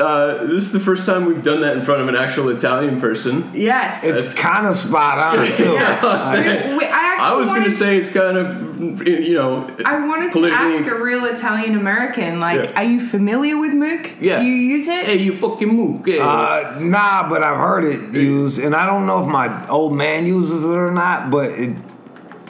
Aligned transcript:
uh, 0.00 0.46
this 0.46 0.64
is 0.64 0.72
the 0.72 0.80
first 0.80 1.06
time 1.06 1.24
we've 1.26 1.42
done 1.44 1.60
that 1.60 1.76
in 1.76 1.82
front 1.82 2.00
of 2.02 2.08
an 2.08 2.16
actual 2.16 2.48
Italian 2.48 3.00
person. 3.00 3.50
Yes. 3.54 4.04
It's 4.06 4.34
kind 4.34 4.66
of 4.66 4.74
spot 4.76 5.18
on 5.18 5.46
too. 5.56 5.72
We- 5.72 6.76
we- 6.78 6.84
I 6.86 7.10
I 7.22 7.36
was 7.36 7.48
going 7.48 7.64
to 7.64 7.70
say 7.70 7.98
it's 7.98 8.08
kind 8.10 8.36
of, 8.38 9.06
you 9.06 9.34
know, 9.34 9.68
I 9.84 10.06
wanted 10.06 10.32
to 10.32 10.46
ask 10.46 10.86
a 10.86 10.94
real 10.94 11.26
Italian 11.26 11.76
American, 11.76 12.40
like, 12.40 12.64
Yeah. 12.64 12.72
are 12.80 12.84
you 12.84 12.98
familiar 12.98 13.58
with 13.58 13.74
Mook? 13.74 14.12
Yeah. 14.20 14.38
Do 14.40 14.44
you 14.46 14.54
use 14.54 14.88
it? 14.88 15.04
Hey, 15.04 15.18
you 15.18 15.34
fucking 15.36 15.68
Mookie. 15.68 16.18
Uh, 16.18 16.80
nah, 16.80 17.28
but 17.28 17.42
I've 17.42 17.58
heard 17.58 17.84
it 17.84 18.00
used, 18.14 18.58
and 18.58 18.74
I 18.74 18.86
don't 18.86 19.04
know 19.06 19.22
if 19.22 19.28
my 19.28 19.68
old 19.68 19.94
man 19.94 20.24
uses 20.24 20.64
it 20.64 20.72
or 20.74 20.90
not, 20.90 21.30
but 21.30 21.50
it 21.50 21.76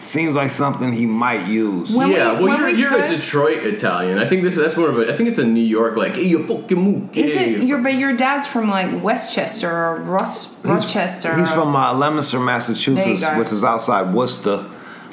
seems 0.00 0.34
like 0.34 0.50
something 0.50 0.92
he 0.92 1.06
might 1.06 1.46
use. 1.46 1.94
When 1.94 2.10
yeah, 2.10 2.38
we- 2.38 2.48
well, 2.48 2.58
you're, 2.58 2.72
we 2.72 2.80
you're 2.80 2.98
a 3.04 3.08
Detroit 3.08 3.58
Italian. 3.64 4.18
I 4.18 4.26
think 4.26 4.42
this 4.42 4.56
that's 4.56 4.76
more 4.76 4.88
of 4.88 4.98
a. 4.98 5.12
I 5.12 5.16
think 5.16 5.28
it's 5.28 5.38
a 5.38 5.44
New 5.44 5.60
York 5.62 5.96
like, 5.96 6.14
hey, 6.14 6.24
you 6.26 6.46
fucking 6.46 6.76
Mookie. 6.76 7.16
Is 7.16 7.36
it 7.36 7.62
your 7.62 7.78
but 7.78 7.94
your 7.94 8.16
dad's 8.16 8.46
from 8.46 8.68
like 8.70 9.02
Westchester 9.02 9.70
or 9.70 9.96
Ross 9.96 10.62
Rochester? 10.64 11.36
He's 11.36 11.48
or- 11.50 11.54
from 11.54 11.76
uh, 11.76 11.92
Leominster, 11.94 12.40
Massachusetts, 12.40 13.24
which 13.38 13.52
is 13.52 13.62
outside 13.62 14.12
Worcester. 14.14 14.66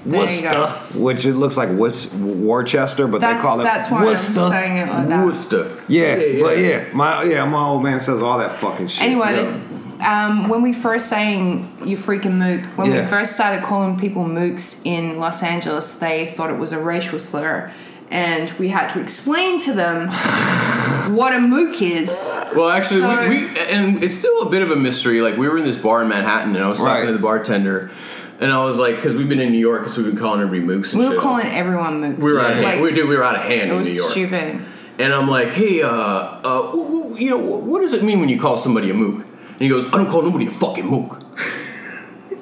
Worcester, 0.05 0.67
which 0.97 1.25
it 1.25 1.33
looks 1.33 1.58
like 1.58 1.69
Wis- 1.77 2.11
Worcester, 2.13 3.08
but 3.08 3.19
That's 3.19 3.41
they 3.43 3.47
call 3.47 3.59
it 3.59 3.63
that's 3.63 3.91
why 3.91 4.05
Worcester. 4.05 4.39
I'm 4.39 4.52
saying 4.52 4.77
it 4.77 4.88
like 4.88 5.09
that. 5.09 5.25
Worcester. 5.25 5.83
Yeah, 5.89 6.15
but 6.41 6.58
yeah, 6.59 6.85
my 6.93 7.23
yeah, 7.23 7.43
my 7.45 7.61
old 7.65 7.83
man 7.83 7.99
says 7.99 8.21
all 8.21 8.38
that 8.38 8.53
fucking 8.53 8.88
shit. 8.88 9.03
Anyway, 9.03 9.33
Yeah. 9.33 9.61
Um, 10.01 10.47
when 10.49 10.61
we 10.61 10.73
first 10.73 11.07
saying 11.07 11.69
you 11.85 11.97
freaking 11.97 12.33
mook, 12.37 12.65
when 12.77 12.91
we 12.91 13.01
first 13.01 13.33
started 13.33 13.63
calling 13.63 13.97
people 13.99 14.23
mooks 14.25 14.81
in 14.85 15.17
Los 15.19 15.41
Angeles, 15.43 15.95
they 15.95 16.25
thought 16.27 16.49
it 16.49 16.57
was 16.57 16.71
a 16.73 16.79
racial 16.79 17.19
slur. 17.19 17.71
And 18.09 18.49
we 18.57 18.69
had 18.69 18.87
to 18.89 19.01
explain 19.01 19.59
to 19.61 19.73
them 19.73 20.07
what 21.13 21.33
a 21.33 21.39
mook 21.39 21.81
is. 21.81 22.33
Well, 22.55 22.69
actually, 22.69 23.01
So- 23.01 23.29
we, 23.29 23.47
we 23.47 23.59
and 23.59 24.01
it's 24.03 24.13
still 24.15 24.43
a 24.43 24.49
bit 24.49 24.61
of 24.61 24.71
a 24.71 24.75
mystery. 24.77 25.21
Like 25.21 25.35
we 25.37 25.47
were 25.49 25.57
in 25.57 25.65
this 25.65 25.75
bar 25.77 26.01
in 26.03 26.07
Manhattan, 26.07 26.55
and 26.55 26.63
I 26.63 26.69
was 26.69 26.77
talking 26.79 26.93
Right. 26.93 27.05
to 27.07 27.11
the 27.13 27.19
bartender, 27.19 27.91
and 28.39 28.49
I 28.51 28.63
was 28.63 28.77
like, 28.77 28.95
because 28.95 29.13
we've 29.15 29.27
been 29.27 29.41
in 29.41 29.51
New 29.51 29.57
York, 29.59 29.89
so 29.89 30.01
we've 30.01 30.11
been 30.11 30.19
calling 30.21 30.41
everybody 30.41 30.61
mooks 30.79 30.91
and 30.93 31.01
We 31.01 31.05
were 31.07 31.15
shit. 31.15 31.21
calling 31.21 31.47
everyone 31.47 32.01
mooks. 32.01 32.23
we 32.23 32.31
were 32.31 32.39
out 32.39 32.51
of 32.51 32.57
like, 32.59 32.67
hand. 32.75 32.81
We, 32.81 32.91
dude, 32.93 33.09
we 33.09 33.17
were 33.17 33.23
out 33.25 33.35
of 33.35 33.41
hand 33.41 33.69
it 33.71 33.73
in 33.73 33.79
was 33.79 33.89
New 33.89 33.95
York. 33.95 34.11
stupid. 34.11 34.61
And 34.99 35.13
I'm 35.13 35.27
like, 35.27 35.49
hey, 35.49 35.81
uh, 35.83 35.89
uh, 35.89 36.41
w- 36.71 36.83
w- 36.85 37.17
you 37.17 37.29
know, 37.29 37.37
what 37.37 37.81
does 37.81 37.93
it 37.93 38.03
mean 38.03 38.19
when 38.19 38.29
you 38.29 38.39
call 38.39 38.57
somebody 38.57 38.89
a 38.89 38.93
mook? 38.95 39.27
And 39.59 39.61
he 39.61 39.69
goes, 39.69 39.88
I 39.88 39.91
don't 39.97 40.08
call 40.09 40.22
nobody 40.22 40.47
a 40.47 40.52
fucking 40.52 40.86
mook. 40.86 41.19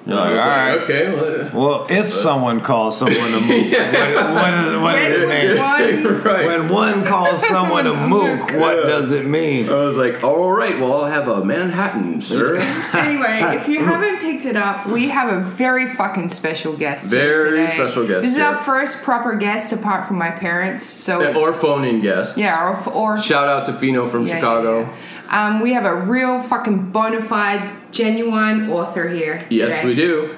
You're 0.07 0.17
like, 0.17 0.27
I 0.27 0.31
was 0.33 0.39
all 0.39 0.47
like, 0.47 0.57
right. 0.69 0.77
okay. 0.83 1.49
Well, 1.51 1.65
Well, 1.79 1.87
if 1.89 2.05
uh, 2.05 2.09
someone 2.09 2.61
calls 2.61 2.95
someone 2.99 3.33
a 3.33 3.39
mook, 3.41 3.71
what, 3.71 4.33
what, 4.35 4.53
is, 4.53 4.77
what 4.77 4.91
does 4.93 5.27
When 5.27 5.31
it 5.31 5.55
mean? 5.55 6.03
one 6.05 6.21
right. 6.23 6.45
When 6.45 6.69
one 6.69 7.05
calls 7.05 7.47
someone 7.47 7.87
a 7.87 8.07
mook, 8.07 8.51
what 8.53 8.85
does 8.85 9.09
it 9.09 9.25
mean? 9.25 9.67
I 9.67 9.83
was 9.83 9.97
like, 9.97 10.23
all 10.23 10.51
right, 10.51 10.79
well, 10.79 10.93
I'll 11.05 11.09
have 11.09 11.27
a 11.27 11.43
Manhattan, 11.43 12.21
sir. 12.21 12.57
Anyway, 12.93 13.55
if 13.57 13.67
you 13.67 13.83
haven't 13.83 14.19
picked 14.19 14.45
it 14.45 14.55
up, 14.55 14.85
we 14.85 15.09
have 15.09 15.33
a 15.33 15.39
very 15.41 15.87
fucking 15.87 16.27
special 16.29 16.77
guest. 16.77 17.11
here 17.11 17.49
Very 17.49 17.67
special 17.67 18.05
guest 18.05 18.21
This 18.21 18.33
is 18.33 18.37
here. 18.37 18.45
our 18.45 18.57
first 18.57 19.01
proper 19.03 19.33
guest 19.35 19.73
apart 19.73 20.05
from 20.07 20.19
my 20.19 20.29
parents. 20.29 20.83
So 20.83 21.21
it's, 21.21 21.35
or 21.39 21.51
phone-in 21.51 22.01
guests. 22.01 22.37
yeah, 22.37 22.63
or 22.63 22.93
or 22.93 23.19
Shout 23.19 23.47
out 23.47 23.65
to 23.65 23.73
Fino 23.73 24.07
from 24.07 24.27
yeah, 24.27 24.33
yeah, 24.33 24.39
Chicago. 24.39 24.93
Yeah. 25.27 25.47
Um, 25.47 25.61
we 25.61 25.73
have 25.73 25.85
a 25.85 25.95
real 25.95 26.39
fucking 26.39 26.91
bona 26.91 27.21
fide, 27.21 27.91
genuine 27.91 28.69
author 28.69 29.07
here. 29.09 29.39
Today. 29.43 29.55
Yes, 29.55 29.83
we 29.83 29.95
do. 29.95 30.35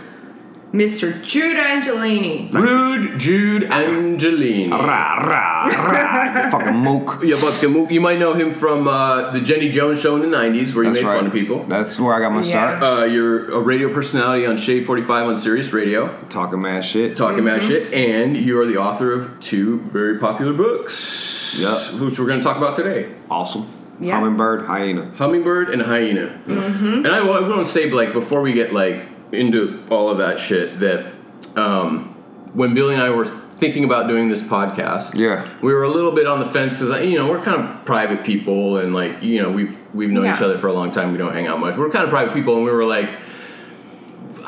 Mr. 0.74 1.24
Jude 1.24 1.56
Angelini. 1.56 2.52
Rude 2.52 3.18
Jude 3.18 3.64
Angelini. 3.64 4.70
Rah, 4.70 5.16
rah, 5.16 5.66
rah. 5.68 6.50
Fucking 6.52 6.76
mook. 6.76 7.20
Yeah, 7.24 7.40
but 7.40 7.60
the- 7.62 7.88
you 7.90 8.02
might 8.02 8.20
know 8.20 8.34
him 8.34 8.52
from 8.52 8.86
uh, 8.86 9.32
the 9.32 9.40
Jenny 9.40 9.70
Jones 9.72 10.02
show 10.02 10.22
in 10.22 10.30
the 10.30 10.38
'90s, 10.38 10.76
where 10.76 10.84
you 10.84 10.90
That's 10.92 11.04
made 11.04 11.08
right. 11.10 11.16
fun 11.20 11.28
of 11.28 11.32
people. 11.32 11.64
That's 11.64 11.98
where 11.98 12.14
I 12.14 12.20
got 12.20 12.34
my 12.34 12.42
Yeah. 12.42 12.80
start. 12.80 12.84
Uh, 12.84 13.06
you're 13.06 13.50
a 13.52 13.60
radio 13.62 13.94
personality 13.94 14.46
on 14.46 14.58
Shade 14.58 14.86
45 14.86 15.28
on 15.28 15.38
Sirius 15.38 15.72
Radio, 15.72 16.14
Talking 16.28 16.62
mad 16.62 16.84
shit. 16.84 17.16
talking 17.16 17.46
mad 17.46 17.62
Mm-hmm. 17.62 17.70
shit, 17.70 17.94
and 17.94 18.36
you 18.36 18.60
are 18.60 18.66
the 18.66 18.78
author 18.78 19.14
of 19.14 19.40
two 19.40 19.80
very 19.94 20.18
popular 20.20 20.52
books, 20.52 21.58
Yep. 21.58 22.02
which 22.02 22.20
we're 22.20 22.28
going 22.28 22.40
to 22.42 22.44
talk 22.44 22.58
about 22.58 22.76
today. 22.76 23.10
Awesome. 23.32 23.66
Yeah. 24.00 24.16
Hummingbird, 24.20 24.66
hyena. 24.68 25.12
Hummingbird 25.18 25.70
and 25.70 25.82
Hyena. 25.82 26.28
Mm-hmm. 26.46 26.86
And 27.06 27.08
I, 27.08 27.20
I 27.20 27.42
want 27.48 27.66
to 27.66 27.72
say, 27.72 27.90
like, 27.90 28.14
before 28.14 28.42
we 28.42 28.54
get 28.54 28.72
like 28.74 29.08
into 29.32 29.84
all 29.90 30.10
of 30.10 30.20
that 30.20 30.38
shit, 30.40 30.80
that 30.82 31.12
um, 31.56 32.14
when 32.54 32.74
Billy 32.74 32.94
and 32.94 33.02
I 33.04 33.10
were 33.10 33.26
thinking 33.26 33.84
about 33.84 34.08
doing 34.08 34.30
this 34.30 34.44
podcast, 34.44 35.16
Yeah. 35.16 35.48
we 35.64 35.74
were 35.74 35.82
a 35.84 35.90
little 35.90 36.12
bit 36.12 36.28
on 36.28 36.38
the 36.40 36.46
fence 36.46 36.80
because 36.80 37.06
you 37.08 37.18
know 37.18 37.28
we're 37.30 37.42
kind 37.42 37.60
of 37.60 37.86
private 37.86 38.24
people, 38.24 38.78
and 38.78 38.94
like 38.94 39.24
you 39.24 39.42
know 39.42 39.52
we've 39.52 39.76
we've 39.96 40.12
known 40.12 40.28
each 40.28 40.42
other 40.44 40.58
for 40.60 40.68
a 40.68 40.74
long 40.74 40.92
time. 40.92 41.12
We 41.12 41.18
don't 41.18 41.34
hang 41.34 41.48
out 41.48 41.60
much. 41.60 41.76
We're 41.76 41.90
kind 41.90 42.04
of 42.04 42.12
private 42.12 42.34
people, 42.36 42.56
and 42.56 42.64
we 42.66 42.72
were 42.72 42.86
like. 42.86 43.10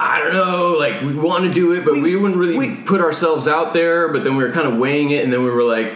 I 0.02 0.18
don't 0.20 0.32
know, 0.32 0.78
like 0.80 1.02
we 1.02 1.14
want 1.14 1.44
to 1.44 1.52
do 1.52 1.74
it, 1.74 1.84
but 1.84 1.96
we, 1.96 2.02
We- 2.02 2.16
wouldn't 2.16 2.40
really 2.40 2.58
we- 2.58 2.76
put 2.84 3.02
ourselves 3.02 3.50
out 3.50 3.74
there. 3.74 4.08
But 4.14 4.24
then 4.24 4.38
we 4.38 4.46
were 4.46 4.52
kind 4.52 4.66
of 4.66 4.78
weighing 4.78 5.10
it, 5.12 5.26
and 5.26 5.34
then 5.34 5.44
we 5.44 5.50
were 5.50 5.64
like, 5.64 5.94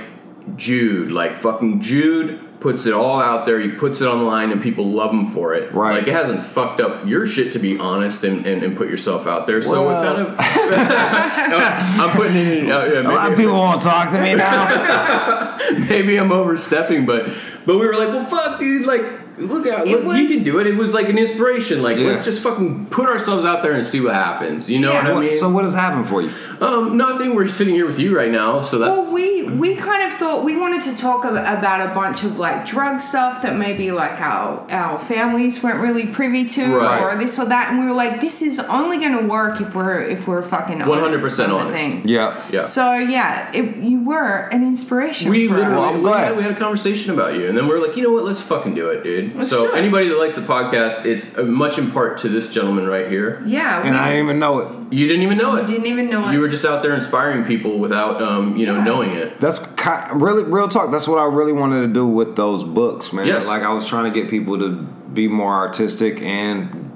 Jude, 0.57 1.09
like 1.11 1.37
fucking 1.37 1.79
Jude 1.79 2.41
puts 2.63 2.85
it 2.87 2.93
all 2.93 3.19
out 3.19 3.45
there. 3.45 3.59
He 3.59 3.69
puts 3.69 4.01
it 4.01 4.05
online, 4.07 4.51
and 4.51 4.59
people 4.63 4.85
love 4.87 5.11
him 5.11 5.27
for 5.27 5.53
it. 5.53 5.71
Right. 5.73 5.99
Like 5.99 6.07
it 6.07 6.13
hasn't 6.13 6.43
fucked 6.43 6.79
up 6.79 7.05
your 7.05 7.27
shit 7.27 7.51
to 7.53 7.59
be 7.59 7.77
honest 7.77 8.23
and, 8.23 8.47
and, 8.47 8.63
and 8.63 8.75
put 8.75 8.87
yourself 8.89 9.27
out 9.27 9.45
there. 9.45 9.61
So 9.61 9.85
Well- 9.85 10.01
it 10.01 10.05
kind 10.05 10.21
of, 10.21 10.39
I'm 11.99 12.09
putting 12.17 12.35
it 12.37 12.57
in. 12.59 12.71
Uh, 12.71 12.85
yeah, 12.85 13.01
A 13.01 13.03
lot 13.13 13.31
of 13.31 13.37
people 13.37 13.53
won't 13.53 13.81
talk 13.83 14.09
to 14.11 14.19
me 14.21 14.33
now. 14.35 15.57
maybe 15.89 16.17
I'm 16.17 16.31
overstepping, 16.31 17.05
but 17.05 17.27
but 17.65 17.77
we 17.77 17.85
were 17.85 17.95
like, 17.95 18.07
well, 18.09 18.25
fuck, 18.25 18.59
dude, 18.59 18.87
like. 18.87 19.03
Look 19.37 19.67
out! 19.67 19.87
It 19.87 20.05
Look, 20.05 20.17
you 20.17 20.27
can 20.27 20.43
do 20.43 20.59
it. 20.59 20.67
It 20.67 20.75
was 20.75 20.93
like 20.93 21.09
an 21.09 21.17
inspiration. 21.17 21.81
Like, 21.81 21.97
Yeah. 21.97 22.07
let's 22.07 22.23
just 22.23 22.41
fucking 22.41 22.87
put 22.91 23.07
ourselves 23.09 23.45
out 23.45 23.63
there 23.63 23.71
and 23.73 23.83
see 23.83 23.99
what 23.99 24.13
happens. 24.13 24.69
You 24.69 24.79
know 24.79 24.91
Yeah. 24.93 25.07
what 25.13 25.17
I 25.23 25.27
mean? 25.29 25.39
so 25.39 25.49
what 25.49 25.63
has 25.63 25.73
happened 25.73 26.07
for 26.07 26.21
you? 26.21 26.29
um, 26.61 26.95
nothing. 26.97 27.35
We're 27.35 27.47
sitting 27.47 27.73
here 27.75 27.85
with 27.87 27.99
you 27.99 28.15
right 28.15 28.31
now, 28.31 28.61
so 28.61 28.77
that's 28.77 28.91
Well, 28.97 29.13
we 29.13 29.43
we 29.43 29.75
kind 29.75 30.03
of 30.03 30.13
thought 30.13 30.43
we 30.43 30.55
wanted 30.57 30.81
to 30.83 30.97
talk 30.97 31.25
about 31.25 31.81
a 31.81 31.93
bunch 31.93 32.23
of 32.23 32.37
like 32.39 32.65
drug 32.65 32.99
stuff 32.99 33.41
that 33.41 33.55
maybe 33.55 33.91
like 33.91 34.19
our 34.21 34.61
our 34.71 34.97
families 34.99 35.61
weren't 35.63 35.79
really 35.81 36.05
privy 36.07 36.45
to, 36.45 36.63
Right. 36.77 37.01
or 37.01 37.15
this 37.17 37.37
or 37.39 37.45
that, 37.45 37.71
and 37.71 37.79
we 37.79 37.85
were 37.87 37.93
like, 37.93 38.21
this 38.21 38.41
is 38.41 38.59
only 38.59 38.97
going 38.99 39.17
to 39.17 39.25
work 39.25 39.59
if 39.61 39.73
we're 39.75 40.01
if 40.01 40.27
we're 40.27 40.41
fucking 40.43 40.79
100% 40.79 40.85
honest 40.85 41.39
on 41.39 41.67
the 41.67 41.73
thing. 41.73 42.01
Yeah. 42.05 42.35
yeah. 42.51 42.61
So 42.61 42.93
yeah, 42.93 43.51
it, 43.53 43.77
you 43.77 44.03
were 44.03 44.47
an 44.51 44.63
inspiration. 44.63 45.29
We 45.31 45.47
for 45.47 45.55
literally 45.55 45.89
us. 45.89 46.03
We 46.03 46.11
had, 46.11 46.37
we 46.37 46.43
had 46.43 46.51
a 46.51 46.55
conversation 46.55 47.11
about 47.13 47.35
you, 47.35 47.47
and 47.47 47.57
then 47.57 47.67
we 47.67 47.73
are 47.73 47.81
like, 47.81 47.95
you 47.97 48.03
know 48.03 48.11
what? 48.11 48.23
Let's 48.25 48.41
fucking 48.41 48.75
do 48.75 48.89
it, 48.89 49.03
dude. 49.03 49.22
Let's 49.35 49.49
so 49.49 49.67
do 49.67 49.73
anybody 49.73 50.07
that 50.09 50.17
likes 50.17 50.35
the 50.35 50.41
podcast, 50.41 51.05
it's 51.05 51.37
uh, 51.37 51.43
much 51.43 51.77
in 51.77 51.91
part 51.91 52.17
to 52.19 52.29
this 52.29 52.51
gentleman 52.53 52.85
right 52.87 53.09
here. 53.09 53.41
Yeah, 53.45 53.85
And 53.85 53.95
I 53.95 54.11
didn't 54.11 54.25
even 54.25 54.39
know 54.39 54.59
it. 54.59 54.93
You 54.93 55.07
didn't 55.07 55.23
even 55.23 55.37
know 55.37 55.55
it. 55.55 55.67
didn't 55.67 55.87
even 55.87 56.09
know 56.09 56.27
it. 56.29 56.33
You 56.33 56.39
were 56.39 56.49
just 56.49 56.65
out 56.65 56.81
there 56.83 56.93
inspiring 56.93 57.43
people 57.45 57.79
without, 57.79 58.21
um, 58.21 58.55
you 58.55 58.65
know, 58.65 58.75
Yeah. 58.75 58.83
knowing 58.83 59.11
it. 59.11 59.39
That's 59.39 59.59
ki 59.59 59.89
really 60.13 60.43
real 60.43 60.67
talk. 60.67 60.91
That's 60.91 61.07
what 61.07 61.19
I 61.19 61.25
really 61.25 61.53
wanted 61.53 61.81
to 61.81 61.87
do 61.87 62.05
with 62.07 62.35
those 62.35 62.63
books, 62.63 63.11
man. 63.13 63.25
Yes. 63.27 63.47
Like 63.47 63.63
I 63.63 63.73
was 63.73 63.87
trying 63.87 64.11
to 64.11 64.21
get 64.21 64.29
people 64.29 64.59
to 64.59 64.69
be 65.13 65.27
more 65.27 65.53
artistic 65.53 66.21
and 66.21 66.91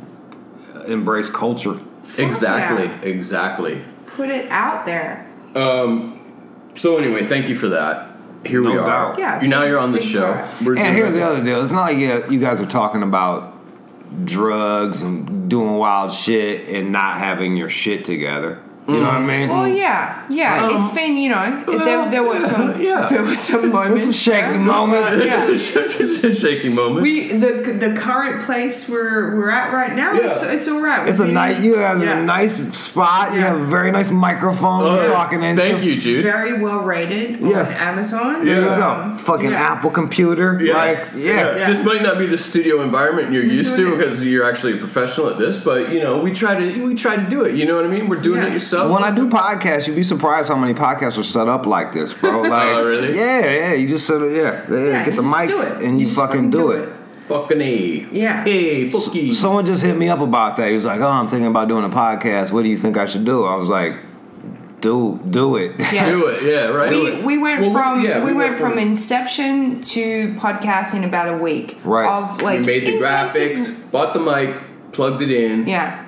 embrace 0.88 1.30
culture. 1.30 1.78
Exactly. 2.18 2.86
yeah. 2.86 3.02
Exactly. 3.02 3.82
put 4.06 4.30
it 4.30 4.50
out 4.50 4.84
there. 4.86 5.26
So 6.76 6.98
anyway, 6.98 7.24
thank 7.26 7.50
you 7.50 7.56
for 7.56 7.70
that. 7.70 8.07
Here 8.46 8.62
we 8.62 8.74
No 8.74 8.82
are. 8.82 8.88
doubt. 8.88 9.20
Yeah. 9.20 9.42
You 9.42 9.48
now 9.48 9.64
you're 9.64 9.80
on 9.80 9.92
the 9.92 10.00
Big 10.00 10.08
show. 10.08 10.34
part. 10.34 10.62
We're 10.62 10.78
And 10.78 10.96
here's 10.96 11.16
it. 11.16 11.20
the 11.20 11.26
other 11.26 11.44
deal. 11.44 11.62
It's 11.62 11.72
not 11.72 11.82
like 11.82 11.98
you, 11.98 12.24
you 12.30 12.40
guys 12.40 12.62
are 12.62 12.66
talking 12.66 13.04
about 13.04 13.54
drugs 14.26 15.02
and 15.02 15.50
doing 15.50 15.74
wild 15.76 16.14
shit 16.14 16.70
and 16.70 16.92
not 16.92 17.18
having 17.18 17.58
your 17.58 17.70
shit 17.70 18.06
together. 18.06 18.60
You 18.88 18.94
know 18.96 19.02
what 19.02 19.16
I 19.16 19.20
mean? 19.26 19.50
Well, 19.50 19.68
yeah, 19.68 20.26
yeah. 20.30 20.66
Um, 20.66 20.78
it's 20.78 20.88
been 20.94 21.18
you 21.18 21.30
know 21.30 21.64
there, 21.66 22.10
there 22.10 22.24
was 22.24 22.46
some 22.46 22.80
yeah. 22.82 23.08
there 23.10 23.22
was 23.22 23.38
some 23.38 23.70
moments 23.70 24.04
some 24.04 24.14
shaky 24.26 24.42
there, 24.48 24.60
moments. 24.60 25.26
yeah. 25.26 25.46
it's 25.50 26.24
a 26.24 26.34
shaky 26.34 26.70
moment. 26.70 27.02
We 27.02 27.34
the 27.34 27.76
the 27.78 27.96
current 28.00 28.44
place 28.44 28.88
we're 28.90 29.36
we're 29.36 29.50
at 29.50 29.74
right 29.74 29.94
now. 29.94 30.14
Yeah. 30.14 30.30
It's 30.30 30.42
it's 30.42 30.68
all 30.70 30.80
right. 30.82 31.06
It's 31.10 31.20
a 31.20 31.26
We've 31.26 31.34
nice. 31.34 31.60
You 31.60 31.76
have 31.80 32.02
yeah. 32.02 32.20
a 32.20 32.24
nice 32.24 32.56
spot. 32.78 33.34
You 33.34 33.40
Yeah. 33.40 33.48
have 33.50 33.60
a 33.60 33.66
very 33.66 33.92
nice 33.92 34.10
microphone. 34.10 34.86
Uh, 34.86 34.96
you're 35.02 35.12
talking 35.12 35.44
into. 35.44 35.62
Thank 35.62 35.84
you, 35.84 36.00
Jude. 36.00 36.24
very 36.24 36.62
well 36.62 36.80
rated 36.80 37.42
Yes. 37.42 37.76
on 37.76 37.82
Amazon. 37.82 38.46
There 38.46 38.62
you 38.62 38.68
go. 38.68 39.16
Fucking 39.18 39.52
yeah. 39.52 39.72
Apple 39.74 39.92
computer. 39.92 40.60
Yes. 40.64 41.16
Like, 41.18 41.26
yeah. 41.26 41.58
Yeah. 41.58 41.70
This 41.70 41.84
might 41.84 42.04
not 42.04 42.18
be 42.18 42.26
the 42.26 42.38
studio 42.38 42.82
environment 42.82 43.34
you're 43.34 43.44
used 43.44 43.76
to 43.76 43.94
it. 43.94 43.98
because 43.98 44.26
you're 44.26 44.46
actually 44.50 44.76
a 44.76 44.78
professional 44.78 45.30
at 45.30 45.38
this, 45.38 45.58
but 45.62 45.90
you 45.92 46.00
know, 46.00 46.22
we 46.22 46.32
try 46.32 46.56
to 46.58 46.82
we 46.86 46.96
try 46.96 47.18
to 47.18 47.30
do 47.30 47.44
it. 47.44 47.54
You 47.56 47.66
know 47.66 47.76
what 47.76 47.84
I 47.84 47.90
mean? 47.90 48.08
We're 48.08 48.22
doing 48.22 48.42
Yeah. 48.44 48.48
it 48.48 48.54
yourself. 48.54 48.77
When 48.86 49.04
I 49.04 49.12
do 49.12 49.28
podcasts, 49.30 49.88
you'd 49.88 49.96
be 49.96 50.04
surprised 50.04 50.50
how 50.50 50.58
many 50.58 50.74
podcasts 50.74 51.18
are 51.18 51.24
set 51.24 51.48
up 51.48 51.66
like 51.66 51.94
this, 51.94 52.14
bro. 52.14 52.40
Oh, 52.46 52.50
like, 52.50 52.68
Oh, 52.76 52.84
really? 52.86 53.16
Yeah, 53.16 53.40
yeah. 53.54 53.74
You 53.74 53.88
just 53.88 54.06
set 54.06 54.22
it. 54.22 54.36
Yeah, 54.36 54.66
yeah. 54.70 54.86
Yeah, 54.92 55.06
get 55.06 55.16
the 55.16 55.22
mic 55.24 55.50
and 55.84 56.00
you, 56.00 56.06
just 56.06 56.18
fucking 56.18 56.52
do 56.52 56.72
it. 56.72 56.94
Fucking 57.28 57.60
A. 57.62 58.08
Yeah. 58.12 58.44
Hey, 58.46 58.90
fucky. 58.90 59.34
Someone 59.34 59.66
just 59.66 59.84
hit 59.84 59.98
me 59.98 60.08
up 60.10 60.20
about 60.22 60.56
that. 60.58 60.70
He 60.70 60.76
was 60.76 60.86
like, 60.86 61.02
"Oh, 61.02 61.08
I'm 61.10 61.28
thinking 61.28 61.48
about 61.48 61.68
doing 61.68 61.84
a 61.84 61.90
podcast. 61.90 62.52
What 62.54 62.64
do 62.64 62.70
you 62.70 62.78
think 62.78 62.96
I 62.96 63.06
should 63.06 63.26
do?" 63.26 63.44
I 63.44 63.56
was 63.56 63.68
like, 63.68 63.96
"Do 64.80 65.20
do 65.30 65.58
it." 65.58 65.74
Yes. 65.78 66.10
Do 66.10 66.26
it, 66.28 66.44
yeah, 66.44 66.68
right. 66.68 66.90
We, 66.90 67.22
we 67.24 67.38
went 67.38 67.60
Well, 67.62 67.74
from 67.74 68.06
yeah, 68.06 68.24
we, 68.24 68.32
went 68.32 68.56
from, 68.56 68.78
inception 68.78 69.82
to 69.82 70.36
podcast 70.36 70.96
in 70.96 71.04
about 71.04 71.28
a 71.34 71.38
week. 71.38 71.78
Right. 71.84 72.08
Of 72.08 72.42
like 72.42 72.60
we 72.62 72.66
made 72.66 72.88
the 72.88 72.96
intensive- 72.96 73.58
graphics, 73.58 73.92
bought 73.92 74.14
the 74.14 74.20
mic, 74.22 74.56
plugged 74.94 75.22
it 75.22 75.30
in. 75.32 75.68
Yeah. 75.68 76.07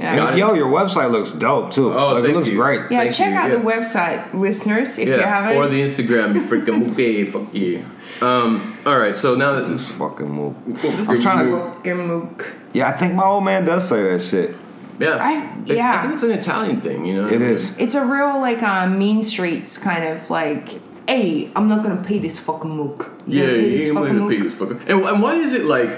Yeah. 0.00 0.34
Yo, 0.34 0.54
your 0.54 0.68
website 0.70 1.10
looks 1.10 1.30
dope 1.30 1.72
too. 1.72 1.92
Oh, 1.92 2.14
like, 2.14 2.24
it 2.30 2.34
looks 2.34 2.48
you. 2.48 2.56
great. 2.56 2.82
Yeah, 2.90 3.00
Thank 3.00 3.14
check 3.14 3.30
you, 3.30 3.36
out 3.36 3.50
yeah. 3.50 3.56
the 3.58 3.64
website, 3.64 4.34
listeners, 4.34 4.98
if 4.98 5.08
you 5.08 5.16
Yeah, 5.16 5.40
haven't. 5.42 5.56
or 5.56 5.68
the 5.68 5.80
Instagram, 5.82 6.34
you 6.34 6.40
freaking 6.42 6.92
okay, 6.92 7.24
fuck 7.32 7.52
you. 7.54 7.84
Um, 8.22 8.76
all 8.86 8.98
right, 8.98 9.14
so 9.14 9.34
now 9.34 9.54
that 9.54 9.66
This 9.66 9.90
fucking 9.92 10.30
move. 10.30 10.54
This 10.66 11.08
I'm 11.08 11.20
trying 11.20 11.50
to- 11.50 11.58
fucking 11.74 12.06
mook. 12.06 12.54
Yeah, 12.72 12.88
I 12.88 12.92
think 12.92 13.14
my 13.14 13.24
old 13.24 13.44
man 13.44 13.64
does 13.64 13.88
say 13.88 14.02
that 14.02 14.22
shit. 14.22 14.54
yeah, 14.98 15.16
I- 15.20 15.56
yeah. 15.66 15.98
I 15.98 16.02
think 16.02 16.14
it's 16.14 16.22
an 16.22 16.30
Italian 16.32 16.80
thing, 16.80 17.04
you 17.04 17.14
know. 17.22 17.28
It 17.28 17.40
is. 17.42 17.72
It's 17.78 17.94
a 17.94 18.04
real 18.04 18.40
like 18.40 18.62
uh, 18.62 18.86
mean 18.88 19.22
streets 19.22 19.78
kind 19.78 20.04
of 20.04 20.28
like, 20.30 20.68
hey, 21.08 21.50
I'm 21.56 21.68
not 21.68 21.82
gonna 21.82 22.02
pay 22.02 22.18
this 22.18 22.38
fucking 22.38 22.70
mook. 22.70 23.10
You 23.26 23.40
Yeah, 23.40 23.46
gonna 23.46 23.58
pay 23.58 23.64
you 23.70 23.78
this 23.78 23.86
ain't 23.88 23.96
fucking 23.98 24.14
willing 24.14 24.30
to 24.30 24.36
pay 24.36 24.42
this 24.42 24.54
fucking. 24.54 24.80
And, 24.88 25.04
and 25.04 25.22
why 25.22 25.34
is 25.34 25.54
it 25.54 25.64
like? 25.64 25.90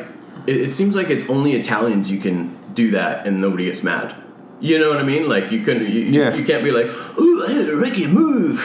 It, 0.47 0.57
it 0.63 0.71
seems 0.71 0.95
like 0.97 1.11
it's 1.11 1.29
only 1.29 1.53
Italians 1.53 2.11
you 2.11 2.19
can 2.19 2.57
do 2.75 2.91
that, 2.93 3.27
and 3.27 3.41
nobody 3.41 3.65
gets 3.67 3.83
mad. 3.83 4.15
You 4.61 4.79
know 4.79 4.91
what 4.91 4.99
I 4.99 5.03
mean? 5.03 5.29
Like 5.29 5.51
you 5.51 5.63
couldn't. 5.65 5.89
You, 5.89 6.01
Yeah. 6.03 6.35
You 6.35 6.45
can't 6.45 6.63
be 6.65 6.71
like, 6.71 6.87
"Ooh, 7.19 7.45
I 7.47 7.51
had 7.53 7.69
a 7.69 7.73
reggae 7.77 8.11
move," 8.13 8.61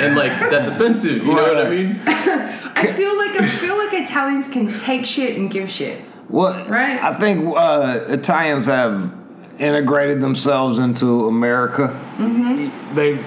and 0.00 0.16
like 0.16 0.32
that's 0.50 0.66
offensive. 0.68 1.18
You 1.24 1.34
know 1.34 1.42
what 1.54 1.66
I 1.66 1.70
mean? 1.70 2.00
I 2.06 2.86
feel 2.86 3.16
like 3.16 3.36
I 3.40 3.48
feel 3.48 3.76
like 3.78 3.92
Italians 3.92 4.48
can 4.48 4.76
take 4.78 5.04
shit 5.06 5.36
and 5.36 5.50
give 5.50 5.70
shit. 5.70 6.00
Well, 6.28 6.52
Right. 6.68 7.00
I 7.02 7.12
think 7.14 7.54
uh, 7.56 8.00
Italians 8.08 8.66
have 8.66 9.12
integrated 9.58 10.20
themselves 10.22 10.78
into 10.78 11.26
America. 11.28 11.88
Mm-hmm. 12.16 12.94
They 12.94 13.18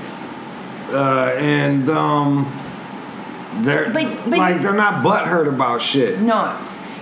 uh, 0.91 1.33
and 1.38 1.88
um, 1.89 2.51
they're 3.62 3.85
But- 3.91 3.94
but 4.25 4.27
like 4.39 4.56
you- 4.56 4.62
they're 4.62 4.73
not 4.73 5.03
butthurt 5.06 5.47
about 5.47 5.81
shit. 5.81 6.19
No. 6.19 6.57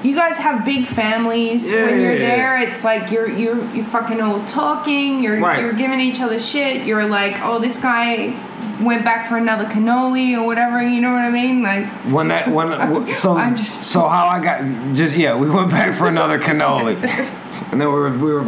You 0.06 0.16
guys 0.16 0.38
have 0.38 0.64
big 0.64 0.86
families. 0.86 1.72
Yeah, 1.72 1.86
when 1.86 2.00
you're 2.00 2.14
yeah, 2.14 2.20
yeah. 2.20 2.36
there, 2.36 2.58
it's 2.68 2.84
like 2.84 3.10
you're 3.12 3.30
you're 3.30 3.58
you 3.74 3.84
fucking 3.84 4.22
all 4.22 4.46
talking. 4.46 5.24
You're 5.24 5.40
Right. 5.40 5.60
you're 5.62 5.74
giving 5.74 6.00
each 6.00 6.22
other 6.22 6.38
shit. 6.40 6.86
You're 6.86 7.08
like, 7.08 7.36
oh, 7.42 7.58
this 7.60 7.82
guy 7.82 8.36
went 8.82 9.04
back 9.04 9.28
for 9.28 9.38
another 9.38 9.66
cannoli 9.66 10.38
or 10.38 10.46
whatever. 10.46 10.82
You 10.82 11.02
know 11.02 11.12
what 11.14 11.24
I 11.24 11.32
mean? 11.32 11.64
Like, 11.64 11.86
When 12.12 12.28
that 12.28 12.48
when 12.50 12.68
so 13.16 13.36
I'm 13.36 13.56
just- 13.56 13.84
so 13.86 14.02
how 14.08 14.28
I 14.28 14.40
got 14.44 14.60
just 14.96 15.16
yeah 15.16 15.36
we 15.36 15.50
went 15.50 15.72
back 15.72 15.94
for 15.96 16.08
another 16.08 16.38
cannoli, 16.40 16.96
and 17.72 17.82
then 17.82 17.88
we 17.88 18.00
were 18.00 18.12
we 18.12 18.32
were 18.32 18.46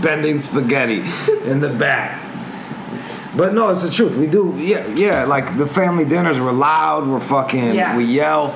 bending 0.00 0.40
spaghetti 0.40 1.02
in 1.44 1.58
the 1.60 1.70
back. 1.70 2.20
But 3.36 3.52
no, 3.52 3.68
it's 3.70 3.82
the 3.82 3.90
truth. 3.90 4.14
We 4.16 4.26
do 4.26 4.54
yeah 4.56 4.86
yeah 4.94 5.24
like 5.24 5.56
the 5.58 5.66
family 5.66 6.04
dinners 6.04 6.38
were 6.38 6.52
loud. 6.52 7.06
We're 7.08 7.20
fucking 7.20 7.74
Yeah. 7.74 7.96
we 7.96 8.04
yell. 8.04 8.54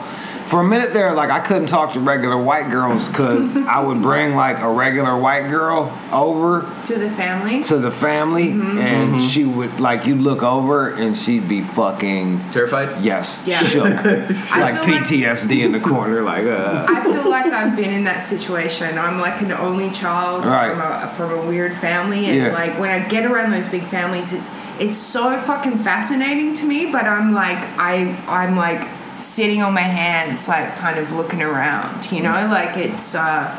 For 0.49 0.61
a 0.61 0.65
minute 0.65 0.93
there, 0.93 1.15
like 1.15 1.31
I 1.31 1.41
couldn't 1.41 1.67
talk 1.69 1.95
to 1.95 2.01
regular 2.01 2.37
white 2.37 2.71
girls 2.71 3.09
because 3.09 3.57
I 3.77 3.81
would 3.81 4.03
bring 4.03 4.35
like 4.35 4.59
a 4.59 4.71
regular 4.71 5.17
white 5.17 5.49
girl 5.49 5.97
over 6.13 6.71
to 6.85 6.99
the 6.99 7.09
family. 7.11 7.63
to 7.65 7.79
the 7.79 7.91
family, 7.91 8.49
Mm-hmm. 8.49 8.79
and 8.79 9.23
she 9.23 9.45
would 9.45 9.81
like 9.81 10.05
you'd 10.07 10.21
look 10.21 10.43
over 10.43 10.91
and 10.93 11.17
she'd 11.17 11.49
be 11.49 11.63
fucking 11.63 12.41
Terrified. 12.53 13.03
Yes, 13.03 13.41
Yeah. 13.47 13.59
shook, 13.63 13.85
like 14.05 14.27
feel 14.29 14.61
like- 14.61 15.05
PTSD 15.05 15.65
in 15.65 15.73
the 15.73 15.81
corner, 15.81 16.21
like 16.23 16.45
uh. 16.45 16.87
I 16.89 17.01
feel 17.03 17.29
like 17.31 17.47
I've 17.47 17.75
been 17.77 17.91
in 17.91 18.05
that 18.05 18.21
situation. 18.21 18.99
I'm 18.99 19.19
like 19.21 19.41
an 19.41 19.53
only 19.53 19.91
child 19.91 20.45
Right. 20.45 20.73
from, 20.73 20.81
a, 20.81 21.15
from 21.33 21.39
a 21.47 21.49
weird 21.49 21.73
family, 21.75 22.27
and 22.27 22.37
Yeah. 22.37 22.53
like 22.53 22.79
when 22.79 22.91
I 22.91 23.07
get 23.09 23.25
around 23.25 23.53
those 23.53 23.69
big 23.69 23.85
families, 23.85 24.33
it's 24.35 24.51
it's 24.79 24.97
so 24.99 25.39
fucking 25.39 25.79
fascinating 25.79 26.53
to 26.55 26.67
me. 26.67 26.91
But 26.93 27.07
I'm 27.07 27.33
like 27.33 27.59
I 27.79 28.17
I'm 28.29 28.57
like 28.57 28.87
sitting 29.17 29.63
on 29.63 29.73
my 29.75 29.81
hands, 29.83 30.49
like 30.49 30.77
kind 30.77 30.99
of 30.99 31.13
looking 31.13 31.43
around. 31.43 32.11
You 32.11 32.23
know, 32.23 32.31
like 32.51 32.77
it's 32.77 33.15
uh, 33.15 33.55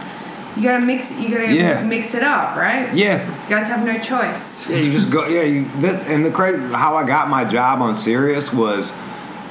you 0.55 0.63
gotta 0.63 0.85
mix 0.85 1.19
you 1.19 1.29
gotta 1.29 1.53
Yeah. 1.53 1.81
mix 1.83 2.13
it 2.13 2.23
up, 2.23 2.55
right? 2.55 2.94
Yeah, 2.94 3.25
You 3.25 3.50
guys 3.50 3.67
have 3.67 3.85
no 3.85 3.97
choice. 4.00 4.69
yeah, 4.69 4.77
you 4.77 4.91
just 4.91 5.09
go. 5.09 5.27
Yeah, 5.27 5.41
you. 5.44 5.65
This, 5.77 5.95
and 6.07 6.25
the 6.25 6.31
crazy 6.31 6.59
how 6.73 6.95
I 6.95 7.03
got 7.05 7.29
my 7.29 7.44
job 7.44 7.81
on 7.81 7.95
Sirius 7.95 8.51
was 8.53 8.94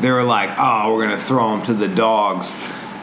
they 0.00 0.10
were 0.10 0.22
like, 0.25 0.50
oh, 0.58 0.94
we're 0.94 1.04
gonna 1.04 1.19
throw 1.20 1.54
him 1.54 1.62
to 1.62 1.75
the 1.75 1.88
dogs. 1.88 2.52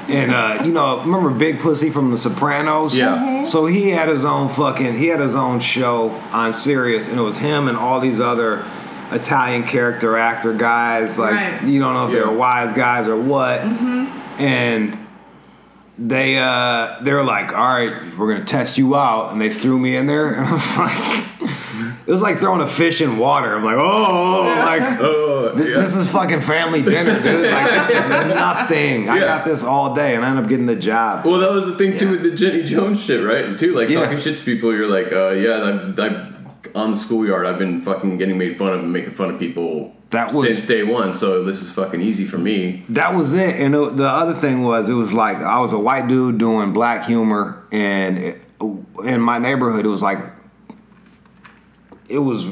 And 0.09 0.31
uh, 0.31 0.63
you 0.65 0.71
know, 0.71 1.01
remember 1.01 1.29
Big 1.29 1.59
Pussy 1.59 1.91
from 1.91 2.09
The 2.11 2.17
Sopranos? 2.17 2.95
Yeah. 2.95 3.15
Mhm. 3.17 3.47
So 3.47 3.67
he 3.67 3.89
had 3.89 4.07
his 4.09 4.25
own 4.25 4.49
fucking 4.49 4.95
he 4.95 5.07
had 5.07 5.19
his 5.19 5.35
own 5.35 5.59
show 5.59 6.09
on 6.33 6.51
Sirius, 6.53 7.07
and 7.07 7.19
it 7.19 7.21
was 7.21 7.37
him 7.37 7.67
and 7.67 7.77
all 7.77 7.99
these 7.99 8.19
other 8.19 8.65
Italian 9.11 9.63
character 9.63 10.17
actor 10.17 10.53
guys. 10.53 11.17
Like 11.19 11.33
Right. 11.33 11.63
you 11.63 11.79
don't 11.79 11.94
know 11.94 12.07
if 12.07 12.13
Yeah. 12.13 12.19
they're 12.25 12.31
wise 12.38 12.73
guys 12.73 13.07
or 13.07 13.15
what. 13.15 13.61
And 14.39 14.97
they 15.97 16.38
uh 16.39 16.95
they 17.01 17.11
were 17.13 17.23
like, 17.23 17.51
all 17.53 17.67
right, 17.75 17.94
we're 18.17 18.33
gonna 18.33 18.45
test 18.45 18.77
you 18.77 18.95
out, 18.95 19.31
and 19.33 19.41
they 19.41 19.50
threw 19.51 19.77
me 19.77 19.97
in 19.97 20.06
there, 20.07 20.29
and 20.33 20.47
I 20.47 20.51
was 20.53 20.77
like, 20.77 21.25
it 22.07 22.11
was 22.11 22.21
like 22.21 22.38
throwing 22.39 22.61
a 22.61 22.67
fish 22.67 23.01
in 23.01 23.17
water. 23.17 23.53
I'm 23.56 23.63
like, 23.65 23.75
oh, 23.77 24.44
like. 24.65 25.00
Oh, 25.01 25.56
Th- 25.56 25.69
yeah. 25.69 25.79
This 25.79 25.95
is 25.95 26.09
fucking 26.11 26.41
family 26.41 26.81
dinner, 26.83 27.19
dude. 27.21 27.50
Like, 27.51 27.69
this 27.69 27.89
is 27.89 27.95
nothing. 28.35 29.09
I 29.09 29.19
got 29.19 29.45
this 29.45 29.63
all 29.63 29.95
day, 29.95 30.15
and 30.15 30.23
I 30.23 30.29
end 30.29 30.38
up 30.39 30.47
getting 30.47 30.65
the 30.67 30.75
job. 30.75 31.25
Well, 31.25 31.39
that 31.39 31.51
was 31.51 31.65
the 31.65 31.75
thing 31.75 31.95
too 31.97 32.11
with 32.11 32.21
the 32.23 32.31
Jenny 32.31 32.61
Jones 32.63 33.03
shit, 33.03 33.23
right? 33.25 33.57
Too 33.57 33.73
like 33.73 33.89
Yeah. 33.89 34.01
talking 34.03 34.19
shit 34.19 34.38
to 34.38 34.44
people. 34.44 34.73
You're 34.73 34.88
like, 34.88 35.11
uh, 35.11 35.29
yeah, 35.31 35.63
I've, 35.63 36.00
I've 36.00 36.38
on 36.75 36.92
the 36.92 36.98
schoolyard. 36.98 37.45
I've 37.45 37.57
been 37.60 37.81
fucking 37.81 38.18
getting 38.18 38.38
made 38.38 38.57
fun 38.57 38.74
of 38.74 38.80
and 38.81 38.92
making 38.94 39.12
fun 39.12 39.30
of 39.31 39.39
people 39.39 39.95
That 40.12 40.33
was- 40.33 40.48
since 40.48 40.66
day 40.66 40.83
one. 40.83 41.16
So 41.16 41.44
this 41.44 41.62
is 41.62 41.69
fucking 41.69 42.01
easy 42.01 42.25
for 42.25 42.38
me. 42.38 42.83
That 42.89 43.13
was 43.16 43.33
it. 43.33 43.56
And 43.60 43.75
it, 43.75 43.98
the 43.98 44.07
other 44.07 44.33
thing 44.33 44.63
was, 44.63 44.89
it 44.89 44.94
was 44.94 45.12
like 45.13 45.38
I 45.38 45.60
was 45.60 45.74
a 45.74 45.80
white 45.80 46.07
dude 46.07 46.38
doing 46.38 46.74
black 46.74 47.06
humor, 47.06 47.63
and 47.71 48.18
it, 48.18 48.42
in 49.04 49.21
my 49.21 49.38
neighborhood, 49.38 49.86
it 49.86 49.89
was 49.89 50.01
like 50.01 50.19
it 52.07 52.19
was 52.19 52.45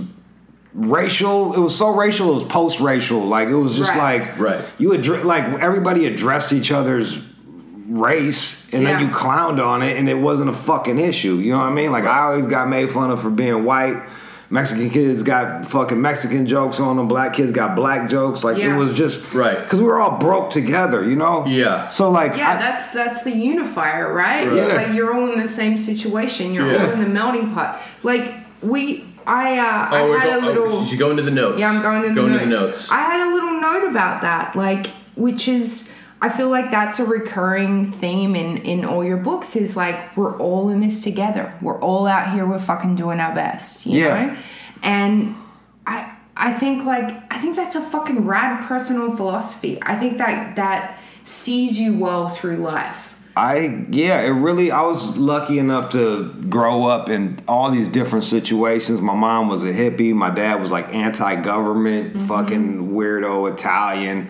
racial. 0.74 1.54
It 1.54 1.60
was 1.60 1.76
so 1.76 1.90
racial. 1.90 2.32
It 2.32 2.36
was 2.36 2.44
post-racial. 2.44 3.22
Like 3.26 3.48
it 3.50 3.56
was 3.56 3.76
just 3.76 3.90
Right. 3.96 4.22
like 4.22 4.40
Right. 4.40 4.62
You 4.78 4.90
addre- 4.90 5.24
like 5.24 5.44
everybody 5.46 6.06
addressed 6.06 6.54
each 6.54 6.72
other's 6.72 7.18
race, 7.88 8.68
and 8.74 8.86
then 8.86 9.00
you 9.00 9.08
clowned 9.10 9.64
on 9.66 9.82
it, 9.82 9.98
and 9.98 10.10
it 10.10 10.18
wasn't 10.18 10.50
a 10.50 10.54
fucking 10.54 11.00
issue. 11.00 11.36
You 11.36 11.52
know 11.54 11.60
what 11.60 11.66
I 11.70 11.74
mean? 11.74 11.92
Like 11.92 12.04
I 12.06 12.20
always 12.24 12.48
got 12.48 12.68
made 12.70 12.90
fun 12.92 13.12
of 13.12 13.22
for 13.22 13.30
being 13.30 13.64
white. 13.64 14.02
Mexican 14.50 14.90
kids 14.90 15.24
got 15.24 15.66
fucking 15.66 16.00
Mexican 16.02 16.46
jokes 16.46 16.80
on 16.80 16.96
them. 16.96 17.10
Black 17.10 17.34
kids 17.34 17.52
got 17.52 17.76
black 17.76 18.10
jokes. 18.10 18.46
Like 18.46 18.58
Yeah. 18.58 18.74
it 18.76 18.78
was 18.78 18.94
just 18.94 19.34
Right. 19.34 19.62
because 19.62 19.82
we 19.82 19.86
were 19.88 20.00
all 20.00 20.18
broke 20.20 20.52
together. 20.52 21.04
You 21.04 21.18
know? 21.18 21.46
Yeah. 21.46 21.90
So 21.90 22.10
like, 22.10 22.38
Yeah, 22.38 22.52
I- 22.54 22.56
that's 22.58 22.86
that's 22.88 23.24
the 23.24 23.32
unifier, 23.32 24.14
right? 24.14 24.48
It's 24.48 24.70
Yeah. 24.70 24.76
like 24.76 24.94
you're 24.94 25.14
all 25.14 25.34
in 25.34 25.38
the 25.40 25.48
same 25.48 25.76
situation. 25.78 26.54
You're 26.54 26.72
Yeah. 26.72 26.86
all 26.86 26.92
in 26.92 27.02
the 27.02 27.08
melting 27.10 27.52
pot. 27.52 27.82
Like 28.04 28.36
we, 28.62 29.04
I, 29.26 29.58
uh, 29.60 29.90
Oh, 29.92 30.14
I 30.14 30.20
had 30.20 30.30
go- 30.30 30.40
a 30.40 30.42
little. 30.48 30.64
oh, 30.78 30.80
you 30.82 30.88
should 30.88 31.00
go 31.00 31.12
into 31.12 31.24
the 31.24 31.32
notes. 31.32 31.60
Yeah, 31.60 31.70
I'm 31.70 31.82
going 31.82 32.04
in 32.06 32.16
the, 32.16 32.22
Go 32.22 32.28
notes. 32.28 32.44
into 32.44 32.56
the 32.56 32.62
notes. 32.62 32.88
I 32.90 33.00
had 33.02 33.28
a 33.28 33.34
little 33.34 33.60
note 33.60 33.90
about 33.90 34.22
that, 34.22 34.56
like, 34.56 34.88
which 35.16 35.50
is, 35.50 35.94
I 36.22 36.30
feel 36.30 36.50
like 36.50 36.72
that's 36.72 37.00
a 37.00 37.06
recurring 37.06 37.86
theme 37.86 38.36
in 38.36 38.58
in 38.58 38.86
all 38.86 39.04
your 39.04 39.18
books. 39.18 39.56
Is 39.56 39.78
like 39.78 40.16
we're 40.18 40.38
all 40.40 40.70
in 40.70 40.80
this 40.80 41.02
together. 41.02 41.54
We're 41.62 41.80
all 41.80 42.08
out 42.08 42.34
here. 42.34 42.48
We're 42.48 42.60
fucking 42.60 42.96
doing 42.96 43.20
our 43.20 43.36
best. 43.36 43.86
You 43.86 44.04
Yeah. 44.06 44.26
know, 44.26 44.38
and 44.84 45.36
I 45.86 46.14
I 46.36 46.54
think 46.54 46.84
like 46.86 47.12
I 47.32 47.38
think 47.38 47.56
that's 47.56 47.76
a 47.76 47.82
fucking 47.82 48.26
rad 48.26 48.64
personal 48.66 49.16
philosophy. 49.16 49.80
I 49.82 49.96
think 49.96 50.18
that 50.18 50.56
that 50.56 51.00
sees 51.24 51.80
you 51.80 51.98
well 51.98 52.30
through 52.30 52.58
life. 52.58 53.16
I 53.36 53.86
yeah, 53.92 54.22
it 54.22 54.30
really. 54.32 54.72
I 54.72 54.82
was 54.82 55.16
lucky 55.16 55.60
enough 55.60 55.92
to 55.92 56.34
grow 56.50 56.86
up 56.86 57.08
in 57.10 57.40
all 57.48 57.70
these 57.70 57.88
different 57.88 58.26
situations. 58.26 59.00
My 59.00 59.14
mom 59.14 59.48
was 59.48 59.62
a 59.62 59.72
hippie. 59.72 60.12
My 60.14 60.32
dad 60.32 60.60
was 60.60 60.72
like 60.72 60.92
anti-government, 60.94 62.16
mm-hmm. 62.16 62.28
fucking 62.28 62.90
weirdo 62.90 63.54
Italian, 63.54 64.30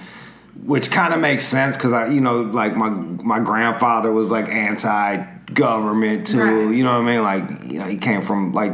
which 0.66 0.92
kind 0.92 1.14
of 1.14 1.20
makes 1.20 1.46
sense 1.46 1.76
because 1.78 1.94
I, 1.94 2.08
you 2.10 2.22
know, 2.22 2.42
like 2.42 2.76
my 2.76 2.90
my 2.90 3.40
grandfather 3.40 4.12
was 4.12 4.30
like 4.32 4.48
anti-government 4.50 6.28
too. 6.28 6.40
Right. 6.68 6.76
You 6.76 6.84
know 6.84 7.00
what 7.00 7.08
I 7.10 7.14
mean? 7.14 7.24
Like 7.24 7.72
you 7.72 7.80
know, 7.80 7.86
he 7.86 7.98
came 7.98 8.22
from 8.22 8.54
like. 8.54 8.74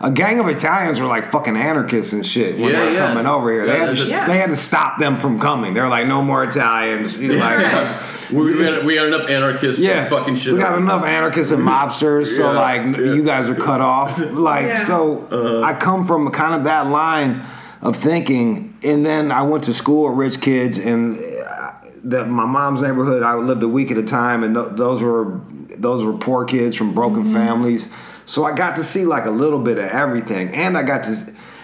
A 0.00 0.12
gang 0.12 0.38
of 0.38 0.46
Italians 0.46 1.00
were 1.00 1.08
like 1.08 1.32
fucking 1.32 1.56
anarchists 1.56 2.12
and 2.12 2.24
shit 2.24 2.56
when 2.56 2.70
Yeah, 2.72 2.78
they 2.78 2.86
were 2.86 2.92
yeah. 2.92 3.06
coming 3.08 3.26
over 3.26 3.50
here. 3.50 3.66
Yeah, 3.66 3.72
they 3.72 3.78
had 3.80 3.96
to 3.96 4.02
a- 4.02 4.06
Yeah. 4.06 4.26
they 4.28 4.38
had 4.38 4.50
to 4.50 4.54
stop 4.56 5.00
them 5.00 5.18
from 5.18 5.40
coming. 5.40 5.74
They 5.74 5.80
were 5.80 5.88
like, 5.88 6.06
no 6.06 6.22
more 6.22 6.44
Italians. 6.44 7.18
You 7.20 7.30
know, 7.30 7.38
like, 7.38 8.00
we, 8.30 8.44
we, 8.56 8.62
got, 8.62 8.84
we 8.84 8.94
got 8.94 9.06
enough 9.08 9.28
anarchists. 9.28 9.82
yeah, 9.82 10.04
fucking 10.08 10.36
shit. 10.36 10.52
we 10.52 10.60
got 10.60 10.74
up. 10.74 10.78
enough 10.78 11.02
anarchists 11.04 11.50
and 11.52 11.64
mobsters, 11.66 12.26
so 12.36 12.52
Yeah, 12.52 12.60
like 12.60 12.82
yeah. 12.96 13.12
you 13.12 13.24
guys 13.24 13.48
are 13.48 13.56
cut 13.56 13.80
off. 13.80 14.20
Like 14.20 14.66
Yeah. 14.66 14.86
so, 14.86 15.26
Uh-huh. 15.32 15.62
I 15.62 15.74
come 15.74 16.06
from 16.06 16.30
kind 16.30 16.54
of 16.54 16.62
that 16.62 16.86
line 16.86 17.44
of 17.82 17.96
thinking, 17.96 18.76
and 18.82 19.04
then 19.06 19.30
I 19.32 19.42
went 19.42 19.64
to 19.64 19.74
school 19.74 20.08
with 20.08 20.18
rich 20.18 20.40
kids, 20.40 20.78
and 20.78 21.18
uh, 21.18 21.72
the 22.02 22.26
my 22.26 22.44
mom's 22.46 22.80
neighborhood. 22.80 23.22
I 23.22 23.34
lived 23.34 23.62
a 23.62 23.68
week 23.68 23.90
at 23.90 23.98
a 23.98 24.02
time, 24.02 24.42
and 24.44 24.54
th- 24.54 24.68
those 24.72 25.00
were 25.02 25.40
those 25.76 26.04
were 26.04 26.14
poor 26.14 26.44
kids 26.44 26.76
from 26.76 26.94
broken 26.94 27.22
Mm-hmm. 27.24 27.34
families. 27.34 27.88
So 28.26 28.44
I 28.44 28.52
got 28.54 28.76
to 28.76 28.84
see 28.84 29.04
like 29.06 29.24
a 29.26 29.30
little 29.30 29.58
bit 29.60 29.78
of 29.78 29.84
everything, 29.86 30.48
and 30.54 30.76
I 30.76 30.82
got 30.82 31.04
to 31.04 31.14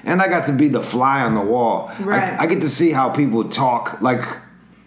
and 0.05 0.21
I 0.23 0.29
got 0.29 0.47
to 0.47 0.53
be 0.53 0.69
the 0.69 0.83
fly 0.83 1.23
on 1.23 1.35
the 1.35 1.41
wall. 1.41 1.91
I- 1.99 2.03
Right. 2.03 2.41
I, 2.41 2.47
get 2.47 2.61
to 2.63 2.69
see 2.71 2.91
how 2.93 3.09
people 3.11 3.49
talk 3.49 4.01
like 4.01 4.23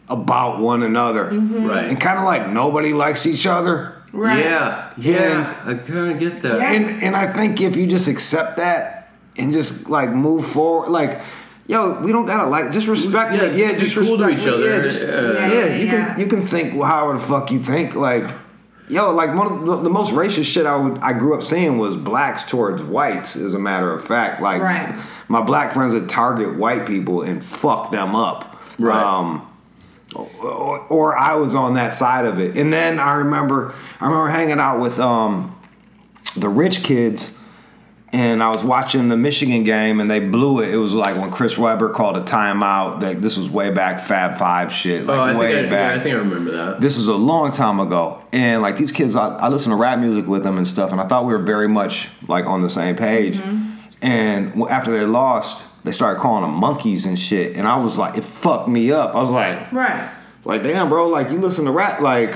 about 0.10 0.60
one 0.62 0.84
another, 0.84 1.26
Mm-hmm. 1.32 1.66
Right. 1.66 1.86
and 1.86 2.00
kind 2.00 2.18
of 2.20 2.26
like 2.26 2.48
nobody 2.50 2.94
likes 2.94 3.26
each 3.26 3.46
other. 3.46 3.94
Right. 4.14 4.40
Yeah, 4.46 4.94
Yeah. 4.98 5.12
yeah, 5.12 5.56
I 5.66 5.74
kind 5.76 6.12
of 6.12 6.20
get 6.20 6.42
that. 6.44 6.60
Yeah. 6.62 6.72
And 6.72 7.04
and 7.04 7.16
I 7.16 7.32
think 7.32 7.60
if 7.62 7.76
you 7.76 7.86
just 7.88 8.08
accept 8.08 8.56
that 8.58 8.97
and 9.38 9.54
just 9.54 9.90
like 9.90 10.10
move 10.12 10.46
forward, 10.46 10.90
like. 10.90 11.22
Yo, 11.70 12.00
we 12.00 12.14
don't 12.14 12.26
gotta 12.26 12.50
like 12.50 12.72
just 12.72 12.88
respect 12.88 13.34
Yeah, 13.36 13.50
me. 13.52 13.60
Yeah, 13.60 13.68
just 13.74 13.80
be 13.80 13.86
just 13.88 13.96
cool 14.08 14.18
to 14.20 14.24
respect 14.28 14.40
each 14.40 14.46
me. 14.48 14.54
other. 14.54 14.70
Yeah, 14.78 14.82
just, 14.84 15.04
Yeah. 15.06 15.22
yeah, 15.22 15.48
Yeah, 15.52 15.76
you 15.76 15.86
yeah. 15.88 15.92
can 16.14 16.20
you 16.22 16.28
can 16.28 16.42
think 16.42 16.72
however 16.82 17.12
the 17.20 17.20
fuck 17.20 17.52
you 17.52 17.60
think. 17.62 17.94
Like, 17.94 18.32
yo, 18.88 19.12
like 19.12 19.36
one 19.36 19.48
of 19.48 19.66
the, 19.66 19.76
the 19.82 19.90
most 19.90 20.14
racist 20.14 20.46
shit 20.46 20.66
I 20.66 20.78
would 20.78 20.98
I 21.00 21.12
grew 21.12 21.36
up 21.36 21.44
seeing 21.44 21.78
was 21.78 21.98
blacks 21.98 22.46
towards 22.46 22.82
whites. 22.84 23.36
As 23.36 23.54
a 23.54 23.60
matter 23.60 23.92
of 23.92 24.02
fact, 24.02 24.42
like 24.42 24.62
Right. 24.62 24.96
my 25.28 25.42
black 25.42 25.74
friends 25.74 25.94
would 25.94 26.08
target 26.08 26.56
white 26.58 26.88
people 26.88 27.22
and 27.24 27.44
fuck 27.44 27.92
them 27.92 28.16
up. 28.16 28.62
Right. 28.80 28.96
Um, 29.04 29.46
or, 30.16 30.80
or 30.88 31.18
I 31.18 31.36
was 31.36 31.54
on 31.54 31.74
that 31.74 31.94
side 31.94 32.24
of 32.26 32.40
it. 32.40 32.56
And 32.56 32.72
then 32.72 32.98
I 32.98 33.16
remember 33.16 33.74
I 34.00 34.06
remember 34.06 34.30
hanging 34.30 34.60
out 34.62 34.80
with 34.80 35.00
um, 35.00 35.54
the 36.38 36.48
rich 36.48 36.82
kids 36.84 37.37
and 38.14 38.42
I 38.42 38.50
was 38.50 38.64
watching 38.64 39.10
the 39.10 39.18
Michigan 39.18 39.64
game 39.66 40.00
and 40.00 40.10
they 40.10 40.20
blew 40.20 40.62
it. 40.62 40.74
It 40.74 40.78
was 40.78 40.94
like 40.94 41.18
when 41.18 41.30
Chris 41.30 41.58
Webber 41.58 41.90
called 41.90 42.16
a 42.16 42.22
timeout. 42.22 43.02
Like 43.02 43.20
this 43.22 43.38
was 43.38 43.50
way 43.50 43.70
back 43.70 44.00
Fab 44.00 44.38
Five 44.38 44.72
shit. 44.72 45.06
Like 45.06 45.18
oh, 45.18 45.22
I 45.22 45.38
way 45.38 45.54
think 45.54 45.68
I, 45.68 45.70
back. 45.70 45.92
yeah, 45.96 46.00
I 46.00 46.04
think 46.04 46.16
I 46.16 46.20
remember 46.20 46.52
that. 46.52 46.80
this 46.82 46.98
was 46.98 47.08
a 47.10 47.16
long 47.16 47.52
time 47.52 47.80
ago. 47.80 48.22
And 48.32 48.62
like 48.62 48.78
these 48.78 48.92
kids 48.92 49.16
I, 49.16 49.28
I 49.36 49.50
listened 49.50 49.72
to 49.74 49.76
rap 49.76 50.00
music 50.00 50.26
with 50.26 50.44
them 50.44 50.58
and 50.58 50.68
stuff 50.68 50.92
and 50.92 51.02
I 51.02 51.08
thought 51.08 51.26
we 51.26 51.34
were 51.34 51.44
very 51.44 51.68
much 51.68 52.08
like 52.28 52.46
on 52.46 52.62
the 52.62 52.70
same 52.70 52.96
page. 52.96 53.38
Mm-hmm. 53.38 54.06
And 54.06 54.62
after 54.70 54.92
they 54.98 55.06
lost, 55.06 55.64
they 55.84 55.92
started 55.92 56.20
calling 56.22 56.44
them 56.44 56.54
monkeys 56.54 57.06
and 57.06 57.18
shit. 57.20 57.58
And 57.58 57.68
I 57.68 57.78
was 57.78 57.98
like, 57.98 58.18
it 58.18 58.24
fucked 58.24 58.70
me 58.70 58.92
up. 58.92 59.16
I 59.16 59.20
was 59.20 59.30
like, 59.30 59.72
Right. 59.72 60.10
like 60.46 60.64
damn, 60.64 60.88
bro, 60.90 61.08
like 61.10 61.30
you 61.32 61.40
listen 61.40 61.66
to 61.66 61.72
rap, 61.72 62.00
like, 62.00 62.36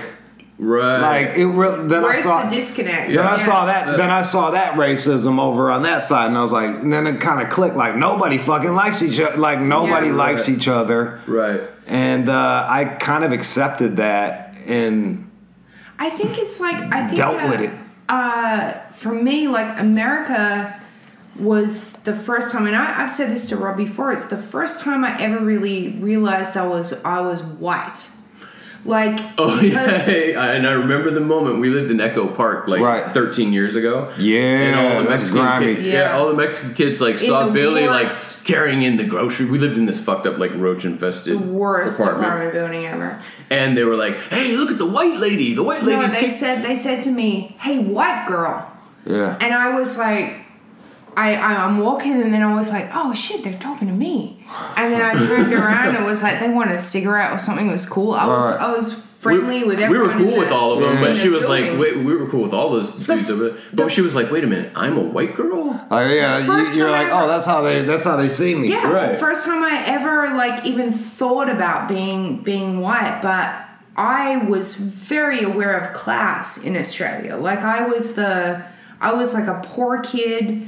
Right. 0.63 0.99
like 1.27 1.37
it. 1.37 1.45
Really, 1.47 1.87
then 1.87 2.03
I 2.03 2.07
Where's 2.07 2.23
saw 2.23 2.43
the 2.47 2.55
disconnect? 2.55 3.07
then 3.09 3.19
I 3.25 3.35
saw 3.37 3.65
that. 3.65 3.97
Then 3.97 4.11
I 4.11 4.21
saw 4.21 4.51
that 4.51 4.75
racism 4.75 5.39
over 5.41 5.71
on 5.71 5.81
that 5.83 6.03
side, 6.03 6.27
and 6.27 6.37
I 6.37 6.43
was 6.43 6.51
like, 6.51 6.67
and 6.69 6.93
then 6.93 7.07
it 7.07 7.19
kind 7.19 7.41
of 7.41 7.49
clicked. 7.51 7.75
Like 7.75 7.95
nobody 7.95 8.37
fucking 8.37 8.73
likes 8.75 9.01
each 9.01 9.19
other. 9.19 9.37
Like 9.37 9.59
nobody 9.59 10.07
Yeah. 10.07 10.13
likes 10.13 10.47
Right. 10.47 10.57
each 10.57 10.67
other. 10.67 11.19
right. 11.25 11.61
And 11.87 12.29
uh, 12.29 12.65
I 12.69 12.85
kind 12.85 13.23
of 13.23 13.31
accepted 13.31 13.97
that, 13.97 14.55
and 14.67 15.29
I 15.97 16.11
think 16.11 16.37
it's 16.37 16.59
like 16.59 16.79
I 16.93 17.05
think 17.07 17.17
Dealt 17.17 17.41
uh, 17.43 17.47
with 17.49 17.61
it. 17.61 17.73
Uh, 18.07 18.71
for 18.91 19.13
me, 19.15 19.47
like 19.47 19.79
America 19.79 20.79
was 21.39 21.93
the 22.03 22.13
first 22.13 22.51
time, 22.51 22.67
and 22.67 22.75
I, 22.75 23.01
I've 23.03 23.09
said 23.09 23.31
this 23.31 23.49
to 23.49 23.57
Rob 23.57 23.77
before. 23.77 24.11
It's 24.11 24.25
the 24.25 24.37
first 24.37 24.83
time 24.83 25.03
I 25.03 25.19
ever 25.21 25.43
really 25.43 25.89
realized 25.99 26.55
I 26.55 26.67
was 26.67 26.93
I 27.03 27.19
was 27.21 27.41
white. 27.43 28.09
Like 28.83 29.19
Oh 29.37 29.57
because- 29.61 30.09
yeah, 30.09 30.51
and 30.53 30.65
I 30.65 30.71
remember 30.73 31.11
the 31.11 31.19
moment 31.21 31.59
we 31.59 31.69
lived 31.69 31.91
in 31.91 32.01
Echo 32.01 32.27
Park 32.27 32.67
like 32.67 32.81
Right. 32.81 33.13
13 33.13 33.53
years 33.53 33.75
ago. 33.75 34.11
Yeah, 34.17 34.39
and 34.39 34.75
all 34.75 35.03
the 35.03 35.09
Mexican 35.09 35.61
kids, 35.63 35.81
yeah. 35.85 35.93
Yeah. 35.93 36.17
all 36.17 36.27
the 36.29 36.33
Mexican 36.35 36.73
kids 36.73 36.99
like 36.99 37.19
saw 37.19 37.49
Billy 37.51 37.87
worst- 37.87 38.37
like 38.39 38.45
carrying 38.47 38.81
in 38.81 38.97
the 38.97 39.03
grocery. 39.03 39.45
We 39.45 39.59
lived 39.59 39.77
in 39.77 39.85
this 39.85 40.03
fucked 40.03 40.25
up 40.25 40.39
like 40.39 40.51
roach 40.55 40.83
infested 40.85 41.33
the 41.33 41.37
worst 41.37 41.99
apartment. 41.99 42.25
apartment 42.25 42.53
building 42.53 42.85
ever. 42.87 43.19
and 43.51 43.77
they 43.77 43.83
were 43.83 43.95
like, 43.95 44.17
"Hey, 44.29 44.55
look 44.57 44.71
at 44.71 44.79
the 44.79 44.89
white 44.89 45.17
lady! 45.17 45.53
The 45.53 45.63
white 45.63 45.83
lady." 45.83 46.01
No, 46.01 46.07
they 46.07 46.21
kick- 46.21 46.29
said 46.31 46.63
they 46.63 46.75
said 46.75 47.01
to 47.03 47.11
me, 47.11 47.55
"Hey, 47.59 47.77
white 47.83 48.25
girl," 48.27 48.67
yeah, 49.05 49.37
and 49.41 49.53
I 49.53 49.77
was 49.77 49.97
like, 49.97 50.45
I, 51.17 51.35
I 51.35 51.65
I'm 51.65 51.79
walking, 51.79 52.21
and 52.21 52.33
then 52.33 52.41
I 52.41 52.53
was 52.53 52.69
like, 52.71 52.89
"Oh 52.93 53.13
shit, 53.13 53.43
they're 53.43 53.57
talking 53.59 53.87
to 53.87 53.93
me," 53.93 54.45
and 54.77 54.93
then 54.93 55.01
I 55.01 55.13
turned 55.13 55.51
around 55.53 55.95
and 55.95 56.05
was 56.05 56.23
like, 56.23 56.39
"They 56.39 56.49
wanted 56.49 56.75
a 56.75 56.79
cigarette 56.79 57.31
or 57.33 57.37
something." 57.37 57.67
It 57.67 57.71
was 57.71 57.85
cool. 57.85 58.13
I 58.13 58.25
was 58.27 58.49
Right. 58.49 58.59
I 58.61 58.71
was 58.75 58.93
friendly 58.93 59.63
with 59.63 59.79
everyone. 59.79 60.07
we 60.07 60.13
were 60.15 60.19
in 60.19 60.29
cool 60.31 60.39
with 60.39 60.49
the- 60.49 60.55
all 60.55 60.73
of 60.73 60.79
them, 60.79 60.95
Yeah. 60.95 61.01
but 61.09 61.15
she 61.17 61.27
the 61.27 61.35
was 61.37 61.47
like, 61.47 61.77
wait, 61.77 61.95
we 61.97 62.15
were 62.17 62.25
cool 62.27 62.41
with 62.41 62.53
all 62.53 62.71
those 62.71 62.91
dudes 63.05 63.29
of 63.29 63.41
it. 63.43 63.53
But 63.69 63.83
the- 63.85 63.89
she 63.91 64.01
was 64.01 64.15
like, 64.15 64.31
wait 64.31 64.43
a 64.43 64.47
minute, 64.47 64.71
I'm 64.75 64.97
a 64.97 65.01
white 65.01 65.35
girl. 65.35 65.79
Oh, 65.91 65.95
like 65.95 66.15
yeah, 66.15 66.39
you, 66.39 66.65
you're 66.75 66.89
like, 66.89 67.05
ever- 67.07 67.25
oh, 67.25 67.27
that's 67.27 67.45
how 67.45 67.61
they, 67.61 67.83
that's 67.83 68.03
how 68.03 68.15
they 68.17 68.29
see 68.29 68.55
me. 68.55 68.69
Yeah, 68.69 68.89
Right. 68.91 69.15
first 69.19 69.45
time 69.45 69.63
I 69.63 69.83
ever 69.85 70.35
like 70.35 70.65
even 70.65 70.91
thought 70.91 71.49
about 71.49 71.87
being 71.87 72.37
being 72.37 72.79
white, 72.79 73.19
but 73.21 73.53
I 73.95 74.37
was 74.37 74.73
very 74.75 75.43
aware 75.43 75.77
of 75.77 75.93
class 75.93 76.57
in 76.63 76.75
Australia. 76.75 77.35
Like 77.35 77.59
I 77.63 77.85
was 77.85 78.13
the 78.13 78.63
I 78.99 79.13
was 79.13 79.35
like 79.35 79.45
a 79.45 79.61
poor 79.63 80.01
kid 80.01 80.67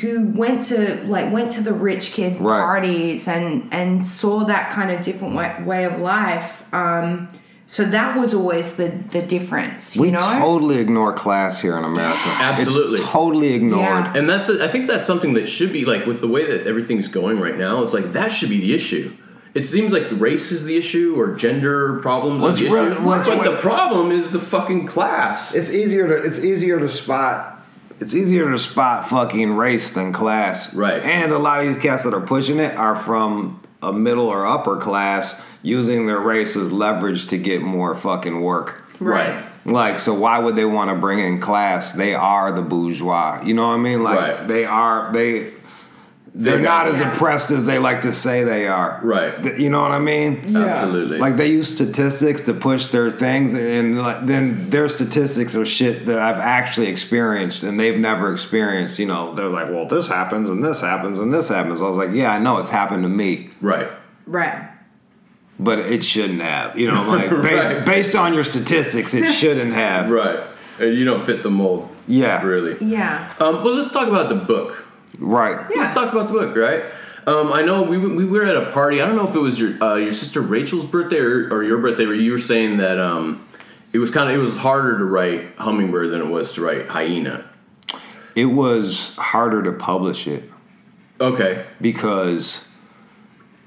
who 0.00 0.28
went 0.28 0.64
to 0.64 1.02
like 1.04 1.32
went 1.32 1.50
to 1.52 1.62
the 1.62 1.72
rich 1.74 2.12
kid 2.12 2.40
Right. 2.40 2.60
parties 2.60 3.28
and 3.28 3.68
and 3.72 4.04
saw 4.04 4.44
that 4.44 4.70
kind 4.70 4.90
of 4.90 5.02
different 5.02 5.34
way, 5.34 5.54
way 5.64 5.84
of 5.84 5.98
life. 5.98 6.64
Um, 6.74 7.28
so 7.66 7.84
that 7.84 8.16
was 8.18 8.34
always 8.34 8.76
the 8.76 8.88
the 9.10 9.22
difference, 9.22 9.96
you 9.96 10.02
We 10.02 10.10
know. 10.10 10.20
totally 10.20 10.78
ignore 10.78 11.12
class 11.12 11.60
here 11.60 11.76
in 11.78 11.84
America. 11.84 12.18
Absolutely. 12.40 13.00
it's 13.00 13.10
totally 13.10 13.54
ignored. 13.54 14.04
Yeah. 14.04 14.12
And 14.16 14.28
that's 14.28 14.48
I 14.50 14.68
think 14.68 14.86
that's 14.86 15.04
something 15.06 15.34
that 15.34 15.48
should 15.48 15.72
be 15.72 15.84
like 15.84 16.06
with 16.06 16.20
the 16.20 16.28
way 16.28 16.46
that 16.50 16.66
everything's 16.66 17.08
going 17.08 17.38
right 17.40 17.56
now. 17.58 17.82
It's 17.82 17.94
like 17.94 18.12
that 18.12 18.32
should 18.32 18.50
be 18.50 18.60
the 18.60 18.74
issue. 18.74 19.12
It 19.54 19.62
seems 19.64 19.92
like 19.92 20.04
race 20.12 20.50
is 20.50 20.64
the 20.64 20.76
issue 20.76 21.14
or 21.16 21.36
gender 21.36 22.00
problems 22.00 22.42
What's 22.42 22.60
are 22.60 22.64
the 22.64 22.70
really- 22.70 22.90
issue. 22.92 23.02
what's 23.02 23.26
but 23.26 23.38
really- 23.40 23.54
the 23.54 23.60
problem 23.60 24.10
is 24.10 24.30
the 24.30 24.40
fucking 24.40 24.86
class. 24.86 25.54
It's 25.54 25.72
easier 25.72 26.08
to 26.08 26.14
it's 26.22 26.42
easier 26.42 26.78
to 26.80 26.88
spot 26.88 27.53
it's 28.00 28.14
easier 28.14 28.50
to 28.50 28.58
spot 28.58 29.06
fucking 29.08 29.52
race 29.54 29.92
than 29.92 30.12
class. 30.12 30.74
Right. 30.74 31.02
And 31.02 31.32
a 31.32 31.38
lot 31.38 31.60
of 31.60 31.66
these 31.72 31.82
cats 31.82 32.04
that 32.04 32.14
are 32.14 32.20
pushing 32.20 32.58
it 32.58 32.76
are 32.76 32.96
from 32.96 33.60
a 33.82 33.92
middle 33.92 34.26
or 34.28 34.46
upper 34.46 34.76
class 34.78 35.40
using 35.62 36.06
their 36.06 36.20
race 36.20 36.56
as 36.56 36.72
leverage 36.72 37.26
to 37.28 37.38
get 37.38 37.62
more 37.62 37.94
fucking 37.94 38.40
work. 38.40 38.82
right. 39.00 39.44
Like, 39.66 39.98
so 39.98 40.12
why 40.12 40.38
would 40.40 40.56
they 40.56 40.66
want 40.66 40.90
to 40.90 40.94
bring 40.96 41.20
in 41.20 41.40
class? 41.40 41.92
They 41.92 42.14
are 42.14 42.52
the 42.52 42.60
bourgeois. 42.60 43.40
You 43.42 43.54
know 43.54 43.68
what 43.68 43.74
I 43.74 43.78
mean? 43.78 44.02
Like 44.02 44.18
Right. 44.18 44.46
they 44.48 44.64
are 44.66 45.10
they 45.10 45.52
they're 46.36 46.56
They 46.56 46.62
not 46.64 46.88
as 46.88 46.98
Yeah. 46.98 47.12
oppressed 47.12 47.50
as 47.52 47.64
they 47.64 47.78
like 47.78 48.02
to 48.02 48.12
say 48.12 48.42
they 48.42 48.66
are. 48.66 48.98
Right. 49.04 49.40
Th- 49.40 49.56
You 49.58 49.70
know 49.70 49.82
what 49.82 49.92
I 49.92 50.00
mean? 50.00 50.56
Absolutely. 50.56 51.18
Like 51.18 51.36
they 51.36 51.46
use 51.46 51.68
statistics 51.72 52.40
to 52.42 52.54
push 52.54 52.88
their 52.88 53.10
things, 53.10 53.56
and 53.56 54.02
like, 54.02 54.26
then 54.26 54.68
their 54.70 54.88
statistics 54.88 55.54
are 55.54 55.64
shit 55.64 56.06
that 56.06 56.18
I've 56.18 56.38
actually 56.40 56.88
experienced 56.88 57.62
and 57.62 57.78
they've 57.78 57.98
never 57.98 58.32
experienced. 58.32 58.98
You 58.98 59.06
know, 59.06 59.32
they're 59.34 59.48
like, 59.48 59.68
"Well, 59.70 59.86
this 59.86 60.08
happens 60.08 60.50
and 60.50 60.64
this 60.64 60.80
happens 60.80 61.20
and 61.20 61.32
this 61.32 61.48
happens." 61.48 61.80
I 61.80 61.84
was 61.84 61.96
like, 61.96 62.10
"Yeah, 62.12 62.32
I 62.32 62.38
know 62.40 62.58
it's 62.58 62.70
happened 62.70 63.04
to 63.04 63.08
me, 63.08 63.50
right. 63.60 63.88
Right. 64.26 64.58
but 65.60 65.78
it 65.78 66.04
shouldn't 66.04 66.42
have." 66.42 66.76
You 66.76 66.90
know, 66.90 67.04
like 67.08 67.30
based, 67.42 67.70
Right. 67.70 67.84
based 67.86 68.16
on 68.16 68.34
your 68.34 68.44
statistics, 68.44 69.14
it 69.14 69.30
shouldn't 69.40 69.72
have. 69.74 70.10
Right. 70.10 70.40
And 70.80 70.94
you 70.96 71.04
don't 71.04 71.20
fit 71.22 71.44
the 71.44 71.50
mold. 71.50 71.88
Yeah. 72.08 72.42
Really. 72.44 72.76
Yeah. 72.84 73.30
Um, 73.38 73.62
well, 73.62 73.76
let's 73.76 73.92
talk 73.92 74.08
about 74.08 74.28
the 74.28 74.34
book. 74.34 74.83
Right. 75.18 75.66
Yeah. 75.70 75.82
Let's 75.82 75.94
talk 75.94 76.12
about 76.12 76.28
the 76.28 76.32
book, 76.32 76.56
right? 76.56 76.84
Um, 77.26 77.52
I 77.52 77.62
know 77.62 77.82
we, 77.82 77.96
we 77.96 78.26
were 78.26 78.44
at 78.44 78.56
a 78.56 78.70
party. 78.70 79.00
I 79.00 79.06
don't 79.06 79.16
know 79.16 79.26
if 79.28 79.34
it 79.34 79.40
was 79.40 79.58
your 79.58 79.82
uh, 79.82 79.94
your 79.94 80.12
sister 80.12 80.40
Rachel's 80.42 80.84
birthday 80.84 81.18
or, 81.18 81.48
or 81.50 81.64
your 81.64 81.78
birthday, 81.78 82.04
where 82.06 82.14
you 82.14 82.32
were 82.32 82.38
saying 82.38 82.76
that 82.78 82.98
um, 82.98 83.46
it 83.92 83.98
was 83.98 84.10
kind 84.10 84.28
of 84.28 84.34
it 84.36 84.38
was 84.38 84.56
harder 84.58 84.98
to 84.98 85.04
write 85.04 85.54
Hummingbird 85.56 86.10
than 86.10 86.20
it 86.20 86.26
was 86.28 86.52
to 86.54 86.60
write 86.62 86.88
Hyena. 86.88 87.48
It 88.34 88.46
was 88.46 89.16
harder 89.16 89.62
to 89.62 89.72
publish 89.72 90.26
it 90.26 90.50
Okay. 91.20 91.64
because 91.80 92.68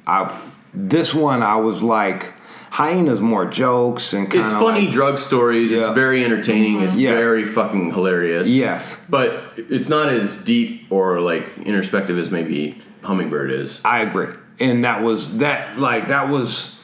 I've 0.05 0.55
this 0.73 1.13
one 1.13 1.41
I 1.41 1.55
was 1.55 1.81
like 1.81 2.33
hyenas 2.69 3.19
more 3.21 3.45
jokes 3.45 4.13
and 4.13 4.29
kind 4.29 4.43
It's 4.43 4.53
funny 4.53 4.81
like, 4.85 4.91
drug 4.91 5.17
stories. 5.17 5.71
Yeah. 5.71 5.85
It's 5.87 5.95
very 5.95 6.23
entertaining. 6.23 6.81
It's 6.81 6.95
Yeah. 6.95 7.11
very 7.13 7.45
fucking 7.45 7.93
hilarious. 7.93 8.49
yes 8.49 8.97
But 9.09 9.43
it's 9.57 9.89
not 9.89 10.09
as 10.09 10.37
deep 10.43 10.85
or 10.89 11.19
like 11.21 11.45
introspective 11.59 12.17
as 12.17 12.29
maybe 12.31 12.81
Hummingbird 13.03 13.51
is. 13.51 13.79
I 13.85 14.01
agree. 14.01 14.27
And 14.59 14.83
that 14.83 15.01
was 15.03 15.37
that 15.37 15.79
like 15.79 16.07
that 16.09 16.29
was 16.29 16.75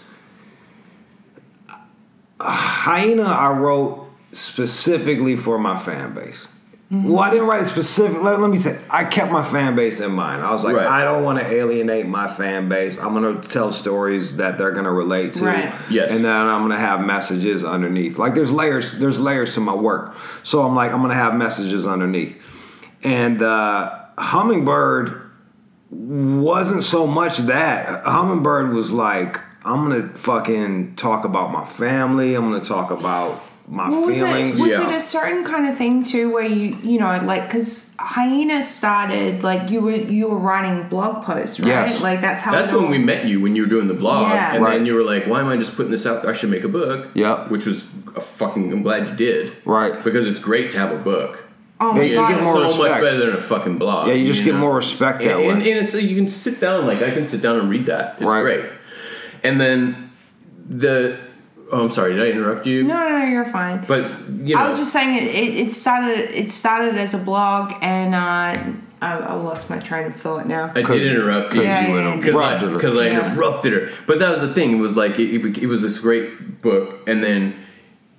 uh, 1.70 1.75
Hyena 2.50 3.24
I 3.24 3.52
wrote 3.52 4.08
specifically 4.32 5.36
for 5.36 5.58
my 5.60 5.78
fan 5.78 6.13
base. 6.13 6.48
Well, 6.94 7.20
I 7.20 7.32
didn't 7.32 7.48
write 7.48 7.64
it 7.64 7.66
specific. 7.66 8.22
Let, 8.22 8.40
let 8.40 8.52
me 8.52 8.60
say, 8.60 8.80
I 8.88 9.04
kept 9.06 9.32
my 9.32 9.42
fan 9.42 9.76
base 9.76 10.00
in 10.00 10.12
mind. 10.12 10.44
I 10.44 10.52
was 10.52 10.64
like, 10.64 10.76
Right. 10.76 10.86
I 10.86 11.04
don't 11.04 11.24
want 11.24 11.40
to 11.40 11.46
alienate 11.46 12.06
my 12.06 12.28
fan 12.28 12.70
base. 12.70 13.00
I'm 13.00 13.14
going 13.14 13.42
to 13.42 13.50
tell 13.50 13.72
stories 13.72 14.38
that 14.38 14.60
they're 14.60 14.72
going 14.72 14.86
to 14.86 14.92
relate 14.92 15.34
to. 15.36 15.46
Right. 15.46 15.74
Yes. 15.90 16.12
And 16.12 16.24
then 16.24 16.32
I'm 16.32 16.62
going 16.62 16.72
to 16.72 16.78
have 16.78 17.04
messages 17.04 17.64
underneath. 17.64 18.20
Like 18.20 18.36
there's 18.36 18.52
layers. 18.52 19.00
There's 19.00 19.20
layers 19.20 19.56
to 19.56 19.60
my 19.60 19.74
work. 19.74 20.16
So 20.44 20.64
I'm 20.64 20.76
like, 20.76 20.92
I'm 20.92 21.00
going 21.00 21.10
to 21.10 21.16
have 21.16 21.34
messages 21.36 21.88
underneath. 21.88 22.40
And 23.04 23.42
uh, 23.42 24.06
Hummingbird 24.18 25.32
wasn't 25.90 26.84
so 26.84 27.08
much 27.08 27.38
that 27.38 28.04
Hummingbird 28.06 28.74
was 28.74 28.92
like 28.92 29.40
I'm 29.66 29.90
gonna 29.90 30.10
fucking 30.10 30.96
talk 30.96 31.24
about 31.24 31.52
my 31.52 31.66
family. 31.66 32.36
I'm 32.36 32.52
gonna 32.52 32.64
talk 32.64 32.92
about 32.92 33.42
my 33.70 33.89
Well, 33.89 34.05
was 34.08 34.17
feelings. 34.20 34.60
it 34.60 34.62
was 34.62 34.72
Yeah. 34.74 34.89
it 34.89 34.96
a 34.96 35.00
certain 35.00 35.43
kind 35.46 35.67
of 35.67 35.75
thing 35.77 36.03
too 36.03 36.32
where 36.34 36.43
you 36.46 36.75
you 36.84 37.00
know 37.00 37.20
like 37.24 37.48
because 37.48 37.96
hyena 37.98 38.62
started 38.62 39.41
like 39.41 39.72
you 39.72 39.79
were 39.82 39.91
you 39.96 40.27
were 40.29 40.38
writing 40.38 40.84
blog 40.89 41.24
posts 41.24 41.60
right 41.62 41.70
Yes. 41.70 42.01
like 42.01 42.20
that's 42.22 42.41
how 42.41 42.51
That's 42.51 42.72
when 42.74 42.86
all- 42.86 42.91
we 42.91 42.98
met 42.98 43.25
you 43.25 43.39
when 43.39 43.55
you 43.55 43.63
were 43.63 43.70
doing 43.70 43.88
the 43.88 43.93
blog, 43.93 44.29
Yeah. 44.32 44.53
and 44.55 44.63
Right. 44.63 44.77
then 44.77 44.86
you 44.86 44.93
were 44.96 45.03
like, 45.03 45.25
"Why 45.27 45.39
am 45.39 45.48
I 45.48 45.55
just 45.58 45.75
putting 45.77 45.91
this 45.91 46.05
out? 46.05 46.22
there? 46.22 46.32
I 46.32 46.34
should 46.34 46.50
make 46.51 46.63
a 46.65 46.67
book." 46.70 47.08
Yeah, 47.13 47.48
Which 47.48 47.65
was 47.65 47.86
a 48.15 48.22
fucking. 48.22 48.72
I'm 48.74 48.84
glad 48.84 49.08
you 49.08 49.15
did. 49.15 49.53
Right. 49.65 50.03
Because 50.03 50.27
it's 50.27 50.39
great 50.39 50.70
to 50.72 50.77
have 50.79 50.91
a 50.91 50.98
book. 50.98 51.46
oh 51.82 51.91
my 51.93 52.01
Yeah, 52.01 52.05
you 52.05 52.15
god 52.15 52.29
get 52.36 52.43
more 52.43 52.58
so 52.60 52.77
much 52.84 53.01
better 53.01 53.17
than 53.25 53.36
a 53.36 53.41
fucking 53.41 53.77
blog. 53.77 54.08
Yeah, 54.08 54.13
you 54.13 54.27
just 54.27 54.43
get 54.46 54.53
know? 54.53 54.60
more 54.60 54.75
respect 54.75 55.20
that 55.20 55.32
and, 55.38 55.39
and, 55.51 55.62
way. 55.63 55.72
and 55.72 55.82
it's 55.82 55.93
you 55.96 56.15
can 56.15 56.27
sit 56.27 56.60
down 56.62 56.86
like 56.86 57.01
I 57.01 57.12
can 57.12 57.25
sit 57.25 57.41
down 57.41 57.58
and 57.60 57.70
read 57.70 57.86
that. 57.88 58.15
It's 58.20 58.25
Right. 58.29 58.41
great. 58.41 58.65
And 59.43 59.60
then 59.60 60.12
the 60.70 61.15
oh, 61.74 61.84
I'm 61.84 61.89
sorry, 61.92 62.13
did 62.15 62.24
I 62.24 62.30
interrupt 62.32 62.65
you? 62.68 62.84
no 62.84 62.94
no 62.96 63.18
no 63.20 63.25
you're 63.25 63.46
fine 63.46 63.84
But 63.88 64.30
you 64.30 64.56
know, 64.56 64.62
I 64.62 64.68
was 64.70 64.77
just 64.77 64.94
saying 64.94 65.18
it, 65.18 65.24
it, 65.24 65.58
it 65.68 65.72
started 65.72 66.30
it 66.32 66.50
started 66.50 66.96
as 66.96 67.13
a 67.13 67.18
blog 67.18 67.74
and 67.82 68.13
uh, 68.15 68.53
I, 69.01 69.18
I 69.18 69.34
lost 69.34 69.70
my 69.70 69.80
train 69.80 70.08
of 70.08 70.15
thought 70.15 70.48
now 70.48 70.72
I 70.75 70.82
did 70.82 71.08
interrupt 71.08 71.53
you. 71.56 71.62
Yeah, 71.63 71.82
you 71.82 71.88
yeah, 71.88 71.94
went 71.94 72.25
yeah. 72.25 72.32
because 72.32 72.36
I, 72.36 72.65
interrupted 72.65 72.98
I 72.98 73.06
Yeah. 73.08 73.32
interrupted 73.32 73.74
her. 73.74 73.89
But 74.08 74.20
that 74.20 74.30
was 74.32 74.42
the 74.42 74.53
thing. 74.53 74.72
It 74.72 74.82
was 74.82 74.96
like 74.96 75.20
it, 75.20 75.34
it, 75.36 75.58
it 75.58 75.68
was 75.68 75.82
this 75.82 76.00
great 76.00 76.62
book, 76.62 77.01
and 77.08 77.22
then 77.22 77.62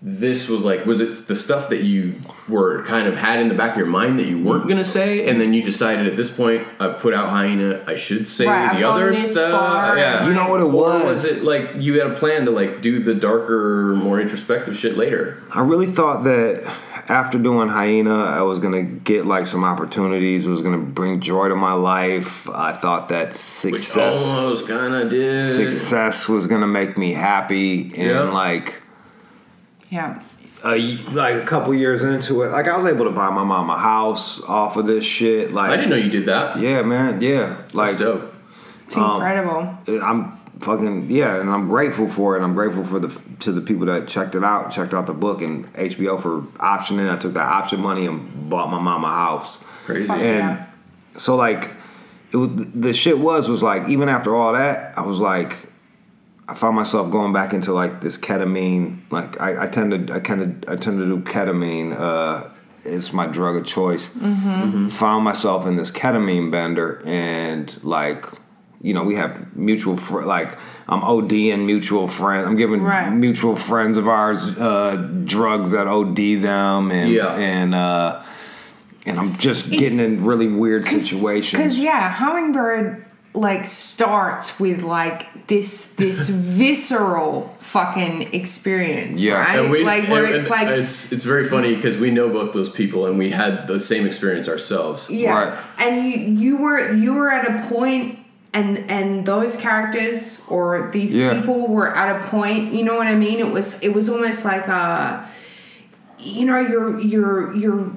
this 0.07 0.49
was 0.51 0.67
like 0.67 0.85
was 0.85 1.01
it 1.01 1.27
the 1.29 1.35
stuff 1.35 1.71
that 1.71 1.83
you 1.83 2.15
were 2.47 2.85
kind 2.85 3.09
of 3.09 3.17
had 3.17 3.41
in 3.41 3.49
the 3.49 3.55
back 3.55 3.71
of 3.73 3.79
your 3.79 3.87
mind 3.87 4.19
that 4.19 4.27
you 4.27 4.39
weren't 4.43 4.69
gonna 4.69 4.85
say, 4.85 5.27
and 5.27 5.41
then 5.41 5.55
you 5.55 5.63
decided 5.63 6.07
at 6.07 6.15
this 6.15 6.31
point 6.31 6.67
I've 6.79 6.99
put 7.01 7.15
out 7.15 7.31
hyena, 7.31 7.83
I 7.87 7.97
should 7.97 8.29
say 8.29 8.47
Right, 8.47 8.71
I've 8.73 8.77
the 8.77 8.85
other 8.85 9.15
stuff. 9.15 9.51
far, 9.53 9.97
Yeah, 9.97 10.27
You 10.29 10.35
know 10.35 10.51
what 10.51 10.61
it 10.61 10.65
Or 10.65 10.69
was? 10.69 11.05
was 11.05 11.25
it 11.25 11.43
like 11.43 11.71
you 11.77 11.99
had 12.03 12.11
a 12.11 12.15
plan 12.17 12.45
to 12.45 12.51
like 12.51 12.83
do 12.83 13.03
the 13.03 13.15
darker, 13.15 13.95
more 13.97 14.21
introspective 14.21 14.77
shit 14.77 14.99
later? 14.99 15.43
I 15.51 15.61
really 15.63 15.87
thought 15.87 16.25
that 16.25 16.71
after 17.09 17.39
doing 17.39 17.69
Hyena, 17.71 18.25
I 18.25 18.43
was 18.43 18.59
gonna 18.59 18.83
get 18.83 19.25
like 19.25 19.47
some 19.47 19.65
opportunities. 19.65 20.47
It 20.47 20.51
was 20.51 20.61
gonna 20.61 20.79
bring 20.79 21.21
joy 21.21 21.49
to 21.49 21.57
my 21.57 21.73
life. 21.73 22.47
I 22.51 22.75
thought 22.75 23.09
that 23.09 23.29
Which 23.29 23.37
success 23.37 24.23
almost 24.27 24.69
kind 24.69 24.95
of 24.95 25.09
did. 25.09 25.41
success 25.41 26.29
was 26.29 26.47
gonna 26.47 26.67
make 26.67 26.99
me 26.99 27.13
happy, 27.15 27.91
and 27.97 28.11
Yeah. 28.11 28.21
like 28.25 28.83
yeah 29.95 30.23
a, 30.65 30.97
like 31.13 31.35
a 31.43 31.45
couple 31.45 31.75
years 31.75 32.03
into 32.03 32.43
it, 32.43 32.49
like 32.49 32.69
I 32.69 32.77
was 32.77 32.87
able 32.87 33.05
to 33.05 33.11
buy 33.11 33.29
my 33.31 33.45
mom 33.45 33.69
a 33.69 33.79
house 33.79 34.41
off 34.43 34.77
of 34.79 34.87
this 34.87 35.05
shit. 35.05 35.53
Like 35.53 35.71
I 35.71 35.77
didn't 35.77 35.91
know 35.91 35.97
you 35.97 36.11
did 36.11 36.27
that. 36.27 36.59
Yeah, 36.59 36.81
man. 36.83 37.21
Yeah, 37.21 37.61
like 37.75 37.99
That's 37.99 38.01
dope. 38.01 38.35
it's 38.87 38.97
Um, 38.97 39.17
incredible 39.17 39.77
I'm 40.03 40.33
fucking 40.61 41.11
yeah, 41.11 41.39
and 41.41 41.51
I'm 41.51 41.69
grateful 41.69 42.09
for 42.09 42.37
it. 42.39 42.43
I'm 42.43 42.55
grateful 42.55 42.83
for 42.83 42.99
the 42.99 43.09
to 43.41 43.53
the 43.53 43.61
people 43.61 43.85
that 43.87 44.09
checked 44.09 44.35
it 44.35 44.43
out, 44.43 44.73
checked 44.73 44.95
out 44.95 45.07
the 45.07 45.13
book 45.13 45.43
and 45.43 45.71
HBO 45.75 46.19
for 46.19 46.41
optioning. 46.59 47.11
I 47.15 47.19
took 47.19 47.35
that 47.35 47.47
option 47.47 47.81
money 47.81 48.07
and 48.07 48.49
bought 48.49 48.71
my 48.71 48.81
mom 48.81 49.05
a 49.05 49.09
house. 49.09 49.59
Crazy. 49.85 50.07
Fuck 50.07 50.17
And 50.17 50.39
yeah. 50.59 50.67
so 51.19 51.37
like 51.37 51.73
it 52.33 52.39
was 52.39 52.49
the 52.73 52.95
shit 52.95 53.19
was 53.19 53.49
was 53.51 53.63
like 53.63 53.89
even 53.91 54.09
after 54.09 54.35
all 54.35 54.55
that, 54.55 54.97
I 54.99 55.03
was 55.03 55.21
like 55.21 55.69
I 56.47 56.55
found 56.55 56.77
myself 56.77 57.11
going 57.11 57.33
back 57.33 57.53
into 57.55 57.73
like 57.73 58.01
this 58.01 58.19
ketamine. 58.19 59.01
Like 59.11 59.41
I, 59.41 59.65
I 59.65 59.67
tend 59.69 60.09
to 60.09 60.15
I 60.15 60.21
kind 60.21 60.43
of 60.65 60.71
I 60.73 60.77
tend 60.77 60.99
to 60.99 61.07
do 61.07 61.19
ketamine. 61.21 61.99
Uh, 61.99 62.51
it's 62.85 63.13
my 63.15 63.27
drug 63.27 63.57
of 63.57 63.65
choice. 63.65 64.09
Mm-hmm. 64.11 64.89
Found 64.89 65.25
myself 65.25 65.67
in 65.67 65.77
this 65.77 65.91
ketamine 65.91 66.51
bender, 66.51 67.03
and 67.07 67.75
like 67.83 68.27
you 68.83 68.93
know 68.93 69.03
we 69.05 69.15
have 69.15 69.57
mutual 69.57 69.97
fr- 69.97 70.23
like 70.23 70.59
I'm 70.87 71.01
ODing 71.01 71.65
mutual 71.65 72.09
friends. 72.09 72.47
I'm 72.47 72.57
giving 72.57 72.83
Right. 72.83 73.09
mutual 73.11 73.57
friends 73.57 73.97
of 73.97 74.07
ours 74.07 74.47
uh, 74.59 74.97
drugs 75.25 75.71
that 75.71 75.87
OD 75.87 76.43
them, 76.43 76.91
and 76.91 77.11
Yeah. 77.11 77.35
and 77.37 77.75
uh, 77.75 78.23
and 79.07 79.19
I'm 79.19 79.37
just 79.39 79.71
getting 79.71 79.99
in 80.01 80.25
really 80.27 80.49
weird 80.49 80.87
situations. 80.87 81.53
Because 81.63 81.79
yeah, 81.81 82.11
hummingbird 82.11 83.04
like 83.35 83.67
starts 83.67 84.61
with 84.61 84.83
like 84.83 85.47
this 85.49 85.95
this 85.97 86.29
visceral 86.65 87.55
fucking 87.59 88.33
experience, 88.33 89.21
Yeah. 89.23 89.35
right? 89.41 89.59
And 89.59 89.71
we, 89.71 89.83
like 89.85 90.09
where 90.09 90.25
and- 90.25 90.35
it's 90.35 90.45
and 90.51 90.51
like 90.51 90.69
it's 90.69 91.13
it's 91.13 91.25
very 91.25 91.49
funny 91.49 91.75
because 91.75 91.97
we 91.99 92.11
know 92.11 92.29
both 92.29 92.55
those 92.55 92.71
people 92.71 93.07
and 93.07 93.19
we 93.19 93.31
had 93.31 93.67
the 93.67 93.81
same 93.81 94.07
experience 94.07 94.49
ourselves. 94.49 95.11
yeah, 95.11 95.33
Right. 95.35 95.59
and 95.79 96.07
you 96.07 96.17
you 96.19 96.57
were 96.59 96.93
you 96.93 97.15
were 97.15 97.31
at 97.31 97.47
a. 97.49 97.55
And, 98.57 98.79
and 98.89 99.27
those 99.27 99.57
characters 99.57 100.41
or 100.49 100.89
these 100.93 101.13
Yeah. 101.13 101.35
people 101.35 101.67
were 101.67 101.93
at 101.93 102.15
a 102.15 102.29
point, 102.29 102.73
you 102.73 102.85
know 102.85 102.95
what 102.95 103.09
I 103.09 103.17
mean? 103.17 103.41
It 103.41 103.51
was 103.51 103.83
it 103.83 103.93
was 103.93 104.09
almost 104.09 104.45
like 104.45 104.69
a, 104.69 105.29
you 106.21 106.45
know, 106.47 106.61
you're 106.61 107.01
you're 107.01 107.53
you're 107.57 107.91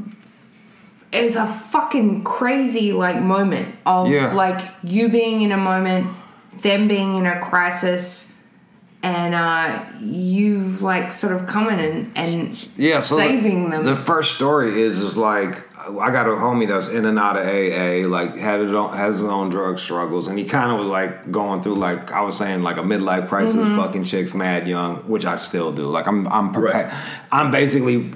it's 1.11 1.35
a 1.35 1.45
fucking 1.47 2.23
crazy 2.23 2.91
like 2.93 3.21
moment 3.21 3.75
of 3.85 4.07
Yeah. 4.09 4.33
like 4.33 4.59
you 4.83 5.09
being 5.09 5.41
in 5.41 5.51
a 5.51 5.57
moment, 5.57 6.07
them 6.61 6.87
being 6.87 7.15
in 7.15 7.25
a 7.25 7.39
crisis, 7.39 8.41
and 9.03 9.33
uh, 9.35 9.83
you 10.01 10.59
like 10.81 11.11
sort 11.11 11.33
of 11.33 11.47
coming 11.47 11.79
and 11.79 12.11
and 12.17 12.67
yeah, 12.77 12.99
so 12.99 13.15
the- 13.15 13.21
saving 13.23 13.69
them. 13.69 13.85
The 13.85 13.95
first 13.95 14.35
story 14.35 14.81
is 14.81 14.99
is 14.99 15.15
like 15.15 15.63
I 15.77 16.11
got 16.11 16.25
a 16.27 16.31
homie 16.31 16.67
that 16.67 16.75
was 16.75 16.89
in 16.89 17.05
and 17.05 17.17
out 17.17 17.37
of 17.37 17.45
AA, 17.45 18.05
like 18.09 18.35
had 18.35 18.59
it 18.59 18.75
on, 18.75 18.97
has 18.97 19.17
his 19.19 19.23
own 19.25 19.49
drug 19.49 19.79
struggles, 19.79 20.27
and 20.27 20.37
he 20.37 20.43
kind 20.43 20.71
of 20.71 20.79
was 20.79 20.89
like 20.89 21.31
going 21.31 21.61
through 21.63 21.75
like 21.75 22.11
I 22.11 22.21
was 22.21 22.35
saying 22.37 22.63
like 22.63 22.75
a 22.77 22.81
midlife 22.81 23.29
crisis, 23.29 23.55
Mm-hmm. 23.55 23.77
fucking 23.77 24.03
chicks 24.03 24.33
mad 24.33 24.67
young, 24.67 24.97
which 25.07 25.25
I 25.25 25.37
still 25.37 25.71
do. 25.71 25.87
Like 25.87 26.07
I'm 26.07 26.27
I'm 26.27 26.53
prepa- 26.53 26.73
Right. 26.73 26.93
I'm 27.31 27.51
basically 27.51 28.11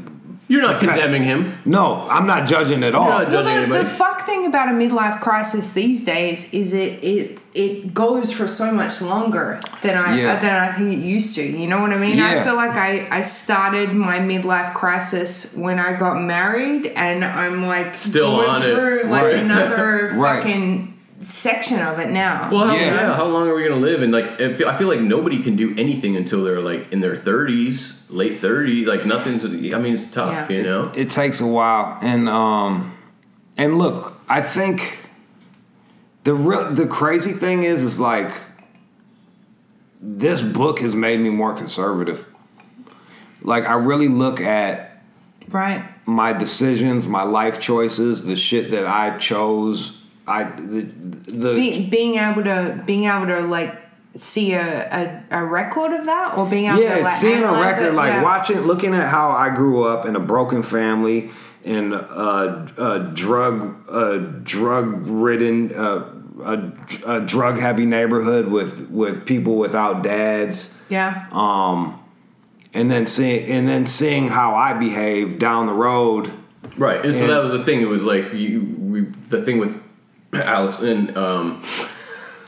You're 0.51 0.61
not 0.61 0.79
condemning 0.81 1.23
him. 1.23 1.39
no, 1.65 1.85
I'm 2.09 2.27
not 2.27 2.45
judging 2.47 2.83
at 2.83 2.93
all. 2.93 3.07
not 3.07 3.31
well, 3.31 3.43
the, 3.43 3.49
anybody. 3.51 3.83
the 3.85 3.89
fuck 3.89 4.21
thing 4.25 4.45
about 4.45 4.67
a 4.67 4.71
midlife 4.73 5.21
crisis 5.21 5.71
these 5.73 6.03
days 6.03 6.53
is 6.53 6.73
it 6.73 7.01
it 7.03 7.39
it 7.53 7.93
goes 7.93 8.31
for 8.33 8.47
so 8.47 8.71
much 8.71 9.01
longer 9.01 9.61
than 9.81 9.97
I 9.97 10.17
Yeah. 10.19 10.33
uh, 10.33 10.41
than 10.41 10.55
I 10.55 10.71
think 10.73 10.91
it 10.91 10.99
used 11.17 11.35
to. 11.35 11.43
You 11.43 11.67
know 11.67 11.79
what 11.79 11.91
I 11.91 11.97
mean? 11.97 12.19
I 12.19 12.43
feel 12.43 12.55
like 12.55 12.75
I 12.75 13.07
I 13.19 13.21
started 13.21 13.93
my 13.93 14.19
midlife 14.19 14.73
crisis 14.73 15.55
when 15.55 15.79
I 15.79 15.93
got 15.93 16.15
married, 16.21 16.87
and 16.95 17.23
I'm 17.23 17.65
like 17.67 17.95
Still 17.95 18.37
going 18.37 18.49
on 18.49 18.63
it. 18.63 19.05
like 19.07 19.23
Right. 19.23 19.35
another 19.35 20.11
Right. 20.15 20.43
fucking 20.43 20.90
section 21.21 21.79
of 21.79 21.99
it 21.99 22.10
now. 22.10 22.49
Well, 22.51 22.67
how, 22.67 22.75
Yeah. 22.75 22.93
yeah. 22.93 23.13
How 23.15 23.25
long 23.27 23.47
are 23.47 23.55
we 23.55 23.63
gonna 23.63 23.75
live? 23.79 24.01
And 24.01 24.12
like, 24.12 24.39
I 24.41 24.53
feel, 24.53 24.67
I 24.67 24.75
feel 24.77 24.88
like 24.88 24.99
nobody 25.01 25.41
can 25.41 25.55
do 25.55 25.73
anything 25.77 26.15
until 26.15 26.43
they're 26.43 26.60
like 26.62 26.91
in 26.91 26.99
their 26.99 27.15
thirties, 27.15 27.99
late 28.10 28.41
30s. 28.41 28.88
Like 28.88 29.05
nothing's. 29.05 29.45
I 29.45 29.49
mean, 29.49 29.93
it's 29.93 30.10
tough, 30.10 30.49
Yeah. 30.49 30.57
you 30.57 30.63
know. 30.63 30.91
it 30.95 31.10
takes 31.10 31.39
a 31.39 31.47
while 31.47 31.97
and 32.01 32.27
um 32.27 32.97
and 33.57 33.77
look 33.77 34.19
i 34.29 34.41
think 34.41 34.99
the 36.23 36.34
real 36.34 36.71
the 36.73 36.88
crazy 36.88 37.34
thing 37.34 37.63
is 37.63 37.81
is 37.84 37.99
like 37.99 38.31
this 40.01 40.41
book 40.41 40.79
has 40.79 40.95
made 40.95 41.19
me 41.19 41.29
more 41.29 41.53
conservative 41.53 42.25
like 43.43 43.65
i 43.65 43.73
really 43.73 44.07
look 44.07 44.39
at 44.41 45.03
right. 45.49 45.84
my 46.05 46.31
decisions 46.34 47.07
my 47.07 47.23
life 47.23 47.60
choices 47.60 48.23
the 48.25 48.36
shit 48.36 48.71
that 48.71 48.86
i 48.86 49.15
chose 49.17 50.00
i 50.27 50.43
the, 50.43 50.81
the 50.81 51.55
Be, 51.55 51.89
being 51.89 52.15
able 52.15 52.43
to 52.43 52.84
being 52.86 53.05
able 53.05 53.27
to 53.27 53.41
like 53.41 53.81
see 54.15 54.53
a, 54.53 55.23
a, 55.31 55.39
a 55.39 55.45
record 55.45 55.93
of 55.93 56.05
that 56.05 56.38
or 56.38 56.49
being 56.49 56.65
able 56.65 56.77
to 56.77 56.84
yeah, 56.84 56.97
like 56.97 57.15
seeing 57.15 57.43
a 57.43 57.51
record, 57.51 57.88
it, 57.88 57.93
like 57.93 58.13
yeah. 58.13 58.23
watching, 58.23 58.60
looking 58.60 58.93
at 58.93 59.07
how 59.07 59.31
I 59.31 59.49
grew 59.49 59.84
up 59.84 60.05
in 60.05 60.15
a 60.15 60.19
broken 60.19 60.63
family 60.63 61.31
in 61.63 61.93
a, 61.93 62.67
a 62.77 63.12
drug, 63.13 63.88
a 63.89 64.19
drug-ridden, 64.43 65.73
uh, 65.73 66.13
a, 66.43 66.71
a 67.05 67.21
drug-heavy 67.21 67.86
neighborhood 67.86 68.47
with 68.47 68.89
with 68.89 69.25
people 69.25 69.57
without 69.57 70.03
dads, 70.03 70.75
yeah 70.89 71.27
um, 71.31 72.03
and 72.73 72.89
then 72.89 73.05
seeing 73.05 73.45
and 73.45 73.67
then 73.67 73.86
seeing 73.86 74.27
how 74.27 74.55
I 74.55 74.73
behave 74.73 75.39
down 75.39 75.67
the 75.67 75.73
road. 75.73 76.31
Right. 76.77 77.03
And 77.05 77.13
so 77.13 77.27
that 77.27 77.43
was 77.43 77.51
the 77.51 77.63
thing. 77.63 77.81
It 77.81 77.88
was 77.88 78.05
like 78.05 78.34
you, 78.34 78.62
we, 78.79 79.01
the 79.01 79.41
thing 79.41 79.60
with 79.60 79.81
Alex 80.34 80.80
and 80.80 81.17
um, 81.17 81.63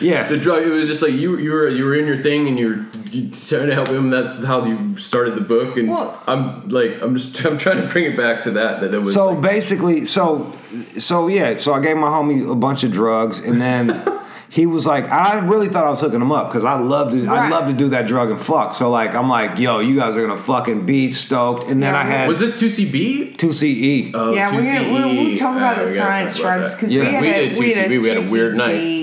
Yeah, 0.00 0.24
the 0.28 0.38
drug. 0.40 0.62
It 0.62 0.70
was 0.70 0.88
just 0.88 1.02
like 1.02 1.12
you, 1.12 1.36
you 1.38 1.50
were, 1.52 1.68
you 1.68 1.84
were 1.84 1.94
in 1.94 2.06
your 2.06 2.16
thing, 2.16 2.48
and 2.48 2.58
you're, 2.58 2.86
you 3.10 3.30
trying 3.30 3.66
to 3.66 3.74
help 3.74 3.88
him. 3.88 4.08
That's 4.10 4.42
how 4.44 4.64
you 4.64 4.96
started 4.96 5.34
the 5.34 5.40
book. 5.42 5.76
And 5.76 5.90
Well- 5.90 6.22
I'm 6.26 6.68
like, 6.68 7.02
I'm 7.02 7.16
just, 7.16 7.44
I'm 7.44 7.58
trying 7.58 7.82
to 7.82 7.86
bring 7.88 8.04
it 8.04 8.16
back 8.16 8.42
to 8.42 8.50
that. 8.52 8.80
That, 8.80 8.92
that 8.92 9.00
was 9.00 9.14
So 9.14 9.30
like, 9.32 9.40
basically, 9.42 10.04
so 10.04 10.52
so 10.98 11.28
yeah, 11.28 11.56
so 11.58 11.74
I 11.74 11.80
gave 11.80 11.96
my 11.96 12.08
homie 12.08 12.50
a 12.50 12.54
bunch 12.54 12.82
of 12.84 12.92
drugs, 12.92 13.40
and 13.40 13.60
then 13.60 13.88
he 14.54 14.66
was 14.66 14.84
like, 14.86 15.10
I 15.10 15.38
really 15.38 15.68
thought 15.68 15.86
I 15.86 15.90
was 15.90 16.00
hooking 16.00 16.20
him 16.20 16.30
up 16.30 16.50
because 16.50 16.62
I 16.62 16.78
love 16.78 17.10
to, 17.12 17.26
I 17.26 17.40
Right. 17.40 17.50
love 17.50 17.68
to 17.68 17.72
do 17.72 17.88
that 17.88 18.06
drug 18.06 18.30
and 18.30 18.38
fuck. 18.38 18.74
So 18.74 18.90
like, 18.90 19.14
I'm 19.14 19.26
like, 19.28 19.58
yo, 19.58 19.78
you 19.80 19.98
guys 19.98 20.14
are 20.14 20.20
gonna 20.26 20.36
fucking 20.36 20.84
be 20.84 21.10
stoked, 21.10 21.68
and 21.70 21.82
then 21.82 21.94
Yeah, 21.94 22.00
I 22.00 22.04
had 22.04 22.28
was 22.28 22.38
this 22.38 22.58
two 22.60 22.66
CB? 22.68 23.38
two 23.38 23.50
CE. 23.52 24.10
Oh, 24.14 24.34
yeah, 24.34 24.54
we're 24.54 24.62
gonna 24.62 24.92
we'll, 24.92 25.08
we'll 25.24 25.36
talk 25.36 25.56
about 25.56 25.78
Uh, 25.78 25.82
the 25.82 25.88
science 25.88 26.34
talk 26.34 26.42
drugs 26.42 26.74
because 26.74 26.92
Yeah. 26.92 27.00
we 27.00 27.06
had 27.06 27.22
We 27.22 27.28
a, 27.30 27.32
did 27.48 27.58
we 27.58 27.72
had 27.72 27.86
2CB, 27.90 28.02
we 28.02 28.08
had 28.10 28.16
a 28.18 28.30
weird 28.30 28.54
2CB 28.56 29.01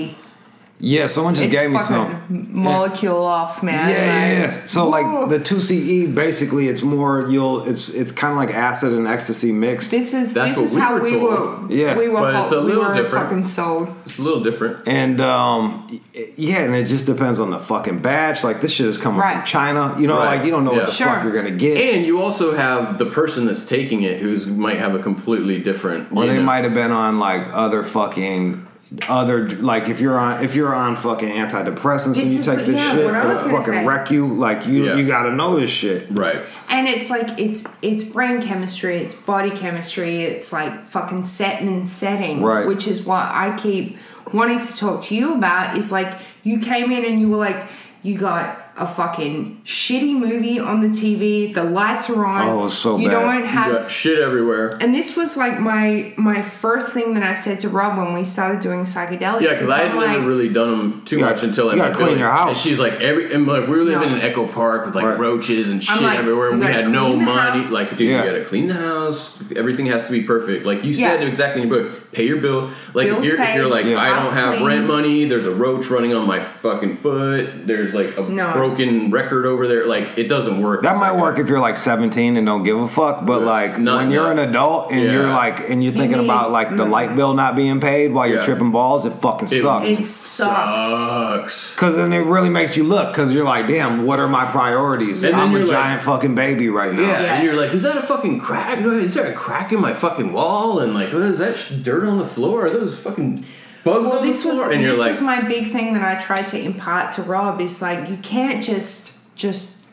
Yeah, 0.82 1.08
someone 1.08 1.34
just 1.34 1.48
it's 1.48 1.60
gave 1.60 1.70
me 1.70 1.78
some. 1.78 2.48
molecule 2.52 3.22
off, 3.22 3.62
man. 3.62 3.90
Yeah, 3.90 3.96
yeah, 3.96 4.46
Like, 4.46 4.54
yeah. 4.62 4.66
So 4.66 4.84
woo. 4.86 4.90
like 4.90 5.28
the 5.28 5.38
two 5.38 5.60
CE, 5.60 6.08
basically, 6.14 6.68
it's 6.68 6.82
more 6.82 7.28
you'll. 7.30 7.64
It's 7.68 7.88
it's 7.90 8.12
kind 8.12 8.32
of 8.32 8.38
like 8.38 8.54
acid 8.54 8.92
and 8.94 9.06
ecstasy 9.06 9.52
mixed. 9.52 9.90
This 9.90 10.14
is 10.14 10.32
That's 10.32 10.56
this 10.58 10.70
is 10.70 10.74
we 10.74 10.80
how 10.80 10.94
were 10.94 11.02
we 11.02 11.10
told. 11.12 11.22
were. 11.68 11.72
Yeah, 11.72 11.98
we 11.98 12.08
were. 12.08 12.20
but 12.20 12.34
it's 12.36 12.52
a 12.52 12.56
ho- 12.60 12.64
we 12.64 12.72
little 12.72 12.94
different. 12.94 13.24
fucking 13.26 13.44
sold. 13.44 13.94
It's 14.06 14.18
a 14.18 14.22
little 14.22 14.42
different. 14.42 14.88
And 14.88 15.20
um, 15.20 16.00
yeah, 16.36 16.60
and 16.60 16.74
it 16.74 16.84
just 16.86 17.04
depends 17.06 17.38
on 17.40 17.50
the 17.50 17.58
fucking 17.58 18.00
batch. 18.00 18.42
Like 18.42 18.60
this 18.62 18.72
shit 18.72 18.86
is 18.86 18.96
coming 18.98 19.20
from 19.20 19.44
China. 19.44 19.94
You 20.00 20.06
know, 20.06 20.16
Right. 20.16 20.36
like 20.36 20.44
you 20.46 20.50
don't 20.50 20.64
know 20.64 20.72
Yeah. 20.72 20.78
what 20.78 20.86
the 20.86 20.92
Sure. 20.92 21.06
fuck 21.08 21.24
you're 21.24 21.32
gonna 21.34 21.50
get. 21.50 21.76
And 21.94 22.06
you 22.06 22.22
also 22.22 22.56
have 22.56 22.96
the 22.98 23.06
person 23.06 23.44
that's 23.46 23.64
taking 23.64 24.02
it 24.02 24.20
who's 24.20 24.46
might 24.46 24.78
have 24.78 24.94
a 24.94 24.98
completely 24.98 25.58
different. 25.58 26.08
or 26.12 26.26
they 26.26 26.36
know- 26.38 26.42
might 26.42 26.64
have 26.64 26.74
been 26.74 26.90
on 26.90 27.18
like 27.18 27.42
other 27.52 27.82
fucking 27.82 28.66
other 29.08 29.48
like 29.50 29.88
if 29.88 30.00
you're 30.00 30.18
on 30.18 30.42
if 30.44 30.56
you're 30.56 30.74
on 30.74 30.96
fucking 30.96 31.28
antidepressants 31.28 32.14
This 32.16 32.24
and 32.24 32.32
you 32.32 32.38
is 32.40 32.44
take 32.46 32.58
this 32.66 32.68
yeah, 32.76 32.92
shit 32.92 33.04
what 33.04 33.14
I 33.14 33.20
and 33.20 33.28
was 33.28 33.42
it 33.42 33.44
gonna 33.44 33.56
fucking 33.58 33.74
say. 33.74 33.86
wreck 33.86 34.10
you 34.10 34.34
like 34.34 34.66
you 34.66 34.84
Yeah. 34.86 34.96
you 34.96 35.06
gotta 35.06 35.32
know 35.32 35.58
this 35.58 35.70
shit 35.70 36.06
Right. 36.10 36.40
And 36.68 36.88
it's 36.88 37.08
like 37.08 37.38
it's 37.38 37.78
it's 37.82 38.02
brain 38.02 38.42
chemistry, 38.42 38.96
it's 38.96 39.14
body 39.14 39.50
chemistry, 39.50 40.22
it's 40.22 40.52
like 40.52 40.84
fucking 40.84 41.22
setting 41.22 41.68
and 41.68 41.88
setting. 41.88 42.42
Right. 42.42 42.66
Which 42.66 42.88
is 42.88 43.06
what 43.06 43.26
I 43.26 43.56
keep 43.56 43.96
wanting 44.32 44.58
to 44.58 44.76
talk 44.76 45.02
to 45.04 45.14
you 45.14 45.34
about. 45.34 45.76
Is 45.76 45.92
like 45.92 46.18
you 46.42 46.58
came 46.58 46.90
in 46.90 47.04
and 47.04 47.20
you 47.20 47.28
were 47.28 47.36
like 47.36 47.66
you 48.02 48.18
got 48.18 48.59
a 48.76 48.86
fucking 48.86 49.60
shitty 49.64 50.14
movie 50.18 50.58
on 50.58 50.80
the 50.80 50.88
TV. 50.88 51.52
The 51.52 51.64
lights 51.64 52.08
are 52.08 52.24
on. 52.24 52.48
Oh, 52.48 52.66
it 52.66 52.70
so 52.70 52.96
you 52.96 53.08
bad. 53.08 53.20
don't 53.20 53.38
You 53.40 53.44
have 53.46 53.72
got 53.72 53.90
shit 53.90 54.18
everywhere. 54.20 54.74
And 54.80 54.94
this 54.94 55.16
was 55.16 55.36
like 55.36 55.60
my 55.60 56.14
my 56.16 56.40
first 56.42 56.94
thing 56.94 57.14
that 57.14 57.22
I 57.22 57.34
said 57.34 57.60
to 57.60 57.68
Rob 57.68 57.98
when 57.98 58.14
we 58.14 58.24
started 58.24 58.60
doing 58.60 58.80
psychedelics. 58.84 59.42
Yeah, 59.42 59.48
because 59.50 59.70
I 59.70 59.82
I'm 59.84 59.96
had 59.98 60.12
never 60.18 60.26
really 60.28 60.48
done 60.48 60.70
them 60.70 61.04
too 61.04 61.16
You 61.18 61.24
much 61.24 61.36
gotta- 61.36 61.48
until 61.48 61.68
I 61.70 61.76
gotta 61.76 61.88
met 61.90 61.96
clean 61.96 62.08
Billy. 62.10 62.20
your 62.20 62.30
house. 62.30 62.48
And 62.50 62.56
she's 62.56 62.78
like, 62.78 62.94
every 63.00 63.32
and 63.34 63.46
like 63.46 63.64
we 63.66 63.76
were 63.76 63.84
living 63.84 64.08
No. 64.10 64.14
in 64.16 64.22
Echo 64.22 64.46
Park 64.46 64.86
with 64.86 64.94
like 64.94 65.04
Right. 65.04 65.18
roaches 65.18 65.68
and 65.68 65.82
shit 65.84 66.00
like, 66.00 66.18
everywhere. 66.18 66.52
We 66.52 66.60
had 66.62 66.88
no 66.88 67.16
money. 67.16 67.60
house. 67.60 67.72
Like, 67.72 67.90
dude, 67.96 68.08
Yeah. 68.10 68.24
you 68.24 68.30
gotta 68.30 68.44
clean 68.44 68.68
the 68.68 68.74
house. 68.74 69.38
Everything 69.56 69.86
has 69.86 70.06
to 70.06 70.12
be 70.12 70.22
perfect. 70.22 70.64
Like 70.64 70.84
you 70.84 70.94
said 70.94 71.20
Yeah. 71.20 71.26
exactly 71.28 71.62
in 71.62 71.68
your 71.68 71.82
book. 71.82 72.12
Pay 72.12 72.26
your 72.26 72.38
bill. 72.38 72.70
Like 72.92 73.06
Bills 73.06 73.20
if 73.26 73.32
you're, 73.34 73.42
if 73.42 73.54
you're 73.54 73.68
like, 73.68 73.84
Yeah. 73.86 73.98
I 74.00 74.08
don't 74.22 74.32
have 74.34 74.54
clean. 74.54 74.66
rent 74.66 74.86
money. 74.86 75.26
There's 75.26 75.46
a 75.46 75.54
roach 75.54 75.90
running 75.90 76.12
on 76.14 76.26
my 76.26 76.40
fucking 76.40 76.96
foot. 76.96 77.66
There's 77.66 77.94
like 77.94 78.16
a 78.18 78.22
No. 78.22 78.52
Broken 78.60 79.10
record 79.10 79.46
over 79.46 79.66
there. 79.66 79.86
Like 79.86 80.16
it 80.16 80.28
doesn't 80.28 80.60
work. 80.60 80.82
that 80.82 80.96
might 80.96 81.10
like- 81.12 81.20
work 81.20 81.38
if 81.38 81.48
you're 81.48 81.60
like 81.60 81.76
17 81.76 82.36
and 82.36 82.46
don't 82.46 82.62
give 82.62 82.78
a 82.78 82.86
fuck 82.88 83.24
but 83.26 83.40
Yeah. 83.40 83.46
like 83.46 83.78
Not- 83.78 83.96
when 84.02 84.10
you're 84.10 84.22
not- 84.24 84.38
an 84.44 84.50
adult 84.50 84.92
and 84.92 85.02
you're 85.12 85.26
like 85.26 85.68
and 85.70 85.82
you're 85.82 85.92
You 85.92 85.98
thinking 85.98 86.18
need- 86.18 86.24
about 86.24 86.50
like 86.52 86.76
the 86.76 86.84
light 86.84 87.14
bill 87.16 87.34
not 87.34 87.56
being 87.56 87.80
paid 87.80 88.12
while 88.12 88.26
you're 88.26 88.38
Yeah. 88.38 88.44
tripping 88.44 88.70
balls 88.70 89.04
it 89.06 89.12
fucking 89.14 89.48
It- 89.50 89.62
sucks 89.62 89.88
it 89.88 90.04
sucks. 90.04 90.80
Sucks. 90.82 91.74
Cause 91.76 91.96
then 91.96 92.12
it 92.12 92.18
really 92.24 92.48
makes 92.50 92.76
you 92.76 92.84
look, 92.84 93.14
cause 93.14 93.32
you're 93.32 93.44
like, 93.44 93.66
damn, 93.66 94.04
what 94.04 94.18
are 94.18 94.28
my 94.28 94.44
priorities? 94.44 95.22
And 95.22 95.34
I'm 95.36 95.54
a 95.54 95.58
you're 95.58 95.66
like- 95.68 95.76
giant 95.76 96.02
fucking 96.02 96.34
baby 96.34 96.68
right 96.68 96.92
now. 96.94 97.02
Yeah, 97.02 97.34
and 97.34 97.44
you're 97.44 97.54
like, 97.56 97.72
is 97.74 97.82
that 97.82 97.96
a 97.96 98.02
fucking 98.02 98.40
crack? 98.40 98.78
Is 98.80 99.14
there 99.14 99.26
a 99.26 99.32
crack 99.32 99.72
in 99.72 99.80
my 99.80 99.92
fucking 99.92 100.32
wall? 100.32 100.78
And 100.80 100.94
like, 100.94 101.12
what 101.12 101.22
is 101.22 101.38
that 101.38 101.56
dirt 101.82 102.04
on 102.06 102.18
the 102.18 102.24
floor? 102.24 102.66
Are 102.66 102.70
those 102.70 102.94
fucking 102.98 103.44
bugs 103.84 104.06
Well, 104.08 104.18
on 104.18 104.26
this 104.26 104.42
the 104.42 104.50
floor? 104.50 104.66
was 104.66 104.74
and 104.74 104.84
this 104.84 104.96
you're 104.96 104.98
like, 104.98 105.08
was 105.10 105.22
my 105.22 105.40
big 105.42 105.70
thing 105.70 105.94
that 105.94 106.02
I 106.02 106.20
tried 106.20 106.46
to 106.48 106.60
impart 106.60 107.12
to 107.12 107.22
Rob 107.22 107.60
is 107.60 107.80
like 107.82 108.08
you 108.08 108.16
can't 108.18 108.62
just 108.64 109.12
just 109.36 109.84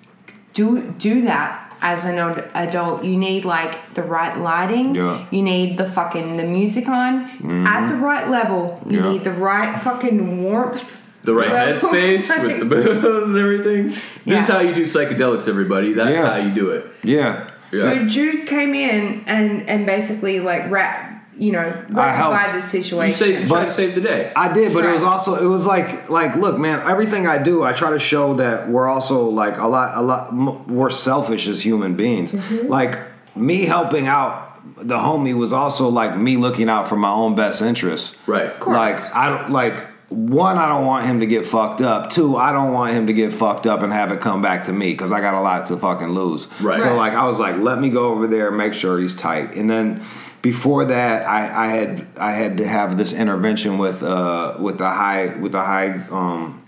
do 0.53 0.91
do 0.97 1.21
that 1.23 1.63
as 1.81 2.05
an 2.05 2.17
adult. 2.55 3.03
You 3.03 3.15
need 3.17 3.45
like 3.45 3.93
the 3.93 4.01
right 4.03 4.35
lighting. 4.37 4.95
Yeah. 4.95 5.25
You 5.31 5.43
need 5.43 5.77
the 5.77 5.85
fucking 5.85 6.37
the 6.37 6.43
music 6.43 6.87
on 6.87 7.25
at 7.25 7.37
the 7.37 7.45
mm-hmm. 7.45 8.03
right 8.03 8.27
level. 8.29 8.81
You 8.89 8.99
Yeah. 8.99 9.11
need 9.11 9.23
the 9.23 9.31
right 9.33 9.79
fucking 9.81 10.41
warmth. 10.43 11.01
the 11.23 11.33
right 11.35 11.51
level. 11.51 11.89
headspace 11.89 12.41
with 12.43 12.59
the 12.59 12.65
booze 12.73 13.27
and 13.29 13.37
everything. 13.37 13.89
This 13.89 14.01
Yeah. 14.25 14.41
is 14.43 14.47
how 14.47 14.59
you 14.61 14.73
do 14.73 14.83
psychedelics, 14.83 15.47
everybody. 15.47 15.93
That's 15.93 16.11
Yeah. 16.11 16.25
how 16.31 16.37
you 16.37 16.53
do 16.55 16.71
it. 16.71 16.85
Yeah. 17.03 17.49
Yeah. 17.71 17.81
So 17.81 18.05
Jude 18.05 18.47
came 18.47 18.73
in 18.73 19.23
and 19.27 19.67
and 19.69 19.85
basically 19.85 20.39
like 20.39 20.71
rap, 20.71 21.06
you 21.39 21.51
know, 21.51 21.59
rectified 21.89 22.15
helped. 22.15 22.49
the 22.51 22.55
you 22.55 22.61
situation. 22.61 23.15
saved, 23.17 23.47
try 23.47 23.59
But- 23.61 23.65
to 23.65 23.71
save 23.71 23.95
the 23.95 24.01
day. 24.01 24.31
I 24.35 24.51
did, 24.51 24.73
but 24.73 24.85
it 24.85 24.93
was 24.93 25.03
also 25.03 25.35
it 25.35 25.47
was 25.47 25.65
like 25.65 26.09
like 26.09 26.35
look, 26.35 26.57
man, 26.57 26.81
everything 26.89 27.27
I 27.27 27.37
do, 27.41 27.63
I 27.63 27.73
try 27.73 27.91
to 27.91 27.99
show 27.99 28.33
that 28.35 28.69
we're 28.69 28.87
also 28.87 29.29
like 29.29 29.57
a 29.57 29.67
lot 29.67 29.97
a 29.97 30.01
lot 30.01 30.29
m- 30.29 30.67
we're 30.67 30.89
selfish 30.89 31.47
as 31.47 31.61
human 31.61 31.95
beings. 31.95 32.31
Mm-hmm. 32.31 32.67
Like 32.67 32.97
me 33.35 33.65
helping 33.65 34.07
out 34.07 34.45
the 34.77 34.97
homie 34.97 35.35
was 35.35 35.53
also 35.53 35.87
like 35.89 36.17
me 36.17 36.37
looking 36.37 36.69
out 36.69 36.87
for 36.87 36.95
my 36.97 37.11
own 37.11 37.35
best 37.35 37.61
interests. 37.61 38.15
Right. 38.25 38.59
course. 38.59 38.75
Like 38.75 39.15
I 39.15 39.29
don't 39.29 39.51
like 39.51 39.75
one, 40.09 40.57
I 40.57 40.69
don't 40.69 40.85
want 40.85 41.05
him 41.05 41.19
to 41.19 41.25
get 41.25 41.45
fucked 41.45 41.81
up. 41.81 42.09
Two, 42.09 42.37
I 42.37 42.53
don't 42.53 42.71
want 42.71 42.93
him 42.93 43.07
to 43.07 43.13
get 43.13 43.33
fucked 43.33 43.67
up 43.67 43.81
and 43.83 43.91
have 43.91 44.09
it 44.11 44.21
come 44.21 44.41
back 44.41 44.63
to 44.65 44.73
me 44.73 44.91
because 44.91 45.11
I 45.11 45.19
got 45.19 45.33
a 45.33 45.41
lot 45.41 45.67
to 45.67 45.77
fucking 45.77 46.09
lose. 46.09 46.47
Right. 46.61 46.79
So 46.79 46.95
like 46.95 47.13
I 47.13 47.25
was 47.27 47.39
like, 47.39 47.57
let 47.57 47.79
me 47.79 47.89
go 47.89 48.11
over 48.13 48.25
there 48.27 48.49
make 48.51 48.73
sure 48.73 48.99
he's 48.99 49.13
tight. 49.15 49.55
And 49.55 49.69
then 49.69 50.03
before 50.51 50.85
that, 50.85 51.25
I, 51.27 51.65
I 51.65 51.67
had 51.77 52.07
I 52.17 52.31
had 52.31 52.57
to 52.57 52.67
have 52.67 52.97
this 52.97 53.11
intervention 53.13 53.77
with 53.77 54.01
uh 54.01 54.55
with 54.59 54.77
the 54.77 54.89
high 54.89 55.25
with 55.43 55.51
the 55.51 55.61
high 55.73 55.89
um 56.09 56.61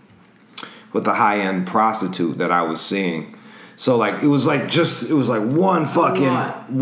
with 0.94 1.06
the 1.06 1.13
high 1.13 1.39
end 1.39 1.65
prostitute 1.68 2.38
that 2.39 2.52
I 2.52 2.63
was 2.63 2.82
seeing. 2.82 3.36
So 3.78 3.96
like 3.96 4.22
it 4.22 4.28
was 4.28 4.46
like 4.46 4.68
just 4.68 5.10
it 5.10 5.13
was 5.13 5.30
like 5.30 5.42
one 5.44 5.86
fucking 5.86 6.34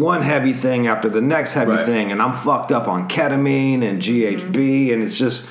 one 0.07 0.21
heavy 0.23 0.53
thing 0.53 0.87
after 0.87 1.07
the 1.09 1.21
next 1.21 1.53
heavy 1.53 1.71
Right. 1.73 1.85
thing, 1.85 2.11
and 2.11 2.19
I'm 2.19 2.33
fucked 2.33 2.71
up 2.71 2.87
on 2.87 3.07
ketamine 3.07 3.83
and 3.83 4.01
GHB, 4.01 4.91
and 4.93 5.03
it's 5.03 5.15
just 5.15 5.47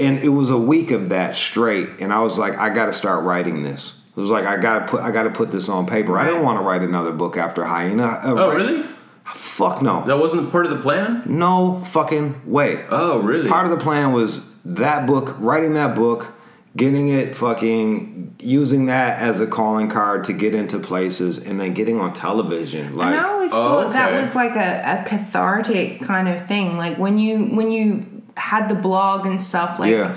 and 0.00 0.18
it 0.18 0.30
was 0.30 0.50
a 0.50 0.58
week 0.58 0.90
of 0.90 1.10
that 1.10 1.36
straight, 1.36 1.88
and 2.00 2.12
I 2.12 2.20
was 2.22 2.36
like, 2.38 2.58
I 2.58 2.68
got 2.70 2.86
to 2.86 2.92
start 2.92 3.24
writing 3.24 3.62
this. 3.62 3.94
It 4.16 4.20
was 4.20 4.30
like 4.30 4.44
I 4.46 4.56
got 4.56 4.80
to 4.80 4.86
put 4.86 5.00
I 5.02 5.12
got 5.12 5.22
to 5.24 5.30
put 5.30 5.52
this 5.52 5.68
on 5.68 5.86
paper. 5.86 6.18
I 6.18 6.24
didn't 6.24 6.42
want 6.42 6.58
to 6.58 6.64
write 6.64 6.82
another 6.82 7.12
book 7.12 7.36
after 7.36 7.64
Hyena. 7.64 8.06
Uh, 8.06 8.20
Oh, 8.24 8.48
right- 8.48 8.56
really? 8.56 8.84
Fuck 9.34 9.82
no. 9.82 10.04
That 10.06 10.18
wasn't 10.18 10.50
part 10.52 10.66
of 10.66 10.70
the 10.72 10.78
plan? 10.82 11.22
No 11.26 11.82
fucking 11.84 12.42
way. 12.50 12.84
Oh, 12.90 13.18
really? 13.20 13.48
Part 13.48 13.64
of 13.64 13.70
the 13.70 13.82
plan 13.82 14.12
was 14.12 14.46
that 14.64 15.06
book, 15.06 15.34
writing 15.38 15.74
that 15.74 15.94
book, 15.94 16.28
getting 16.76 17.08
it 17.08 17.34
fucking 17.36 18.36
using 18.38 18.86
that 18.86 19.18
as 19.20 19.40
a 19.40 19.46
calling 19.46 19.88
card 19.88 20.24
to 20.24 20.32
get 20.32 20.54
into 20.54 20.78
places, 20.78 21.38
and 21.38 21.58
then 21.60 21.74
getting 21.74 21.98
on 22.00 22.12
television. 22.12 22.94
Like 22.96 23.08
and 23.14 23.20
I 23.20 23.28
always 23.28 23.52
Oh, 23.52 23.82
thought 23.82 23.92
that 23.94 24.12
was 24.20 24.34
like 24.34 24.54
a, 24.54 24.82
a 25.02 25.04
cathartic 25.08 26.02
kind 26.02 26.28
of 26.28 26.46
thing. 26.46 26.76
Like 26.76 26.98
when 26.98 27.18
you 27.18 27.46
when 27.46 27.72
you 27.72 28.22
had 28.36 28.68
the 28.68 28.74
blog 28.74 29.26
and 29.26 29.40
stuff. 29.40 29.78
Like 29.78 29.90
Yeah. 29.92 30.16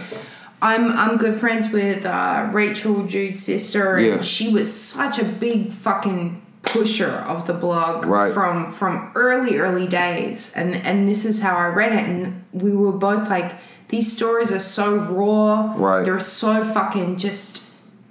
I'm 0.61 0.91
I'm 0.91 1.15
good 1.17 1.37
friends 1.37 1.71
with 1.71 2.05
uh, 2.05 2.49
Rachel 2.51 3.05
Jude's 3.05 3.39
sister, 3.41 3.95
and 3.95 4.05
Yeah. 4.05 4.21
she 4.21 4.51
was 4.51 4.71
such 4.77 5.17
a 5.17 5.23
big 5.23 5.71
fucking 5.71 6.41
pusher 6.73 7.23
of 7.27 7.47
the 7.47 7.53
blog 7.53 8.05
Right. 8.05 8.33
from 8.33 8.69
from 8.71 9.11
early 9.15 9.57
early 9.57 9.87
days. 9.87 10.51
And 10.55 10.75
and 10.75 11.07
this 11.07 11.25
is 11.25 11.41
how 11.41 11.55
I 11.55 11.67
read 11.67 11.91
it, 11.93 12.07
and 12.09 12.43
we 12.53 12.71
were 12.75 12.91
both 12.91 13.29
like. 13.29 13.51
These 13.89 14.15
stories 14.15 14.51
are 14.51 14.59
so 14.59 14.97
raw. 14.97 15.73
Right. 15.75 16.05
They're 16.05 16.19
so 16.19 16.63
fucking 16.63 17.17
just 17.17 17.63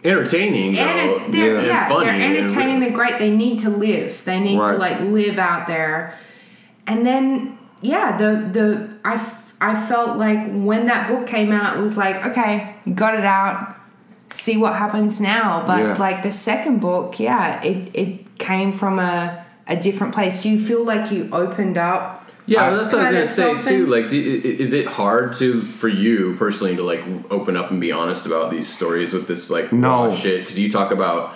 Entertaining, 0.03 0.73
though. 0.73 0.81
and 0.81 1.11
it's, 1.11 1.21
they're, 1.31 1.61
yeah. 1.61 1.67
yeah, 1.67 1.89
funny 1.89 2.07
they're 2.07 2.37
entertaining. 2.37 2.81
re- 2.81 2.89
They're 2.89 2.97
great. 2.97 3.19
They 3.21 3.31
need 3.31 3.61
to 3.61 3.71
live. 3.71 4.25
They 4.25 4.41
need 4.41 4.57
to 4.57 4.73
like 4.77 4.99
live 5.03 5.39
out 5.39 5.69
there. 5.69 6.15
And 6.89 7.07
then 7.07 7.59
yeah, 7.81 8.17
the 8.17 8.49
the 8.51 8.89
I 9.05 9.15
f- 9.15 9.55
I 9.61 9.81
felt 9.81 10.17
like 10.19 10.51
when 10.51 10.87
that 10.87 11.07
book 11.07 11.29
came 11.29 11.53
out, 11.53 11.77
it 11.77 11.81
was 11.81 11.97
like 11.97 12.27
okay, 12.27 12.75
you 12.85 12.93
got 12.95 13.15
it 13.15 13.25
out. 13.25 13.77
See 14.31 14.57
what 14.59 14.75
happens 14.75 15.21
now. 15.21 15.65
But 15.67 15.81
Yeah. 15.83 15.97
like 15.99 16.23
the 16.23 16.33
second 16.33 16.81
book, 16.81 17.19
yeah, 17.19 17.63
it 17.63 17.91
it 17.95 18.39
came 18.39 18.73
from 18.73 18.99
a 18.99 19.39
a 19.67 19.77
different 19.77 20.15
place. 20.15 20.41
Do 20.43 20.49
you 20.49 20.59
feel 20.59 20.85
like 20.85 21.11
you 21.13 21.29
opened 21.33 21.77
up? 21.79 22.15
Yeah, 22.47 22.65
I- 22.67 22.71
that's 22.77 22.93
what 22.93 23.03
I 23.03 23.11
was 23.13 23.37
gonna 23.37 23.61
say 23.63 23.71
too. 23.71 23.87
Like, 23.87 24.09
do, 24.09 24.17
is 24.45 24.73
it 24.73 24.87
hard 24.87 25.35
to 25.37 25.61
for 25.63 25.89
you 25.89 26.35
personally 26.39 26.77
to 26.77 26.83
like 26.83 27.03
open 27.31 27.57
up 27.57 27.71
and 27.71 27.81
be 27.81 27.93
honest 27.93 28.25
about 28.27 28.51
these 28.51 28.67
stories 28.69 29.13
with 29.13 29.29
this 29.29 29.51
like 29.51 29.69
raw 29.73 30.07
No. 30.07 30.15
shit? 30.15 30.41
Because 30.41 30.59
you 30.59 30.71
talk 30.71 30.91
about 30.91 31.35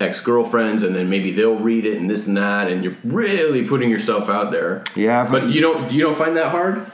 ex 0.00 0.20
girlfriends, 0.20 0.82
and 0.84 0.94
then 0.94 1.08
maybe 1.10 1.30
they'll 1.32 1.56
read 1.58 1.84
it 1.84 1.98
and 1.98 2.08
this 2.08 2.26
and 2.28 2.36
that, 2.36 2.68
and 2.70 2.82
you're 2.84 2.96
really 3.04 3.64
putting 3.64 3.90
yourself 3.90 4.28
out 4.30 4.50
there. 4.52 4.82
Yeah, 4.94 5.26
but 5.30 5.48
you 5.50 5.60
don't. 5.60 5.88
Do 5.88 5.96
you 5.96 6.02
don't 6.02 6.16
find 6.18 6.36
that 6.36 6.50
hard? 6.50 6.86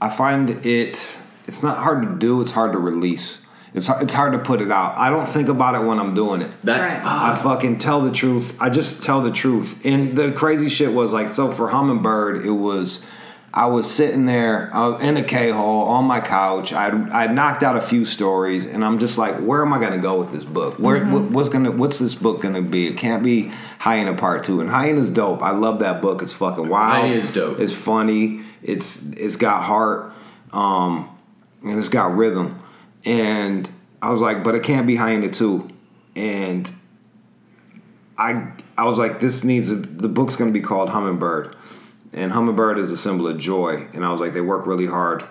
I 0.00 0.08
find 0.08 0.64
it 0.66 1.04
it's 1.46 1.62
not 1.62 1.78
hard 1.78 2.02
to 2.02 2.08
do, 2.08 2.40
it's 2.40 2.52
hard 2.52 2.72
to 2.72 2.78
release. 2.78 3.43
It's 3.74 3.88
hard, 3.88 4.04
it's 4.04 4.12
hard 4.12 4.32
to 4.32 4.38
put 4.38 4.62
it 4.62 4.70
out. 4.70 4.96
I 4.96 5.10
don't 5.10 5.28
think 5.28 5.48
about 5.48 5.74
it 5.74 5.84
when 5.84 5.98
I'm 5.98 6.14
doing 6.14 6.42
it. 6.42 6.50
That's 6.62 7.04
Right. 7.04 7.32
I 7.32 7.34
fucking 7.34 7.78
tell 7.78 8.00
the 8.02 8.12
truth. 8.12 8.56
I 8.60 8.70
just 8.70 9.02
tell 9.02 9.20
the 9.20 9.32
truth. 9.32 9.84
And 9.84 10.16
the 10.16 10.30
crazy 10.30 10.68
shit 10.68 10.92
was 10.92 11.12
like, 11.12 11.34
so 11.34 11.50
for 11.50 11.68
Hummingbird, 11.70 12.46
it 12.46 12.52
was, 12.52 13.04
I 13.52 13.66
was 13.66 13.90
sitting 13.90 14.26
there 14.26 14.70
was 14.72 15.02
in 15.02 15.16
a 15.16 15.22
K 15.24 15.50
hole 15.50 15.88
on 15.88 16.04
my 16.04 16.20
couch. 16.20 16.72
I 16.72 16.88
I 16.88 17.26
knocked 17.28 17.62
out 17.62 17.76
a 17.76 17.80
few 17.80 18.04
stories, 18.04 18.66
and 18.66 18.84
I'm 18.84 18.98
just 18.98 19.16
like, 19.16 19.36
where 19.36 19.62
am 19.62 19.72
I 19.72 19.80
gonna 19.80 19.98
go 19.98 20.18
with 20.18 20.32
this 20.32 20.44
book? 20.44 20.76
Where 20.80 21.04
what, 21.06 21.30
what's 21.30 21.48
gonna 21.48 21.70
what's 21.70 22.00
this 22.00 22.16
book 22.16 22.40
gonna 22.40 22.62
be? 22.62 22.88
It 22.88 22.96
can't 22.96 23.22
be 23.22 23.52
Hyena 23.78 24.14
Part 24.14 24.42
Two. 24.42 24.60
And 24.60 24.68
Hyena's 24.68 25.08
dope. 25.08 25.40
I 25.40 25.52
love 25.52 25.78
that 25.80 26.02
book. 26.02 26.20
It's 26.20 26.32
fucking 26.32 26.68
wild. 26.68 27.10
Hyena's 27.10 27.32
dope. 27.32 27.60
It's 27.60 27.72
funny. 27.72 28.40
It's 28.60 29.04
it's 29.12 29.36
got 29.36 29.62
heart. 29.62 30.12
Um, 30.52 31.08
and 31.62 31.78
it's 31.78 31.88
got 31.88 32.16
rhythm. 32.16 32.60
And 33.04 33.70
I 34.00 34.10
was 34.10 34.20
like, 34.20 34.44
but 34.44 34.54
it 34.54 34.62
can't 34.62 34.86
be 34.86 34.96
hyena 34.96 35.30
too, 35.30 35.70
and 36.14 36.70
I 38.18 38.52
I 38.76 38.84
was 38.84 38.98
like, 38.98 39.20
this 39.20 39.44
needs 39.44 39.70
a, 39.70 39.76
the 39.76 40.08
book's 40.08 40.36
gonna 40.36 40.52
be 40.52 40.60
called 40.60 40.90
Hummingbird, 40.90 41.56
and 42.12 42.32
Hummingbird 42.32 42.78
is 42.78 42.90
a 42.90 42.96
symbol 42.96 43.26
of 43.28 43.38
joy, 43.38 43.86
and 43.92 44.04
I 44.04 44.12
was 44.12 44.20
like, 44.20 44.34
they 44.34 44.40
work 44.40 44.66
really 44.66 44.86
hard 44.86 45.24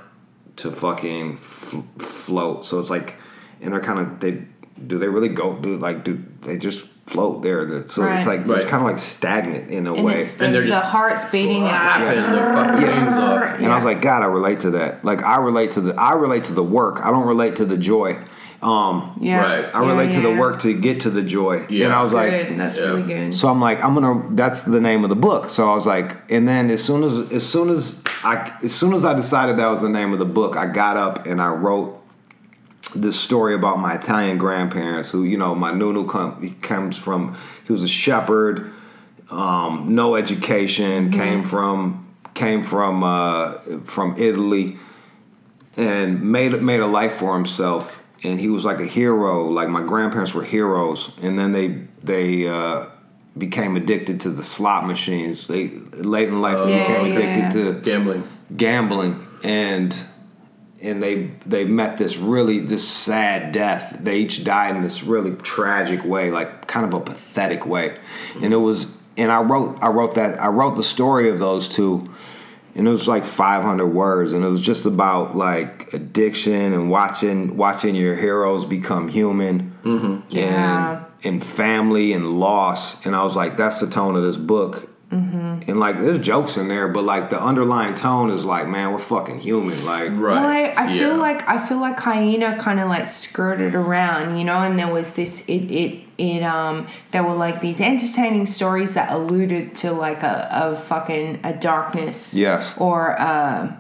to 0.58 0.72
fucking 0.72 1.36
f- 1.36 1.84
float, 1.98 2.66
so 2.66 2.80
it's 2.80 2.90
like, 2.90 3.16
and 3.62 3.74
they're 3.74 3.80
kind 3.80 4.00
of 4.00 4.20
they 4.20 4.46
do 4.88 4.98
they 4.98 5.08
really 5.08 5.30
go 5.30 5.56
do 5.56 5.78
like 5.78 6.04
do 6.04 6.24
they 6.42 6.58
just 6.58 6.86
float 7.06 7.44
there? 7.44 7.66
The- 7.66 7.90
So 7.90 8.04
it's 8.06 8.26
like 8.26 8.48
Right. 8.48 8.60
it's 8.62 8.70
kind 8.70 8.82
of 8.84 8.90
like 8.90 8.98
stagnant 8.98 9.70
in 9.70 9.88
a 9.88 9.94
And 9.94 10.04
way. 10.06 10.24
the, 10.24 10.46
And 10.46 10.54
they're 10.56 10.62
the 10.62 10.68
just 10.70 10.86
heart's 10.86 11.30
beating 11.32 11.64
out. 11.64 12.00
flapping 12.00 12.32
their 12.34 12.54
fucking 12.54 12.82
wings. 12.82 13.62
And 13.64 13.72
I 13.72 13.76
was 13.76 13.86
like, 13.86 14.02
God, 14.02 14.24
I 14.24 14.28
relate 14.28 14.62
to 14.62 14.72
that. 14.72 15.04
Like 15.04 15.24
I 15.24 15.38
relate 15.38 15.72
to 15.72 15.82
the 15.82 15.96
I 16.00 16.14
relate 16.14 16.46
to 16.46 16.54
the 16.54 16.64
work. 16.64 17.00
I 17.06 17.12
don't 17.12 17.28
relate 17.28 17.58
to 17.58 17.66
the 17.66 17.78
joy. 17.78 18.18
Um, 18.62 19.18
yeah. 19.20 19.42
Right. 19.42 19.66
I 19.76 19.82
Yeah, 19.84 19.90
relate 19.92 20.14
to 20.14 20.22
the 20.22 20.32
work 20.34 20.62
to 20.62 20.74
get 20.74 21.02
to 21.02 21.10
the 21.10 21.22
joy. 21.22 21.66
Yeah. 21.70 21.88
and 21.88 21.94
I 21.94 22.02
was 22.02 22.14
like, 22.14 22.32
good. 22.32 22.58
That's 22.58 22.78
Yeah. 22.80 22.86
really 22.86 23.04
good. 23.04 23.36
so 23.36 23.50
I'm 23.50 23.60
like, 23.60 23.84
I'm 23.84 23.94
gonna. 23.94 24.24
That's 24.32 24.62
the 24.62 24.80
name 24.80 25.04
of 25.04 25.10
the 25.10 25.18
book. 25.18 25.50
So 25.50 25.70
I 25.70 25.76
was 25.76 25.86
like, 25.86 26.16
and 26.32 26.48
then 26.48 26.70
as 26.70 26.82
soon 26.82 27.04
as 27.04 27.30
as 27.34 27.46
soon 27.46 27.70
as 27.70 28.02
I 28.24 28.54
as 28.64 28.74
soon 28.74 28.94
as 28.94 29.04
I 29.04 29.14
decided 29.14 29.58
that 29.58 29.68
was 29.68 29.82
the 29.82 29.90
name 29.90 30.14
of 30.14 30.20
the 30.20 30.26
book, 30.26 30.56
I 30.56 30.68
got 30.68 30.96
up 30.96 31.26
and 31.26 31.42
I 31.42 31.50
wrote 31.50 32.00
this 32.96 33.20
story 33.20 33.54
about 33.54 33.80
my 33.80 33.96
Italian 33.96 34.38
grandparents. 34.38 35.10
Who 35.10 35.24
you 35.24 35.38
know, 35.38 35.56
my 35.56 35.72
Nunu 35.72 36.08
come, 36.08 36.42
he 36.42 36.52
comes 36.52 36.98
from. 36.98 37.36
He 37.66 37.72
was 37.72 37.84
a 37.84 37.88
shepherd, 37.88 38.72
um, 39.30 39.96
no 39.96 40.16
education, 40.16 41.12
came 41.12 41.44
from 41.44 42.14
came 42.34 42.64
from 42.64 43.04
uh, 43.04 43.54
from 43.84 44.16
Italy, 44.18 44.78
and 45.78 46.22
made 46.32 46.62
made 46.62 46.80
a 46.80 46.88
life 46.88 47.14
for 47.14 47.36
himself. 47.36 48.00
And 48.26 48.40
he 48.40 48.48
was 48.50 48.64
like 48.64 48.80
a 48.80 48.86
hero. 48.86 49.50
Like 49.50 49.68
my 49.70 49.84
grandparents 49.84 50.34
were 50.34 50.44
heroes, 50.44 51.12
and 51.22 51.38
then 51.38 51.52
they 51.52 51.68
they 52.04 52.48
uh, 52.48 52.88
became 53.38 53.76
addicted 53.76 54.22
to 54.22 54.30
the 54.30 54.44
slot 54.44 54.86
machines. 54.88 55.48
They 55.48 55.70
late 55.70 56.30
in 56.30 56.40
life 56.40 56.58
they 56.64 56.72
Yeah, 56.78 56.88
became 56.88 57.06
yeah, 57.06 57.14
addicted 57.14 57.58
yeah. 57.60 57.74
to 57.74 57.80
Gambling. 57.82 58.24
gambling 58.56 59.28
and 59.44 59.94
and 60.84 61.02
they 61.02 61.32
they 61.46 61.66
met 61.66 61.98
this 61.98 62.18
really 62.18 62.60
this 62.60 62.88
sad 62.88 63.52
death. 63.52 63.98
They 64.00 64.20
each 64.20 64.44
died 64.44 64.76
in 64.76 64.82
this 64.82 65.04
really 65.04 65.36
tragic 65.38 66.04
way 66.04 66.30
like 66.30 66.68
kind 66.68 66.86
of 66.86 66.94
a 66.94 67.00
pathetic 67.00 67.66
way. 67.66 67.98
And 68.42 68.54
it 68.54 68.58
was 68.58 68.94
and 69.18 69.32
i 69.32 69.42
wrote 69.42 69.78
i 69.82 69.88
wrote 69.88 70.16
that 70.16 70.40
i 70.42 70.48
wrote 70.48 70.76
the 70.76 70.84
story 70.84 71.30
of 71.30 71.40
those 71.40 71.68
two 71.68 72.10
and 72.76 72.88
it 72.88 72.92
was 72.92 73.08
like 73.08 73.24
500 73.24 73.88
words 73.88 74.34
and 74.34 74.44
it 74.44 74.48
was 74.48 74.62
just 74.62 74.86
about 74.86 75.36
like 75.36 75.94
addiction 75.94 76.74
and 76.74 76.90
watching 76.90 77.56
watching 77.56 77.96
your 77.96 78.16
heroes 78.16 78.66
become 78.66 79.10
human 79.10 79.78
mm-hmm. 79.84 80.22
Yeah. 80.30 80.98
and 80.98 81.06
and 81.26 81.44
family 81.44 82.12
and 82.14 82.40
loss. 82.40 83.06
And 83.06 83.16
i 83.16 83.24
was 83.24 83.36
like 83.36 83.58
that's 83.58 83.80
the 83.80 83.88
tone 83.88 84.16
of 84.16 84.24
this 84.24 84.38
book 84.38 84.90
and 85.14 85.80
like 85.80 85.98
there's 86.00 86.20
jokes 86.20 86.58
in 86.58 86.68
there 86.68 86.88
but 86.88 87.04
like 87.04 87.30
the 87.30 87.40
underlying 87.42 87.94
tone 87.94 88.30
is 88.32 88.44
like 88.44 88.68
man 88.68 88.92
we're 88.92 88.98
fucking 89.00 89.40
human 89.40 89.84
like 89.86 90.10
Right. 90.12 90.20
Well, 90.42 90.46
I, 90.46 90.74
I 90.78 90.98
feel 90.98 91.16
like 91.18 91.48
I 91.48 91.58
feel 91.58 91.78
like 91.80 92.00
hyena 92.00 92.58
kind 92.58 92.80
of 92.80 92.88
like 92.90 93.08
skirted 93.08 93.76
around, 93.76 94.38
you 94.38 94.44
know, 94.44 94.58
and 94.60 94.78
there 94.80 94.92
was 94.92 95.14
this 95.14 95.46
it 95.48 95.70
it 95.72 96.04
it 96.18 96.44
um 96.44 96.88
there 97.12 97.24
were 97.24 97.34
like 97.36 97.62
these 97.62 97.80
entertaining 97.82 98.46
stories 98.46 98.94
that 98.96 99.12
alluded 99.12 99.76
to 99.76 99.92
like 99.92 100.24
a, 100.24 100.48
a 100.52 100.76
fucking 100.76 101.40
a 101.44 101.54
darkness, 101.54 102.34
Yes. 102.36 102.74
or 102.78 103.20
uh, 103.20 103.72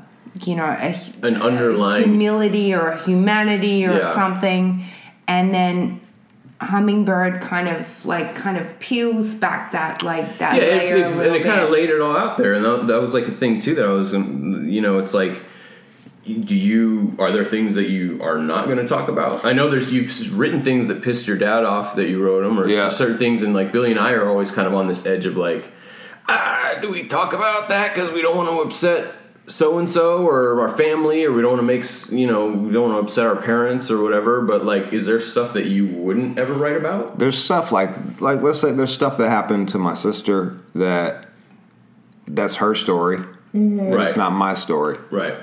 you 0.45 0.55
know 0.55 0.65
a, 0.65 0.95
An 1.23 1.41
underlying- 1.41 2.05
humility 2.09 2.73
or 2.73 2.87
a 2.89 2.97
humanity 2.97 3.85
or 3.85 3.93
Yeah. 3.97 4.01
something, 4.01 4.83
and 5.27 5.53
then 5.53 5.99
hummingbird 6.63 7.41
kind 7.41 7.67
of 7.67 8.05
like 8.05 8.35
kind 8.35 8.57
of 8.57 8.79
peels 8.79 9.35
back 9.35 9.71
that 9.73 10.03
like 10.03 10.37
that 10.39 10.55
yeah, 10.55 10.67
layer 10.67 10.95
it, 10.95 11.01
a 11.01 11.05
it, 11.05 11.07
little 11.09 11.21
and 11.21 11.35
it 11.35 11.43
bit. 11.43 11.49
kind 11.49 11.61
of 11.61 11.69
laid 11.69 11.89
it 11.89 12.01
all 12.01 12.15
out 12.17 12.37
there, 12.37 12.53
and 12.53 12.63
that, 12.65 12.87
that 12.87 13.01
was 13.01 13.13
like 13.13 13.27
a 13.27 13.31
thing 13.31 13.59
too. 13.59 13.75
That 13.75 13.85
I 13.85 13.89
was, 13.91 14.13
um, 14.13 14.67
you 14.67 14.81
know, 14.81 14.99
it's 14.99 15.13
like, 15.13 15.41
do 16.25 16.55
you 16.57 17.15
are 17.19 17.31
there 17.31 17.45
things 17.45 17.75
that 17.75 17.89
you 17.89 18.21
are 18.23 18.37
not 18.37 18.65
going 18.65 18.77
to 18.77 18.87
talk 18.87 19.09
about? 19.09 19.43
I 19.45 19.53
know 19.53 19.69
there's 19.69 19.91
you've 19.91 20.37
written 20.37 20.63
things 20.63 20.87
that 20.87 21.01
pissed 21.01 21.27
your 21.27 21.37
dad 21.37 21.65
off 21.65 21.95
that 21.95 22.09
you 22.09 22.23
wrote 22.23 22.43
them, 22.43 22.59
or 22.59 22.67
Yeah. 22.67 22.89
certain 22.89 23.17
things, 23.17 23.43
and 23.43 23.53
like 23.53 23.71
Billy 23.71 23.91
and 23.91 23.99
I 23.99 24.11
are 24.13 24.27
always 24.27 24.49
kind 24.51 24.67
of 24.67 24.73
on 24.73 24.87
this 24.87 25.05
edge 25.05 25.25
of 25.25 25.35
like, 25.37 25.71
ah, 26.29 26.75
do 26.81 26.89
we 26.89 27.05
talk 27.07 27.33
about 27.33 27.69
that 27.69 27.93
because 27.93 28.11
we 28.11 28.21
don't 28.21 28.37
want 28.37 28.49
to 28.49 28.61
upset 28.61 29.13
so 29.47 29.77
and 29.77 29.89
so 29.89 30.25
or 30.25 30.61
our 30.61 30.69
family, 30.69 31.25
or 31.25 31.31
we 31.31 31.41
don't 31.41 31.57
want 31.57 31.61
to 31.61 31.65
make 31.65 31.85
you 32.17 32.27
know 32.27 32.51
we 32.51 32.71
don't 32.71 32.89
want 32.91 32.95
to 32.99 33.03
upset 33.11 33.25
our 33.25 33.35
parents 33.35 33.91
or 33.91 34.01
whatever. 34.01 34.41
But 34.41 34.65
like, 34.65 34.93
is 34.93 35.05
there 35.05 35.19
stuff 35.19 35.53
that 35.53 35.65
you 35.65 35.87
wouldn't 35.87 36.37
ever 36.39 36.53
write 36.53 36.77
about? 36.77 37.19
there's 37.19 37.37
stuff 37.37 37.71
like 37.71 38.21
like 38.21 38.41
let's 38.41 38.59
say 38.61 38.71
there's 38.71 38.93
stuff 38.93 39.17
that 39.17 39.29
happened 39.29 39.69
to 39.69 39.77
my 39.77 39.93
sister 39.93 40.57
that 40.75 41.27
that's 42.27 42.55
her 42.55 42.73
story 42.73 43.17
and 43.53 43.93
Right. 43.93 44.07
it's 44.07 44.17
not 44.17 44.31
my 44.31 44.53
story 44.53 44.97
Right. 45.11 45.35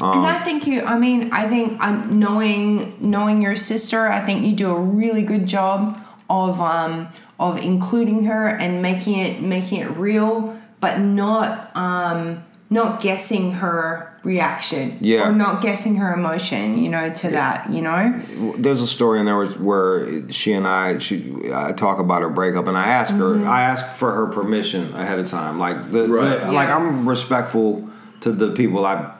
And 0.00 0.26
I 0.26 0.38
think 0.40 0.66
you. 0.66 0.82
I 0.82 0.98
mean, 0.98 1.32
I 1.32 1.46
think 1.48 1.80
uh, 1.80 1.92
knowing 2.06 2.96
knowing 3.00 3.40
your 3.42 3.54
sister, 3.54 4.08
I 4.08 4.18
think 4.20 4.44
you 4.44 4.52
do 4.52 4.74
a 4.74 4.80
really 4.80 5.22
good 5.22 5.46
job 5.46 6.04
of 6.28 6.60
um 6.60 7.08
of 7.38 7.58
including 7.58 8.24
her 8.24 8.48
and 8.48 8.82
making 8.82 9.18
it 9.20 9.40
making 9.40 9.80
it 9.80 9.90
real, 9.96 10.60
but 10.80 10.98
not 10.98 11.70
um 11.76 12.43
not 12.70 13.00
guessing 13.00 13.52
her 13.52 14.10
reaction 14.24 14.96
Yeah. 15.00 15.28
or 15.28 15.32
not 15.32 15.60
guessing 15.60 15.96
her 15.96 16.12
emotion. 16.14 16.78
You 16.78 16.88
know, 16.88 17.12
to 17.12 17.30
that. 17.30 17.70
You 17.70 17.82
know. 17.82 18.20
there's 18.58 18.80
a 18.80 18.86
story 18.86 19.20
in 19.20 19.26
there 19.26 19.36
where, 19.36 19.48
where 19.48 20.32
she 20.32 20.52
and 20.54 20.66
I 20.66 20.98
she 20.98 21.34
I 21.52 21.72
talk 21.72 21.98
about 21.98 22.22
her 22.22 22.30
breakup 22.30 22.66
and 22.66 22.76
I 22.76 22.86
ask 22.86 23.12
her 23.12 23.34
mm-hmm. 23.34 23.46
I 23.48 23.62
ask 23.62 23.94
for 23.94 24.12
her 24.12 24.26
permission 24.28 24.94
ahead 24.94 25.18
of 25.18 25.26
time 25.26 25.58
like 25.58 25.90
the, 25.92 26.06
the- 26.06 26.08
Right. 26.08 26.48
like 26.50 26.68
I'm 26.68 27.08
respectful 27.08 27.88
to 28.22 28.32
the 28.32 28.50
people 28.52 28.86
I 28.86 29.12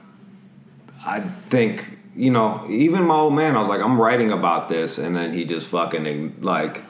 I 1.07 1.21
think 1.21 1.99
you 2.17 2.31
know 2.31 2.65
even 2.71 3.05
my 3.05 3.17
old 3.17 3.35
man 3.35 3.57
I 3.57 3.61
was 3.61 3.69
like 3.69 3.83
I'm 3.83 4.01
writing 4.01 4.31
about 4.33 4.69
this 4.71 4.97
and 4.99 5.15
then 5.15 5.33
he 5.35 5.45
just 5.45 5.67
fucking 5.69 6.39
like 6.41 6.83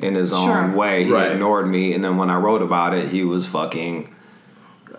in 0.00 0.14
his 0.16 0.30
Sure. 0.30 0.58
own 0.58 0.74
way 0.74 1.04
he 1.04 1.12
Right. 1.12 1.32
ignored 1.32 1.68
me 1.68 1.92
and 1.94 2.02
then 2.04 2.16
when 2.16 2.30
I 2.30 2.36
wrote 2.36 2.62
about 2.62 2.94
it 2.94 3.08
he 3.10 3.22
was 3.22 3.46
fucking 3.46 4.12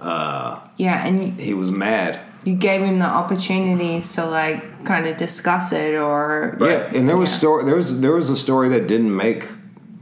Uh, 0.01 0.67
yeah, 0.77 1.05
and 1.05 1.39
he 1.39 1.53
was 1.53 1.71
mad 1.71 2.19
you 2.43 2.55
gave 2.55 2.81
him 2.81 2.97
the 2.99 3.05
opportunities 3.05 4.15
to 4.15 4.25
like 4.25 4.83
kind 4.85 5.05
of 5.05 5.17
discuss 5.17 5.71
it 5.71 5.95
or 5.95 6.57
Yeah, 6.59 6.89
and 6.93 7.07
there 7.07 7.17
was 7.17 7.29
Yeah. 7.29 7.37
story. 7.37 7.65
There 7.65 7.75
was 7.75 8.01
there 8.01 8.13
was 8.13 8.29
a 8.29 8.37
story 8.37 8.69
that 8.69 8.87
didn't 8.87 9.15
make 9.15 9.47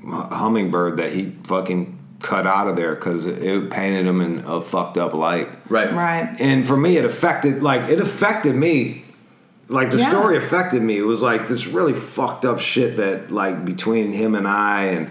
Hummingbird 0.05 0.97
that 0.97 1.11
he 1.13 1.35
fucking 1.43 1.97
cut 2.21 2.45
out 2.47 2.67
of 2.67 2.75
there 2.75 2.95
because 2.95 3.25
it, 3.25 3.41
it 3.43 3.69
painted 3.69 4.05
him 4.05 4.21
in 4.21 4.43
a 4.47 4.61
fucked 4.61 4.97
up 4.97 5.13
light. 5.13 5.47
Right. 5.69 5.93
right. 5.93 6.35
And 6.39 6.67
for 6.67 6.75
me, 6.75 6.97
it 6.97 7.05
affected 7.05 7.61
like 7.61 7.89
it 7.89 7.99
affected 7.99 8.55
me. 8.55 9.03
Like 9.67 9.91
the 9.91 9.99
Yeah. 9.99 10.09
story 10.09 10.37
affected 10.37 10.81
me. 10.81 10.97
It 10.97 11.05
was 11.05 11.21
like 11.21 11.47
this 11.47 11.67
really 11.67 11.93
fucked 11.93 12.45
up 12.45 12.59
shit 12.59 12.97
that 12.97 13.31
like 13.31 13.65
between 13.65 14.13
him 14.13 14.33
and 14.33 14.47
I 14.47 14.83
and 14.85 15.09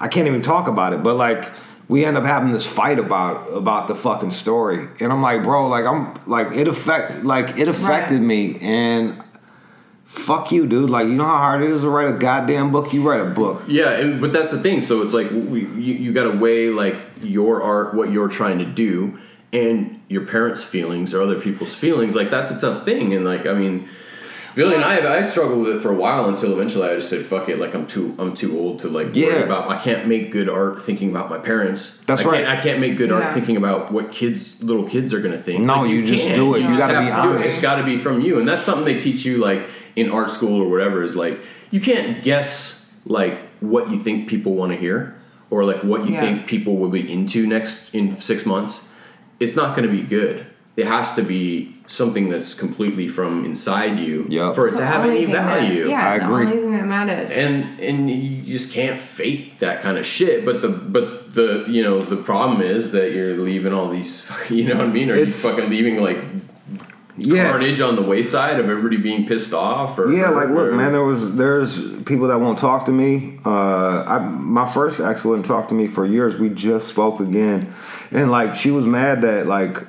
I 0.00 0.08
can't 0.08 0.26
even 0.26 0.42
talk 0.42 0.66
about 0.68 0.92
it. 0.92 1.02
But 1.02 1.16
like 1.16 1.48
we 1.92 2.04
end 2.06 2.16
up 2.16 2.24
having 2.24 2.52
this 2.52 2.66
fight 2.66 2.98
about 2.98 3.36
about 3.52 3.86
the 3.88 3.94
fucking 3.94 4.30
story, 4.30 4.88
and 5.00 5.12
I'm 5.12 5.20
like, 5.28 5.42
bro, 5.42 5.68
like 5.68 5.84
I'm 5.84 6.02
like 6.26 6.48
it 6.60 6.66
affect 6.68 7.24
like 7.24 7.58
it 7.58 7.68
affected 7.68 8.18
Right. 8.20 8.32
me 8.34 8.58
and. 8.60 9.22
Fuck 10.04 10.52
you, 10.52 10.66
dude. 10.66 10.90
Like, 10.90 11.06
you 11.06 11.14
know 11.14 11.24
how 11.24 11.38
hard 11.38 11.62
it 11.62 11.70
is 11.70 11.80
to 11.82 11.88
write 11.88 12.14
a 12.14 12.18
goddamn 12.18 12.70
book? 12.70 12.92
You 12.92 13.00
write 13.08 13.22
a 13.22 13.30
book. 13.30 13.62
Yeah, 13.66 13.92
and, 13.92 14.20
but 14.20 14.30
that's 14.30 14.50
the 14.50 14.58
thing. 14.60 14.82
So 14.82 15.00
it's 15.00 15.14
like 15.14 15.30
we, 15.30 15.60
you, 15.62 15.94
you 15.94 16.12
got 16.12 16.24
to 16.24 16.36
weigh 16.36 16.68
like 16.68 16.96
your 17.22 17.62
art, 17.62 17.94
what 17.94 18.10
you're 18.10 18.28
trying 18.28 18.58
to 18.58 18.66
do, 18.66 19.18
and 19.54 20.02
your 20.08 20.26
parents' 20.26 20.62
feelings 20.62 21.14
or 21.14 21.22
other 21.22 21.40
people's 21.40 21.74
feelings. 21.74 22.14
Like 22.14 22.28
that's 22.28 22.50
a 22.50 22.60
tough 22.60 22.84
thing. 22.84 23.14
And 23.14 23.24
like 23.24 23.46
I 23.46 23.54
mean, 23.54 23.88
Billy 24.54 24.74
and 24.74 24.84
I, 24.84 25.18
I 25.18 25.26
struggled 25.26 25.60
with 25.60 25.76
it 25.76 25.80
for 25.80 25.90
a 25.90 25.94
while 25.94 26.28
until 26.28 26.52
eventually 26.52 26.88
I 26.88 26.94
just 26.96 27.08
said, 27.08 27.24
"Fuck 27.24 27.48
it." 27.48 27.58
Like 27.58 27.74
I'm 27.74 27.86
too, 27.86 28.14
I'm 28.18 28.34
too 28.34 28.58
old 28.58 28.80
to 28.80 28.88
like 28.88 29.06
worry 29.08 29.20
Yeah. 29.20 29.36
about. 29.44 29.70
I 29.70 29.78
can't 29.78 30.06
make 30.06 30.30
good 30.30 30.48
art 30.48 30.80
thinking 30.82 31.10
about 31.10 31.30
my 31.30 31.38
parents. 31.38 31.98
That's 32.06 32.20
I 32.20 32.24
right. 32.24 32.44
Can't, 32.44 32.58
I 32.58 32.62
can't 32.62 32.80
make 32.80 32.96
good 32.98 33.08
Yeah. 33.10 33.16
art 33.20 33.34
thinking 33.34 33.56
about 33.56 33.90
what 33.92 34.12
kids, 34.12 34.62
little 34.62 34.84
kids, 34.86 35.14
are 35.14 35.20
gonna 35.20 35.38
think. 35.38 35.64
No, 35.64 35.82
Like, 35.82 35.90
you 35.90 36.04
just 36.04 36.22
can't. 36.24 36.34
do 36.36 36.54
it. 36.54 36.60
You 36.60 36.68
just 36.68 36.78
gotta 36.78 36.98
be 37.00 37.06
do 37.06 37.10
it. 37.12 37.14
honest. 37.36 37.48
It's 37.48 37.62
got 37.62 37.76
to 37.76 37.84
be 37.84 37.96
from 37.96 38.20
you, 38.20 38.38
and 38.38 38.46
that's 38.46 38.62
something 38.62 38.84
they 38.84 38.98
teach 38.98 39.24
you 39.24 39.38
like 39.38 39.62
in 39.96 40.10
art 40.10 40.30
school 40.30 40.60
or 40.62 40.68
whatever. 40.68 41.02
Is 41.02 41.16
like 41.16 41.40
you 41.70 41.80
can't 41.80 42.22
guess 42.22 42.84
like 43.06 43.38
what 43.60 43.90
you 43.90 43.98
think 43.98 44.28
people 44.28 44.54
want 44.54 44.72
to 44.72 44.76
hear 44.78 45.14
or 45.50 45.64
like 45.64 45.82
what 45.82 46.06
you 46.06 46.12
Yeah. 46.14 46.20
think 46.20 46.46
people 46.46 46.76
will 46.76 46.88
be 46.90 47.10
into 47.10 47.46
next 47.46 47.94
in 47.94 48.20
six 48.20 48.44
months. 48.46 48.82
It's 49.40 49.56
not 49.56 49.74
going 49.76 49.88
to 49.88 49.94
be 49.94 50.02
good. 50.02 50.46
It 50.74 50.86
has 50.86 51.12
to 51.16 51.22
be 51.22 51.74
something 51.86 52.30
that's 52.30 52.54
completely 52.54 53.06
from 53.06 53.44
inside 53.44 53.98
you 53.98 54.24
Yep. 54.30 54.54
for 54.54 54.64
it 54.64 54.68
It's 54.68 54.76
to 54.78 54.86
have 54.86 55.04
any 55.04 55.24
thing 55.26 55.32
that- 55.34 55.46
value. 55.46 55.86
yeah, 55.88 56.10
I 56.12 56.18
the 56.18 56.24
agree. 56.24 56.46
only 56.46 56.56
thing 56.56 56.72
that 56.72 56.86
matters. 56.86 57.30
And 57.32 57.78
and 57.78 58.08
you 58.10 58.42
just 58.50 58.72
can't 58.72 58.98
fake 58.98 59.58
that 59.58 59.82
kind 59.82 59.98
of 59.98 60.06
shit. 60.06 60.46
But 60.46 60.62
the 60.62 60.68
but 60.70 61.34
the 61.34 61.64
you 61.68 61.82
know 61.82 62.02
the 62.02 62.16
problem 62.16 62.62
is 62.62 62.92
that 62.92 63.12
you're 63.12 63.36
leaving 63.36 63.74
all 63.74 63.88
these 63.88 64.22
you 64.50 64.64
know 64.64 64.76
what 64.78 64.86
I 64.86 64.88
mean, 64.90 65.10
or 65.10 65.14
It's- 65.14 65.44
you 65.44 65.50
fucking 65.50 65.68
leaving 65.68 66.02
like 66.02 66.18
Yeah. 67.18 67.50
carnage 67.50 67.78
on 67.82 67.94
the 67.96 68.02
wayside 68.02 68.58
of 68.58 68.70
everybody 68.70 68.96
being 68.96 69.26
pissed 69.26 69.52
off? 69.52 69.98
Or 69.98 70.10
Yeah, 70.10 70.30
like 70.30 70.48
look, 70.48 70.68
or- 70.68 70.72
man. 70.72 70.92
There 70.92 71.04
was 71.04 71.34
there's 71.34 71.78
people 72.06 72.28
that 72.28 72.40
won't 72.40 72.58
talk 72.58 72.86
to 72.86 72.92
me. 72.92 73.38
Uh, 73.44 74.04
I 74.06 74.18
my 74.20 74.64
first 74.66 74.98
ex 75.00 75.22
wouldn't 75.22 75.44
talk 75.44 75.68
to 75.68 75.74
me 75.74 75.86
for 75.86 76.06
years. 76.06 76.38
We 76.38 76.48
just 76.48 76.88
spoke 76.88 77.20
again, 77.20 77.66
and 78.10 78.30
like 78.30 78.54
she 78.56 78.70
was 78.70 78.86
mad 78.86 79.20
that 79.22 79.46
like 79.46 79.84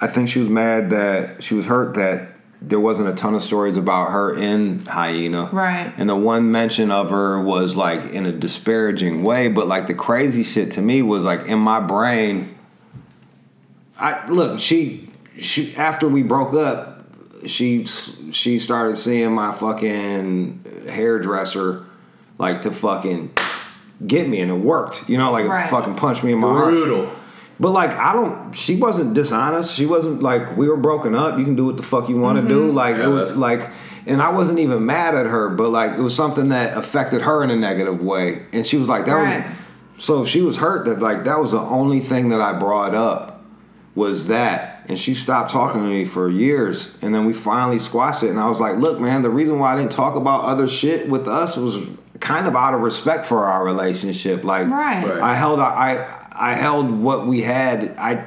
I 0.00 0.06
think 0.06 0.28
she 0.28 0.38
was 0.38 0.48
mad 0.48 0.90
that 0.90 1.42
she 1.42 1.54
was 1.54 1.66
hurt 1.66 1.94
that 1.94 2.28
there 2.60 2.80
wasn't 2.80 3.08
a 3.08 3.14
ton 3.14 3.34
of 3.34 3.42
stories 3.42 3.76
about 3.76 4.10
her 4.10 4.34
in 4.36 4.84
Hyena. 4.84 5.48
Right. 5.52 5.92
And 5.96 6.08
the 6.08 6.16
one 6.16 6.50
mention 6.50 6.90
of 6.90 7.10
her 7.10 7.40
was 7.40 7.76
like 7.76 8.10
in 8.12 8.26
a 8.26 8.32
disparaging 8.32 9.22
way, 9.22 9.48
but 9.48 9.66
like 9.68 9.86
the 9.86 9.94
crazy 9.94 10.42
shit 10.42 10.72
to 10.72 10.82
me 10.82 11.02
was 11.02 11.24
like 11.24 11.46
in 11.46 11.58
my 11.58 11.80
brain. 11.80 12.56
I 13.98 14.26
look, 14.26 14.60
she 14.60 15.08
she 15.38 15.74
after 15.76 16.08
we 16.08 16.22
broke 16.22 16.54
up, 16.54 17.04
she 17.46 17.84
she 17.84 18.58
started 18.58 18.96
seeing 18.96 19.32
my 19.32 19.52
fucking 19.52 20.64
hairdresser 20.88 21.84
like 22.38 22.62
to 22.62 22.70
fucking 22.70 23.32
get 24.06 24.28
me 24.28 24.40
and 24.40 24.50
it 24.50 24.54
worked. 24.54 25.08
You 25.08 25.18
know, 25.18 25.32
like 25.32 25.46
Right. 25.46 25.68
fucking 25.70 25.96
punch 25.96 26.22
me 26.22 26.32
in 26.32 26.38
my 26.38 26.48
heart. 26.48 26.70
brutal. 26.70 27.10
But 27.60 27.70
like 27.70 27.90
I 27.90 28.12
don't 28.12 28.52
she 28.52 28.76
wasn't 28.76 29.14
dishonest. 29.14 29.74
She 29.74 29.86
wasn't 29.86 30.22
like 30.22 30.56
we 30.56 30.68
were 30.68 30.76
broken 30.76 31.14
up. 31.14 31.38
You 31.38 31.44
can 31.44 31.56
do 31.56 31.64
what 31.64 31.76
the 31.76 31.82
fuck 31.82 32.08
you 32.08 32.16
want 32.16 32.40
to 32.40 32.46
do. 32.46 32.66
Mm-hmm. 32.68 32.76
Like 32.76 32.96
Yeah, 32.96 33.06
it 33.06 33.08
was 33.08 33.36
like 33.36 33.68
and 34.06 34.22
I 34.22 34.30
wasn't 34.30 34.58
even 34.60 34.86
mad 34.86 35.14
at 35.14 35.26
her, 35.26 35.48
but 35.50 35.70
like 35.70 35.92
it 35.98 36.00
was 36.00 36.14
something 36.14 36.50
that 36.50 36.76
affected 36.78 37.22
her 37.22 37.42
in 37.42 37.50
a 37.50 37.56
negative 37.56 38.00
way. 38.00 38.46
And 38.52 38.66
she 38.66 38.76
was 38.76 38.88
like 38.88 39.06
that 39.06 39.14
Right. 39.14 39.46
was 39.96 40.04
so 40.04 40.24
she 40.24 40.42
was 40.42 40.58
hurt 40.58 40.84
that 40.86 41.00
like 41.00 41.24
that 41.24 41.40
was 41.40 41.50
the 41.52 41.60
only 41.60 41.98
thing 42.00 42.28
that 42.28 42.40
I 42.40 42.52
brought 42.58 42.94
up 42.94 43.42
was 43.96 44.28
that. 44.28 44.84
And 44.88 44.96
she 44.98 45.12
stopped 45.12 45.50
talking 45.50 45.82
to 45.82 45.86
me 45.88 46.04
for 46.04 46.30
years. 46.30 46.90
And 47.02 47.12
then 47.14 47.26
we 47.26 47.32
finally 47.32 47.78
squashed 47.80 48.22
it. 48.22 48.30
And 48.30 48.38
I 48.40 48.48
was 48.48 48.58
like, 48.60 48.76
look, 48.76 49.00
man, 49.00 49.22
the 49.22 49.28
reason 49.28 49.58
why 49.58 49.74
I 49.74 49.76
didn't 49.76 49.92
talk 49.92 50.14
about 50.14 50.44
other 50.44 50.66
shit 50.68 51.08
with 51.10 51.26
us 51.28 51.56
was 51.56 51.76
kind 52.20 52.46
of 52.46 52.56
out 52.56 52.72
of 52.72 52.80
respect 52.80 53.26
for 53.26 53.44
our 53.44 53.64
relationship. 53.64 54.44
Like 54.44 54.68
Right. 54.68 55.04
Right. 55.04 55.20
I 55.20 55.34
held 55.34 55.58
I 55.60 56.17
I 56.38 56.54
held 56.54 56.90
what 56.90 57.26
we 57.26 57.42
had. 57.42 57.96
I 57.98 58.26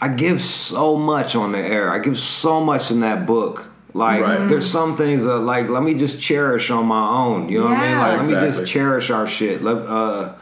I 0.00 0.08
give 0.08 0.40
so 0.42 0.96
much 0.96 1.34
on 1.34 1.52
the 1.52 1.58
air. 1.58 1.90
I 1.90 1.98
give 1.98 2.18
so 2.18 2.60
much 2.60 2.90
in 2.90 3.00
that 3.00 3.26
book. 3.26 3.70
Like 3.94 4.22
Right. 4.22 4.48
there's 4.48 4.68
some 4.68 4.96
things 4.96 5.22
that 5.24 5.38
like 5.38 5.68
let 5.68 5.82
me 5.82 5.94
just 5.94 6.20
cherish 6.20 6.70
on 6.70 6.86
my 6.86 7.08
own. 7.08 7.48
You 7.48 7.60
know 7.60 7.66
what 7.66 7.78
I 7.78 7.80
mean? 7.82 7.90
Yeah. 7.90 8.06
Like 8.08 8.18
let 8.18 8.42
me 8.42 8.48
just 8.50 8.66
cherish 8.66 9.10
our 9.10 9.26
shit. 9.26 9.62
Let 9.62 9.76
uh 9.86 10.34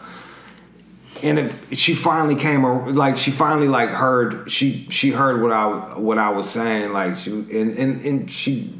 and 1.23 1.39
if 1.39 1.73
she 1.79 1.95
finally 1.95 2.35
came 2.35 2.65
ar- 2.65 2.91
like 2.91 3.17
she 3.19 3.31
finally 3.31 3.69
like 3.69 3.91
heard 3.91 4.51
she 4.51 4.87
she 4.91 5.11
heard 5.11 5.43
what 5.43 5.53
I 5.53 5.67
what 5.99 6.19
I 6.19 6.31
was 6.31 6.49
saying 6.51 6.93
like 6.93 7.17
she 7.17 7.31
and 7.31 7.77
and, 7.79 8.01
and 8.05 8.31
she 8.31 8.75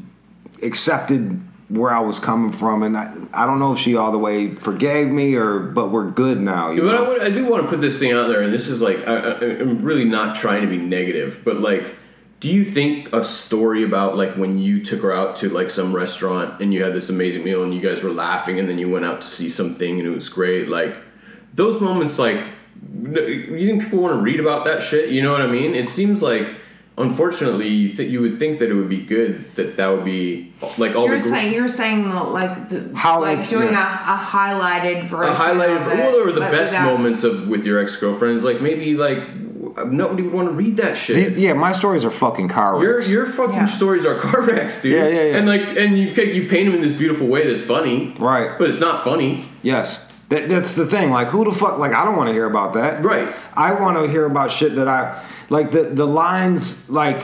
accepted 0.63 1.41
where 1.73 1.91
I 1.91 2.01
was 2.01 2.19
coming 2.19 2.53
from 2.53 2.83
and 2.83 2.99
I, 2.99 3.15
I 3.33 3.47
don't 3.47 3.59
know 3.59 3.73
if 3.73 3.79
she 3.79 3.97
all 3.97 4.13
the 4.13 4.19
way 4.19 4.55
forgave 4.55 5.09
me 5.09 5.37
or 5.37 5.59
but 5.59 5.91
we're 5.91 6.11
good 6.11 6.39
now 6.39 6.71
you 6.71 6.83
But 6.83 6.97
I, 6.97 7.09
would, 7.09 7.23
I 7.23 7.31
do 7.31 7.47
want 7.47 7.63
to 7.63 7.69
put 7.69 7.81
this 7.81 7.99
thing 7.99 8.13
out 8.13 8.29
there, 8.29 8.43
and 8.43 8.53
this 8.53 8.69
is 8.69 8.83
like 8.83 9.07
I, 9.09 9.17
I, 9.17 9.35
I'm 9.61 9.83
really 9.83 10.05
not 10.05 10.35
trying 10.35 10.61
to 10.63 10.69
be 10.69 10.77
negative, 10.77 11.41
but 11.45 11.61
like, 11.61 11.97
do 12.41 12.51
you 12.51 12.65
think 12.65 13.15
a 13.15 13.25
story 13.25 13.85
about 13.85 14.17
like 14.17 14.37
when 14.37 14.59
you 14.59 14.85
took 14.85 15.01
her 15.01 15.13
out 15.13 15.37
to 15.39 15.49
like 15.49 15.71
some 15.71 15.95
restaurant 15.95 16.61
and 16.61 16.75
you 16.75 16.83
had 16.83 16.93
this 16.93 17.09
amazing 17.09 17.43
meal 17.43 17.63
and 17.63 17.75
you 17.75 17.81
guys 17.81 18.03
were 18.03 18.13
laughing, 18.13 18.59
and 18.59 18.69
then 18.69 18.79
you 18.79 18.91
went 18.91 19.07
out 19.07 19.23
to 19.23 19.29
see 19.29 19.49
something 19.49 19.99
and 19.99 20.07
it 20.07 20.15
was 20.15 20.29
great, 20.29 20.69
like 20.69 20.97
those 21.55 21.81
moments, 21.81 22.19
like 22.19 22.45
you 23.03 23.67
think 23.67 23.85
people 23.85 24.01
want 24.01 24.15
to 24.15 24.21
read 24.21 24.41
about 24.41 24.67
that 24.67 24.83
shit? 24.83 25.11
You 25.11 25.23
know 25.23 25.33
what 25.33 25.41
I 25.41 25.47
mean? 25.47 25.75
It 25.75 25.89
seems 25.89 26.21
like. 26.23 26.57
Unfortunately, 26.99 27.69
you, 27.69 27.95
th- 27.97 28.11
you 28.11 28.21
would 28.21 28.39
think 28.39 28.59
that 28.59 28.69
it 28.71 28.75
would 28.75 28.89
be 28.91 29.01
good 29.03 29.55
that 29.55 29.77
that 29.79 29.89
would 29.91 30.05
be 30.05 30.53
like 30.77 30.95
all 30.95 31.07
You're 31.07 31.17
the 31.17 31.23
gr- 31.23 31.29
saying 31.29 31.53
you're 31.55 31.69
saying 31.69 32.09
like 32.11 32.69
the 32.69 32.93
How, 32.95 33.19
like 33.21 33.39
like, 33.39 33.49
doing 33.49 33.69
yeah. 33.69 34.11
a, 34.11 34.15
a 34.15 34.25
highlighted 34.25 35.05
version. 35.05 35.33
a 35.33 35.37
highlighted 35.37 35.81
of 35.87 35.93
it, 35.93 35.97
well, 35.99 36.17
or 36.17 36.33
the 36.33 36.41
best 36.41 36.73
without- 36.73 36.85
moments 36.85 37.25
of 37.25 37.49
with 37.49 37.65
your 37.65 37.79
ex 37.79 37.97
girlfriends. 37.97 38.45
Like 38.45 38.61
maybe 38.61 38.95
like 38.95 39.21
nobody 39.87 40.23
would 40.23 40.33
want 40.35 40.49
to 40.49 40.53
read 40.55 40.77
that 40.77 40.97
shit. 40.99 41.17
These- 41.35 41.39
yeah 41.39 41.55
my 41.55 41.73
stories 41.73 42.05
are 42.05 42.11
fucking 42.11 42.49
car 42.49 42.83
your 42.85 42.97
wrecks. 42.97 43.09
your 43.09 43.25
fucking 43.27 43.55
Yeah. 43.57 43.65
stories 43.65 44.05
are 44.05 44.19
car 44.21 44.43
wrecks, 44.43 44.83
dude. 44.83 44.93
Yeah, 44.93 45.09
yeah, 45.09 45.23
yeah. 45.31 45.37
And 45.39 45.49
like 45.49 45.63
and 45.63 45.97
you 45.99 46.09
you 46.09 46.47
paint 46.49 46.67
them 46.67 46.75
in 46.75 46.83
this 46.83 46.93
beautiful 46.93 47.27
way 47.27 47.51
that's 47.51 47.63
funny, 47.63 48.15
Right. 48.19 48.59
But 48.59 48.69
it's 48.69 48.81
not 48.81 49.03
funny. 49.03 49.47
Yes. 49.63 50.07
That, 50.33 50.49
that's 50.49 50.75
the 50.75 50.87
thing. 50.87 51.11
Like, 51.11 51.29
who 51.29 51.45
the 51.45 51.53
fuck? 51.53 51.77
Like, 51.77 51.93
I 51.93 52.07
don't 52.07 52.17
want 52.17 52.29
to 52.29 52.33
hear 52.33 52.47
about 52.47 52.73
that. 52.73 53.05
Right. 53.05 53.35
I 53.55 53.73
want 53.75 53.99
to 53.99 54.11
hear 54.11 54.25
about 54.25 54.51
shit 54.51 54.77
that 54.77 54.89
I 54.89 55.23
like. 55.51 55.71
The 55.71 55.85
the 55.85 56.07
lines 56.07 56.89
like. 56.89 57.23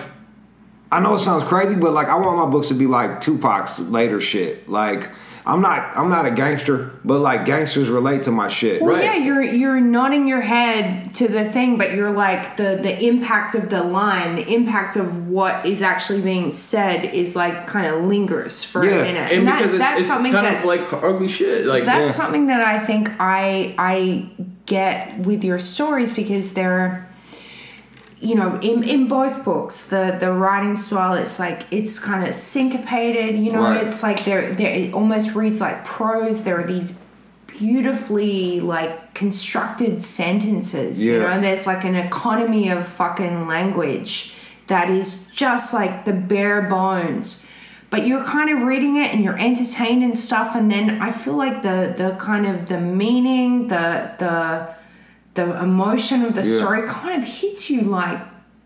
I 0.93 1.01
know 1.01 1.15
it 1.15 1.21
sounds 1.21 1.45
crazy, 1.45 1.75
but 1.75 1.93
like 1.93 2.09
I 2.09 2.17
want 2.17 2.37
my 2.37 2.47
books 2.47 2.69
to 2.69 2.75
be 2.75 2.87
like 2.87 3.23
Tupac's 3.23 3.79
later 3.79 4.21
shit. 4.21 4.69
Like 4.69 5.09
I'm 5.47 5.61
not 5.63 5.97
I'm 5.97 6.11
not 6.11 6.27
a 6.27 6.31
gangster, 6.31 6.91
but 7.05 7.21
like 7.21 7.45
gangsters 7.45 7.89
relate 7.89 8.25
to 8.25 8.31
my 8.31 8.49
shit. 8.49 8.83
Well, 8.83 8.95
Right. 8.95 9.05
yeah, 9.05 9.15
you're 9.17 9.43
you're 9.43 9.81
nodding 9.81 10.29
your 10.29 10.41
head 10.43 11.15
to 11.17 11.29
the 11.29 11.45
thing, 11.45 11.79
but 11.79 11.95
you're 11.95 12.11
like 12.11 12.57
the 12.57 12.79
the 12.83 13.07
impact 13.07 13.55
of 13.55 13.71
the 13.71 13.83
line, 13.83 14.37
the 14.37 14.53
impact 14.55 14.97
of 14.97 15.29
what 15.29 15.65
is 15.65 15.81
actually 15.83 16.21
being 16.21 16.51
said 16.51 17.05
is 17.15 17.35
like 17.35 17.67
kind 17.67 17.87
of 17.87 18.03
lingers 18.05 18.63
for 18.65 18.85
Yeah, 18.85 18.97
a 18.97 19.03
minute, 19.03 19.33
And 19.33 19.49
that- 19.49 19.59
because 19.59 19.75
it's, 19.75 19.83
that's 19.83 19.99
it's 20.01 20.09
something 20.09 20.33
kind 20.33 20.47
that 20.47 20.59
of 20.59 20.65
like 20.65 20.93
ugly 20.93 21.29
shit. 21.29 21.67
Like 21.67 21.85
that's 21.85 22.17
Yeah. 22.17 22.23
something 22.25 22.47
that 22.49 22.61
I 22.61 22.79
think 22.79 23.11
I 23.19 23.75
I 23.79 24.29
get 24.67 25.19
with 25.21 25.43
your 25.45 25.59
stories 25.59 26.15
because 26.15 26.53
they're 26.53 27.08
you 28.21 28.35
know 28.35 28.59
in, 28.61 28.83
in 28.83 29.07
both 29.09 29.45
books 29.45 29.87
the 29.91 30.17
the 30.21 30.31
writing 30.33 30.75
style 30.77 31.15
it's 31.15 31.39
like 31.39 31.63
it's 31.71 31.99
kind 31.99 32.27
of 32.27 32.35
syncopated 32.35 33.39
you 33.39 33.51
know 33.53 33.63
Right. 33.63 33.87
it's 33.87 34.03
like 34.03 34.25
there 34.25 34.51
there 34.53 34.71
it 34.75 34.93
almost 34.93 35.35
reads 35.37 35.61
like 35.61 35.85
prose 35.85 36.43
there 36.45 36.59
are 36.61 36.67
these 36.67 37.05
beautifully 37.69 38.61
like 38.61 39.15
constructed 39.15 40.03
sentences 40.03 41.05
Yeah. 41.05 41.13
you 41.15 41.19
know 41.21 41.27
and 41.27 41.45
there's 41.45 41.67
like 41.67 41.85
an 41.85 41.95
economy 41.95 42.69
of 42.71 42.87
fucking 42.87 43.47
language 43.47 44.35
that 44.69 44.91
is 44.91 45.31
just 45.33 45.73
like 45.75 46.05
the 46.05 46.13
bare 46.13 46.63
bones 46.63 47.47
but 47.91 48.07
you're 48.07 48.25
kind 48.25 48.51
of 48.51 48.67
reading 48.67 48.97
it 48.97 49.13
and 49.15 49.25
you're 49.25 49.39
entertained 49.39 50.03
and 50.05 50.17
stuff 50.17 50.55
and 50.55 50.71
then 50.71 51.01
i 51.03 51.11
feel 51.11 51.37
like 51.37 51.63
the 51.63 51.95
the 51.97 52.17
kind 52.19 52.47
of 52.47 52.67
the 52.69 52.81
meaning 52.81 53.69
the 53.69 54.11
the 54.19 54.75
the 55.39 55.47
emotion 55.69 56.19
of 56.29 56.33
the 56.39 56.45
Yeah. 56.49 56.57
story 56.59 56.83
kind 56.89 57.15
of 57.23 57.29
hits 57.41 57.63
you 57.71 57.81
like 57.83 58.21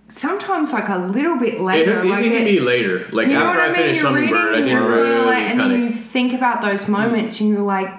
sometimes 0.08 0.72
like 0.78 0.88
a 0.88 0.98
little 1.16 1.38
bit 1.38 1.60
later 1.60 2.00
it, 2.00 2.04
like 2.04 2.24
it 2.24 2.32
can 2.36 2.44
be 2.44 2.60
later. 2.60 2.96
Like 3.12 3.28
you 3.28 3.34
know 3.34 3.44
after 3.44 3.60
what 3.60 3.60
I, 3.60 3.64
I 3.64 3.68
mean? 3.68 3.76
finished 3.76 4.02
You're 4.02 4.12
reading, 4.14 4.34
Hummingbird, 4.34 4.54
I 4.54 4.58
and 4.58 4.66
didn't 4.66 4.82
you're 4.82 5.02
really 5.02 5.24
like, 5.32 5.44
and 5.50 5.60
then 5.60 5.70
you 5.82 5.90
think 5.90 6.30
about 6.40 6.60
those 6.68 6.82
moments, 6.98 7.40
and 7.40 7.48
you're 7.50 7.68
like, 7.76 7.90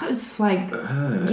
those 0.00 0.38
like, 0.40 0.64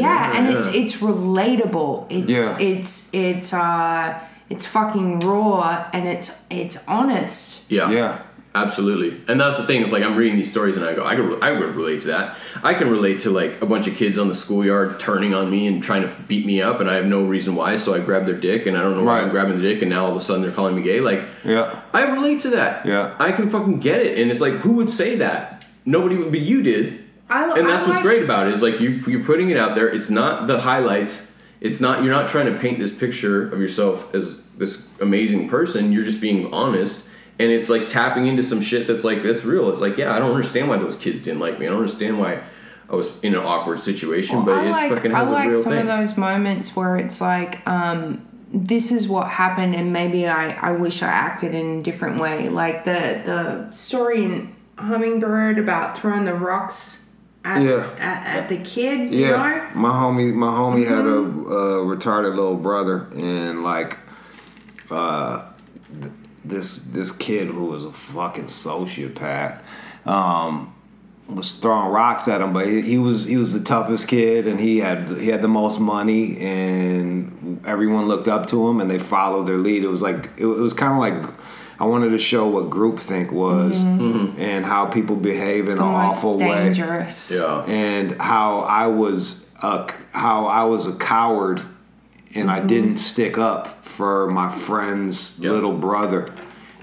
yeah, 0.06 0.38
and 0.38 0.44
it's 0.54 0.68
it's 0.80 0.94
relatable. 1.02 1.92
It's 2.10 2.60
Yeah. 2.60 2.68
it's 2.70 3.14
it's 3.14 3.54
uh 3.54 4.20
it's 4.50 4.66
fucking 4.66 5.20
raw 5.20 5.86
and 5.94 6.08
it's 6.08 6.44
it's 6.50 6.78
honest. 6.88 7.72
Yeah. 7.72 7.90
Yeah. 7.92 8.18
Absolutely. 8.54 9.22
And 9.30 9.40
that's 9.40 9.58
the 9.58 9.66
thing. 9.66 9.82
It's 9.82 9.94
like 9.94 10.04
I'm 10.04 10.18
reading 10.18 10.36
these 10.36 10.52
stories 10.52 10.76
and 10.76 10.84
I 10.84 10.94
go, 10.94 11.06
I 11.06 11.16
can, 11.16 11.42
I 11.42 11.52
would 11.52 11.74
relate 11.74 12.02
to 12.02 12.08
that. 12.08 12.38
I 12.64 12.74
can 12.74 12.90
relate 12.90 13.22
to 13.22 13.30
like 13.30 13.62
a 13.62 13.66
bunch 13.66 13.88
of 13.88 13.96
kids 13.96 14.18
on 14.20 14.28
the 14.28 14.34
schoolyard 14.34 15.00
turning 15.00 15.34
on 15.34 15.50
me 15.50 15.68
and 15.68 15.82
trying 15.82 16.02
to 16.02 16.14
beat 16.28 16.46
me 16.46 16.62
up, 16.62 16.82
and 16.82 16.90
I 16.90 16.96
have 16.96 17.06
no 17.06 17.24
reason 17.24 17.56
why. 17.56 17.78
So 17.78 17.94
I 17.94 18.00
grab 18.00 18.26
their 18.26 18.36
dick, 18.36 18.66
and 18.66 18.78
I 18.78 18.82
don't 18.82 18.98
know 18.98 19.04
why 19.04 19.20
Right. 19.20 19.24
I'm 19.24 19.30
grabbing 19.30 19.56
the 19.56 19.62
dick, 19.62 19.82
and 19.82 19.90
now 19.90 20.04
all 20.06 20.12
of 20.12 20.18
a 20.18 20.22
sudden 20.22 20.42
they're 20.42 20.52
calling 20.52 20.76
me 20.76 20.82
gay. 20.82 21.00
Like, 21.00 21.24
Yeah. 21.46 21.80
I 21.94 22.04
relate 22.12 22.42
to 22.42 22.50
that. 22.52 22.86
Yeah. 22.86 23.16
I 23.20 23.32
can 23.32 23.50
fucking 23.50 23.80
get 23.80 24.02
it. 24.02 24.18
And 24.20 24.30
it's 24.30 24.42
like, 24.42 24.54
who 24.56 24.74
would 24.74 24.90
say 24.90 25.16
that? 25.16 25.64
Nobody 25.86 26.18
would, 26.18 26.32
but 26.32 26.42
you 26.42 26.62
did. 26.62 27.06
I, 27.30 27.58
and 27.58 27.66
that's 27.68 27.84
I 27.84 27.88
what's 27.88 27.96
like- 27.96 28.04
great 28.04 28.22
about 28.24 28.48
it 28.48 28.54
is 28.54 28.62
like 28.62 28.82
you 28.82 28.90
you're 29.08 29.24
putting 29.24 29.50
it 29.50 29.56
out 29.58 29.76
there. 29.76 29.88
It's 29.88 30.10
not 30.10 30.48
the 30.48 30.60
highlights. 30.60 31.32
It's 31.62 31.80
not 31.80 32.04
you're 32.04 32.12
not 32.12 32.28
trying 32.28 32.48
to 32.54 32.60
paint 32.60 32.80
this 32.80 32.92
picture 32.94 33.50
of 33.50 33.62
yourself 33.62 34.14
as 34.14 34.42
this 34.58 34.84
amazing 35.00 35.48
person. 35.48 35.94
You're 35.94 36.04
just 36.04 36.20
being 36.20 36.54
honest, 36.54 37.08
and 37.42 37.52
it's 37.52 37.70
like 37.70 37.88
tapping 37.88 38.26
into 38.28 38.44
some 38.44 38.62
shit 38.62 38.88
that's 38.88 39.04
like 39.04 39.24
that's 39.24 39.44
real. 39.44 39.70
It's 39.72 39.82
like 39.82 39.98
yeah, 39.98 40.14
I 40.16 40.20
don't 40.20 40.32
understand 40.32 40.70
why 40.70 40.78
those 40.78 40.96
kids 40.96 41.20
didn't 41.20 41.40
like 41.40 41.60
me. 41.60 41.66
I 41.66 41.70
don't 41.70 41.80
understand 41.80 42.20
why 42.20 42.42
I 42.90 42.96
was 42.96 43.10
in 43.22 43.34
an 43.36 43.42
awkward 43.42 43.80
situation, 43.80 44.44
but 44.46 44.56
I 44.58 44.66
it 44.68 44.72
like 44.72 44.92
fucking 44.94 45.14
I 45.16 45.20
has 45.20 45.30
a 45.30 45.32
like 45.32 45.50
real 45.50 45.62
some 45.62 45.74
thing. 45.74 45.82
of 45.82 45.88
those 45.88 46.18
moments 46.18 46.76
where 46.76 46.98
it's 46.98 47.20
like, 47.22 47.66
um, 47.68 48.26
this 48.54 48.92
is 48.92 49.08
what 49.08 49.28
happened, 49.30 49.76
and 49.76 49.94
maybe 49.94 50.28
I, 50.28 50.52
I 50.70 50.72
wish 50.74 51.02
I 51.02 51.08
acted 51.08 51.56
in 51.56 51.80
a 51.80 51.84
different 51.84 52.20
way. 52.20 52.50
Like 52.50 52.84
the 52.84 53.22
the 53.26 53.72
story 53.74 54.24
in 54.26 54.56
Hummingbird 54.78 55.58
about 55.60 55.98
throwing 55.98 56.26
the 56.26 56.34
rocks 56.34 57.16
at 57.46 57.62
Yeah. 57.62 57.90
at, 58.00 58.36
at 58.36 58.50
the 58.50 58.58
kid. 58.58 59.10
You 59.14 59.28
Yeah, 59.28 59.32
know? 59.32 59.80
my 59.82 59.90
homie, 59.90 60.34
my 60.34 60.48
homie 60.48 60.86
had 60.86 61.06
a 61.06 61.22
Mm-hmm. 61.22 61.46
uh, 61.48 61.96
retarded 61.96 62.36
little 62.36 62.58
brother, 62.58 63.08
and 63.16 63.64
like, 63.64 63.98
uh, 64.90 65.46
th- 66.02 66.12
this 66.46 66.78
this 66.78 67.12
kid 67.12 67.48
who 67.48 67.66
was 67.66 67.86
a 67.86 67.92
fucking 67.92 68.46
sociopath, 68.46 69.62
um, 70.06 70.74
was 71.28 71.54
throwing 71.54 71.92
rocks 71.92 72.28
at 72.28 72.42
him, 72.42 72.52
but 72.54 72.68
he, 72.68 72.82
he 72.82 72.98
was 72.98 73.26
he 73.26 73.38
was 73.38 73.54
the 73.54 73.60
toughest 73.62 74.08
kid, 74.08 74.48
and 74.48 74.60
he 74.60 74.80
had 74.80 75.08
he 75.18 75.28
had 75.28 75.42
the 75.42 75.48
most 75.48 75.80
money, 75.80 76.38
and 76.40 77.62
everyone 77.66 78.08
looked 78.08 78.28
up 78.28 78.48
to 78.48 78.68
him, 78.68 78.82
and 78.82 78.90
they 78.90 79.00
followed 79.00 79.44
their 79.48 79.58
lead. 79.58 79.84
It 79.84 79.88
was 79.90 80.02
like 80.02 80.30
it, 80.38 80.44
it 80.44 80.46
was 80.46 80.74
kind 80.74 80.94
of 80.94 81.00
like. 81.00 81.34
I 81.80 81.86
wanted 81.86 82.10
to 82.12 82.20
show 82.20 82.48
what 82.48 82.70
groupthink 82.70 83.32
was 83.32 83.76
and 83.80 84.64
how 84.64 84.86
people 84.86 85.16
behave 85.16 85.68
in 85.68 85.78
Mm-hmm. 85.78 85.84
the 85.84 85.84
an 85.84 85.92
most 86.06 86.18
awful 86.20 86.38
way 86.38 86.66
dangerous. 86.66 87.32
Yeah. 87.36 87.64
and 87.66 88.22
how 88.22 88.60
I 88.60 88.86
was 88.86 89.50
a 89.64 89.92
how 90.12 90.46
I 90.46 90.64
was 90.66 90.86
a 90.86 90.94
coward 90.94 91.64
and 92.36 92.50
I 92.52 92.60
didn't 92.62 92.98
stick 92.98 93.38
up 93.38 93.84
for 93.86 94.28
my 94.32 94.50
friend's 94.50 95.38
Yeah. 95.40 95.52
little 95.52 95.74
brother. 95.74 96.30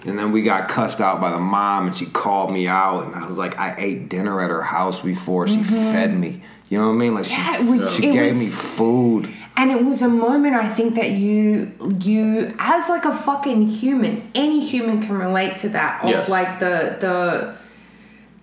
And 0.06 0.18
then 0.18 0.30
we 0.32 0.42
got 0.42 0.68
cussed 0.68 1.00
out 1.00 1.20
by 1.20 1.30
the 1.30 1.38
mom 1.40 1.88
and 1.88 1.96
she 1.96 2.06
called 2.06 2.52
me 2.52 2.68
out 2.68 3.06
and 3.06 3.14
I 3.14 3.26
was 3.26 3.36
like 3.38 3.58
I 3.58 3.74
ate 3.78 4.08
dinner 4.08 4.40
at 4.40 4.50
her 4.50 4.62
house 4.62 5.00
before 5.00 5.48
she 5.48 5.62
fed 5.62 6.16
me. 6.18 6.42
You 6.68 6.78
know 6.78 6.86
what 6.88 6.94
I 6.94 6.96
mean? 6.96 7.14
Like 7.14 7.24
she, 7.24 7.34
it 7.34 7.64
was- 7.66 7.92
she 7.94 8.08
it 8.08 8.12
gave 8.12 8.24
was- 8.32 8.50
me 8.50 8.56
food. 8.56 9.28
And 9.56 9.72
it 9.72 9.84
was 9.84 10.02
a 10.02 10.08
moment 10.08 10.54
I 10.54 10.68
think 10.68 10.94
that 10.94 11.10
you 11.10 11.72
you 12.00 12.48
as 12.60 12.88
like 12.88 13.04
a 13.04 13.12
fucking 13.12 13.68
human, 13.68 14.30
any 14.36 14.60
human 14.60 15.00
can 15.02 15.18
relate 15.18 15.56
to 15.58 15.68
that 15.70 16.04
of 16.04 16.10
Yes. 16.10 16.28
like 16.28 16.60
the 16.60 16.96
the 17.00 17.54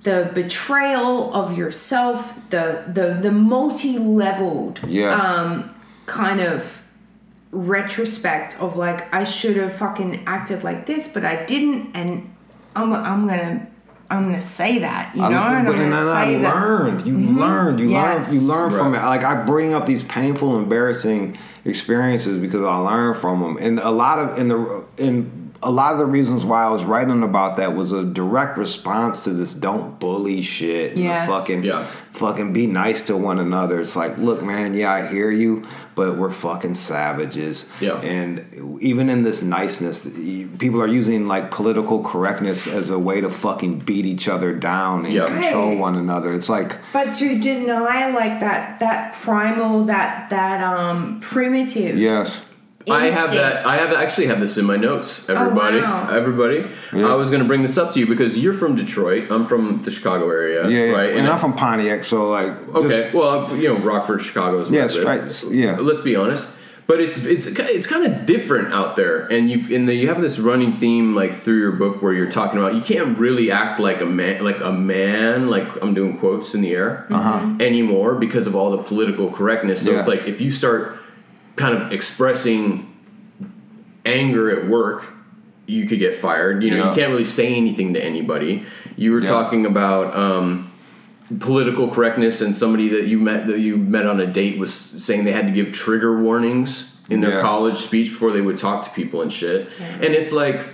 the 0.04 0.30
betrayal 0.34 1.34
of 1.34 1.58
yourself, 1.58 2.34
the 2.50 2.84
the 2.92 3.18
the 3.22 3.32
multi-leveled 3.32 4.82
Yeah. 4.88 5.16
um 5.16 5.70
kind 6.06 6.42
of 6.42 6.82
retrospect 7.56 8.60
of 8.60 8.76
like 8.76 9.14
I 9.14 9.24
should 9.24 9.56
have 9.58 9.74
fucking 9.74 10.24
acted 10.28 10.64
like 10.64 10.86
this, 10.86 11.08
but 11.08 11.24
I 11.26 11.46
didn't 11.46 11.96
and 11.96 12.34
I'm 12.76 12.94
I'm 12.94 13.28
gonna 13.28 13.68
I'm 14.10 14.26
gonna 14.26 14.42
say 14.42 14.80
that, 14.80 15.16
you 15.16 15.22
know, 15.22 15.28
I, 15.30 15.30
and 15.32 15.38
I'm 15.40 15.66
but- 15.66 15.76
and 15.76 15.92
gonna 15.92 16.06
then 16.06 16.16
I 16.16 16.26
say 16.26 16.38
that. 16.42 16.54
Mm-hmm. 16.54 16.64
learned. 16.64 17.08
You 17.08 17.18
learned. 17.18 17.80
You 17.80 17.90
Yes. 17.90 18.32
learn. 18.32 18.42
You 18.42 18.48
learn 18.48 18.72
from 18.72 18.94
it. 18.96 19.00
Like 19.00 19.24
I 19.24 19.44
bring 19.44 19.74
up 19.74 19.86
these 19.86 20.04
painful, 20.04 20.58
embarrassing 20.58 21.38
experiences 21.64 22.38
because 22.40 22.62
I 22.62 22.76
learn 22.78 23.16
from 23.16 23.42
them. 23.42 23.58
And 23.60 23.80
a 23.80 23.90
lot 23.90 24.20
of 24.20 24.38
in 24.38 24.50
the 24.50 24.86
in 24.98 25.45
a 25.66 25.72
lot 25.72 25.94
of 25.94 26.00
the 26.00 26.06
reasons 26.06 26.46
why 26.46 26.64
I 26.64 26.70
was 26.70 26.84
writing 26.84 27.24
about 27.24 27.58
that 27.58 27.76
was 27.76 27.92
a 27.92 28.04
direct 28.04 28.58
response 28.58 29.24
to 29.24 29.32
this 29.32 29.54
"don't 29.54 30.00
bully" 30.00 30.42
shit. 30.42 30.92
and 30.92 31.00
the 31.00 31.04
Yes. 31.04 31.28
fucking 31.30 31.64
Yeah. 31.64 31.86
fucking 32.14 32.54
be 32.54 32.68
nice 32.68 33.02
to 33.08 33.18
one 33.18 33.40
another. 33.40 33.80
It's 33.82 33.96
like, 33.96 34.18
look, 34.18 34.42
man, 34.44 34.74
yeah, 34.76 34.94
I 34.94 35.08
hear 35.08 35.30
you, 35.32 35.64
but 35.96 36.18
we're 36.18 36.30
fucking 36.32 36.76
savages. 36.76 37.68
Yeah. 37.82 37.96
And 38.02 38.46
even 38.80 39.10
in 39.10 39.24
this 39.24 39.42
niceness, 39.44 40.08
people 40.60 40.82
are 40.82 40.88
using 40.88 41.28
like 41.28 41.52
political 41.52 42.02
correctness 42.04 42.68
as 42.68 42.90
a 42.90 43.00
way 43.00 43.20
to 43.22 43.30
fucking 43.30 43.80
beat 43.80 44.06
each 44.06 44.28
other 44.30 44.54
down 44.54 45.06
and 45.06 45.14
Yeah. 45.14 45.26
control 45.28 45.70
Right. 45.70 45.80
one 45.80 45.96
another. 45.96 46.32
It's 46.34 46.48
like, 46.50 46.78
But 46.94 47.14
to 47.16 47.38
deny 47.40 48.12
like 48.14 48.40
that 48.40 48.80
that 48.80 49.14
primal 49.22 49.84
that 49.86 50.30
that 50.30 50.62
um 50.64 51.18
primitive 51.22 51.98
yes, 51.98 52.42
I 52.90 53.06
have 53.12 53.32
that. 53.32 53.66
I 53.66 53.78
have 53.78 53.92
actually 53.94 54.28
have 54.28 54.40
this 54.40 54.58
in 54.58 54.66
my 54.66 54.78
notes. 54.78 55.28
Everybody, 55.30 55.80
wow. 55.82 56.08
everybody. 56.10 56.70
Yeah. 56.94 57.08
I 57.08 57.16
was 57.16 57.30
going 57.30 57.42
to 57.42 57.48
bring 57.48 57.64
this 57.64 57.78
up 57.78 57.94
to 57.94 58.00
you 58.00 58.06
because 58.08 58.38
you're 58.38 58.54
from 58.54 58.76
Detroit. 58.76 59.32
I'm 59.32 59.46
from 59.48 59.82
the 59.84 59.92
Chicago 59.92 60.30
area, 60.30 60.68
yeah, 60.70 60.86
yeah. 60.86 60.92
right? 60.92 61.16
And, 61.16 61.28
I'm 61.28 61.40
from 61.40 61.56
Pontiac, 61.56 62.04
so 62.04 62.30
like, 62.30 62.52
Okay, 62.76 63.04
just- 63.04 63.16
well, 63.16 63.46
I'm, 63.46 63.60
you 63.60 63.70
know, 63.70 63.78
Rockford, 63.78 64.22
Chicago 64.22 64.60
is 64.60 64.70
where 64.70 64.80
Yeah, 64.80 64.84
I 64.86 65.16
live. 65.18 65.32
straight- 65.34 65.54
yeah. 65.56 65.78
Let's 65.80 66.02
be 66.02 66.16
honest, 66.16 66.48
but 66.88 67.00
it's 67.02 67.18
it's 67.18 67.48
it's 67.48 67.88
kind 67.88 68.06
of 68.06 68.28
different 68.28 68.72
out 68.72 68.96
there, 68.96 69.26
and 69.32 69.50
you 69.50 69.66
in 69.76 69.88
the 69.88 69.96
you 69.96 70.08
have 70.08 70.22
this 70.22 70.38
running 70.38 70.74
theme 70.74 71.16
like 71.16 71.34
through 71.34 71.58
your 71.58 71.72
book 71.72 72.04
where 72.04 72.14
you're 72.14 72.30
talking 72.30 72.60
about 72.60 72.76
you 72.76 72.82
can't 72.82 73.18
really 73.18 73.50
act 73.50 73.80
like 73.80 74.02
a 74.02 74.06
man, 74.06 74.44
like 74.44 74.60
a 74.62 74.72
man, 74.72 75.50
like 75.50 75.68
I'm 75.82 75.96
doing 75.96 76.20
quotes 76.20 76.54
in 76.54 76.62
the 76.62 76.76
air 76.76 77.08
anymore 77.60 78.14
because 78.16 78.46
of 78.46 78.56
all 78.56 78.70
the 78.70 78.84
political 78.84 79.32
correctness. 79.32 79.82
So 79.82 79.90
Uh-huh. 79.90 79.96
Yeah. 79.96 80.00
it's 80.02 80.08
like 80.08 80.28
if 80.28 80.40
you 80.42 80.52
start 80.52 81.00
kind 81.56 81.76
of 81.76 81.92
expressing 81.92 82.92
anger 84.06 84.50
at 84.52 84.68
work, 84.68 85.14
you 85.68 85.88
could 85.88 86.00
get 86.00 86.16
fired. 86.16 86.64
You 86.64 86.72
know, 86.72 86.78
Yeah. 86.78 86.90
you 86.92 86.96
can't 86.96 87.12
really 87.12 87.26
say 87.26 87.54
anything 87.56 87.94
to 87.94 88.04
anybody. 88.04 88.64
You 88.96 89.12
were 89.14 89.22
Yeah. 89.22 89.30
talking 89.30 89.66
about 89.66 90.16
um, 90.16 90.72
political 91.40 91.88
correctness, 91.88 92.42
and 92.42 92.56
somebody 92.56 92.88
that 92.90 93.08
you 93.08 93.20
met 93.20 93.48
that 93.48 93.60
you 93.60 93.78
met 93.78 94.06
on 94.06 94.20
a 94.20 94.28
date 94.28 94.60
was 94.60 94.72
saying 94.74 95.24
they 95.26 95.32
had 95.32 95.48
to 95.48 95.54
give 95.54 95.72
trigger 95.72 96.22
warnings 96.22 96.96
in 97.10 97.20
their 97.22 97.34
Yeah. 97.34 97.42
college 97.42 97.78
speech 97.78 98.10
before 98.10 98.32
they 98.32 98.42
would 98.42 98.58
talk 98.58 98.84
to 98.84 98.90
people 98.92 99.22
and 99.22 99.32
shit. 99.32 99.70
And 100.02 100.14
it's 100.14 100.32
like. 100.32 100.70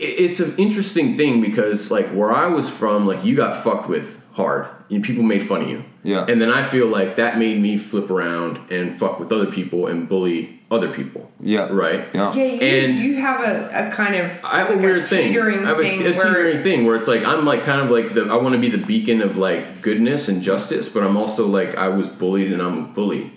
It's 0.00 0.38
an 0.38 0.54
interesting 0.58 1.16
thing 1.16 1.40
because, 1.40 1.90
like, 1.90 2.08
where 2.10 2.30
I 2.30 2.46
was 2.46 2.68
from, 2.68 3.04
like, 3.04 3.24
you 3.24 3.34
got 3.34 3.64
fucked 3.64 3.88
with 3.88 4.22
hard, 4.34 4.66
and 4.90 5.02
people 5.02 5.24
made 5.24 5.42
fun 5.42 5.62
of 5.62 5.68
you. 5.68 5.82
Yeah. 6.02 6.24
And 6.28 6.40
then 6.40 6.50
I 6.50 6.62
feel 6.62 6.86
like 6.86 7.16
that 7.16 7.38
made 7.38 7.60
me 7.60 7.76
flip 7.76 8.10
around 8.10 8.70
and 8.70 8.98
fuck 8.98 9.18
with 9.18 9.32
other 9.32 9.46
people 9.50 9.86
and 9.88 10.08
bully 10.08 10.60
other 10.70 10.90
people. 10.92 11.30
yeah, 11.40 11.66
Right. 11.70 12.08
yeah, 12.12 12.32
Yeah, 12.34 12.44
you, 12.44 12.60
And- 12.60 12.98
you 12.98 13.16
have 13.16 13.40
a, 13.40 13.88
a 13.88 13.90
kind 13.90 14.14
of 14.14 14.30
I 14.44 14.58
have 14.58 14.68
like 14.68 14.78
a 14.78 14.82
weird 14.82 15.08
thing. 15.08 15.28
teetering 15.28 15.64
I 15.64 15.68
have 15.68 15.78
a, 15.78 15.82
thing 15.82 16.00
a 16.00 16.04
where 16.10 16.12
teetering 16.12 16.62
thing 16.62 16.84
where 16.86 16.94
it's 16.96 17.08
like 17.08 17.24
I'm 17.24 17.44
like 17.46 17.64
kind 17.64 17.80
of 17.80 17.90
like 17.90 18.12
the 18.14 18.26
I 18.26 18.36
want 18.36 18.54
to 18.54 18.60
be 18.60 18.68
the 18.68 18.84
beacon 18.84 19.22
of 19.22 19.36
like 19.38 19.80
goodness 19.80 20.28
and 20.28 20.42
justice, 20.42 20.88
but 20.90 21.02
I'm 21.02 21.16
also 21.16 21.46
like 21.46 21.76
I 21.76 21.88
was 21.88 22.08
bullied 22.08 22.52
and 22.52 22.60
I'm 22.62 22.78
a 22.78 22.82
bully. 22.88 23.32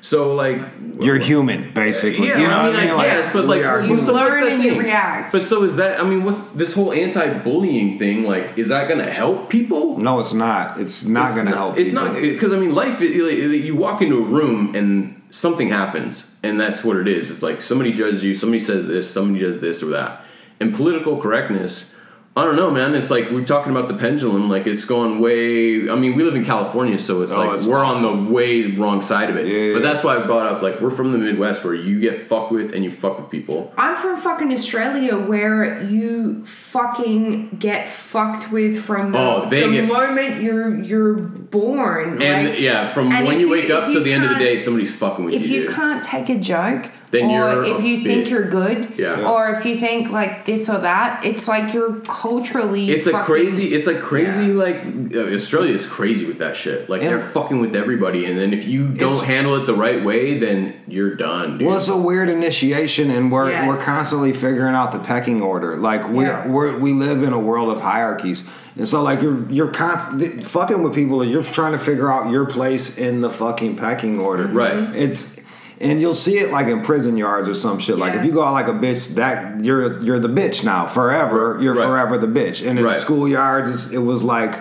So 0.00 0.34
like 0.34 0.60
You're 1.00 1.18
human, 1.18 1.72
basically. 1.72 2.28
yeah, 2.28 2.38
You 2.38 2.46
know 2.48 2.54
I 2.56 2.68
what 2.70 2.80
mean, 2.80 2.90
I 2.90 2.94
Like, 2.94 3.06
guess, 3.08 3.32
but 3.32 3.46
like, 3.46 3.64
are 3.64 3.82
You 3.84 3.98
so 4.00 4.12
learn 4.14 4.44
the 4.44 4.52
and 4.52 4.62
you 4.62 4.78
react. 4.78 5.32
But 5.32 5.42
so 5.42 5.64
is 5.64 5.76
that? 5.76 6.00
I 6.00 6.04
mean, 6.04 6.24
what's 6.24 6.40
this 6.52 6.74
whole 6.74 6.92
anti-bullying 6.92 7.98
thing? 7.98 8.24
Like, 8.24 8.56
is 8.56 8.68
that 8.68 8.88
going 8.88 9.04
to 9.04 9.10
help 9.10 9.50
people? 9.50 9.98
No, 9.98 10.20
it's 10.20 10.32
not. 10.32 10.80
It's 10.80 11.04
not 11.04 11.26
It's 11.28 11.34
going 11.36 11.46
to 11.48 11.56
help. 11.56 11.78
It's 11.78 11.90
people. 11.90 12.04
not 12.04 12.14
because 12.14 12.52
I 12.52 12.58
mean, 12.58 12.74
life. 12.74 13.00
it- 13.02 13.12
it- 13.12 13.64
You 13.64 13.74
walk 13.76 14.00
into 14.02 14.18
a 14.18 14.24
room 14.26 14.74
and 14.74 15.20
something 15.30 15.68
happens, 15.68 16.30
and 16.42 16.58
that's 16.60 16.84
what 16.84 16.96
it 16.96 17.08
is. 17.08 17.30
It's 17.30 17.42
like 17.42 17.60
somebody 17.60 17.92
judges 17.92 18.22
you, 18.24 18.34
somebody 18.34 18.60
says 18.60 18.86
this, 18.88 19.10
somebody 19.10 19.44
does 19.44 19.60
this 19.60 19.82
or 19.82 19.86
that, 19.90 20.22
and 20.60 20.74
political 20.74 21.20
correctness. 21.20 21.92
I 22.38 22.44
don't 22.44 22.56
know, 22.56 22.70
man. 22.70 22.94
It's 22.94 23.10
like 23.10 23.30
we're 23.30 23.44
talking 23.44 23.72
about 23.74 23.88
the 23.88 23.94
pendulum. 23.94 24.48
Like 24.48 24.66
it's 24.66 24.84
going 24.84 25.18
way. 25.20 25.90
I 25.90 25.94
mean, 25.96 26.14
we 26.16 26.22
live 26.22 26.34
in 26.34 26.44
California, 26.44 26.98
so 26.98 27.22
it's 27.22 27.32
Oh, 27.32 27.38
like 27.38 27.58
it's 27.58 27.66
we're 27.66 27.84
on 27.84 28.02
the 28.02 28.32
way 28.32 28.70
wrong 28.72 29.00
side 29.00 29.28
of 29.30 29.36
it. 29.36 29.46
Yeah, 29.46 29.74
but 29.74 29.82
yeah. 29.82 29.88
that's 29.92 30.04
why 30.04 30.16
I 30.16 30.24
brought 30.24 30.46
up 30.46 30.62
like 30.62 30.80
we're 30.80 30.90
from 30.90 31.12
the 31.12 31.18
Midwest, 31.18 31.64
where 31.64 31.74
you 31.74 32.00
get 32.00 32.20
fucked 32.22 32.52
with 32.52 32.74
and 32.74 32.84
you 32.84 32.90
fuck 32.90 33.18
with 33.18 33.28
people. 33.30 33.72
I'm 33.76 33.96
from 33.96 34.16
fucking 34.16 34.52
Australia 34.52 35.18
where 35.18 35.82
you 35.84 36.44
fucking 36.46 37.56
get 37.58 37.88
fucked 37.88 38.52
with 38.52 38.82
from 38.84 39.12
the, 39.12 39.18
Oh, 39.18 39.48
they 39.48 39.80
the 39.80 39.86
moment 39.92 40.40
you're 40.40 40.80
you're 40.82 41.14
born. 41.14 42.22
And 42.22 42.48
like, 42.50 42.60
yeah, 42.60 42.92
from 42.92 43.10
when 43.10 43.40
you 43.40 43.46
you- 43.46 43.50
wake 43.50 43.70
up 43.70 43.88
you 43.88 43.94
to 43.94 44.00
the 44.00 44.12
end 44.12 44.24
of 44.24 44.30
the 44.30 44.36
day, 44.38 44.56
somebody's 44.56 44.94
fucking 44.94 45.24
with 45.24 45.34
if 45.34 45.42
you. 45.42 45.46
If 45.46 45.50
you 45.54 45.62
dude. 45.66 45.74
can't 45.74 46.04
take 46.04 46.28
a 46.28 46.38
joke 46.38 46.90
Then 47.10 47.30
or 47.30 47.64
you're 47.64 47.76
if 47.76 47.82
you 47.84 48.00
think 48.02 48.26
bitch. 48.26 48.30
you're 48.30 48.48
good 48.48 48.92
Yeah. 48.98 49.26
or 49.30 49.48
if 49.50 49.64
you 49.64 49.78
think 49.78 50.10
like 50.10 50.44
this 50.44 50.68
or 50.68 50.78
that 50.78 51.24
it's 51.24 51.48
like 51.48 51.72
you're 51.72 52.00
culturally 52.06 52.90
It's 52.90 53.06
like 53.06 53.14
fucking- 53.14 53.24
crazy. 53.26 53.74
It's 53.74 53.86
like 53.86 54.00
crazy. 54.00 54.46
Yeah. 54.48 54.62
Like 54.64 54.76
uh, 55.14 55.34
Australia 55.34 55.74
is 55.74 55.86
crazy 55.86 56.26
with 56.26 56.38
that 56.38 56.54
shit. 56.56 56.90
Like 56.90 57.00
Yeah. 57.02 57.08
they're 57.10 57.20
fucking 57.20 57.60
with 57.60 57.74
everybody, 57.74 58.26
and 58.26 58.38
then 58.38 58.52
if 58.52 58.66
you 58.68 58.88
don't 58.88 59.14
It's- 59.14 59.26
handle 59.26 59.56
it 59.56 59.66
the 59.66 59.74
right 59.74 60.04
way, 60.04 60.38
then 60.38 60.74
you're 60.86 61.14
done. 61.14 61.58
Dude. 61.58 61.66
Well, 61.68 61.76
it's 61.78 61.88
a 61.88 61.96
weird 61.96 62.28
initiation, 62.28 63.10
and 63.10 63.32
we're 63.32 63.50
Yes. 63.50 63.66
we're 63.66 63.82
constantly 63.82 64.32
figuring 64.32 64.74
out 64.74 64.92
the 64.92 64.98
pecking 64.98 65.40
order. 65.40 65.76
Like 65.76 66.10
we 66.10 66.24
Yeah. 66.24 66.46
we're, 66.46 66.78
we 66.78 66.92
live 66.92 67.22
in 67.22 67.32
a 67.32 67.38
world 67.38 67.70
of 67.72 67.80
hierarchies, 67.80 68.42
and 68.76 68.86
so 68.86 69.02
like 69.02 69.22
you're 69.22 69.38
you're 69.48 69.68
constant 69.68 70.44
fucking 70.44 70.82
with 70.82 70.94
people, 70.94 71.22
and 71.22 71.30
you're 71.30 71.42
trying 71.42 71.72
to 71.72 71.78
figure 71.78 72.12
out 72.12 72.30
your 72.30 72.44
place 72.44 72.98
in 72.98 73.22
the 73.22 73.30
fucking 73.30 73.76
pecking 73.76 74.20
order. 74.20 74.46
Right. 74.46 74.76
It's 74.94 75.37
and 75.80 76.00
you'll 76.00 76.14
see 76.14 76.38
it 76.38 76.50
like 76.50 76.66
in 76.66 76.82
prison 76.82 77.16
yards 77.16 77.48
or 77.48 77.54
some 77.54 77.78
shit. 77.78 77.98
Like 77.98 78.14
if 78.14 78.24
you 78.24 78.32
go 78.32 78.42
out 78.44 78.52
like 78.52 78.66
a 78.68 78.72
bitch, 78.72 79.14
that 79.14 79.64
you're 79.64 80.02
you're 80.02 80.18
the 80.18 80.28
bitch 80.28 80.64
now 80.64 80.86
forever. 80.86 81.58
You're 81.60 81.74
Right. 81.74 81.84
forever 81.86 82.18
the 82.18 82.26
bitch. 82.26 82.66
And 82.68 82.78
in 82.78 82.84
Right. 82.84 82.96
schoolyards, 82.96 83.92
it 83.92 83.98
was 83.98 84.22
like 84.22 84.58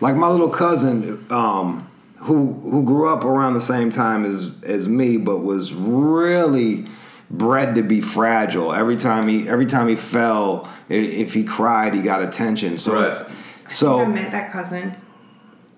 like 0.00 0.16
my 0.16 0.28
little 0.28 0.50
cousin. 0.50 1.24
um 1.30 1.86
who 2.26 2.52
who 2.70 2.84
grew 2.84 3.08
up 3.08 3.24
around 3.24 3.54
the 3.54 3.60
same 3.60 3.90
time 3.90 4.24
as 4.24 4.52
as 4.64 4.88
me, 4.88 5.16
but 5.16 5.38
was 5.38 5.74
really 5.74 6.86
bred 7.30 7.74
to 7.74 7.82
be 7.82 8.00
fragile. 8.00 8.72
Every 8.72 8.96
time 8.96 9.26
he 9.26 9.48
every 9.48 9.66
time 9.66 9.88
he 9.88 9.96
fell, 9.96 10.68
if 10.88 11.34
he 11.34 11.42
cried, 11.42 11.94
he 11.94 12.00
got 12.02 12.22
attention. 12.22 12.78
So 12.78 12.94
Right. 12.94 13.26
I 13.66 13.68
think 13.74 13.90
I 13.90 14.04
met 14.06 14.30
that 14.30 14.52
cousin 14.52 14.94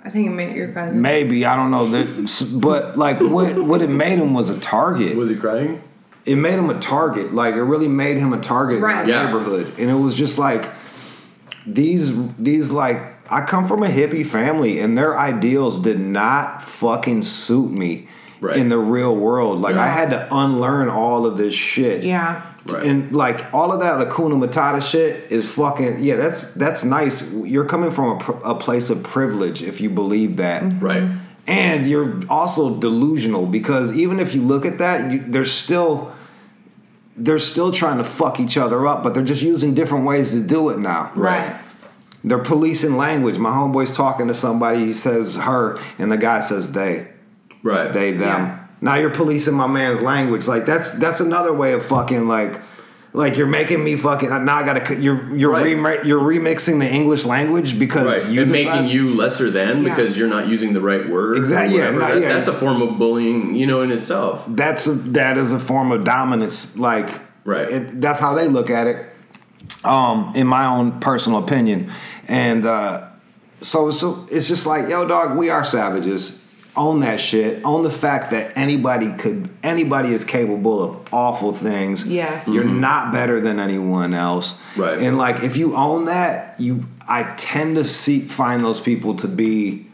I 0.04 0.10
think 0.10 0.26
it 0.26 0.30
made 0.30 0.54
your 0.54 0.68
cousin 0.68 1.00
maybe 1.00 1.46
I 1.46 1.56
don't 1.56 1.70
know 1.70 1.88
that, 1.90 2.58
but 2.60 2.96
like 2.98 3.20
what 3.20 3.58
what 3.64 3.80
it 3.82 3.88
made 3.88 4.18
him 4.18 4.34
was 4.34 4.50
a 4.50 4.58
target. 4.60 5.16
was 5.16 5.30
he 5.30 5.36
crying? 5.36 5.82
It 6.26 6.36
made 6.36 6.54
him 6.58 6.70
a 6.70 6.78
target. 6.78 7.34
Like 7.34 7.54
it 7.54 7.62
really 7.62 7.88
made 7.88 8.18
him 8.18 8.32
a 8.32 8.40
target 8.40 8.80
Right. 8.82 9.02
in 9.04 9.08
Yeah. 9.08 9.22
the 9.22 9.26
neighborhood, 9.26 9.72
and 9.78 9.90
it 9.90 9.94
was 9.94 10.14
just 10.16 10.38
like 10.38 10.70
these 11.66 12.12
these 12.36 12.70
like 12.70 13.00
I 13.30 13.40
come 13.46 13.66
from 13.66 13.82
a 13.82 13.88
hippie 13.88 14.26
family, 14.26 14.78
and 14.80 14.96
their 14.98 15.18
ideals 15.18 15.78
did 15.80 15.98
not 15.98 16.62
fucking 16.62 17.22
suit 17.22 17.70
me 17.72 18.08
Right. 18.40 18.56
in 18.56 18.68
the 18.68 18.78
real 18.78 19.16
world. 19.16 19.60
Like 19.62 19.76
I 19.76 19.88
had 19.88 20.10
to 20.10 20.28
unlearn 20.30 20.90
all 20.90 21.24
of 21.24 21.38
this 21.38 21.54
shit. 21.54 22.04
yeah 22.04 22.42
Right. 22.66 22.86
And 22.86 23.14
like 23.14 23.52
all 23.52 23.72
of 23.72 23.80
that 23.80 23.94
Hakuna 23.98 24.42
Matata 24.42 24.82
shit 24.82 25.30
is 25.30 25.48
fucking 25.50 26.02
yeah. 26.02 26.16
That's 26.16 26.54
that's 26.54 26.82
nice. 26.82 27.32
You're 27.32 27.66
coming 27.66 27.90
from 27.90 28.16
a, 28.16 28.18
pr- 28.18 28.44
a 28.44 28.54
place 28.54 28.88
of 28.88 29.02
privilege 29.02 29.62
if 29.62 29.80
you 29.80 29.90
believe 29.90 30.38
that. 30.38 30.62
Mm-hmm. 30.62 30.84
Right. 30.84 31.10
And 31.46 31.86
you're 31.86 32.22
also 32.30 32.80
delusional 32.80 33.44
because 33.46 33.92
even 33.92 34.18
if 34.18 34.34
you 34.34 34.42
look 34.42 34.64
at 34.64 34.78
that, 34.78 35.12
you, 35.12 35.22
there's 35.26 35.52
still 35.52 36.14
they're 37.16 37.38
still 37.38 37.70
trying 37.70 37.98
to 37.98 38.04
fuck 38.04 38.40
each 38.40 38.56
other 38.56 38.86
up, 38.86 39.02
but 39.02 39.14
they're 39.14 39.22
just 39.22 39.42
using 39.42 39.74
different 39.74 40.06
ways 40.06 40.32
to 40.32 40.40
do 40.40 40.70
it 40.70 40.78
now. 40.78 41.12
Right. 41.14 41.60
They're 42.24 42.38
policing 42.38 42.96
language. 42.96 43.36
My 43.36 43.50
homeboy's 43.50 43.94
talking 43.94 44.28
to 44.28 44.34
somebody, 44.34 44.86
he 44.86 44.92
says 44.94 45.36
her, 45.36 45.78
and 45.98 46.10
the 46.10 46.16
guy 46.16 46.40
says 46.40 46.72
they. 46.72 47.08
Right. 47.62 47.92
They, 47.92 48.12
them. 48.12 48.46
Yeah. 48.46 48.63
Now 48.84 48.96
you're 48.96 49.10
policing 49.10 49.54
my 49.54 49.66
man's 49.66 50.02
language. 50.02 50.46
Like 50.46 50.66
that's 50.66 50.92
that's 50.92 51.20
another 51.20 51.52
way 51.52 51.72
of 51.72 51.84
fucking 51.84 52.28
like 52.28 52.60
like 53.14 53.36
you're 53.36 53.46
making 53.46 53.82
me 53.82 53.96
fucking 53.96 54.28
now 54.28 54.56
I 54.56 54.62
gotta 54.64 55.00
you're 55.00 55.34
you're 55.34 55.52
Right. 55.52 55.64
remi- 55.76 56.06
you're 56.08 56.20
remixing 56.20 56.80
the 56.80 56.86
English 56.88 57.24
language 57.24 57.78
because 57.78 58.06
Right, 58.06 58.30
you 58.30 58.42
and 58.42 58.52
decide- 58.52 58.82
making 58.82 58.88
you 58.96 59.14
lesser 59.14 59.50
than 59.50 59.82
Yeah. 59.82 59.88
because 59.94 60.18
you're 60.18 60.28
not 60.28 60.48
using 60.48 60.74
the 60.74 60.80
right 60.80 61.08
word. 61.08 61.36
Exactly, 61.38 61.78
yeah, 61.78 61.92
whatever. 61.92 61.98
no, 62.00 62.14
That- 62.14 62.20
yeah. 62.22 62.32
That's 62.34 62.48
a 62.48 62.52
form 62.52 62.82
of 62.82 62.98
bullying, 62.98 63.54
you 63.54 63.66
know, 63.66 63.80
in 63.82 63.90
itself. 63.90 64.44
that's 64.48 64.86
a, 64.86 64.92
that 64.92 65.38
is 65.38 65.50
a 65.52 65.58
form 65.58 65.90
of 65.90 66.04
dominance 66.04 66.76
like 66.76 67.08
Right. 67.44 67.70
it, 67.70 68.00
that's 68.00 68.20
how 68.20 68.34
they 68.34 68.48
look 68.48 68.68
at 68.68 68.86
it 68.86 69.06
um 69.84 70.32
in 70.34 70.46
my 70.46 70.66
own 70.66 70.98
personal 71.00 71.38
opinion 71.38 71.90
and 72.28 72.64
uh 72.66 73.02
so 73.60 73.90
so 73.90 74.26
it's 74.30 74.48
just 74.48 74.66
like 74.66 74.88
yo 74.88 75.06
dog 75.06 75.36
we 75.36 75.50
are 75.50 75.62
savages 75.64 76.42
own 76.76 77.00
that 77.00 77.20
shit 77.20 77.64
own 77.64 77.82
the 77.82 77.90
fact 77.90 78.30
that 78.32 78.52
anybody 78.56 79.12
could 79.12 79.48
anybody 79.62 80.12
is 80.12 80.24
capable 80.24 80.82
of 80.82 81.12
awful 81.12 81.52
things 81.52 82.04
Yes. 82.06 82.48
you're 82.48 82.68
not 82.68 83.12
better 83.12 83.40
than 83.40 83.60
anyone 83.60 84.12
else 84.14 84.58
Right. 84.76 84.98
and 84.98 85.16
like 85.16 85.42
if 85.42 85.56
you 85.56 85.76
own 85.76 86.06
that 86.06 86.58
you 86.58 86.84
i 87.06 87.22
tend 87.36 87.76
to 87.76 87.84
see 87.86 88.20
find 88.20 88.64
those 88.64 88.80
people 88.80 89.14
to 89.16 89.28
be 89.28 89.86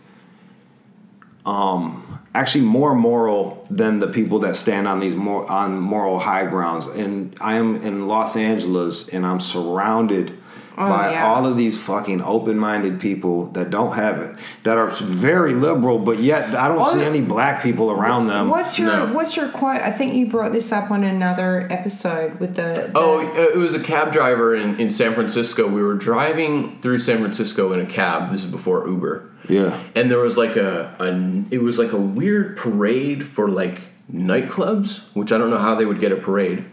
um, 1.47 2.21
actually 2.35 2.65
more 2.65 2.95
moral 2.95 3.67
than 3.71 3.99
the 3.99 4.07
people 4.07 4.41
that 4.41 4.57
stand 4.57 4.87
on 4.87 5.01
these 5.01 5.15
more 5.17 5.51
on 5.51 5.79
moral 5.81 6.19
high 6.19 6.45
grounds. 6.47 6.87
And 6.87 7.35
I 7.41 7.55
am 7.55 7.77
in 7.77 8.07
Los 8.07 8.37
Angeles, 8.37 9.09
and 9.09 9.27
I'm 9.27 9.41
surrounded 9.41 10.39
Oh, 10.81 10.89
by 10.89 11.09
Oh, 11.09 11.11
yeah. 11.13 11.27
all 11.29 11.47
of 11.47 11.57
these 11.57 11.77
fucking 11.83 12.23
open-minded 12.23 12.99
people 13.01 13.47
that 13.53 13.71
don't 13.71 13.95
have 13.97 14.19
it, 14.21 14.37
that 14.63 14.79
are 14.79 14.89
very 14.89 15.55
liberal, 15.55 15.99
but 15.99 16.19
yet 16.19 16.55
I 16.55 16.69
don't 16.69 16.79
Oh, 16.81 16.93
see 16.95 17.03
any 17.05 17.21
black 17.21 17.63
people 17.63 17.91
around 17.91 18.27
them. 18.29 18.49
What's 18.49 18.79
your 18.79 18.91
No. 18.91 19.13
What's 19.13 19.37
your 19.37 19.49
quote? 19.49 19.81
I 19.83 19.91
think 19.91 20.15
you 20.15 20.27
brought 20.27 20.53
this 20.53 20.73
up 20.73 20.91
on 20.91 21.05
another 21.05 21.67
episode 21.71 22.41
with 22.41 22.57
the. 22.57 22.63
the 22.63 22.93
Oh, 22.95 23.21
it 23.37 23.57
was 23.57 23.75
a 23.75 23.81
cab 23.81 24.13
driver 24.13 24.55
in, 24.55 24.81
in 24.81 24.91
San 24.91 25.15
Francisco. 25.15 25.69
We 25.69 25.83
were 25.83 25.95
driving 25.97 26.77
through 26.77 26.99
San 26.99 27.19
Francisco 27.19 27.73
in 27.73 27.81
a 27.81 27.87
cab. 27.87 28.33
This 28.33 28.45
is 28.45 28.51
before 28.51 28.89
Uber. 28.89 29.31
Yeah. 29.49 29.79
And 29.95 30.11
there 30.11 30.21
was 30.21 30.37
like 30.39 30.57
a, 30.57 30.95
a 31.01 31.55
it 31.55 31.61
was 31.63 31.79
like 31.79 31.93
a 31.93 31.97
weird 31.97 32.57
parade 32.57 33.27
for 33.27 33.49
like 33.49 33.81
nightclubs, 34.13 35.01
which 35.15 35.33
I 35.33 35.39
don't 35.39 35.51
know 35.51 35.59
how 35.59 35.75
they 35.75 35.85
would 35.85 36.01
get 36.01 36.13
a 36.13 36.17
parade. 36.17 36.65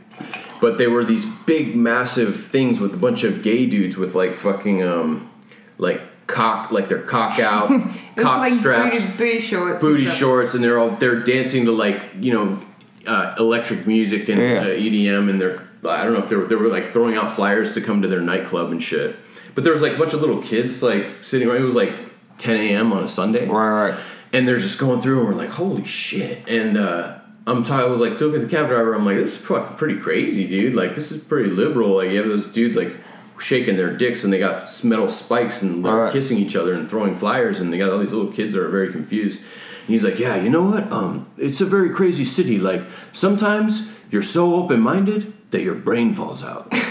But 0.61 0.77
they 0.77 0.87
were 0.87 1.05
these 1.05 1.25
big 1.45 1.75
massive 1.75 2.35
things 2.47 2.79
with 2.79 2.93
a 2.93 2.97
bunch 2.97 3.23
of 3.23 3.41
gay 3.43 3.65
dudes 3.65 3.97
with 3.97 4.15
like 4.15 4.35
fucking 4.35 4.83
um 4.83 5.29
like 5.77 6.01
cock 6.27 6.71
like 6.71 6.89
their 6.89 7.01
cock 7.03 7.39
out, 7.51 7.69
it 7.71 7.77
was 8.15 8.25
cock 8.25 8.37
like 8.39 8.53
straps, 8.53 8.97
booty, 9.05 9.17
booty 9.17 9.39
shorts. 9.39 9.83
booty 9.83 10.05
stuff. 10.05 10.17
shorts, 10.17 10.53
and 10.55 10.63
they're 10.63 10.79
all 10.79 10.89
they're 10.91 11.21
dancing 11.21 11.65
to 11.65 11.71
like 11.71 12.01
you 12.19 12.33
know 12.33 12.61
uh, 13.05 13.35
electric 13.37 13.87
music 13.87 14.27
and 14.29 14.41
Yeah. 14.41 14.61
uh, 14.61 14.65
EDM, 14.65 15.29
and 15.29 15.39
they're 15.39 15.63
I 15.87 16.03
don't 16.03 16.13
know 16.13 16.19
if 16.19 16.29
they 16.29 16.35
were 16.35 16.45
they 16.45 16.55
were 16.55 16.67
like 16.67 16.85
throwing 16.87 17.15
out 17.15 17.31
flyers 17.31 17.73
to 17.75 17.81
come 17.81 18.01
to 18.01 18.07
their 18.07 18.19
nightclub 18.21 18.71
and 18.71 18.81
shit. 18.81 19.15
But 19.55 19.63
there 19.63 19.73
was 19.73 19.81
like 19.81 19.93
a 19.93 19.97
bunch 19.97 20.13
of 20.13 20.21
little 20.21 20.41
kids 20.41 20.83
like 20.83 21.23
sitting 21.23 21.47
around. 21.47 21.61
It 21.61 21.63
was 21.65 21.75
like 21.75 21.93
10 22.39 22.55
a.m. 22.57 22.93
on 22.93 23.03
a 23.03 23.07
Sunday, 23.07 23.47
Right, 23.47 23.89
right. 23.91 23.99
and 24.33 24.47
they're 24.47 24.57
just 24.59 24.77
going 24.79 25.01
through, 25.01 25.19
and 25.19 25.27
we're 25.29 25.33
like, 25.35 25.49
holy 25.49 25.85
shit! 25.85 26.47
And 26.47 26.77
uh, 26.77 27.16
I'm 27.47 27.63
t- 27.63 27.71
I 27.73 27.85
was 27.85 27.99
like, 27.99 28.13
talking 28.19 28.33
to 28.33 28.39
the 28.39 28.47
cab 28.47 28.67
driver. 28.67 28.93
I'm 28.93 29.05
like, 29.05 29.15
this 29.17 29.31
is 29.31 29.37
fucking 29.37 29.77
pretty 29.77 29.99
crazy, 29.99 30.47
dude. 30.47 30.73
Like 30.75 30.93
this 30.95 31.11
is 31.11 31.23
pretty 31.23 31.49
liberal. 31.49 31.95
Like 31.97 32.11
you 32.11 32.17
have 32.17 32.27
those 32.27 32.45
dudes 32.47 32.75
like 32.75 32.95
shaking 33.39 33.77
their 33.77 33.95
dicks 33.95 34.23
and 34.23 34.33
they 34.33 34.39
got 34.39 34.83
metal 34.83 35.07
spikes 35.09 35.61
and 35.61 35.83
they're 35.85 35.93
Right. 35.95 36.11
kissing 36.13 36.37
each 36.39 36.55
other 36.55 36.73
and 36.73 36.89
throwing 36.89 37.15
flyers 37.15 37.59
and 37.59 37.71
they 37.71 37.77
got 37.77 37.89
all 37.91 37.99
these 37.99 38.11
little 38.13 38.31
kids 38.31 38.53
that 38.53 38.61
are 38.61 38.69
very 38.69 38.91
confused. 38.91 39.39
And 39.41 39.89
he's 39.93 40.03
like, 40.03 40.19
yeah, 40.19 40.35
you 40.35 40.49
know 40.49 40.63
what? 40.63 40.91
Um, 40.91 41.27
it's 41.37 41.61
a 41.61 41.65
very 41.65 41.89
crazy 41.91 42.25
city. 42.25 42.57
Like 42.59 42.81
sometimes 43.13 43.89
you're 44.11 44.21
so 44.23 44.55
open 44.55 44.81
minded 44.81 45.33
that 45.51 45.61
your 45.61 45.75
brain 45.75 46.13
falls 46.15 46.43
out. 46.43 46.71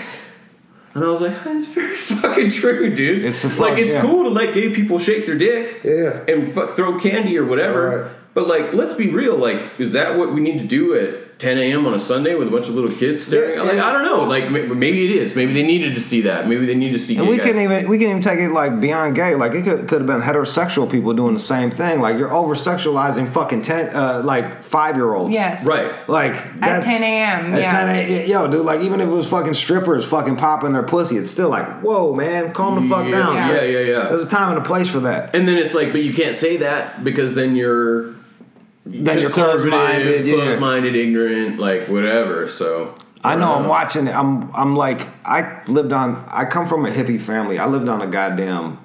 And 0.94 1.04
I 1.04 1.09
was 1.09 1.20
like, 1.20 1.44
that's 1.44 1.66
very 1.66 1.94
fucking 2.22 2.48
true, 2.48 2.94
dude. 2.94 3.22
It's 3.22 3.44
a 3.44 3.48
like 3.61 3.76
it's 3.76 3.92
yeah. 3.92 4.00
cool 4.00 4.22
to 4.22 4.30
let 4.30 4.54
gay 4.54 4.72
people 4.72 4.98
shake 4.98 5.26
their 5.26 5.36
dick, 5.36 5.82
Yeah. 5.84 6.24
and 6.26 6.50
fuck, 6.50 6.70
throw 6.70 6.98
candy 6.98 7.36
or 7.36 7.44
whatever. 7.44 8.14
Right. 8.37 8.47
But 8.47 8.49
like, 8.49 8.72
let's 8.74 8.95
be 8.95 9.09
real. 9.11 9.37
Like, 9.37 9.78
is 9.80 9.93
that 9.93 10.18
what 10.18 10.32
we 10.32 10.41
need 10.41 10.61
to 10.61 10.66
do 10.66 10.95
at 10.99 11.39
10 11.39 11.59
a.m. 11.59 11.87
on 11.87 11.93
a 11.93 12.01
Sunday 12.01 12.34
with 12.34 12.49
a 12.49 12.51
bunch 12.51 12.68
of 12.68 12.74
little 12.74 12.91
kids 12.95 13.22
staring? 13.26 13.57
Yeah, 13.57 13.62
like, 13.62 13.72
and- 13.72 13.80
I 13.82 13.93
don't 13.93 14.05
know. 14.05 14.24
Like, 14.24 14.51
maybe 14.51 15.05
it 15.05 15.16
is. 15.22 15.37
Maybe 15.37 15.53
they 15.53 15.62
needed 15.62 15.95
to 15.95 16.01
see 16.01 16.22
that. 16.22 16.47
Maybe 16.49 16.64
they 16.66 16.74
need 16.74 16.93
to 16.93 16.99
see. 16.99 17.16
And 17.16 17.24
gay 17.26 17.30
we 17.30 17.37
guys. 17.39 17.47
can 17.53 17.61
even 17.61 17.89
we 17.89 17.99
can 17.99 18.09
even 18.11 18.22
take 18.22 18.39
it 18.39 18.51
like 18.53 18.80
beyond 18.80 19.14
gay. 19.14 19.34
Like 19.34 19.53
it 19.53 19.64
could 19.64 19.89
could 19.89 19.99
have 20.01 20.07
been 20.07 20.20
heterosexual 20.22 20.91
people 20.91 21.12
doing 21.14 21.34
the 21.34 21.41
same 21.41 21.70
thing. 21.70 22.01
Like 22.01 22.18
you're 22.18 22.32
over 22.32 22.55
sexualizing 22.55 23.30
fucking 23.32 23.62
ten 23.62 23.95
uh, 23.95 24.22
like 24.24 24.62
five 24.62 24.97
year 24.97 25.12
olds. 25.14 25.32
Yes. 25.32 25.66
right. 25.66 26.07
Like 26.09 26.59
that's, 26.61 26.87
10 26.87 27.03
a.m., 27.03 27.55
At 27.55 27.61
yeah. 27.61 27.70
10 27.87 27.89
a.m. 27.89 28.28
Yo, 28.30 28.51
dude, 28.51 28.64
like 28.64 28.80
even 28.80 29.01
if 29.01 29.09
it 29.09 29.12
was 29.12 29.28
fucking 29.28 29.55
strippers 29.55 30.05
fucking 30.07 30.37
popping 30.37 30.72
their 30.72 30.82
pussy, 30.82 31.16
it's 31.16 31.30
still 31.30 31.49
like, 31.51 31.80
whoa, 31.82 32.14
man, 32.14 32.53
calm 32.55 32.82
the 32.82 32.89
fuck 32.89 33.05
Yeah, 33.07 33.18
down. 33.18 33.37
yeah, 33.37 33.62
yeah, 33.62 33.78
yeah. 33.80 34.09
There's 34.09 34.24
a 34.24 34.28
time 34.28 34.57
and 34.57 34.64
a 34.64 34.66
place 34.66 34.89
for 34.89 35.01
that. 35.01 35.34
And 35.34 35.47
then 35.49 35.57
it's 35.59 35.74
like, 35.74 35.93
but 35.93 36.03
you 36.03 36.12
can't 36.14 36.34
say 36.34 36.57
that 36.59 37.03
because 37.05 37.34
then 37.34 37.57
you're 37.57 38.14
Then 38.87 39.18
you're 39.18 39.30
conservative, 39.30 39.72
closed-minded. 39.72 40.26
Yeah. 40.26 40.34
closed-minded, 40.34 40.95
ignorant, 40.95 41.59
like 41.59 41.89
whatever. 41.89 42.49
So 42.49 42.95
I 43.24 43.34
know. 43.34 43.55
I'm 43.55 43.66
watching. 43.66 44.07
it. 44.07 44.14
I'm. 44.14 44.55
I'm 44.55 44.76
like. 44.76 45.09
I 45.26 45.62
lived 45.66 45.93
on. 45.93 46.24
I 46.28 46.45
come 46.45 46.66
from 46.66 46.87
a 46.87 46.91
hippie 46.91 47.20
family. 47.20 47.59
I 47.59 47.66
lived 47.66 47.89
on 47.89 48.01
a 48.01 48.07
goddamn, 48.07 48.78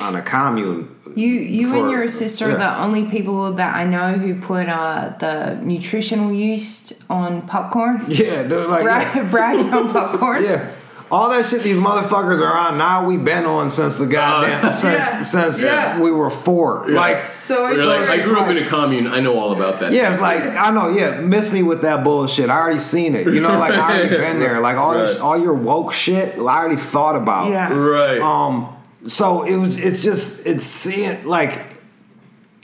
on 0.00 0.16
a 0.16 0.22
commune. 0.22 0.94
You 1.14 1.28
you 1.28 1.74
and 1.74 1.90
your 1.90 2.08
sister 2.08 2.50
are 2.50 2.54
the 2.54 2.80
only 2.80 3.08
people 3.08 3.52
that 3.52 3.76
I 3.76 3.84
know 3.84 4.12
who 4.12 4.40
put 4.40 4.68
uh, 4.68 5.14
the 5.18 5.54
nutritional 5.62 6.32
yeast 6.32 6.92
on 7.08 7.46
popcorn. 7.46 8.04
Yeah, 8.08 8.42
dude. 8.42 8.68
Like. 8.68 8.84
yeah. 8.84 9.28
Bragg's 9.30 9.68
on 9.68 9.90
popcorn. 9.90 10.42
Yeah. 10.42 10.74
All 11.10 11.30
that 11.30 11.46
shit 11.46 11.62
these 11.62 11.78
motherfuckers 11.78 12.42
are 12.42 12.54
on 12.54 12.76
now 12.76 13.06
we 13.06 13.16
been 13.16 13.46
on 13.46 13.70
since 13.70 13.96
the 13.96 14.04
goddamn 14.06 14.64
Uh, 14.66 14.72
since 14.84 14.98
Yeah. 14.98 15.22
since 15.22 15.62
Yeah. 15.62 15.98
we 16.00 16.10
were 16.10 16.28
four. 16.28 16.84
Like 16.88 17.20
So 17.20 17.68
You're 17.68 17.72
it's 17.78 17.84
like, 17.84 18.00
I 18.10 18.16
like, 18.16 18.24
grew 18.24 18.38
up 18.38 18.48
in 18.50 18.58
a 18.58 18.66
commune. 18.68 19.06
I 19.06 19.20
know 19.20 19.38
all 19.38 19.52
about 19.52 19.80
that. 19.80 19.92
yeah, 19.92 20.10
it's 20.12 20.20
like 20.20 20.42
I 20.44 20.70
know, 20.70 20.88
yeah, 20.90 21.20
miss 21.20 21.50
me 21.50 21.62
with 21.62 21.80
that 21.82 22.04
bullshit. 22.04 22.50
I 22.50 22.58
already 22.60 22.78
seen 22.80 23.14
it. 23.14 23.26
You 23.26 23.40
know, 23.40 23.58
like 23.58 23.72
I 23.72 23.94
already 23.96 24.16
been 24.16 24.38
there. 24.44 24.60
Like 24.60 24.76
all 24.76 24.92
this, 24.92 25.18
all 25.18 25.38
your 25.38 25.54
woke 25.54 25.92
shit, 25.92 26.34
I 26.36 26.40
already 26.40 26.76
thought 26.76 27.16
about. 27.16 27.50
yeah. 27.50 27.72
Right. 27.72 28.20
Um 28.20 28.74
so 29.06 29.44
it 29.44 29.56
was 29.56 29.78
it's 29.78 30.02
just 30.02 30.44
it's 30.46 30.64
seeing 30.64 31.24
like 31.24 31.74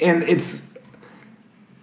and 0.01 0.23
it's 0.25 0.75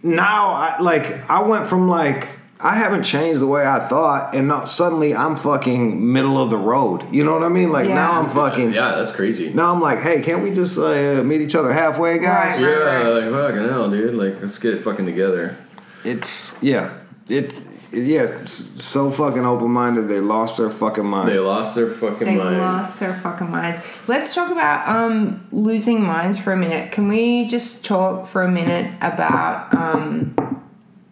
now 0.04 0.52
I 0.52 0.80
like 0.82 1.30
I 1.30 1.42
went 1.42 1.68
from 1.68 1.88
like 1.88 2.28
I 2.64 2.76
haven't 2.76 3.04
changed 3.04 3.40
the 3.42 3.48
way 3.48 3.66
I 3.66 3.80
thought 3.80 4.36
and 4.36 4.48
now 4.48 4.66
suddenly 4.66 5.16
I'm 5.16 5.36
fucking 5.36 6.12
middle 6.14 6.42
of 6.42 6.50
the 6.50 6.58
road. 6.58 7.06
You 7.12 7.24
know 7.24 7.34
what 7.34 7.44
I 7.44 7.50
mean? 7.50 7.72
Like 7.72 7.88
Yeah. 7.88 7.96
now 7.96 8.22
I'm 8.22 8.30
fucking 8.30 8.74
yeah, 8.74 8.96
that's 8.96 9.12
crazy. 9.12 9.52
Now 9.54 9.74
I'm 9.74 9.82
like, 9.82 10.00
hey, 10.00 10.22
can't 10.22 10.44
we 10.44 10.52
just 10.54 10.78
uh, 10.78 11.24
meet 11.24 11.42
each 11.42 11.56
other 11.56 11.74
halfway, 11.74 12.20
guys? 12.20 12.62
Right. 12.62 12.70
Yeah, 12.72 13.08
like 13.10 13.32
fucking 13.32 13.70
hell, 13.70 13.90
dude. 13.90 14.16
Like, 14.16 14.42
let's 14.42 14.60
get 14.60 14.74
it 14.76 14.78
fucking 14.84 15.06
together. 15.06 15.58
It's 16.04 16.56
yeah, 16.62 16.94
it's 17.30 17.66
yeah, 17.94 18.22
it's 18.22 18.86
so 18.86 19.12
fucking 19.12 19.46
open 19.46 19.70
minded. 19.70 20.08
They 20.08 20.20
lost 20.22 20.58
their 20.58 20.70
fucking 20.70 21.06
mind. 21.06 21.28
They 21.30 21.40
lost 21.40 21.76
their 21.76 21.88
fucking 21.88 22.26
They 22.26 22.38
mind. 22.38 22.58
lost 22.58 23.00
their 23.02 23.14
fucking 23.14 23.50
minds. 23.52 23.82
Let's 24.08 24.34
talk 24.34 24.50
about 24.50 24.88
um, 24.88 25.46
losing 25.52 26.02
minds 26.04 26.40
for 26.40 26.54
a 26.54 26.58
minute. 26.58 26.92
Can 26.94 27.08
we 27.10 27.46
just 27.48 27.84
talk 27.86 28.28
for 28.28 28.44
a 28.44 28.50
minute 28.50 28.94
about 29.02 29.74
um, 29.76 30.64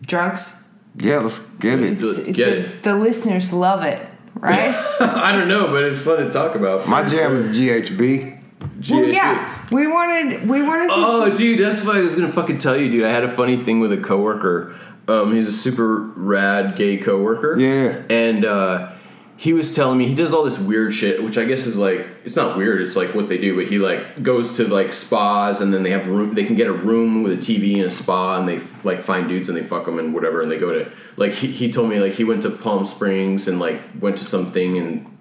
drugs? 0.06 0.59
Yeah, 1.00 1.20
let's 1.20 1.40
get 1.60 1.80
it. 1.80 2.00
Let's 2.02 2.24
get 2.26 2.36
the, 2.36 2.60
it. 2.60 2.82
the 2.84 2.96
listeners 2.96 3.54
love 3.54 3.84
it, 3.84 4.02
right? 4.36 4.74
I 5.00 5.32
don't 5.32 5.48
know, 5.48 5.68
but 5.68 5.84
it's 5.84 6.02
fun 6.02 6.26
to 6.26 6.30
talk 6.30 6.56
about. 6.56 6.88
My 6.88 7.08
jam 7.08 7.36
is 7.36 7.56
GHB. 7.58 8.42
well, 8.90 9.06
yeah. 9.06 9.68
We 9.72 9.88
wanted 9.88 10.48
we 10.48 10.64
wanted 10.64 10.90
to. 10.90 10.96
Oh, 10.96 11.36
dude, 11.36 11.60
that's 11.60 11.84
what 11.84 11.96
I 11.96 12.02
was 12.02 12.16
gonna 12.16 12.32
fucking 12.32 12.58
tell 12.58 12.78
you, 12.78 12.90
dude. 12.90 13.06
I 13.06 13.10
had 13.10 13.24
a 13.24 13.30
funny 13.30 13.58
thing 13.58 13.80
with 13.80 13.92
a 13.92 13.98
coworker. 13.98 14.76
Um, 15.08 15.34
he's 15.34 15.48
a 15.48 15.54
super 15.54 15.98
rad 15.98 16.76
gay 16.76 16.98
coworker. 16.98 17.58
Yeah. 17.58 18.04
And 18.10 18.46
uh, 18.46 18.94
he 19.40 19.54
was 19.54 19.74
telling 19.74 19.98
me 19.98 20.06
he 20.06 20.16
does 20.16 20.34
all 20.34 20.44
this 20.44 20.60
weird 20.60 20.94
shit, 20.94 21.24
which 21.24 21.38
I 21.38 21.46
guess 21.46 21.66
is 21.66 21.78
like 21.78 22.06
it's 22.26 22.36
not 22.36 22.58
weird. 22.58 22.82
It's 22.82 22.98
like 22.98 23.16
what 23.16 23.30
they 23.30 23.38
do. 23.38 23.56
But 23.56 23.68
he 23.68 23.80
like 23.80 24.22
goes 24.22 24.58
to 24.58 24.68
like 24.68 24.92
spas, 24.92 25.62
and 25.62 25.74
then 25.74 25.84
they 25.84 25.92
have 25.92 26.10
room. 26.10 26.34
They 26.34 26.44
can 26.44 26.56
get 26.56 26.68
a 26.68 26.74
room 26.74 27.24
with 27.24 27.32
a 27.32 27.38
TV 27.38 27.76
and 27.76 27.86
a 27.86 27.90
spa, 27.90 28.38
and 28.38 28.46
they 28.46 28.60
like 28.84 29.02
find 29.02 29.30
dudes 29.30 29.48
and 29.48 29.58
they 29.58 29.64
fuck 29.64 29.86
them 29.86 29.98
and 29.98 30.14
whatever, 30.14 30.42
and 30.42 30.52
they 30.52 30.58
go 30.58 30.78
to 30.78 30.92
like 31.16 31.32
he, 31.32 31.48
he 31.48 31.72
told 31.72 31.90
me 31.90 32.02
like 32.02 32.16
he 32.16 32.26
went 32.26 32.42
to 32.42 32.50
Palm 32.50 32.84
Springs 32.84 33.48
and 33.48 33.60
like 33.60 33.82
went 34.02 34.18
to 34.18 34.26
something 34.26 34.78
and 34.78 35.18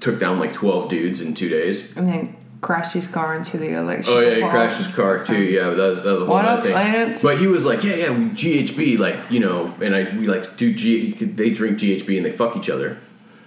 took 0.00 0.18
down 0.18 0.40
like 0.40 0.52
twelve 0.52 0.90
dudes 0.90 1.20
in 1.20 1.32
two 1.32 1.48
days. 1.48 1.96
and 1.96 2.08
then 2.08 2.36
crashed 2.62 2.94
his 2.94 3.06
car 3.06 3.36
into 3.36 3.58
the 3.58 3.78
electric. 3.78 4.08
Oh 4.08 4.18
yeah, 4.18 4.34
he 4.34 4.40
crashed 4.40 4.78
his 4.78 4.96
car 4.96 5.24
too. 5.24 5.40
Yeah, 5.40 5.68
but 5.68 5.76
that 5.76 5.88
was 5.88 6.02
that 6.02 6.12
was 6.14 6.22
a 6.22 6.26
whole 6.26 6.34
What 6.34 6.46
other 6.46 6.62
thing. 6.72 7.14
But 7.22 7.38
he 7.38 7.46
was 7.46 7.64
like, 7.64 7.84
yeah, 7.84 7.94
yeah, 7.94 8.10
we 8.10 8.30
GHB, 8.30 8.98
like 8.98 9.30
you 9.30 9.38
know, 9.38 9.72
and 9.80 9.94
I 9.94 10.02
we 10.16 10.26
like 10.26 10.56
do 10.56 10.74
G. 10.74 11.12
They 11.12 11.50
drink 11.50 11.78
GHB 11.78 12.16
and 12.16 12.26
they 12.26 12.32
fuck 12.32 12.56
each 12.56 12.68
other. 12.68 12.98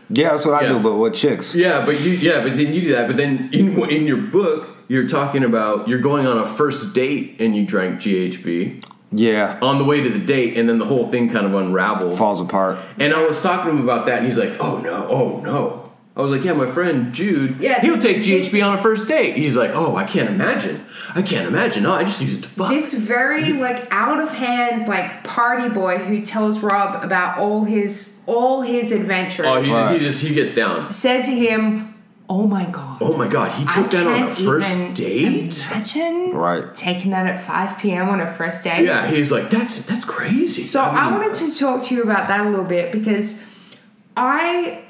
Yeah, 0.10 0.30
that's 0.30 0.46
what 0.46 0.56
I 0.62 0.68
Yeah. 0.68 0.74
do, 0.74 0.80
but 0.80 0.96
with 0.96 1.14
chicks. 1.14 1.56
Yeah, 1.56 1.86
but 1.86 2.00
you 2.02 2.12
yeah, 2.12 2.42
but 2.44 2.56
then 2.58 2.74
you 2.74 2.82
do 2.82 2.92
that. 2.94 3.08
But 3.08 3.18
then 3.18 3.50
in 3.52 3.78
in 3.90 4.06
your 4.06 4.18
book, 4.18 4.68
you're 4.88 5.08
talking 5.08 5.44
about 5.44 5.88
you're 5.88 6.00
going 6.00 6.28
on 6.28 6.38
a 6.38 6.46
first 6.46 6.94
date 6.94 7.38
and 7.40 7.56
you 7.56 7.66
drank 7.66 8.00
GHB 8.02 8.84
Yeah, 9.12 9.58
on 9.62 9.78
the 9.78 9.84
way 9.84 10.02
to 10.04 10.10
the 10.10 10.20
date, 10.20 10.58
and 10.58 10.68
then 10.70 10.78
the 10.78 10.86
whole 10.86 11.06
thing 11.08 11.30
kind 11.30 11.46
of 11.46 11.54
unraveled. 11.54 12.18
falls 12.18 12.40
apart. 12.42 12.78
And 13.00 13.14
I 13.14 13.26
was 13.26 13.42
talking 13.42 13.72
to 13.72 13.78
him 13.78 13.84
about 13.84 14.06
that, 14.08 14.18
and 14.20 14.28
he's 14.28 14.38
like, 14.38 14.54
"Oh 14.60 14.78
no, 14.80 15.08
oh 15.10 15.40
no." 15.44 15.85
I 16.18 16.22
was 16.22 16.32
like, 16.32 16.46
"Yeah, 16.46 16.54
my 16.54 16.66
friend 16.66 17.12
Jude, 17.14 17.58
Yeah, 17.60 17.82
he'll 17.82 17.96
this- 17.96 18.04
take 18.04 18.22
GHB 18.24 18.62
on 18.66 18.78
a 18.78 18.82
first 18.82 19.08
date." 19.08 19.36
He's 19.36 19.56
like, 19.58 19.72
"Oh, 19.74 19.98
I 19.98 20.06
can't 20.06 20.30
imagine. 20.30 20.86
I 21.14 21.22
can't 21.22 21.46
imagine. 21.48 21.84
No, 21.84 21.92
I 21.94 22.04
just 22.04 22.22
use 22.22 22.36
it 22.36 22.42
to 22.44 22.48
fuck." 22.48 22.70
This 22.70 22.94
very 22.94 23.52
like 23.68 23.88
out 23.92 24.20
of 24.22 24.30
hand 24.32 24.88
like 24.88 25.24
party 25.26 25.68
boy 25.68 25.98
who 25.98 26.22
tells 26.22 26.60
Rob 26.62 27.04
about 27.04 27.38
all 27.40 27.66
his 27.66 28.22
all 28.28 28.62
his 28.62 28.92
adventures 28.94 29.46
oh, 29.48 29.62
he, 29.62 29.72
Right. 29.72 30.00
he 30.00 30.06
just 30.06 30.22
he 30.22 30.34
gets 30.34 30.56
down. 30.56 30.90
said 30.90 31.24
to 31.26 31.32
him, 31.32 31.94
"Oh 32.30 32.48
my 32.48 32.64
god." 32.66 33.00
Oh 33.02 33.18
my 33.18 33.28
god, 33.28 33.52
he 33.52 33.66
I 33.68 33.74
took 33.74 33.92
that 33.92 34.08
on 34.08 34.14
a 34.14 34.18
can't 34.28 34.38
first 34.38 34.72
even 34.72 34.94
date. 34.94 35.66
Imagine 35.70 36.32
Right. 36.34 36.74
taking 36.74 37.12
that 37.12 37.28
at 37.28 37.42
5 37.46 37.78
p.m. 37.78 38.08
on 38.08 38.22
a 38.22 38.28
first 38.32 38.64
date. 38.64 38.86
Yeah, 38.86 39.08
he's 39.12 39.32
like, 39.34 39.50
"That's 39.50 39.80
that's 39.86 40.06
crazy." 40.06 40.64
So 40.64 40.80
I 40.82 41.12
wanted 41.12 41.34
to 41.34 41.54
talk 41.60 41.84
to 41.84 41.96
you 41.96 42.04
about 42.04 42.30
that 42.30 42.40
a 42.46 42.50
little 42.50 42.64
bit 42.64 42.94
because 42.94 43.44
I 44.16 44.85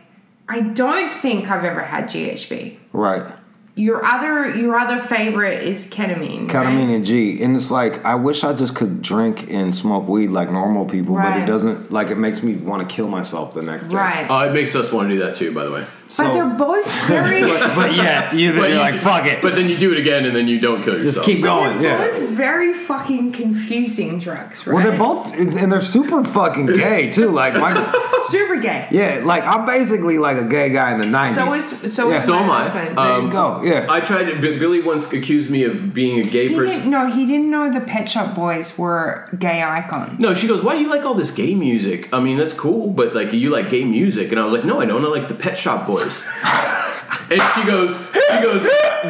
I 0.47 0.61
don't 0.61 1.11
think 1.11 1.49
I've 1.49 1.63
ever 1.63 1.81
had 1.81 2.05
GHB. 2.05 2.77
Right. 2.93 3.33
Your 3.77 4.05
other 4.05 4.55
your 4.55 4.77
other 4.77 4.97
favorite 4.97 5.61
is 5.63 5.87
ketamine. 5.91 6.47
Ketamine 6.47 6.87
right? 6.87 6.95
and 6.95 7.05
G. 7.05 7.43
And 7.43 7.57
it's 7.57 7.71
like, 7.71 8.05
I 8.05 8.15
wish 8.15 8.43
I 8.45 8.53
just 8.53 8.73
could 8.73 9.01
drink 9.01 9.51
and 9.51 9.75
smoke 9.75 10.07
weed 10.07 10.29
like 10.29 10.49
normal 10.49 10.85
people, 10.85 11.15
but 11.15 11.35
it 11.35 11.45
doesn't, 11.45 11.91
like, 11.91 12.07
it 12.07 12.15
makes 12.15 12.41
me 12.41 12.55
want 12.55 12.87
to 12.87 12.95
kill 12.95 13.09
myself 13.09 13.53
the 13.53 13.61
next 13.61 13.89
day. 13.89 13.95
Right. 13.95 14.27
Oh, 14.29 14.49
it 14.49 14.53
makes 14.53 14.75
us 14.75 14.93
want 14.93 15.09
to 15.09 15.15
do 15.15 15.21
that 15.23 15.35
too, 15.35 15.53
by 15.53 15.65
the 15.65 15.71
way. 15.71 15.85
But 16.17 16.33
they're 16.33 16.45
both 16.45 16.85
very 17.07 17.41
but 17.41 17.95
yeah, 17.95 18.33
you, 18.33 18.51
But 18.53 18.57
you're 18.61 18.69
you- 18.69 18.75
like, 18.77 18.95
fuck 18.95 19.25
it. 19.25 19.41
But 19.41 19.55
then 19.55 19.69
you 19.69 19.75
do 19.77 19.91
it 19.91 19.97
again, 19.99 20.25
and 20.25 20.35
then 20.35 20.47
you 20.47 20.59
don't 20.59 20.83
kill 20.83 20.95
yourself. 20.95 21.15
just 21.15 21.25
keep 21.25 21.43
going. 21.43 21.79
they're 21.81 21.97
Yeah. 21.97 22.19
both 22.19 22.29
very 22.29 22.73
fucking 22.73 23.31
confusing 23.33 24.19
drugs, 24.19 24.65
right? 24.67 24.73
Well, 24.75 24.83
they're 24.89 24.97
both, 24.97 25.33
and 25.37 25.71
they're 25.71 25.81
super 25.81 26.23
fucking 26.23 26.67
gay 26.67 27.11
too. 27.11 27.29
Like, 27.31 27.53
my, 27.55 27.73
super 28.27 28.57
gay. 28.61 28.87
yeah, 28.91 29.21
like, 29.23 29.43
I'm 29.43 29.65
basically 29.65 30.17
like 30.17 30.37
a 30.37 30.43
gay 30.45 30.69
guy 30.69 30.93
in 30.93 30.99
the 31.01 31.07
90s. 31.07 31.33
So 31.35 31.53
is 31.53 31.93
so 31.95 32.09
Yeah. 32.09 32.17
is 32.17 32.23
So 32.23 32.33
my 32.33 32.41
am 32.43 32.51
I. 32.51 32.63
husband. 32.63 32.97
there 32.97 33.05
um, 33.05 33.25
you 33.25 33.31
go. 33.31 33.61
Yeah. 33.63 33.87
I 33.89 33.99
tried 33.99 34.25
to. 34.25 34.35
Billy 34.59 34.81
once 34.81 35.11
accused 35.11 35.49
me 35.49 35.63
of 35.63 35.93
being 35.93 36.19
a 36.25 36.29
gay 36.29 36.47
he 36.49 36.55
person. 36.55 36.77
didn't 36.77 36.91
no, 36.91 37.07
he 37.07 37.25
didn't 37.25 37.49
know 37.49 37.71
the 37.71 37.81
Pet 37.81 38.07
Shop 38.09 38.35
Boys 38.35 38.77
were 38.77 39.27
gay 39.37 39.61
icons. 39.63 40.19
No, 40.19 40.33
she 40.33 40.47
goes, 40.47 40.63
"Why 40.63 40.75
do 40.75 40.81
you 40.81 40.89
like 40.89 41.03
all 41.03 41.13
this 41.15 41.31
gay 41.31 41.55
music? 41.55 42.09
I 42.13 42.19
mean, 42.19 42.37
that's 42.37 42.53
cool, 42.53 42.91
but 42.91 43.13
like 43.15 43.33
you 43.33 43.49
like 43.49 43.69
gay 43.69 43.83
music." 43.83 44.31
And 44.31 44.39
I 44.39 44.43
was 44.45 44.53
like, 44.53 44.63
"No, 44.65 44.79
I 44.81 44.85
don't. 44.85 45.03
I 45.03 45.07
like 45.07 45.27
the 45.27 45.33
Pet 45.35 45.57
Shop 45.57 45.85
Boys." 45.87 45.94
And 46.03 47.41
she 47.53 47.65
goes, 47.65 47.95
"She 48.13 48.41
goes, 48.41 48.61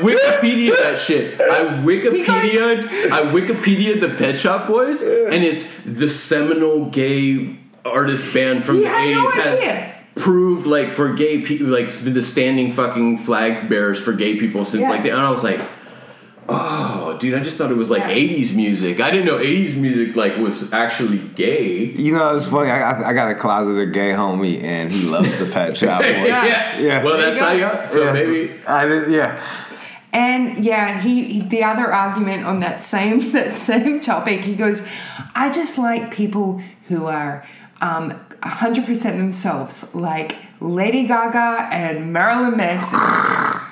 Wikipedia 0.02 0.78
that 0.78 0.98
shit. 0.98 1.40
I 1.40 1.82
Wikipedia, 1.84 3.12
I 3.12 3.22
Wikipedia 3.32 4.00
the 4.00 4.10
Pet 4.10 4.36
Shop 4.36 4.68
Boys, 4.68 5.02
and 5.02 5.44
it's 5.44 5.80
the 5.82 6.10
seminal 6.10 6.90
gay 6.90 7.58
artist 7.84 8.34
band 8.34 8.64
from 8.64 8.76
He 8.78 8.84
the 8.84 8.90
had 8.90 9.12
no 9.12 9.30
'80s 9.30 9.34
has." 9.34 9.92
Proved 10.16 10.66
like 10.66 10.92
for 10.92 11.14
gay 11.14 11.42
people, 11.42 11.68
like 11.68 11.90
the 11.92 12.22
standing 12.22 12.72
fucking 12.72 13.18
flag 13.18 13.68
bearers 13.68 14.00
for 14.00 14.14
gay 14.14 14.38
people 14.40 14.64
since 14.64 14.88
like, 14.88 15.02
the, 15.02 15.10
Yes. 15.10 15.18
and 15.18 15.28
I 15.28 15.30
was 15.30 15.44
like, 15.44 15.60
oh, 16.48 16.95
dude, 17.18 17.34
I 17.34 17.40
just 17.44 17.58
thought 17.58 17.72
it 17.72 17.78
was 17.78 17.90
like 17.90 18.02
Yeah. 18.04 18.10
'80s 18.16 18.56
music. 18.56 19.00
I 19.02 19.12
didn't 19.12 19.26
know 19.26 19.38
'80s 19.40 19.76
music 19.76 20.16
like 20.16 20.38
was 20.38 20.72
actually 20.74 21.20
gay. 21.20 21.86
you 21.86 22.14
know, 22.14 22.36
it's 22.38 22.48
funny. 22.48 22.70
I, 22.70 22.92
I, 22.92 23.10
I 23.10 23.14
got 23.14 23.30
a 23.32 23.36
closeted 23.36 23.94
gay 23.94 24.12
homie, 24.12 24.62
and 24.64 24.92
he 24.92 25.04
loves 25.08 25.38
the 25.40 25.46
Pet 25.46 25.76
Shop 25.82 26.02
Boys. 26.02 26.10
yeah. 26.10 26.78
Yeah. 26.80 27.04
Well, 27.04 27.18
that's 27.18 27.40
you 27.40 27.46
how 27.46 27.52
you 27.54 27.60
got. 27.62 27.88
So 27.90 28.04
Yeah. 28.06 28.14
maybe. 28.14 28.54
I 28.68 28.86
did, 28.86 29.12
yeah. 29.12 29.44
And 30.14 30.64
yeah, 30.64 31.02
he, 31.02 31.26
he 31.26 31.42
the 31.42 31.64
other 31.64 31.92
argument 31.92 32.46
on 32.46 32.60
that 32.60 32.82
same 32.82 33.32
that 33.38 33.56
same 33.56 34.00
topic, 34.00 34.42
he 34.46 34.56
goes, 34.56 34.88
I 35.36 35.52
just 35.52 35.78
like 35.78 36.12
people 36.14 36.62
who 36.88 37.06
are 37.08 37.46
um, 37.82 38.12
100% 38.42 39.02
themselves, 39.18 39.94
like 39.94 40.38
Lady 40.62 41.06
Gaga 41.06 41.68
and 41.72 42.14
Marilyn 42.14 42.56
Manson. 42.56 43.00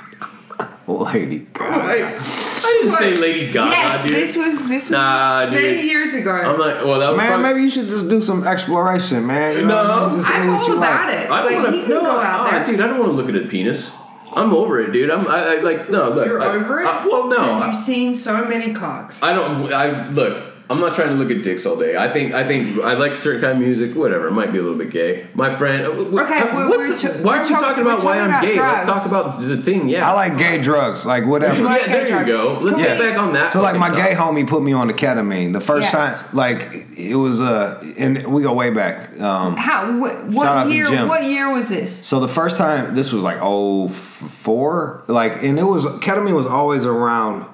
Oh, 0.87 0.93
Lady. 1.13 1.47
I, 1.55 2.15
I 2.19 2.79
didn't 2.81 2.97
say 2.97 3.15
Lady 3.15 3.51
Gaga, 3.53 3.69
yes, 3.71 4.03
dude. 4.03 4.13
this 4.15 4.35
was 4.35 4.67
this 4.67 4.83
was 4.89 4.91
Nah, 4.91 5.45
dude. 5.45 5.53
many 5.53 5.81
years 5.83 6.13
ago. 6.13 6.31
I'm 6.33 6.57
like, 6.59 6.83
well, 6.83 6.99
that 6.99 7.09
was 7.11 7.17
Man, 7.17 7.27
probably, 7.27 7.43
maybe 7.43 7.61
you 7.63 7.69
should 7.69 7.85
just 7.87 8.09
do 8.09 8.19
some 8.21 8.45
exploration, 8.45 9.25
man. 9.25 9.55
You 9.57 9.65
know 9.65 9.75
what 9.75 9.85
I 9.91 10.09
No. 10.09 10.15
Just 10.17 10.27
see 10.27 10.33
I'm 10.33 10.49
all 10.49 10.67
you 10.67 10.77
about 10.77 11.07
like. 11.09 11.17
it. 11.19 11.29
I 11.31 11.43
don't 11.43 11.53
Like, 11.53 11.63
wanna, 11.65 11.81
can 11.85 11.89
No, 11.89 12.01
go 12.01 12.19
out 12.19 12.47
oh, 12.47 12.51
there. 12.51 12.65
dude, 12.65 12.81
I 12.81 12.87
don't 12.87 12.99
want 12.99 13.11
to 13.11 13.15
look 13.15 13.29
at 13.29 13.35
a 13.35 13.47
penis. 13.47 13.91
I'm 14.35 14.51
over 14.53 14.81
it, 14.81 14.91
dude. 14.91 15.09
I'm 15.11 15.27
I, 15.27 15.57
I 15.57 15.59
like 15.59 15.89
no. 15.91 16.09
Look, 16.09 16.25
You're 16.27 16.41
I- 16.41 16.55
over 16.55 16.81
it? 16.81 16.87
I- 16.87 17.05
well, 17.07 17.27
no. 17.27 17.37
I, 17.37 17.67
you've 17.67 17.75
seen 17.75 18.15
so 18.15 18.45
many 18.47 18.73
cocks. 18.73 19.21
I 19.21 19.31
don't. 19.33 19.71
I 19.71 20.09
look. 20.09 20.52
I'm 20.69 20.79
not 20.79 20.93
trying 20.95 21.09
to 21.09 21.15
look 21.15 21.29
at 21.29 21.43
dicks 21.43 21.65
all 21.65 21.75
day. 21.77 21.97
I 21.97 22.07
think. 22.09 22.33
I 22.33 22.43
think 22.47 22.79
I 22.81 22.93
like 22.93 23.15
certain 23.15 23.41
kind 23.41 23.53
of 23.53 23.59
music. 23.59 23.95
Whatever. 23.95 24.27
It 24.27 24.31
might 24.31 24.51
be 24.51 24.59
a 24.59 24.61
little 24.61 24.77
bit 24.77 24.89
gay. 24.91 25.27
My 25.35 25.53
friend. 25.53 25.85
uh, 25.85 25.91
what- 25.91 26.23
Okay, 26.25 26.41
we're- 26.55 26.67
what's 26.69 26.77
we're 26.77 26.95
the- 26.95 26.95
ta- 26.95 27.23
why 27.23 27.23
we're 27.23 27.39
are 27.39 27.43
we 27.43 27.49
talk- 27.49 27.61
talking 27.61 27.83
we're 27.83 27.91
about 27.93 28.03
why 28.05 28.19
I'm 28.19 28.29
about 28.29 28.41
gay? 28.43 28.55
Let's 28.59 28.85
talk 28.85 29.05
about 29.05 29.41
the 29.41 29.57
thing. 29.57 29.89
Yeah. 29.89 30.09
I 30.09 30.13
like 30.13 30.37
gay 30.37 30.59
drugs, 30.61 31.05
like 31.05 31.25
whatever. 31.25 31.57
You 31.57 31.63
like 31.63 31.81
yeah, 31.81 31.87
gay 31.87 32.03
there 32.05 32.19
you 32.21 32.27
go. 32.27 32.59
Let's 32.61 32.77
Can 32.77 32.85
get 32.85 32.99
we- 32.99 33.05
back 33.11 33.19
on 33.19 33.33
that. 33.33 33.51
So 33.51 33.61
like 33.61 33.75
my 33.77 33.89
fucking 33.89 34.03
gay 34.03 34.15
topic. 34.15 34.35
homie 34.45 34.47
put 34.47 34.63
me 34.63 34.73
on 34.73 34.87
the 34.87 34.93
ketamine. 34.93 35.51
The 35.53 35.59
first 35.59 35.91
Yes. 35.93 36.21
time, 36.27 36.35
like 36.37 36.85
it 36.97 37.15
was 37.15 37.41
uh, 37.41 37.83
and 37.97 38.25
we 38.27 38.41
go 38.41 38.53
way 38.53 38.69
back. 38.69 39.19
Um, 39.19 39.55
How? 39.57 39.91
Wh- 39.91 40.29
what 40.33 40.69
year? 40.69 40.87
What 41.05 41.23
year 41.25 41.51
was 41.51 41.69
this? 41.69 41.93
so 42.05 42.19
the 42.19 42.27
first 42.29 42.55
time, 42.57 42.95
this 42.95 43.11
was 43.11 43.21
like 43.23 43.37
oh 43.41 43.89
four, 43.89 45.03
like, 45.07 45.43
and 45.43 45.59
it 45.59 45.63
was 45.63 45.85
ketamine 45.85 46.35
was 46.35 46.45
always 46.45 46.85
around. 46.85 47.45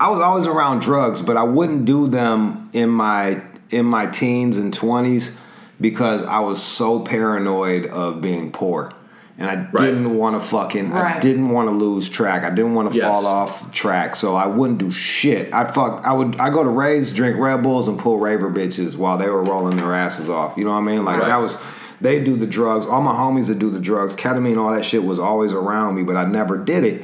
I 0.00 0.10
was 0.10 0.20
always 0.20 0.46
around 0.46 0.80
drugs, 0.80 1.22
but 1.22 1.36
I 1.36 1.42
wouldn't 1.44 1.84
do 1.84 2.08
them 2.08 2.70
in 2.72 2.88
my 2.90 3.42
in 3.70 3.86
my 3.86 4.06
teens 4.06 4.56
and 4.56 4.72
twenties 4.72 5.32
because 5.80 6.22
I 6.24 6.40
was 6.40 6.62
so 6.62 7.00
paranoid 7.00 7.86
of 7.86 8.20
being 8.20 8.52
poor. 8.52 8.92
And 9.36 9.50
I 9.50 9.54
Right. 9.72 9.86
didn't 9.86 10.16
want 10.16 10.40
to 10.40 10.46
fucking, 10.46 10.92
I 10.92 11.18
didn't 11.18 11.48
want 11.48 11.68
to 11.68 11.74
lose 11.74 12.08
track. 12.08 12.44
I 12.44 12.50
didn't 12.50 12.74
want 12.74 12.92
to 12.92 12.96
Yes. 12.96 13.08
fall 13.08 13.26
off 13.26 13.72
track, 13.72 14.14
so 14.14 14.36
I 14.36 14.46
wouldn't 14.46 14.78
do 14.78 14.92
shit. 14.92 15.52
I 15.52 15.64
fuck, 15.64 16.02
I 16.06 16.12
would, 16.12 16.36
I 16.38 16.50
go 16.50 16.62
to 16.62 16.70
raves, 16.70 17.12
drink 17.12 17.36
Red 17.40 17.60
Bulls, 17.64 17.88
and 17.88 17.98
pull 17.98 18.18
raver 18.20 18.48
bitches 18.48 18.96
while 18.96 19.18
they 19.18 19.28
were 19.28 19.42
rolling 19.42 19.76
their 19.76 19.92
asses 19.92 20.28
off. 20.28 20.56
You 20.56 20.64
know 20.64 20.70
what 20.70 20.76
I 20.76 20.82
mean? 20.82 21.04
Like 21.04 21.18
Right. 21.18 21.26
that 21.26 21.40
was, 21.40 21.58
they 22.00 22.22
do 22.22 22.36
the 22.36 22.46
drugs. 22.46 22.86
All 22.86 23.00
my 23.02 23.12
homies 23.14 23.46
that 23.48 23.58
do 23.58 23.70
the 23.70 23.80
drugs, 23.80 24.14
ketamine, 24.14 24.56
all 24.56 24.72
that 24.72 24.84
shit 24.84 25.04
was 25.04 25.18
always 25.18 25.52
around 25.52 25.96
me, 25.96 26.04
but 26.04 26.16
I 26.16 26.24
never 26.26 26.56
did 26.56 26.84
it. 26.84 27.02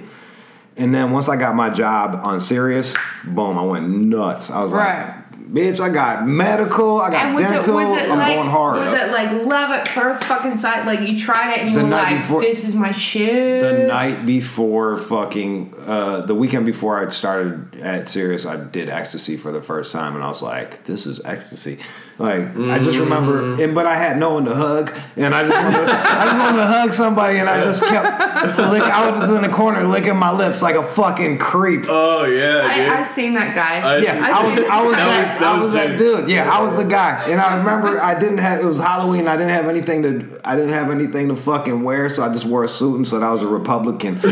And 0.77 0.95
then 0.95 1.11
once 1.11 1.29
I 1.29 1.37
got 1.37 1.55
my 1.55 1.68
job 1.71 2.21
on 2.23 2.41
Sirius, 2.41 2.95
boom, 3.25 3.59
I 3.59 3.62
went 3.62 3.89
nuts. 3.89 4.51
I 4.51 4.62
was 4.62 4.71
Right. 4.71 5.07
like, 5.07 5.14
bitch, 5.53 5.81
I 5.81 5.89
got 5.91 6.27
medical, 6.27 7.01
I 7.01 7.11
got 7.11 7.27
And 7.27 7.35
was 7.35 7.51
dental, 7.51 7.73
it 7.75 7.83
was 7.83 7.93
it 7.93 8.09
I'm 8.11 8.18
like 8.18 8.37
going 8.37 8.49
hard. 8.49 8.77
was 8.79 8.93
it 8.93 9.11
like 9.11 9.31
love 9.45 9.71
at 9.73 9.89
first 9.89 10.25
fucking 10.25 10.57
sight? 10.57 10.87
Like 10.87 11.07
you 11.09 11.18
tried 11.18 11.53
it 11.55 11.59
and 11.59 11.71
you 11.73 11.77
The 11.79 11.85
were 11.85 11.91
like, 11.91 12.16
before- 12.18 12.41
"This 12.41 12.66
is 12.66 12.75
my 12.77 12.93
shit." 12.93 13.62
the 13.62 13.89
night 13.89 14.25
before 14.25 14.97
fucking 14.97 15.75
uh, 15.87 16.21
the 16.23 16.35
weekend 16.37 16.66
before 16.66 17.05
I 17.05 17.11
started 17.11 17.81
at 17.83 18.09
Sirius, 18.09 18.47
I 18.47 18.57
did 18.57 18.89
ecstasy 18.89 19.37
for 19.37 19.51
the 19.53 19.61
first 19.62 19.91
time, 19.93 20.14
and 20.14 20.23
I 20.25 20.29
was 20.29 20.41
like, 20.41 20.85
"This 20.85 21.05
is 21.05 21.21
ecstasy." 21.25 21.79
Like 22.21 22.55
I 22.57 22.79
just 22.79 22.99
remember, 22.99 23.41
Mm-hmm. 23.41 23.62
and 23.62 23.75
but 23.75 23.87
I 23.87 23.97
had 23.97 24.18
no 24.18 24.35
one 24.35 24.45
to 24.45 24.55
hug, 24.55 24.93
and 25.16 25.35
I 25.35 25.43
just 25.49 25.55
wanted, 25.64 25.89
I 25.89 26.25
just 26.27 26.37
wanted 26.39 26.59
to 26.59 26.66
hug 26.66 26.93
somebody, 26.93 27.39
and 27.39 27.49
I 27.49 27.64
just 27.64 27.83
kept 27.83 28.59
lick. 28.59 28.83
I 28.83 29.11
was 29.18 29.31
in 29.31 29.41
the 29.43 29.49
corner 29.49 29.85
licking 29.85 30.16
my 30.16 30.31
lips 30.31 30.61
like 30.61 30.75
a 30.75 30.83
fucking 30.83 31.39
creep. 31.39 31.87
Oh 31.89 32.27
yeah, 32.27 32.61
dude. 32.77 32.93
I, 32.93 32.99
I 33.01 33.03
seen 33.05 33.33
that 33.35 33.55
guy. 33.55 33.81
I- 33.81 33.97
Yeah, 33.99 34.21
I 34.23 34.31
I 34.43 34.45
was, 34.47 34.55
see. 34.59 34.66
I 34.66 34.83
was 34.83 34.93
That 34.97 35.07
that, 35.07 35.41
that 35.41 35.49
I 35.49 35.55
was 35.55 35.64
was 35.64 35.73
that 35.73 35.97
dude. 35.99 36.29
Yeah, 36.29 36.51
I 36.51 36.62
was 36.62 36.77
the 36.77 36.85
guy, 36.85 37.25
and 37.27 37.41
I 37.41 37.57
remember 37.57 37.99
I 38.03 38.18
didn't 38.18 38.39
have. 38.39 38.61
It 38.61 38.66
was 38.66 38.79
Halloween. 38.79 39.27
I 39.27 39.37
didn't 39.39 39.53
have 39.53 39.66
anything 39.68 40.03
to. 40.03 40.41
I 40.45 40.57
didn't 40.57 40.73
have 40.75 40.91
anything 40.91 41.29
to 41.29 41.37
fucking 41.37 41.83
wear, 41.83 42.11
so 42.11 42.23
I 42.23 42.31
just 42.33 42.45
wore 42.45 42.64
a 42.64 42.68
suit 42.68 42.97
and 42.97 43.09
said 43.09 43.23
I 43.23 43.31
was 43.31 43.41
a 43.41 43.47
Republican. 43.47 44.21
so, 44.21 44.29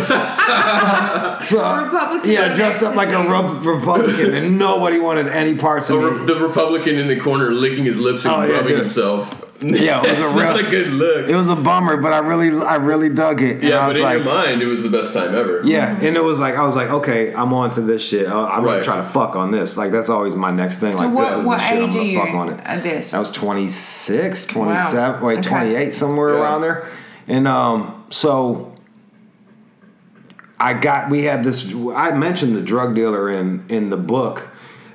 Republicans 1.84 2.32
yeah, 2.32 2.54
dressed 2.54 2.82
up 2.82 2.94
like 2.96 3.08
a. 3.08 3.18
Re- 3.18 3.58
Republican, 3.74 4.34
and 4.34 4.58
nobody 4.58 4.98
wanted 4.98 5.28
any 5.28 5.54
parts 5.54 5.88
the, 5.88 5.96
of 5.96 6.02
re- 6.12 6.18
me. 6.20 6.26
the 6.26 6.40
Republican 6.40 6.96
in 6.98 7.08
the 7.08 7.18
corner 7.18 7.50
licking 7.52 7.77
his 7.84 7.98
lips 7.98 8.24
and 8.24 8.34
Oh, 8.34 8.42
yeah, 8.44 8.52
rubbing 8.54 8.68
dude. 8.68 8.78
himself. 8.80 9.44
Yeah, 9.60 9.98
it 9.98 10.02
was 10.02 10.10
a 10.10 10.12
That's 10.18 10.20
real- 10.20 10.34
not 10.36 10.58
a 10.60 10.70
good 10.70 10.88
look. 10.92 11.28
It 11.28 11.34
was 11.34 11.48
a 11.48 11.56
bummer, 11.56 11.96
but 11.96 12.12
I 12.12 12.18
really, 12.18 12.48
I 12.64 12.76
really 12.76 13.08
dug 13.08 13.42
it. 13.42 13.54
And 13.54 13.62
yeah, 13.64 13.80
I 13.80 13.86
but 13.86 13.88
was 13.88 13.96
in 13.96 14.02
like, 14.02 14.16
your 14.18 14.24
mind, 14.24 14.62
it 14.62 14.66
was 14.66 14.82
the 14.84 14.88
best 14.88 15.12
time 15.14 15.34
ever. 15.34 15.62
Yeah, 15.64 15.96
and 16.00 16.16
it 16.16 16.22
was 16.22 16.38
like 16.38 16.54
I 16.54 16.62
was 16.64 16.76
like, 16.76 16.90
okay, 16.90 17.34
I'm 17.34 17.52
on 17.52 17.72
to 17.74 17.80
this 17.80 18.00
shit. 18.06 18.28
I- 18.28 18.32
I'm 18.50 18.62
Right. 18.64 18.74
gonna 18.74 18.84
try 18.84 18.96
to 18.98 19.02
fuck 19.02 19.34
on 19.34 19.50
this. 19.50 19.76
Like 19.76 19.90
that's 19.90 20.08
always 20.08 20.36
my 20.36 20.52
next 20.52 20.78
thing. 20.78 20.90
So 20.90 21.08
like 21.08 21.08
this 21.08 21.16
what 21.16 21.38
is 21.40 21.44
what 21.46 21.58
the 21.58 21.64
shit 21.64 21.76
I'm 21.78 21.82
age 21.88 21.94
are 21.96 22.02
you 22.04 22.18
fuck 22.18 22.34
on 22.34 22.48
it. 22.50 22.60
at 22.64 22.82
this? 22.84 23.12
I 23.12 23.18
was 23.18 23.32
26, 23.32 24.46
27, 24.46 25.20
Wow. 25.20 25.26
wait, 25.26 25.38
Okay. 25.40 25.48
28, 25.48 25.92
somewhere 25.94 26.34
Yeah. 26.34 26.40
around 26.40 26.60
there. 26.60 26.88
And 27.26 27.48
um, 27.48 28.04
so 28.10 28.74
I 30.60 30.74
got 30.74 31.10
we 31.10 31.24
had 31.24 31.42
this. 31.44 31.74
I 31.94 32.12
mentioned 32.12 32.54
the 32.56 32.60
drug 32.62 32.94
dealer 32.94 33.28
in 33.30 33.64
in 33.68 33.90
the 33.90 33.96
book 33.96 34.48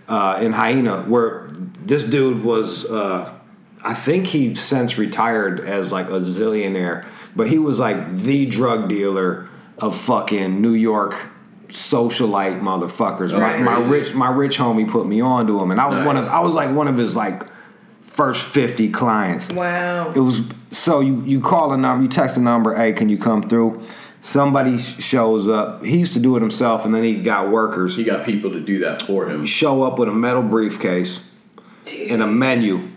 uh, 0.07 0.39
in 0.41 0.53
Hyena, 0.53 1.03
where 1.03 1.49
this 1.51 2.03
dude 2.03 2.43
was. 2.43 2.85
Uh, 2.85 3.33
I 3.85 3.93
think 3.93 4.27
he 4.27 4.55
since 4.55 4.97
retired 4.97 5.59
as 5.59 5.91
like 5.91 6.07
a 6.07 6.19
zillionaire, 6.21 7.05
but 7.35 7.47
he 7.47 7.59
was 7.59 7.79
like 7.79 8.15
the 8.15 8.45
drug 8.45 8.87
dealer 8.87 9.49
of 9.77 9.97
fucking 9.97 10.61
New 10.61 10.73
York 10.73 11.15
socialite 11.67 12.61
motherfuckers. 12.61 13.37
Right. 13.37 13.59
My, 13.59 13.79
my 13.79 13.87
rich 13.87 14.13
my 14.13 14.29
rich 14.31 14.57
homie 14.57 14.89
put 14.89 15.05
me 15.07 15.21
on 15.21 15.47
to 15.47 15.59
him, 15.59 15.71
and 15.71 15.81
I 15.81 15.87
was 15.87 16.05
one 16.05 16.17
of 16.17 16.27
I 16.27 16.39
was 16.39 16.53
like 16.53 16.73
one 16.73 16.87
of 16.87 16.97
his 16.97 17.15
like 17.15 17.43
first 18.03 18.43
fifty 18.43 18.89
clients. 18.89 19.49
Wow. 19.49 20.11
It 20.15 20.19
was 20.19 20.43
so 20.69 20.99
you 20.99 21.21
you 21.23 21.41
call 21.41 21.73
a 21.73 21.77
number, 21.77 22.03
you 22.03 22.09
text 22.09 22.37
a 22.37 22.41
number, 22.41 22.75
hey, 22.75 22.93
can 22.93 23.09
you 23.09 23.17
come 23.17 23.41
through? 23.41 23.81
Somebody 24.25 24.77
shows 24.77 25.49
up. 25.49 25.83
He 25.83 25.97
used 25.99 26.13
to 26.13 26.19
do 26.19 26.37
it 26.37 26.39
himself, 26.39 26.85
and 26.85 26.95
then 26.95 27.03
he 27.03 27.15
got 27.15 27.49
workers. 27.51 27.97
He 27.97 28.05
got 28.05 28.25
people 28.25 28.51
to 28.51 28.61
do 28.61 28.79
that 28.79 29.01
for 29.01 29.29
him. 29.29 29.45
Show 29.45 29.83
up 29.83 29.99
with 29.99 30.07
a 30.07 30.13
metal 30.13 30.41
briefcase 30.41 31.29
and 32.09 32.21
a 32.23 32.27
menu, 32.27 32.87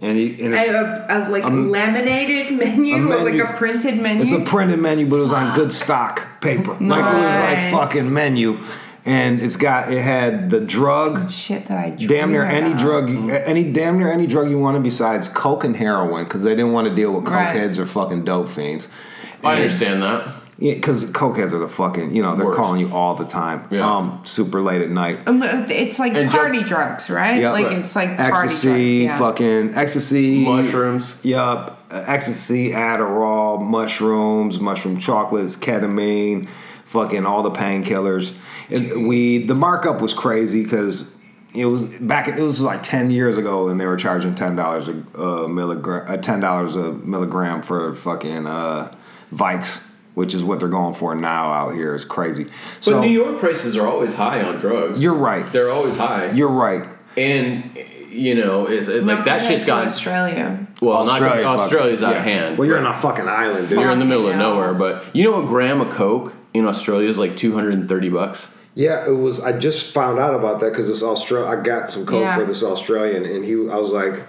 and 0.00 0.18
he 0.18 0.42
and 0.44 0.52
it's, 0.54 0.70
A, 0.70 1.06
a, 1.08 1.18
like 1.30 1.44
laminated 1.44 2.52
menu, 2.58 2.94
a 3.10 3.16
or 3.22 3.24
like 3.30 3.40
a 3.40 3.54
printed 3.56 3.96
menu. 4.02 4.22
it's 4.22 4.32
a 4.32 4.44
printed 4.44 4.78
menu, 4.78 5.08
but 5.08 5.16
it 5.16 5.22
was 5.22 5.32
on 5.32 5.56
good 5.56 5.72
stock 5.72 6.42
paper. 6.42 6.72
Like 6.74 6.80
it 6.80 7.14
was 7.14 7.72
like 7.72 7.88
fucking 7.94 8.12
menu, 8.12 8.58
and 9.06 9.40
it's 9.40 9.56
got 9.56 9.90
it 9.90 10.02
had 10.02 10.50
the 10.50 10.60
drug. 10.60 11.30
shit 11.30 11.68
that 11.68 11.78
I 11.86 11.90
dream 11.96 12.08
Damn 12.10 12.32
near 12.32 12.44
any 12.44 12.72
about. 12.72 12.80
drug, 12.82 13.08
you, 13.08 13.16
mm-hmm. 13.20 13.30
any 13.50 13.72
damn 13.72 13.98
near 13.98 14.12
any 14.12 14.26
drug 14.26 14.50
you 14.50 14.58
wanted 14.58 14.82
besides 14.82 15.26
coke 15.26 15.64
and 15.64 15.74
heroin, 15.74 16.24
because 16.24 16.42
they 16.42 16.54
didn't 16.54 16.72
want 16.72 16.86
to 16.86 16.94
deal 16.94 17.14
with 17.14 17.26
Right. 17.26 17.56
cokeheads 17.56 17.78
or 17.78 17.86
fucking 17.86 18.26
dope 18.26 18.50
fiends. 18.50 18.88
I 19.42 19.52
And- 19.54 19.62
understand 19.62 20.02
that. 20.02 20.28
Yeah, 20.58 20.72
because 20.74 21.04
cokeheads 21.12 21.52
are 21.52 21.58
the 21.58 21.68
fucking, 21.68 22.14
you 22.16 22.22
know, 22.22 22.34
they're 22.34 22.46
Worst. 22.46 22.56
calling 22.56 22.80
you 22.80 22.90
all 22.90 23.14
the 23.14 23.26
time. 23.26 23.66
Yeah. 23.70 23.86
Um, 23.96 24.20
super 24.24 24.62
late 24.62 24.80
at 24.80 24.88
night. 24.88 25.18
Um, 25.26 25.42
It's 25.42 25.98
like 25.98 26.14
And 26.14 26.30
ju- 26.30 26.38
party 26.38 26.62
drugs, 26.62 27.10
right? 27.10 27.38
Yeah. 27.40 27.52
like 27.52 27.66
Right. 27.66 27.76
it's 27.78 27.94
like 27.94 28.16
party 28.16 28.32
Ecstasy, 28.46 28.68
drugs. 28.68 29.04
Yeah. 29.04 29.18
fucking 29.18 29.74
ecstasy, 29.74 30.44
Mushrooms. 30.46 31.14
Yup, 31.22 31.82
uh, 31.90 32.04
ecstasy, 32.06 32.72
Adderall, 32.72 33.62
mushrooms, 33.62 34.58
mushroom 34.58 34.96
chocolates, 34.96 35.56
ketamine, 35.56 36.48
fucking 36.86 37.26
all 37.26 37.42
the 37.42 37.50
painkillers. 37.50 38.32
And 38.70 39.06
we 39.06 39.44
the 39.44 39.54
markup 39.54 40.00
was 40.00 40.14
crazy 40.14 40.62
because 40.62 41.04
it 41.54 41.66
was 41.66 41.84
back. 41.84 42.28
It 42.28 42.40
was 42.40 42.60
like 42.62 42.82
ten 42.82 43.10
years 43.10 43.36
ago, 43.36 43.68
and 43.68 43.78
they 43.78 43.86
were 43.86 43.96
charging 43.96 44.34
ten 44.34 44.56
dollars 44.56 44.88
a 44.88 45.02
uh, 45.16 45.46
milligram, 45.48 46.04
uh, 46.08 46.16
ten 46.16 46.40
dollars 46.40 46.76
a 46.76 46.92
milligram 46.92 47.62
for 47.62 47.94
fucking 47.94 48.46
uh, 48.46 48.92
Vikes, 49.32 49.82
which 50.16 50.32
is 50.34 50.42
what 50.42 50.58
they're 50.58 50.68
going 50.68 50.94
for 50.94 51.14
now 51.14 51.52
out 51.52 51.74
here 51.74 51.94
is 51.94 52.02
It's 52.02 52.10
crazy. 52.10 52.44
But 52.44 52.52
So 52.80 53.00
New 53.00 53.08
York 53.08 53.38
prices 53.38 53.76
are 53.76 53.86
always 53.86 54.14
high 54.14 54.42
on 54.42 54.56
drugs. 54.56 55.00
You're 55.00 55.14
right. 55.14 55.50
They're 55.52 55.70
always 55.70 55.94
high. 55.96 56.32
you're 56.32 56.48
right. 56.48 56.88
and 57.16 57.78
you 58.10 58.34
know, 58.34 58.66
it, 58.66 58.88
it- 58.88 59.04
Not 59.04 59.16
like 59.16 59.24
that 59.26 59.42
shit's 59.42 59.64
to 59.64 59.68
gotten 59.72 59.86
Australia. 59.88 60.66
well. 60.80 61.04
not 61.04 61.20
fucking- 61.20 61.44
Australia's 61.44 62.02
out 62.02 62.12
yeah. 62.12 62.18
of 62.18 62.24
hand. 62.24 62.58
Well, 62.58 62.66
you're 62.66 62.78
on 62.78 62.86
a 62.86 62.94
fucking 62.94 63.28
island, 63.28 63.68
dude. 63.68 63.78
You're 63.78 63.90
in 63.90 63.98
the 63.98 64.06
middle 64.06 64.26
of 64.28 64.36
nowhere, 64.36 64.72
but 64.72 65.04
you 65.14 65.22
know 65.24 65.44
a 65.44 65.46
gram 65.46 65.80
of 65.82 65.90
coke 65.92 66.32
in 66.54 66.66
Australia 66.66 67.08
is 67.10 67.18
like 67.18 67.36
two 67.36 67.52
hundred 67.54 67.74
and 67.74 67.86
thirty 67.86 68.08
bucks. 68.08 68.46
Yeah, 68.74 69.06
it 69.06 69.12
was. 69.12 69.40
I 69.40 69.58
just 69.58 69.92
found 69.92 70.18
out 70.18 70.34
about 70.34 70.60
that 70.60 70.70
because 70.70 70.88
this 70.88 71.02
Australia. 71.02 71.46
I 71.46 71.62
got 71.62 71.90
some 71.90 72.06
coke 72.06 72.22
Yeah. 72.22 72.36
for 72.36 72.44
this 72.46 72.62
Australian, 72.62 73.26
and 73.26 73.44
he. 73.44 73.52
I 73.52 73.76
was 73.76 73.90
like, 73.90 74.24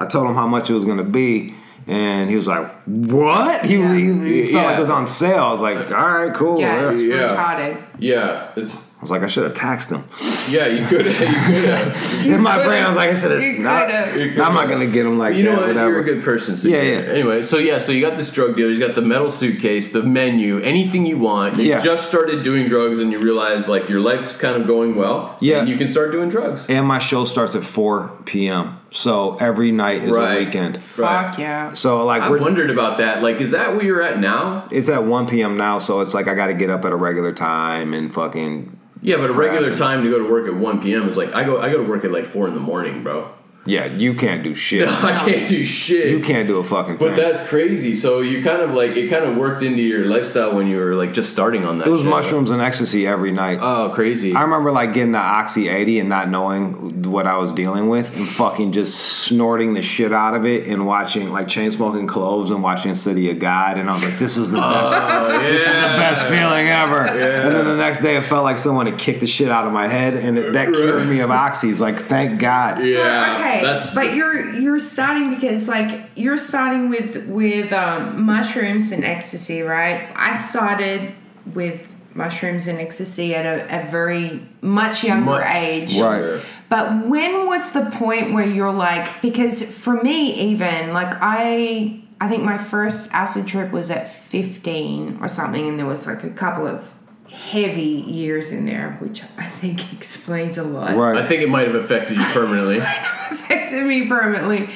I 0.00 0.06
told 0.06 0.26
him 0.28 0.34
how 0.34 0.48
much 0.48 0.68
it 0.70 0.74
was 0.74 0.84
going 0.84 0.98
to 0.98 1.04
be, 1.04 1.54
and 1.88 2.30
he 2.30 2.36
was 2.36 2.46
like, 2.46 2.70
"What?" 2.84 3.64
He, 3.64 3.76
Yeah. 3.78 3.94
he, 3.94 4.02
he 4.44 4.52
felt 4.52 4.62
Yeah. 4.62 4.62
like 4.68 4.76
it 4.78 4.80
was 4.80 4.90
on 4.90 5.06
sale. 5.06 5.42
I 5.44 5.52
was 5.52 5.60
like, 5.60 5.90
"All 5.90 6.08
right, 6.08 6.34
cool." 6.34 6.60
Yeah, 6.60 6.90
it's 6.90 7.00
Yeah. 7.02 7.28
retarded. 7.28 7.76
Yeah, 7.98 8.48
it's 8.56 8.76
I 8.76 9.00
was 9.00 9.12
like, 9.12 9.22
I 9.22 9.28
should 9.28 9.44
have 9.44 9.54
taxed 9.54 9.90
him. 9.90 10.02
yeah. 10.50 10.66
You 10.66 10.84
could 10.84 11.06
you 11.06 11.12
could 11.12 11.20
have. 11.20 12.26
In 12.26 12.40
my 12.40 12.54
could've. 12.54 12.66
brain, 12.66 12.82
I 12.82 12.88
was 12.88 12.96
like, 12.96 13.10
I 13.10 13.14
should 13.14 13.40
You 13.42 13.62
have. 13.62 14.10
could've. 14.12 14.40
I'm 14.40 14.54
not 14.54 14.66
going 14.66 14.80
to 14.84 14.92
get 14.92 15.06
him 15.06 15.16
like 15.18 15.36
You 15.36 15.44
know 15.44 15.52
that. 15.52 15.60
what? 15.60 15.68
Whatever. 15.68 15.90
You're 15.90 16.00
a 16.00 16.04
good 16.04 16.24
person. 16.24 16.56
So 16.56 16.66
Yeah, 16.66 16.82
yeah. 16.82 16.96
Anyway, 17.12 17.42
so 17.44 17.58
yeah, 17.58 17.78
so 17.78 17.92
you 17.92 18.00
got 18.04 18.16
this 18.16 18.32
drug 18.32 18.56
dealer. 18.56 18.70
He's 18.70 18.80
got 18.80 18.96
the 18.96 19.02
metal 19.02 19.30
suitcase, 19.30 19.92
the 19.92 20.02
menu, 20.02 20.58
anything 20.62 21.06
you 21.06 21.16
want. 21.16 21.58
You 21.58 21.66
Yeah. 21.66 21.78
just 21.78 22.08
started 22.08 22.42
doing 22.42 22.68
drugs, 22.68 22.98
and 22.98 23.12
you 23.12 23.20
realize 23.20 23.68
like 23.68 23.88
your 23.88 24.00
life's 24.00 24.36
kind 24.36 24.60
of 24.60 24.66
going 24.66 24.96
well. 24.96 25.36
Yeah. 25.40 25.60
and 25.60 25.68
you 25.68 25.76
can 25.76 25.86
start 25.86 26.10
doing 26.10 26.28
drugs. 26.28 26.66
and 26.68 26.84
my 26.84 26.98
show 26.98 27.24
starts 27.24 27.54
at 27.54 27.62
4 27.64 28.10
p.m. 28.24 28.78
So 28.90 29.36
every 29.40 29.70
night 29.70 30.02
is 30.02 30.10
Right. 30.10 30.42
a 30.42 30.44
weekend. 30.44 30.78
Fuck 30.82 31.38
yeah. 31.38 31.72
So 31.74 32.04
like 32.04 32.22
I 32.22 32.30
we're 32.30 32.40
wondered 32.40 32.70
about 32.70 32.98
that. 32.98 33.22
Like, 33.22 33.40
is 33.40 33.50
that 33.50 33.74
where 33.76 33.84
you're 33.84 34.02
at 34.02 34.18
now? 34.18 34.66
it's 34.70 34.88
at 34.88 35.04
1 35.04 35.26
p.m. 35.28 35.56
now, 35.56 35.78
so 35.78 36.00
it's 36.00 36.14
like 36.14 36.26
I 36.28 36.34
got 36.34 36.46
to 36.46 36.54
get 36.54 36.70
up 36.70 36.84
at 36.84 36.92
a 36.92 36.96
regular 36.96 37.32
time 37.32 37.92
and 37.94 38.12
fucking 38.12 38.78
Yeah, 39.02 39.16
but 39.18 39.30
a 39.30 39.32
regular 39.34 39.74
time 39.76 40.02
to 40.04 40.10
go 40.10 40.18
to 40.18 40.30
work 40.30 40.48
at 40.48 40.54
1 40.54 40.80
p.m. 40.82 41.08
is 41.08 41.16
like 41.16 41.34
I 41.34 41.44
go 41.44 41.60
I 41.60 41.70
go 41.70 41.76
to 41.78 41.88
work 41.88 42.04
at 42.04 42.10
like 42.12 42.24
four 42.24 42.48
in 42.48 42.54
the 42.54 42.60
morning, 42.60 43.02
bro. 43.02 43.30
Yeah. 43.66 43.86
You 43.86 44.14
can't 44.14 44.42
do 44.42 44.54
shit. 44.54 44.88
I 44.88 45.18
can't 45.24 45.48
do 45.48 45.64
shit. 45.64 46.08
You 46.08 46.20
can't 46.20 46.46
do 46.48 46.58
a 46.58 46.64
fucking 46.64 46.98
thing. 46.98 47.08
But 47.08 47.16
that's 47.16 47.46
crazy. 47.48 47.94
So 47.94 48.20
you 48.20 48.42
kind 48.42 48.62
of 48.62 48.72
like 48.74 48.92
it 48.92 49.08
kind 49.10 49.24
of 49.24 49.36
worked 49.36 49.62
into 49.62 49.82
your 49.82 50.06
lifestyle 50.06 50.54
when 50.54 50.68
you 50.68 50.78
were 50.78 50.94
like 50.94 51.12
just 51.12 51.30
starting 51.30 51.64
on 51.64 51.78
that. 51.78 51.86
It 51.86 51.90
was 51.90 52.00
shit. 52.00 52.08
mushrooms 52.10 52.50
and 52.50 52.62
ecstasy 52.62 53.06
every 53.06 53.30
night. 53.32 53.58
Oh, 53.60 53.90
crazy. 53.94 54.34
I 54.34 54.42
remember 54.42 54.72
like 54.72 54.94
getting 54.94 55.12
the 55.12 55.18
Oxy 55.18 55.68
80 55.68 56.00
and 56.00 56.08
not 56.08 56.30
knowing 56.30 57.02
what 57.02 57.26
I 57.26 57.36
was 57.36 57.52
dealing 57.52 57.88
with 57.88 58.16
and 58.16 58.28
fucking 58.28 58.72
just 58.72 58.98
snorting 58.98 59.74
the 59.74 59.82
shit 59.82 60.12
out 60.12 60.34
of 60.34 60.46
it 60.46 60.66
and 60.66 60.86
watching 60.86 61.30
like 61.30 61.48
chain 61.48 61.70
smoking 61.72 62.06
cloves 62.06 62.50
and 62.50 62.62
watching 62.62 62.94
City 62.94 63.30
of 63.30 63.38
God 63.38 63.78
and 63.78 63.90
I 63.90 63.94
was 63.94 64.04
like, 64.04 64.18
this 64.18 64.36
is 64.36 64.50
the 64.50 64.58
oh, 64.58 64.60
best. 64.60 64.94
oh, 64.96 65.42
This 65.42 65.60
is 65.60 65.66
the 65.66 65.72
best 65.72 66.22
feeling 66.26 66.68
ever. 66.68 67.06
And 67.06 67.54
then 67.54 67.64
the 67.64 67.76
next 67.76 68.00
day 68.00 68.16
it 68.16 68.22
felt 68.22 68.44
like 68.44 68.58
someone 68.58 68.86
had 68.86 68.98
kicked 68.98 69.20
the 69.20 69.26
shit 69.26 69.50
out 69.50 69.66
of 69.66 69.72
my 69.72 69.88
head 69.88 70.14
and 70.14 70.38
it, 70.38 70.52
that 70.54 70.72
cured 70.72 71.06
me 71.06 71.20
of 71.20 71.30
oxys. 71.30 71.80
Like, 71.80 71.96
thank 71.98 72.40
God. 72.40 72.78
Yeah, 72.80 73.36
okay, 73.38 73.57
that's- 73.62 73.94
but 73.94 74.14
you're 74.14 74.52
you're 74.54 74.78
starting 74.78 75.30
because 75.30 75.68
like 75.68 76.10
you're 76.16 76.38
starting 76.38 76.88
with 76.88 77.26
with 77.26 77.72
um, 77.72 78.22
mushrooms 78.22 78.92
and 78.92 79.04
ecstasy, 79.04 79.62
right? 79.62 80.10
I 80.16 80.34
started 80.34 81.12
with 81.54 81.92
mushrooms 82.14 82.66
and 82.66 82.78
ecstasy 82.80 83.34
at 83.34 83.46
a, 83.46 83.80
a 83.80 83.86
very 83.90 84.40
much 84.60 85.04
younger 85.04 85.30
Much 85.32 85.54
age. 85.54 85.98
Right. 86.00 86.40
But 86.68 87.06
when 87.06 87.46
was 87.46 87.70
the 87.72 87.90
point 87.92 88.32
where 88.32 88.46
you're 88.46 88.72
like 88.72 89.22
because 89.22 89.62
for 89.78 90.02
me 90.02 90.34
even 90.34 90.92
like 90.92 91.14
I 91.20 92.00
I 92.20 92.28
think 92.28 92.42
my 92.42 92.58
first 92.58 93.14
acid 93.14 93.46
trip 93.46 93.70
was 93.70 93.90
at 93.92 94.08
15 94.12 95.18
or 95.20 95.28
something 95.28 95.68
and 95.68 95.78
there 95.78 95.86
was 95.86 96.06
like 96.06 96.24
a 96.24 96.30
couple 96.30 96.66
of 96.66 96.92
heavy 97.30 97.82
years 97.82 98.52
in 98.52 98.66
there 98.66 98.92
which 99.00 99.22
I 99.36 99.44
think 99.48 99.92
explains 99.98 100.58
a 100.58 100.64
lot 100.64 100.96
Right. 100.96 101.16
I 101.22 101.26
think 101.26 101.42
it 101.42 101.48
might 101.48 101.66
have 101.66 101.76
affected 101.76 102.16
you 102.18 102.24
permanently. 102.26 102.78
affected 103.30 103.86
me 103.86 104.08
permanently. 104.08 104.70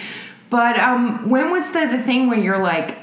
But 0.50 0.78
um, 0.78 1.30
when 1.30 1.50
was 1.50 1.72
the 1.72 1.86
the 1.86 1.98
thing 1.98 2.28
where 2.28 2.38
you're 2.38 2.62
like, 2.62 2.98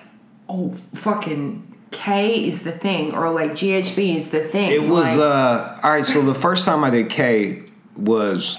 oh 0.47 0.71
fucking 0.93 1.65
K 1.91 2.45
is 2.47 2.61
the 2.61 2.71
thing, 2.71 3.15
or 3.15 3.31
like 3.31 3.51
GHB 3.51 4.15
is 4.15 4.29
the 4.29 4.41
thing? 4.41 4.71
It 4.71 4.83
was 4.83 5.03
like, 5.03 5.17
uh 5.19 5.79
all 5.83 5.91
right. 5.91 6.05
So 6.05 6.21
the 6.21 6.35
first 6.35 6.65
time 6.65 6.83
I 6.83 6.91
did 6.91 7.09
K 7.09 7.63
was 7.97 8.57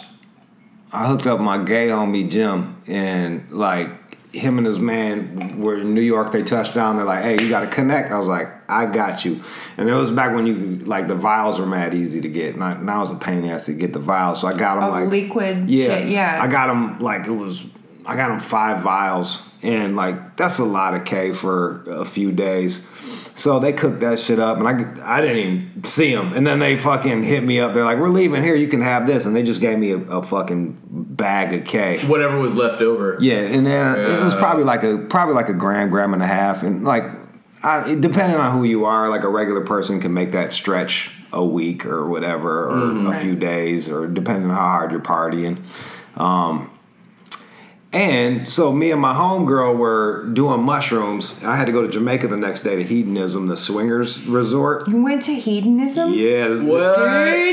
I 0.92 1.06
hooked 1.06 1.26
up 1.26 1.38
my 1.40 1.58
gay 1.62 1.88
homie 1.88 2.28
Jim 2.28 2.80
and 2.88 3.50
like 3.52 3.90
him 4.32 4.58
and 4.58 4.66
his 4.66 4.78
man 4.78 5.60
were 5.60 5.78
in 5.78 5.94
New 5.94 6.00
York. 6.00 6.32
They 6.32 6.42
touched 6.42 6.74
down. 6.74 6.96
They're 6.96 7.04
like, 7.04 7.22
"Hey, 7.22 7.42
you 7.42 7.48
got 7.48 7.60
to 7.60 7.66
connect." 7.66 8.12
I 8.12 8.18
was 8.18 8.26
like, 8.26 8.48
"I 8.68 8.86
got 8.86 9.24
you." 9.24 9.42
And 9.76 9.88
it 9.88 9.94
was 9.94 10.10
back 10.10 10.34
when 10.34 10.46
you 10.46 10.76
like 10.86 11.08
the 11.08 11.14
vials 11.14 11.58
were 11.58 11.66
mad 11.66 11.94
easy 11.94 12.20
to 12.20 12.28
get. 12.28 12.56
Now, 12.56 12.74
now 12.74 13.02
it's 13.02 13.10
a 13.10 13.16
pain 13.16 13.38
in 13.38 13.42
the 13.42 13.50
ass 13.50 13.66
to 13.66 13.72
get 13.72 13.92
the 13.92 13.98
vials. 13.98 14.40
So 14.40 14.48
I 14.48 14.56
got 14.56 14.76
them 14.76 14.84
of 14.84 14.90
like 14.92 15.08
liquid 15.08 15.68
yeah, 15.68 15.84
shit. 15.84 16.08
Yeah. 16.08 16.38
I 16.40 16.46
got 16.46 16.68
them 16.68 17.00
like 17.00 17.26
it 17.26 17.32
was. 17.32 17.64
I 18.06 18.16
got 18.16 18.28
them 18.28 18.40
five 18.40 18.82
vials, 18.82 19.42
and 19.62 19.96
like 19.96 20.36
that's 20.36 20.58
a 20.58 20.64
lot 20.64 20.94
of 20.94 21.04
K 21.04 21.32
for 21.32 21.82
a 21.88 22.04
few 22.04 22.32
days. 22.32 22.80
So 23.40 23.58
they 23.58 23.72
cooked 23.72 24.00
that 24.00 24.18
shit 24.18 24.38
up, 24.38 24.58
and 24.58 24.68
I 24.68 25.16
I 25.16 25.20
didn't 25.22 25.36
even 25.38 25.84
see 25.84 26.14
them. 26.14 26.34
And 26.34 26.46
then 26.46 26.58
they 26.58 26.76
fucking 26.76 27.22
hit 27.22 27.42
me 27.42 27.58
up. 27.58 27.72
They're 27.72 27.84
like, 27.84 27.98
"We're 27.98 28.10
leaving 28.10 28.42
here. 28.42 28.54
You 28.54 28.68
can 28.68 28.82
have 28.82 29.06
this," 29.06 29.24
and 29.24 29.34
they 29.34 29.42
just 29.42 29.62
gave 29.62 29.78
me 29.78 29.92
a, 29.92 29.96
a 29.96 30.22
fucking 30.22 30.78
bag 30.90 31.54
of 31.54 31.64
K. 31.64 32.00
Whatever 32.06 32.38
was 32.38 32.54
left 32.54 32.82
over. 32.82 33.16
Yeah, 33.18 33.38
and 33.38 33.66
then 33.66 33.98
it 33.98 34.22
was 34.22 34.34
probably 34.34 34.64
like 34.64 34.82
a 34.82 34.98
probably 34.98 35.34
like 35.34 35.48
a 35.48 35.54
gram, 35.54 35.88
gram 35.88 36.12
and 36.12 36.22
a 36.22 36.26
half, 36.26 36.62
and 36.62 36.84
like 36.84 37.04
I, 37.62 37.90
it- 37.92 38.02
depending 38.02 38.38
on 38.38 38.52
who 38.58 38.64
you 38.64 38.84
are, 38.84 39.08
like 39.08 39.24
a 39.24 39.28
regular 39.30 39.62
person 39.64 40.00
can 40.00 40.12
make 40.12 40.32
that 40.32 40.52
stretch 40.52 41.10
a 41.32 41.42
week 41.42 41.86
or 41.86 42.06
whatever, 42.08 42.68
or 42.68 43.14
a 43.14 43.18
few 43.20 43.36
days, 43.36 43.88
or 43.88 44.06
depending 44.06 44.50
on 44.50 44.54
how 44.56 44.62
hard 44.68 44.90
you're 44.90 45.00
partying. 45.00 45.62
Um, 46.16 46.70
and 47.92 48.48
so 48.48 48.72
me 48.72 48.90
and 48.92 49.00
my 49.00 49.14
homegirl 49.14 49.76
were 49.76 50.24
doing 50.32 50.62
mushrooms. 50.62 51.42
I 51.44 51.56
had 51.56 51.66
to 51.66 51.72
go 51.72 51.82
to 51.82 51.88
Jamaica 51.88 52.28
the 52.28 52.36
next 52.36 52.60
day 52.62 52.76
to 52.76 52.84
Hedonism, 52.84 53.46
the 53.48 53.56
swingers 53.56 54.24
resort. 54.26 54.86
you 54.88 55.02
went 55.02 55.22
to 55.22 55.34
hedonism, 55.34 56.12
Yeah, 56.14 56.48
What? 56.62 56.96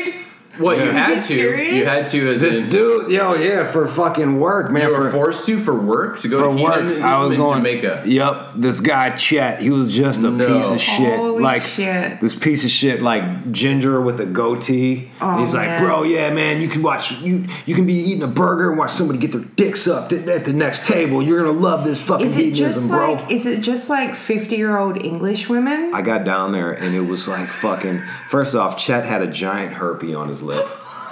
dude. 0.05 0.13
What 0.59 0.77
you 0.77 0.85
Yeah. 0.85 0.91
had 0.91 1.09
you 1.09 1.15
to? 1.15 1.21
serious? 1.21 1.73
You 1.73 1.85
had 1.85 2.07
to 2.09 2.33
as 2.33 2.39
This 2.41 2.63
in, 2.63 2.69
dude, 2.69 3.11
yo, 3.11 3.35
yeah, 3.35 3.63
for 3.65 3.87
fucking 3.87 4.39
work, 4.39 4.71
man. 4.71 4.87
you 4.89 4.95
were 4.95 5.05
for, 5.05 5.11
forced 5.11 5.45
to 5.47 5.57
for 5.59 5.75
work 5.79 6.19
to 6.21 6.27
go 6.27 6.39
for 6.51 6.55
to 6.57 6.63
work. 6.63 6.75
Hedonism 6.75 7.03
I 7.05 7.21
was 7.23 7.31
in 7.33 7.37
going 7.37 7.57
Jamaica. 7.59 8.03
Yep, 8.05 8.51
this 8.55 8.79
guy 8.79 9.09
Chet, 9.11 9.61
he 9.61 9.69
was 9.69 9.91
just 9.93 10.23
a 10.23 10.29
No. 10.31 10.47
piece 10.59 10.69
of 10.71 10.79
shit. 10.81 11.15
Holy 11.17 11.43
like 11.43 11.61
shit. 11.61 12.19
this 12.21 12.35
piece 12.35 12.63
of 12.63 12.69
shit, 12.71 13.01
like 13.01 13.51
ginger 13.51 14.01
with 14.01 14.19
a 14.19 14.25
goatee. 14.25 15.11
Oh, 15.21 15.37
He's 15.39 15.53
like, 15.53 15.67
man. 15.67 15.83
bro, 15.83 16.03
yeah, 16.03 16.31
man, 16.33 16.61
you 16.61 16.67
can 16.67 16.81
watch 16.81 17.11
you 17.21 17.43
you 17.65 17.75
can 17.75 17.85
be 17.85 17.93
eating 17.95 18.23
a 18.23 18.27
burger 18.27 18.69
and 18.69 18.77
watch 18.79 18.91
somebody 18.91 19.19
get 19.19 19.31
their 19.31 19.41
dicks 19.41 19.87
up 19.87 20.11
at, 20.11 20.27
at 20.27 20.45
the 20.45 20.53
next 20.53 20.85
table. 20.85 21.21
You're 21.21 21.39
gonna 21.45 21.57
love 21.57 21.83
this 21.83 22.01
fucking 22.01 22.25
Is 22.25 22.37
it 22.37 22.53
just 22.53 22.87
bro. 22.89 23.13
like 23.13 23.31
is 23.31 23.45
it 23.45 23.61
just 23.61 23.89
like 23.89 24.15
fifty 24.15 24.55
year 24.55 24.77
old 24.77 25.03
English 25.03 25.49
women? 25.49 25.91
I 25.93 26.01
got 26.01 26.23
down 26.23 26.51
there 26.51 26.71
and 26.71 26.95
it 26.95 27.01
was 27.01 27.27
like 27.27 27.49
fucking. 27.49 28.01
First 28.29 28.55
off, 28.55 28.77
Chet 28.77 29.05
had 29.05 29.21
a 29.21 29.27
giant 29.27 29.73
herpy 29.75 30.17
on 30.17 30.27
his 30.29 30.41
lip. 30.47 30.67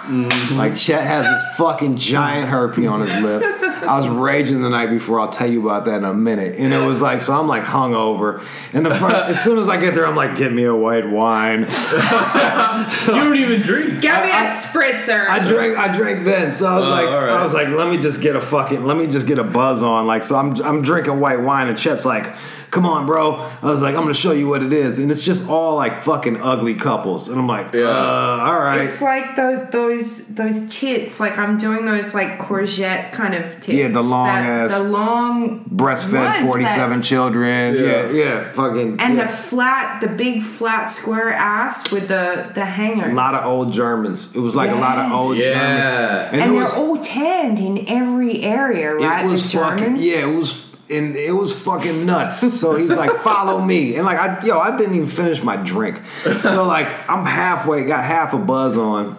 Mm. 0.05 0.55
Like 0.55 0.75
Chet 0.75 1.03
has 1.03 1.25
this 1.25 1.55
fucking 1.57 1.97
giant 1.97 2.47
herpy 2.47 2.89
on 2.89 3.01
his 3.01 3.09
lip. 3.23 3.41
I 3.43 3.97
was 3.99 4.07
raging 4.07 4.61
the 4.61 4.69
night 4.69 4.91
before. 4.91 5.19
I'll 5.19 5.29
tell 5.31 5.49
you 5.49 5.67
about 5.67 5.85
that 5.85 5.97
in 5.97 6.03
a 6.03 6.13
minute. 6.13 6.57
And 6.59 6.71
it 6.73 6.77
was 6.85 7.01
like, 7.01 7.23
so 7.23 7.33
I'm 7.33 7.47
like 7.47 7.63
hungover. 7.63 8.45
And 8.73 8.85
the 8.85 8.93
first, 8.93 9.15
as 9.15 9.43
soon 9.43 9.57
as 9.57 9.67
I 9.67 9.79
get 9.79 9.95
there, 9.95 10.05
I'm 10.05 10.15
like, 10.15 10.37
get 10.37 10.53
me 10.53 10.63
a 10.65 10.75
white 10.75 11.09
wine. 11.09 11.65
You 13.05 13.13
don't 13.13 13.37
even 13.37 13.61
drink. 13.61 14.01
Get 14.01 14.23
me 14.23 14.31
a 14.31 14.51
spritzer. 14.55 15.27
I 15.27 15.39
drank, 15.47 15.77
I 15.77 15.95
drank 15.95 16.23
then. 16.25 16.53
So 16.53 16.65
I 16.67 16.75
was 16.77 16.85
Oh, 16.85 16.89
like, 16.89 17.07
all 17.07 17.21
right. 17.21 17.29
I 17.31 17.41
was 17.43 17.53
like, 17.53 17.69
let 17.69 17.89
me 17.89 17.97
just 17.97 18.21
get 18.21 18.35
a 18.35 18.41
fucking, 18.41 18.83
let 18.85 18.97
me 18.97 19.07
just 19.07 19.27
get 19.27 19.39
a 19.39 19.43
buzz 19.43 19.81
on. 19.81 20.05
Like, 20.07 20.23
so 20.23 20.35
I'm, 20.35 20.59
I'm 20.63 20.81
drinking 20.81 21.19
white 21.19 21.39
wine, 21.41 21.67
and 21.67 21.77
Chet's 21.77 22.05
like, 22.05 22.35
come 22.71 22.85
on, 22.85 23.05
bro. 23.05 23.33
I 23.61 23.65
was 23.65 23.81
like, 23.81 23.95
I'm 23.95 24.01
gonna 24.01 24.13
show 24.13 24.31
you 24.31 24.47
what 24.47 24.63
it 24.63 24.73
is, 24.73 24.99
and 24.99 25.11
it's 25.11 25.21
just 25.21 25.49
all 25.49 25.75
like 25.75 26.01
fucking 26.01 26.41
ugly 26.41 26.75
couples, 26.75 27.27
and 27.29 27.37
I'm 27.39 27.47
like, 27.47 27.73
Yeah. 27.73 27.83
uh, 27.83 28.45
all 28.47 28.59
right. 28.59 28.81
It's 28.81 29.01
like 29.01 29.35
tho- 29.35 29.67
those 29.71 30.27
those 30.35 30.67
tits. 30.69 31.19
Like 31.19 31.37
I'm 31.37 31.57
doing 31.57 31.85
those 31.85 32.13
like 32.13 32.39
courgette 32.39 33.11
kind 33.11 33.33
of 33.33 33.43
tits. 33.61 33.69
Yeah, 33.69 33.87
the 33.89 34.01
long 34.01 34.27
that- 34.27 34.71
ass 34.71 34.77
the 34.77 34.83
long 34.83 35.65
breastfed 35.65 36.45
47 36.45 36.99
that- 36.99 37.05
children. 37.05 37.75
Yeah. 37.75 37.81
Yeah, 37.85 38.09
yeah, 38.11 38.51
fucking. 38.51 38.99
and 38.99 39.15
yeah. 39.17 39.25
the 39.25 39.27
flat, 39.31 40.01
the 40.01 40.07
big 40.07 40.41
flat 40.41 40.87
square 40.91 41.29
ass 41.31 41.91
with 41.91 42.07
the 42.07 42.51
the 42.53 42.65
hangers. 42.65 43.11
a 43.11 43.15
lot 43.15 43.33
of 43.35 43.45
old 43.45 43.71
Germans. 43.73 44.29
It 44.33 44.39
was 44.39 44.55
like 44.55 44.71
a 44.71 44.75
lot 44.75 44.97
of 44.97 45.09
Yes. 45.09 45.19
old 45.19 45.37
Germans. 45.37 45.55
Yeah. 45.55 46.29
and 46.31 46.35
it 46.35 46.39
they're 46.53 46.63
was, 46.63 46.73
all 46.73 46.97
tanned 46.97 47.59
in 47.59 47.85
every 47.87 48.41
area, 48.43 48.93
right? 48.95 49.23
it 49.25 49.27
was 49.27 49.51
the 49.51 49.59
fucking 49.59 49.77
Germans. 49.83 50.05
yeah. 50.05 50.27
It 50.27 50.35
was 50.35 50.64
and 50.89 51.15
it 51.15 51.31
was 51.31 51.51
fucking 51.51 52.05
nuts. 52.05 52.39
So 52.59 52.75
he's 52.75 52.91
like, 52.91 53.11
"Follow 53.21 53.61
me," 53.61 53.95
and 53.95 54.05
like, 54.05 54.19
I 54.19 54.45
yo, 54.45 54.59
I 54.59 54.75
didn't 54.77 54.95
even 54.95 55.07
finish 55.07 55.41
my 55.41 55.57
drink. 55.57 56.01
So 56.23 56.65
like, 56.65 56.87
I'm 57.09 57.25
halfway, 57.25 57.85
got 57.85 58.03
half 58.03 58.33
a 58.33 58.37
buzz 58.37 58.77
on, 58.77 59.17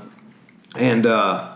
and 0.77 1.07
uh 1.07 1.53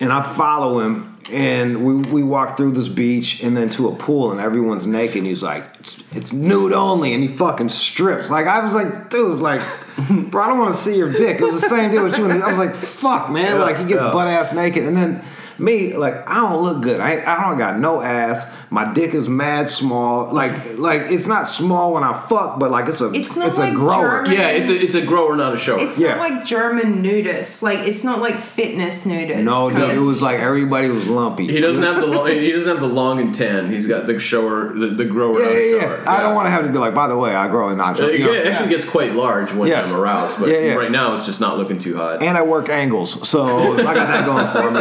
and 0.00 0.12
I 0.12 0.22
follow 0.22 0.80
him, 0.80 1.18
and 1.30 1.84
we 1.84 1.94
we 1.94 2.22
walk 2.22 2.56
through 2.56 2.72
this 2.72 2.88
beach 2.88 3.42
and 3.42 3.56
then 3.56 3.70
to 3.70 3.88
a 3.88 3.94
pool, 3.94 4.32
and 4.32 4.40
everyone's 4.40 4.86
naked. 4.86 5.18
And 5.18 5.26
he's 5.26 5.42
like, 5.42 5.64
it's, 5.78 6.02
"It's 6.12 6.32
nude 6.32 6.72
only," 6.72 7.12
and 7.12 7.22
he 7.22 7.28
fucking 7.28 7.68
strips. 7.68 8.30
Like 8.30 8.46
I 8.46 8.60
was 8.60 8.74
like, 8.74 9.10
dude, 9.10 9.40
like. 9.40 9.62
Bro, 10.08 10.42
I 10.42 10.46
don't 10.46 10.58
want 10.58 10.74
to 10.74 10.80
see 10.80 10.96
your 10.96 11.12
dick. 11.12 11.40
It 11.40 11.44
was 11.44 11.60
the 11.60 11.68
same 11.68 11.90
deal 11.90 12.04
with 12.04 12.16
you. 12.16 12.24
And 12.24 12.42
I 12.42 12.48
was 12.48 12.58
like, 12.58 12.74
"Fuck, 12.74 13.30
man!" 13.30 13.58
Like 13.58 13.76
he 13.76 13.84
gets 13.84 14.00
butt 14.00 14.28
ass 14.28 14.54
naked, 14.54 14.84
and 14.84 14.96
then 14.96 15.22
me, 15.60 15.94
like, 15.94 16.28
I 16.28 16.34
don't 16.36 16.62
look 16.62 16.82
good. 16.82 17.00
I, 17.00 17.20
I 17.24 17.48
don't 17.48 17.58
got 17.58 17.78
no 17.78 18.00
ass. 18.02 18.50
My 18.70 18.92
dick 18.92 19.14
is 19.14 19.28
mad 19.28 19.68
small. 19.68 20.32
Like, 20.32 20.78
like 20.78 21.02
it's 21.10 21.26
not 21.26 21.46
small 21.48 21.92
when 21.92 22.04
I 22.04 22.12
fuck, 22.12 22.58
but 22.58 22.70
like 22.70 22.88
it's 22.88 23.00
a 23.00 23.12
It's 23.12 23.36
not 23.36 23.56
a 23.56 23.60
like 23.60 23.74
grower. 23.74 24.22
German- 24.24 24.32
Yeah, 24.32 24.48
it's 24.48 24.68
a 24.68 24.80
it's 24.80 24.94
a 24.94 25.04
grower, 25.04 25.36
not 25.36 25.54
a 25.54 25.56
shower. 25.56 25.80
It's 25.80 25.98
Yeah. 25.98 26.16
not 26.16 26.18
like 26.30 26.44
German 26.44 27.02
nudists. 27.02 27.62
Like 27.62 27.80
it's 27.80 28.04
not 28.04 28.20
like 28.20 28.38
fitness 28.38 29.04
nudists. 29.06 29.44
No, 29.44 29.68
kind 29.70 29.82
dude, 29.88 29.96
it 29.96 30.00
was 30.00 30.22
like 30.22 30.38
everybody 30.38 30.88
was 30.88 31.08
lumpy. 31.08 31.48
he 31.48 31.60
doesn't 31.60 31.82
have 31.82 32.00
the 32.00 32.06
long, 32.06 32.28
he 32.28 32.52
doesn't 32.52 32.68
have 32.68 32.80
the 32.80 32.86
long 32.94 33.20
and 33.20 33.34
tan. 33.34 33.72
He's 33.72 33.86
got 33.88 34.06
the 34.06 34.18
shower, 34.20 34.72
the, 34.72 34.86
the 34.88 35.04
grower, 35.04 35.40
yeah, 35.40 35.46
not 35.46 35.54
a 35.56 35.70
yeah, 35.74 35.80
shower. 35.80 36.02
yeah. 36.04 36.12
I 36.12 36.22
don't 36.22 36.34
want 36.36 36.46
to 36.46 36.50
have 36.50 36.64
to 36.64 36.70
be 36.70 36.78
like, 36.78 36.94
by 36.94 37.08
the 37.08 37.16
way, 37.18 37.34
I 37.34 37.48
grow 37.48 37.70
a 37.70 37.74
nacho. 37.74 38.02
Uh, 38.02 38.06
You 38.06 38.12
It 38.14 38.20
know? 38.20 38.32
get- 38.32 38.46
actually 38.52 38.68
gets 38.70 38.84
quite 38.84 39.14
large 39.14 39.52
when 39.52 39.68
Yes. 39.68 39.88
I'm 39.88 39.96
aroused, 39.96 40.38
but 40.38 40.48
Yeah, 40.48 40.58
yeah. 40.58 40.74
right 40.74 40.90
now 40.92 41.16
it's 41.16 41.26
just 41.26 41.40
not 41.40 41.58
looking 41.58 41.78
too 41.78 41.96
hot. 41.96 42.22
and 42.22 42.38
I 42.38 42.42
work 42.42 42.68
angles, 42.68 43.28
so 43.28 43.74
I 43.76 43.94
got 43.94 44.06
that 44.06 44.24
going 44.26 44.46
for 44.46 44.70
me. 44.70 44.80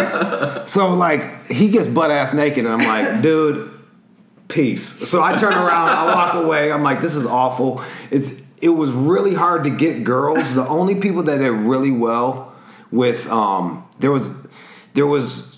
So 0.69 0.93
like 0.93 1.47
he 1.47 1.69
gets 1.69 1.87
butt 1.87 2.11
ass 2.11 2.33
naked, 2.33 2.65
and 2.65 2.73
I'm 2.81 2.87
like, 2.87 3.21
dude, 3.27 3.71
peace. 4.47 4.83
So 5.09 5.21
I 5.23 5.35
turn 5.35 5.53
around, 5.53 5.89
I 5.89 6.05
walk 6.13 6.35
away. 6.35 6.71
I'm 6.71 6.83
like, 6.83 7.01
this 7.01 7.15
is 7.15 7.25
awful. 7.25 7.83
It's 8.11 8.39
it 8.61 8.69
was 8.69 8.91
really 8.91 9.33
hard 9.33 9.63
to 9.63 9.69
get 9.69 10.03
girls. 10.03 10.53
The 10.53 10.67
only 10.67 10.95
people 10.95 11.23
that 11.23 11.37
did 11.39 11.49
really 11.51 11.91
well 11.91 12.53
with 12.91 13.27
um 13.31 13.83
there 13.99 14.11
was 14.11 14.29
there 14.93 15.07
was 15.07 15.57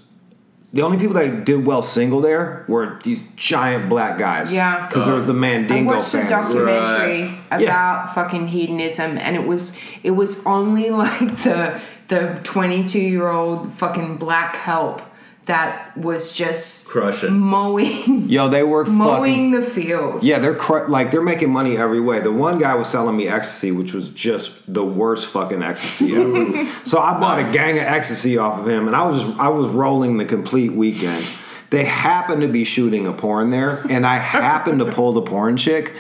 the 0.74 0.82
only 0.84 0.98
people 0.98 1.16
that 1.16 1.44
did 1.44 1.66
well 1.66 1.82
single 1.82 2.22
there 2.22 2.64
were 2.70 2.98
these 3.04 3.22
giant 3.36 3.90
black 3.90 4.18
guys. 4.18 4.54
Yeah. 4.54 4.88
because 4.88 5.06
there 5.06 5.16
was 5.16 5.28
the 5.28 5.34
Mandingo. 5.34 5.74
I 5.74 5.76
Mandingo 5.78 5.94
watched 5.98 6.14
a 6.14 6.30
documentary 6.30 7.22
Right. 7.24 7.40
about 7.48 7.62
Yeah. 7.62 8.06
fucking 8.14 8.48
hedonism, 8.48 9.18
and 9.18 9.36
it 9.36 9.46
was 9.46 9.78
it 10.04 10.12
was 10.12 10.46
only 10.46 10.90
like 11.06 11.20
the 11.44 11.82
the 12.12 12.40
twenty 12.44 12.84
two 12.84 13.00
year 13.00 13.30
old 13.30 13.72
fucking 13.72 14.18
black 14.18 14.58
help 14.58 15.02
that 15.46 15.98
was 15.98 16.34
just 16.34 16.88
Crushing. 16.90 17.40
mowing 17.40 18.30
Yo, 18.30 18.50
they 18.50 18.64
were 18.64 18.86
fucking 18.86 18.98
mowing 18.98 19.52
the 19.52 19.62
field. 19.62 20.22
Yeah, 20.22 20.40
they're 20.40 20.56
cr- 20.56 20.88
like 20.88 21.10
they're 21.12 21.22
making 21.22 21.50
money 21.50 21.78
every 21.78 22.02
way. 22.02 22.20
The 22.20 22.32
one 22.32 22.60
guy 22.60 22.76
was 22.76 22.90
selling 22.90 23.16
me 23.16 23.30
ecstasy, 23.30 23.72
which 23.72 23.94
was 23.94 24.10
just 24.10 24.72
the 24.72 24.84
worst 24.84 25.28
fucking 25.28 25.64
ecstasy 25.64 26.14
ever. 26.16 26.70
so 26.84 27.00
I 27.00 27.18
bought 27.18 27.40
a 27.40 27.50
gang 27.52 27.78
of 27.78 27.84
ecstasy 27.86 28.38
off 28.38 28.60
of 28.60 28.68
him, 28.68 28.88
and 28.88 28.96
I 28.96 29.08
was 29.08 29.24
just 29.24 29.40
I 29.40 29.48
was 29.48 29.68
rolling 29.68 30.18
the 30.18 30.26
complete 30.26 30.74
weekend. 30.74 31.26
They 31.70 31.86
happened 31.86 32.42
to 32.42 32.50
be 32.50 32.66
shooting 32.66 33.08
a 33.08 33.14
porn 33.14 33.52
there, 33.52 33.86
and 33.90 34.06
I 34.06 34.18
happened 34.18 34.80
to 34.80 34.92
pull 34.92 35.14
the 35.14 35.22
porn 35.22 35.56
chick. 35.56 35.94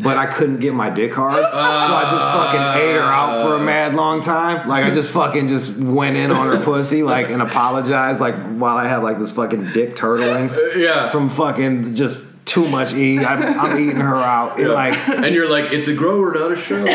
But 0.00 0.16
I 0.16 0.26
couldn't 0.26 0.58
get 0.58 0.74
my 0.74 0.90
dick 0.90 1.14
hard, 1.14 1.40
so 1.40 1.50
I 1.52 2.02
just 2.10 2.24
fucking 2.24 2.82
ate 2.82 2.96
her 2.96 3.02
out 3.02 3.42
for 3.42 3.54
a 3.54 3.60
uh. 3.60 3.64
mad 3.64 3.94
long 3.94 4.22
time. 4.22 4.68
Like 4.68 4.84
I 4.84 4.90
just 4.92 5.10
fucking 5.10 5.46
just 5.46 5.78
went 5.78 6.16
in 6.16 6.32
on 6.32 6.48
her 6.48 6.62
pussy, 6.64 7.04
like 7.04 7.30
and 7.30 7.40
apologized, 7.40 8.20
like 8.20 8.34
while 8.34 8.76
I 8.76 8.88
had 8.88 9.04
like 9.04 9.18
this 9.18 9.30
fucking 9.30 9.72
dick 9.72 9.94
turtling 9.94 10.50
uh, 10.50 10.78
yeah. 10.78 11.10
from 11.10 11.28
fucking 11.28 11.94
just 11.94 12.26
too 12.44 12.68
much 12.68 12.92
E. 12.92 13.18
I'm, 13.18 13.60
I'm 13.60 13.78
eating 13.78 14.00
her 14.00 14.16
out. 14.16 14.58
And 14.58 14.70
like 14.70 14.96
and 15.08 15.34
you're 15.34 15.48
like, 15.48 15.72
it's 15.72 15.88
a 15.88 15.94
grower, 15.94 16.32
not 16.32 16.52
a 16.52 16.56
show. 16.56 16.86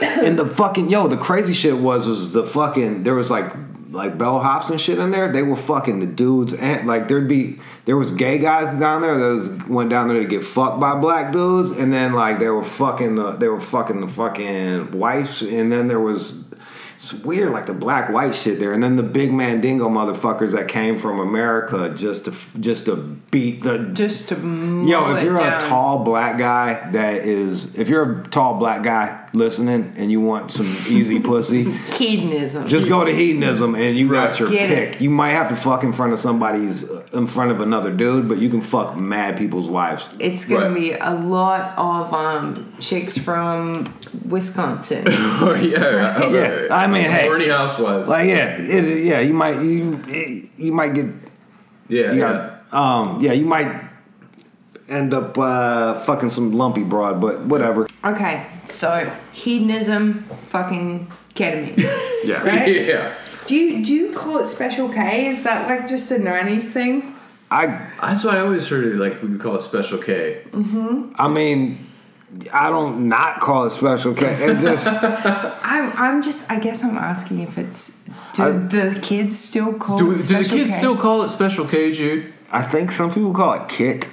and 0.00 0.38
the 0.38 0.46
fucking 0.46 0.90
yo, 0.90 1.08
the 1.08 1.16
crazy 1.16 1.54
shit 1.54 1.78
was 1.78 2.06
was 2.06 2.32
the 2.32 2.44
fucking 2.44 3.04
there 3.04 3.14
was 3.14 3.30
like 3.30 3.52
like 3.96 4.18
bellhops 4.18 4.70
and 4.70 4.80
shit 4.80 4.98
in 4.98 5.10
there. 5.10 5.30
They 5.30 5.42
were 5.42 5.56
fucking 5.56 6.00
the 6.00 6.06
dudes 6.06 6.52
and 6.52 6.86
like 6.86 7.08
there'd 7.08 7.28
be 7.28 7.58
there 7.86 7.96
was 7.96 8.10
gay 8.10 8.38
guys 8.38 8.74
down 8.74 9.02
there 9.02 9.16
that 9.16 9.26
was 9.26 9.48
went 9.68 9.90
down 9.90 10.08
there 10.08 10.20
to 10.20 10.26
get 10.26 10.44
fucked 10.44 10.80
by 10.80 10.98
black 10.98 11.32
dudes, 11.32 11.70
and 11.70 11.92
then 11.92 12.12
like 12.12 12.38
they 12.38 12.48
were 12.48 12.64
fucking 12.64 13.14
the 13.14 13.32
they 13.32 13.48
were 13.48 13.60
fucking 13.60 14.00
the 14.00 14.08
fucking 14.08 14.92
wives, 14.92 15.40
and 15.42 15.72
then 15.72 15.88
there 15.88 16.00
was. 16.00 16.45
It's 16.96 17.12
weird, 17.12 17.52
like 17.52 17.66
the 17.66 17.74
black 17.74 18.10
white 18.10 18.34
shit 18.34 18.58
there, 18.58 18.72
and 18.72 18.82
then 18.82 18.96
the 18.96 19.02
big 19.02 19.32
mandingo 19.32 19.88
motherfuckers 19.88 20.52
that 20.52 20.66
came 20.66 20.98
from 20.98 21.20
America 21.20 21.92
just 21.94 22.24
to 22.24 22.34
just 22.58 22.86
to 22.86 22.96
beat 23.30 23.62
the 23.62 23.78
Just 23.92 24.30
to 24.30 24.34
Yo, 24.34 24.40
mow 24.42 25.14
if 25.14 25.22
it 25.22 25.26
you're 25.26 25.36
down. 25.36 25.62
a 25.62 25.66
tall 25.68 26.04
black 26.04 26.38
guy 26.38 26.90
that 26.92 27.18
is, 27.26 27.76
if 27.78 27.88
you're 27.90 28.20
a 28.20 28.24
tall 28.24 28.58
black 28.58 28.82
guy 28.82 29.28
listening 29.34 29.92
and 29.98 30.10
you 30.10 30.20
want 30.22 30.50
some 30.50 30.66
easy 30.88 31.20
pussy, 31.20 31.70
hedonism. 31.98 32.66
just 32.68 32.88
go 32.88 33.04
to 33.04 33.14
hedonism 33.14 33.74
and 33.74 33.96
you 33.96 34.08
got 34.08 34.30
Right. 34.30 34.40
your 34.40 34.48
Get 34.48 34.68
pick. 34.68 34.94
it. 34.96 35.00
You 35.02 35.10
might 35.10 35.30
have 35.32 35.50
to 35.50 35.56
fuck 35.56 35.84
in 35.84 35.92
front 35.92 36.14
of 36.14 36.18
somebody's, 36.18 36.88
in 37.12 37.26
front 37.26 37.50
of 37.50 37.60
another 37.60 37.92
dude, 37.92 38.26
but 38.28 38.38
you 38.38 38.48
can 38.48 38.62
fuck 38.62 38.96
mad 38.96 39.36
people's 39.36 39.68
wives. 39.68 40.08
it's 40.18 40.46
gonna 40.46 40.66
Right. 40.70 40.74
be 40.74 40.92
a 40.92 41.12
lot 41.14 41.74
of 41.76 42.12
um, 42.14 42.72
chicks 42.80 43.18
from 43.18 43.92
Wisconsin. 44.26 45.06
or 45.42 45.56
yeah, 45.58 46.26
Yeah, 46.30 46.68
I 46.70 46.86
mean, 46.86 46.95
hey, 47.04 47.26
horny 47.26 47.48
housewife. 47.48 48.06
like 48.06 48.28
yeah, 48.28 48.56
it, 48.58 49.04
yeah, 49.04 49.20
you 49.20 49.34
might 49.34 49.60
you 49.62 50.02
you 50.56 50.72
might 50.72 50.94
get 50.94 51.06
yeah, 51.88 52.12
you 52.12 52.20
yeah. 52.20 52.60
got, 52.70 52.74
um 52.74 53.20
yeah, 53.22 53.32
you 53.32 53.44
might 53.44 53.84
end 54.88 55.12
up 55.14 55.36
uh 55.38 55.94
fucking 56.04 56.30
some 56.30 56.52
lumpy 56.52 56.82
broad, 56.82 57.20
but 57.20 57.40
whatever. 57.46 57.86
okay, 58.04 58.46
so 58.66 59.10
hedonism, 59.32 60.22
fucking 60.46 61.06
ketamine. 61.34 61.76
Yeah. 62.24 62.42
Right? 62.42 62.66
Yeah. 62.86 63.14
Do 63.44 63.54
you 63.54 63.84
do 63.84 63.94
you 63.94 64.12
call 64.12 64.38
it 64.38 64.46
Special 64.46 64.88
K? 64.88 65.26
Is 65.28 65.44
that 65.44 65.68
like 65.68 65.86
just 65.86 66.10
a 66.10 66.16
'90s 66.16 66.72
thing? 66.72 67.14
I 67.52 67.66
That's 68.00 68.24
why 68.24 68.36
I 68.38 68.40
always 68.40 68.66
heard 68.66 68.84
it 68.86 68.96
like 68.96 69.22
we 69.22 69.28
could 69.28 69.40
call 69.40 69.54
it 69.54 69.62
Special 69.62 69.98
K. 69.98 70.42
Mm-hmm. 70.50 71.12
I 71.14 71.28
mean, 71.28 71.86
I 72.52 72.70
don't 72.70 73.08
not 73.08 73.40
call 73.40 73.66
it 73.66 73.70
special 73.70 74.12
K. 74.14 74.26
It 74.26 74.60
just 74.60 74.86
I'm 75.02 75.92
I'm 75.96 76.22
just 76.22 76.50
I 76.50 76.58
guess 76.58 76.82
I'm 76.84 76.98
asking 76.98 77.40
if 77.40 77.56
it's 77.56 78.02
do 78.34 78.42
I- 78.42 78.50
the 78.50 78.98
kids 79.00 79.38
still 79.38 79.78
call 79.78 79.96
Do, 79.98 80.06
it 80.10 80.14
do 80.14 80.16
the 80.16 80.22
Special 80.24 80.56
kids 80.58 80.72
K? 80.72 80.78
still 80.78 80.96
call 80.96 81.22
it 81.22 81.28
Special 81.30 81.66
K, 81.66 81.92
Jude? 81.92 82.32
I 82.50 82.62
think 82.62 82.90
some 82.92 83.12
people 83.12 83.32
call 83.32 83.54
it 83.54 83.68
kit, 83.68 84.08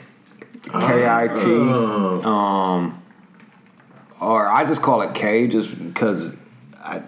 K 0.64 1.08
I 1.08 1.28
T, 1.36 1.44
um, 1.44 3.02
or 4.22 4.48
I 4.48 4.64
just 4.66 4.82
call 4.82 5.02
it 5.02 5.14
K 5.14 5.48
just 5.48 5.70
because 5.78 6.38
I 6.80 7.02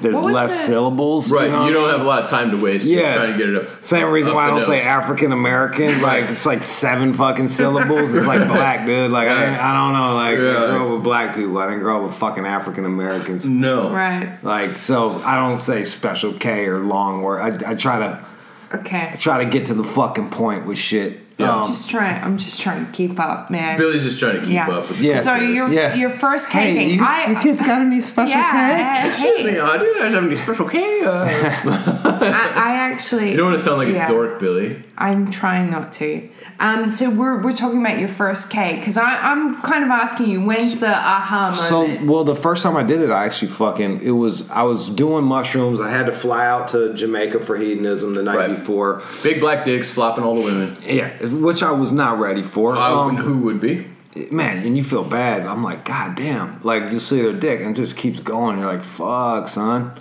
there's 0.00 0.14
less 0.20 0.50
the- 0.52 0.66
syllables. 0.66 1.30
Right, 1.30 1.50
know 1.50 1.66
you 1.66 1.72
don't 1.72 1.90
have 1.90 2.00
a 2.00 2.04
lot 2.04 2.22
of 2.24 2.30
time 2.30 2.50
to 2.50 2.56
waste. 2.62 2.86
Yeah. 2.86 3.00
Just 3.00 3.16
trying 3.18 3.32
to 3.32 3.38
get 3.38 3.48
it 3.50 3.56
up. 3.56 3.84
Same 3.84 4.08
reason 4.10 4.30
up 4.30 4.36
why 4.36 4.46
I 4.46 4.50
don't 4.50 4.60
say. 4.60 4.80
African 4.82 5.32
American. 5.32 6.00
Like 6.10 6.30
it's 6.30 6.46
like 6.46 6.62
seven 6.62 7.12
fucking 7.14 7.48
syllables. 7.48 8.14
It's 8.14 8.26
like 8.26 8.46
black, 8.48 8.86
dude. 8.86 9.10
Like 9.12 9.28
I, 9.28 9.70
I 9.70 9.72
don't 9.74 9.92
know. 9.92 10.14
Like 10.14 10.38
I 10.38 10.42
Yeah. 10.42 10.66
grew 10.76 10.86
up 10.86 10.94
with 10.94 11.02
black 11.04 11.34
people. 11.34 11.58
I 11.58 11.66
didn't 11.68 11.82
grow 11.82 11.98
up 12.00 12.08
with 12.08 12.16
fucking 12.18 12.46
African 12.46 12.84
Americans. 12.84 13.46
No. 13.46 13.90
Right. 13.90 14.38
Like 14.42 14.70
so, 14.76 15.16
I 15.22 15.36
don't 15.36 15.60
say 15.60 15.84
special 15.84 16.32
K 16.32 16.66
or 16.66 16.80
long 16.80 17.22
word. 17.22 17.40
I, 17.40 17.72
I 17.72 17.74
try 17.74 17.98
to 17.98 18.24
Okay. 18.72 19.10
I 19.12 19.16
try 19.16 19.42
to 19.44 19.50
get 19.50 19.66
to 19.66 19.74
the 19.74 19.82
fucking 19.84 20.30
point 20.30 20.64
with 20.64 20.78
shit. 20.78 21.18
Yeah. 21.40 21.56
Um, 21.56 21.64
Just 21.64 21.90
trying. 21.90 22.22
I'm 22.22 22.38
just 22.38 22.60
trying 22.60 22.86
to 22.86 22.92
keep 22.92 23.18
up, 23.18 23.50
man. 23.50 23.78
Billy's 23.78 24.02
just 24.02 24.18
trying 24.20 24.34
to 24.36 24.40
keep 24.42 24.50
yeah. 24.54 24.68
up 24.68 24.88
with 24.88 25.00
Yeah. 25.00 25.20
So 25.20 25.34
your 25.36 25.68
Yeah. 25.72 25.94
your 25.94 26.10
first 26.10 26.50
hey, 26.52 26.74
cake. 26.74 26.92
you, 26.94 27.02
I, 27.04 27.30
you 27.30 27.38
kids 27.40 27.60
got 27.60 27.80
any 27.82 28.00
special 28.00 28.30
yeah. 28.30 29.08
Excuse 29.08 29.36
Hey, 29.38 29.44
me, 29.44 29.58
uh, 29.58 29.76
do 29.76 29.84
you 29.84 29.98
guys 29.98 30.12
have 30.12 30.24
any 30.24 30.36
special 30.36 30.68
K? 30.68 31.00
Uh, 31.02 31.24
I, 31.24 32.52
I 32.54 32.72
actually. 32.92 33.30
you 33.32 33.36
don't 33.36 33.46
want 33.50 33.58
to 33.58 33.64
sound 33.64 33.78
like 33.78 33.88
Yeah. 33.88 34.06
a 34.06 34.08
dork, 34.08 34.38
Billy. 34.40 34.82
I'm 35.00 35.30
trying 35.30 35.70
not 35.70 35.92
to. 35.92 36.28
Um, 36.60 36.90
so 36.90 37.08
we're, 37.10 37.42
we're 37.42 37.54
talking 37.54 37.80
about 37.80 37.98
your 37.98 38.08
first 38.08 38.50
cake 38.50 38.80
because 38.80 38.98
I'm 38.98 39.60
kind 39.62 39.82
of 39.82 39.88
asking 39.90 40.28
you 40.28 40.42
when's 40.44 40.78
the 40.78 40.94
aha 40.94 41.50
moment. 41.56 42.00
So 42.00 42.04
well, 42.04 42.22
the 42.24 42.36
first 42.36 42.62
time 42.62 42.76
I 42.76 42.82
did 42.82 43.00
it, 43.00 43.10
I 43.10 43.24
actually 43.24 43.48
fucking 43.48 44.02
it 44.02 44.10
was 44.10 44.48
I 44.50 44.62
was 44.64 44.88
doing 44.90 45.24
mushrooms. 45.24 45.80
I 45.80 45.90
had 45.90 46.04
to 46.06 46.12
fly 46.12 46.46
out 46.46 46.68
to 46.68 46.92
Jamaica 46.94 47.40
for 47.40 47.56
hedonism 47.56 48.14
the 48.14 48.22
night 48.22 48.36
Right. 48.36 48.50
before. 48.50 49.02
Big 49.22 49.40
black 49.40 49.64
dicks 49.64 49.90
flopping 49.90 50.22
all 50.22 50.34
the 50.34 50.42
women. 50.42 50.76
Yeah, 50.86 51.10
which 51.26 51.62
I 51.62 51.70
was 51.72 51.90
not 51.92 52.18
ready 52.20 52.42
for. 52.42 52.76
Uh, 52.76 52.90
Um, 52.90 53.16
who 53.16 53.38
would 53.38 53.60
be? 53.60 53.86
man, 54.30 54.66
and 54.66 54.76
you 54.76 54.84
feel 54.84 55.04
bad. 55.04 55.46
I'm 55.46 55.62
like, 55.64 55.84
God 55.84 56.14
damn! 56.16 56.60
Like 56.62 56.92
you 56.92 56.98
see 57.00 57.22
their 57.22 57.32
dick 57.32 57.60
and 57.62 57.70
it 57.76 57.80
just 57.80 57.96
keeps 57.96 58.20
going. 58.20 58.58
You're 58.58 58.66
like, 58.66 58.82
fuck, 58.84 59.48
son. 59.48 59.92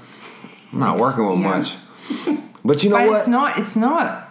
I'm 0.74 0.80
not 0.80 0.96
It's- 0.96 1.00
working 1.18 1.30
with 1.30 1.40
yeah. 1.40 1.58
much. 1.58 1.76
But 2.66 2.84
you 2.84 2.90
know 2.90 2.98
but 2.98 3.08
what? 3.08 3.18
it's 3.20 3.28
not. 3.28 3.58
It's 3.58 3.76
not. 3.78 4.29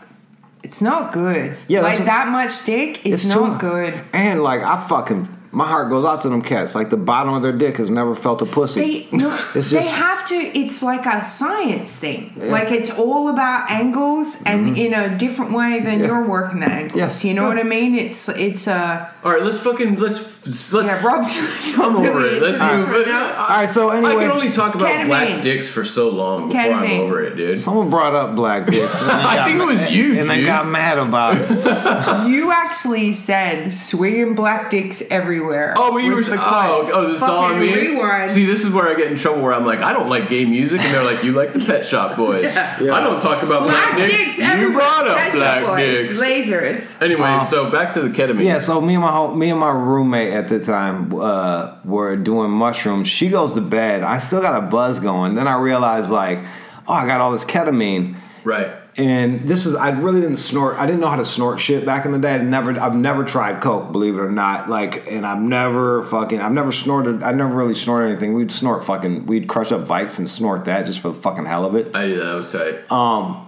It's 0.62 0.82
not 0.82 1.12
good. 1.12 1.56
Yeah, 1.68 1.82
like 1.82 2.04
that 2.04 2.28
much 2.28 2.64
dick 2.64 3.06
is 3.06 3.24
It's 3.24 3.34
not 3.34 3.60
good. 3.60 3.94
And 4.12 4.42
like 4.42 4.62
I 4.62 4.80
fucking 4.88 5.28
my 5.50 5.66
heart 5.66 5.88
goes 5.88 6.04
out 6.04 6.22
to 6.22 6.28
them 6.28 6.42
cats. 6.42 6.74
Like 6.74 6.90
the 6.90 6.96
bottom 6.96 7.32
of 7.34 7.42
their 7.42 7.52
dick 7.52 7.76
has 7.78 7.90
never 7.90 8.14
felt 8.14 8.42
a 8.42 8.46
pussy. 8.46 9.06
They 9.10 9.16
no, 9.16 9.30
It's 9.54 9.70
they 9.70 9.82
have 9.86 10.26
to. 10.26 10.34
It's 10.34 10.82
like 10.82 11.06
a 11.06 11.22
science 11.22 11.96
thing. 11.96 12.32
Like 12.36 12.70
it's 12.70 12.90
all 12.90 13.28
about 13.28 13.70
angles 13.70 14.42
and 14.44 14.76
in 14.76 14.94
a 14.94 15.16
different 15.16 15.52
way 15.52 15.80
than 15.80 15.88
Mm-hmm. 15.98 16.00
Yeah. 16.02 16.06
you're 16.06 16.28
working 16.28 16.60
the 16.60 16.66
angles. 16.70 16.96
Yes. 16.98 17.24
You 17.24 17.34
know 17.34 17.42
Yeah. 17.48 17.48
what 17.56 17.58
I 17.58 17.62
mean? 17.68 17.94
It's 17.94 18.28
it's 18.28 18.66
a 18.66 19.12
All 19.24 19.32
right, 19.32 19.42
let's 19.42 19.58
fucking 19.58 19.96
let's 19.96 20.20
let's. 20.46 20.72
yeah. 20.86 21.06
Rob's 21.06 21.74
I'm 21.78 21.96
over 21.96 22.02
really 22.10 22.36
it. 22.36 22.42
Let's 22.42 22.58
this 22.58 22.86
move. 22.86 22.88
right 22.96 23.06
now. 23.06 23.42
All 23.42 23.48
right, 23.48 23.70
so 23.70 23.88
anyway, 23.90 24.12
I 24.12 24.14
can 24.26 24.30
only 24.30 24.50
talk 24.50 24.74
about 24.74 24.88
Ketamine. 24.88 25.06
black 25.06 25.42
dicks 25.42 25.68
for 25.68 25.84
so 25.84 26.08
long 26.10 26.48
before 26.48 26.60
I'm 26.60 27.00
over 27.00 27.22
it, 27.22 27.36
dude. 27.36 27.58
someone 27.58 27.88
brought 27.90 28.14
up 28.14 28.36
black 28.36 28.66
dicks. 28.66 28.94
I 29.02 29.36
got 29.36 29.46
think 29.48 29.60
it 29.60 29.64
was 29.64 29.90
you, 29.90 30.18
and 30.20 30.28
they 30.28 30.44
got 30.44 30.66
mad 30.66 30.98
about 30.98 31.36
it. 31.38 32.28
You 32.30 32.52
actually 32.52 33.12
said 33.12 33.72
swinging 33.72 34.34
black 34.34 34.70
dicks 34.70 35.02
everywhere. 35.38 35.74
Oh, 35.76 35.92
but 35.92 35.98
you 35.98 36.10
were 36.10 36.16
was 36.16 36.26
the 36.26 36.36
oh, 36.38 36.90
oh, 36.92 37.06
this 37.08 37.16
is 37.16 37.22
all 37.22 37.44
on 37.44 37.60
me. 37.60 37.74
Rewind. 37.74 38.30
See, 38.30 38.44
this 38.44 38.64
is 38.64 38.70
where 38.72 38.88
I 38.88 38.94
get 38.94 39.10
in 39.10 39.16
trouble. 39.16 39.42
Where 39.42 39.54
I'm 39.54 39.64
like, 39.64 39.80
I 39.80 39.92
don't 39.92 40.08
like 40.08 40.28
gay 40.28 40.44
music, 40.44 40.80
and 40.80 40.94
they're 40.94 41.04
like, 41.04 41.24
you 41.24 41.32
like 41.32 41.52
the 41.52 41.60
Pet 41.60 41.84
Shop 41.84 42.16
Boys. 42.16 42.56
I 42.56 42.78
don't 42.78 43.20
talk 43.20 43.42
about 43.42 43.62
black, 43.62 43.94
black 43.94 44.08
dicks. 44.08 44.38
dicks 44.38 44.54
You 44.54 44.72
brought 44.72 45.08
up 45.08 45.16
Pet 45.16 45.32
Shop 45.32 45.38
black 45.38 45.66
Boys, 45.66 46.08
dicks. 46.08 46.20
Lasers. 46.20 47.02
Anyway, 47.02 47.46
so 47.48 47.70
back 47.70 47.92
to 47.92 48.00
the 48.00 48.08
ketamine. 48.08 48.44
Yeah, 48.44 48.58
so 48.58 48.80
me 48.80 48.94
and 48.94 49.02
my 49.02 49.12
whole, 49.12 49.34
me 49.34 49.50
and 49.50 49.60
my 49.60 49.70
roommate 49.70 50.32
at 50.32 50.48
the 50.48 50.60
time 50.60 51.14
uh, 51.14 51.76
were 51.84 52.16
doing 52.16 52.50
mushrooms. 52.50 53.08
She 53.08 53.28
goes 53.28 53.54
to 53.54 53.60
bed. 53.60 54.02
I 54.02 54.18
still 54.18 54.40
got 54.40 54.62
a 54.62 54.66
buzz 54.66 55.00
going. 55.00 55.34
Then 55.34 55.48
I 55.48 55.58
realized 55.58 56.10
like, 56.10 56.38
oh, 56.86 56.92
I 56.94 57.06
got 57.06 57.20
all 57.20 57.32
this 57.32 57.44
ketamine. 57.44 58.16
Right. 58.44 58.70
And 58.98 59.48
this 59.48 59.64
is 59.64 59.76
I 59.76 59.90
really 59.90 60.20
didn't 60.20 60.38
snort. 60.38 60.76
I 60.76 60.84
didn't 60.84 61.00
know 61.00 61.08
how 61.08 61.16
to 61.16 61.24
snort 61.24 61.60
shit 61.60 61.86
back 61.86 62.04
in 62.04 62.10
the 62.10 62.18
day. 62.18 62.34
I 62.34 62.38
never 62.38 62.78
I've 62.80 62.96
never 62.96 63.24
tried 63.24 63.62
coke, 63.62 63.92
believe 63.92 64.16
it 64.16 64.20
or 64.20 64.30
not. 64.30 64.68
Like 64.68 65.08
and 65.10 65.24
I've 65.24 65.40
never 65.40 66.02
fucking 66.02 66.40
I've 66.40 66.52
never 66.52 66.72
snorted 66.72 67.22
I 67.22 67.30
never 67.30 67.54
really 67.54 67.74
snorted 67.74 68.10
anything. 68.10 68.34
We'd 68.34 68.50
snort 68.50 68.84
fucking 68.84 69.26
we'd 69.26 69.46
crush 69.46 69.70
up 69.70 69.86
Vikes 69.86 70.18
and 70.18 70.28
snort 70.28 70.64
that 70.64 70.84
just 70.84 70.98
for 70.98 71.10
the 71.10 71.14
fucking 71.20 71.44
hell 71.46 71.64
of 71.64 71.76
it. 71.76 71.94
I 71.94 72.06
did 72.08 72.18
that. 72.18 72.24
That 72.24 72.34
was 72.34 72.52
tight. 72.52 72.92
Um, 72.92 73.46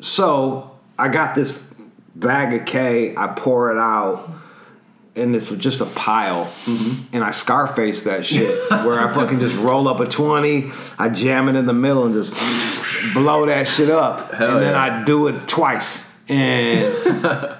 So 0.00 0.70
I 0.98 1.08
got 1.08 1.34
this 1.34 1.52
bag 2.14 2.58
of 2.58 2.66
K, 2.66 3.14
I 3.14 3.26
pour 3.28 3.70
it 3.72 3.78
out, 3.78 4.30
and 5.16 5.34
it's 5.34 5.54
just 5.56 5.80
a 5.80 5.86
pile. 5.86 6.52
And 7.12 7.24
I 7.24 7.30
scarface 7.30 8.04
that 8.04 8.26
shit 8.26 8.70
where 8.70 9.00
I 9.00 9.12
fucking 9.12 9.40
just 9.40 9.56
roll 9.56 9.88
up 9.88 10.00
a 10.00 10.06
20, 10.06 10.70
I 10.98 11.08
jam 11.08 11.48
it 11.48 11.56
in 11.56 11.66
the 11.66 11.72
middle 11.72 12.04
and 12.04 12.14
just 12.14 12.32
blow 13.14 13.46
that 13.46 13.66
shit 13.66 13.90
up. 13.90 14.32
Hell 14.32 14.54
and 14.54 14.62
then 14.62 14.74
yeah. 14.74 15.00
I 15.00 15.04
do 15.04 15.28
it 15.28 15.48
twice. 15.48 16.04
And 16.28 16.94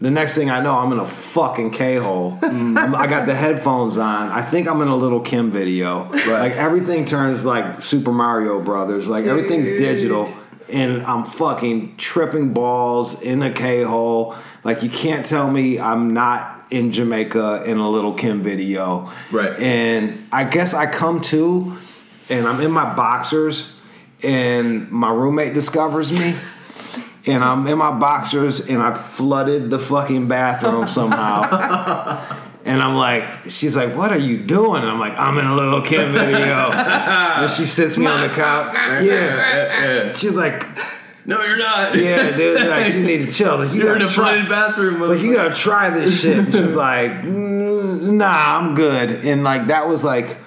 the 0.00 0.10
next 0.10 0.34
thing 0.34 0.50
I 0.50 0.60
know, 0.60 0.74
I'm 0.74 0.92
in 0.92 0.98
a 0.98 1.06
fucking 1.06 1.70
K 1.70 1.96
hole. 1.96 2.38
Mm. 2.40 2.94
I 2.94 3.06
got 3.06 3.26
the 3.26 3.34
headphones 3.34 3.98
on. 3.98 4.28
I 4.28 4.42
think 4.42 4.68
I'm 4.68 4.80
in 4.82 4.88
a 4.88 4.96
Lil' 4.96 5.20
Kim 5.20 5.50
video. 5.50 6.10
Like 6.10 6.52
everything 6.52 7.04
turns 7.04 7.44
like 7.44 7.82
Super 7.82 8.12
Mario 8.12 8.60
Brothers. 8.60 9.08
Like 9.08 9.24
everything's 9.24 9.66
digital. 9.66 10.32
And 10.72 11.02
I'm 11.02 11.24
fucking 11.24 11.96
tripping 11.96 12.52
balls 12.52 13.20
in 13.20 13.42
a 13.42 13.52
K 13.52 13.82
hole. 13.82 14.36
Like 14.62 14.82
you 14.82 14.90
can't 14.90 15.26
tell 15.26 15.50
me 15.50 15.80
I'm 15.80 16.14
not 16.14 16.61
in 16.72 16.90
Jamaica 16.90 17.64
in 17.66 17.78
a 17.78 17.88
Lil' 17.88 18.14
Kim 18.14 18.42
video. 18.42 19.10
Right. 19.30 19.52
And 19.60 20.26
I 20.32 20.44
guess 20.44 20.74
I 20.74 20.86
come 20.86 21.20
to 21.22 21.76
and 22.28 22.46
I'm 22.46 22.60
in 22.60 22.70
my 22.70 22.94
boxers 22.94 23.76
and 24.22 24.90
my 24.90 25.10
roommate 25.10 25.54
discovers 25.54 26.10
me. 26.10 26.34
And 27.24 27.44
I'm 27.44 27.64
in 27.68 27.78
my 27.78 27.92
boxers 27.92 28.68
and 28.68 28.82
I 28.82 28.94
flooded 28.94 29.70
the 29.70 29.78
fucking 29.78 30.26
bathroom 30.26 30.88
somehow. 30.88 32.18
And 32.64 32.80
I'm 32.80 32.94
like, 32.94 33.50
she's 33.50 33.76
like, 33.76 33.96
what 33.96 34.12
are 34.12 34.18
you 34.18 34.38
doing? 34.38 34.82
And 34.82 34.90
I'm 34.90 35.00
like, 35.00 35.18
I'm 35.18 35.36
in 35.38 35.46
a 35.46 35.54
Lil' 35.54 35.82
Kim 35.82 36.12
video. 36.12 36.70
and 36.72 37.50
she 37.50 37.66
sits 37.66 37.98
me 37.98 38.06
on 38.06 38.20
the 38.20 38.32
couch. 38.32 38.72
Yeah. 38.74 39.02
Yeah, 39.02 39.84
yeah. 39.84 40.12
She's 40.12 40.36
like, 40.36 40.64
No, 41.24 41.42
you're 41.44 41.56
not. 41.58 41.96
yeah, 41.96 42.36
dude, 42.36 42.64
like, 42.66 42.94
you 42.94 43.02
need 43.02 43.26
to 43.26 43.32
chill. 43.32 43.58
Like, 43.58 43.72
you 43.72 43.82
You're 43.82 43.96
in 43.96 44.02
a 44.02 44.08
flooded 44.08 44.48
bathroom. 44.48 45.00
it's 45.02 45.08
like 45.10 45.20
you 45.20 45.34
gotta 45.34 45.54
try 45.54 45.90
this 45.90 46.20
shit. 46.20 46.38
And 46.38 46.52
she's 46.52 46.74
like, 46.90 47.12
"Mm, 47.22 48.14
nah, 48.14 48.58
I'm 48.58 48.74
good. 48.74 49.24
And 49.24 49.44
like 49.44 49.68
that 49.68 49.86
was 49.88 50.02
like 50.02 50.38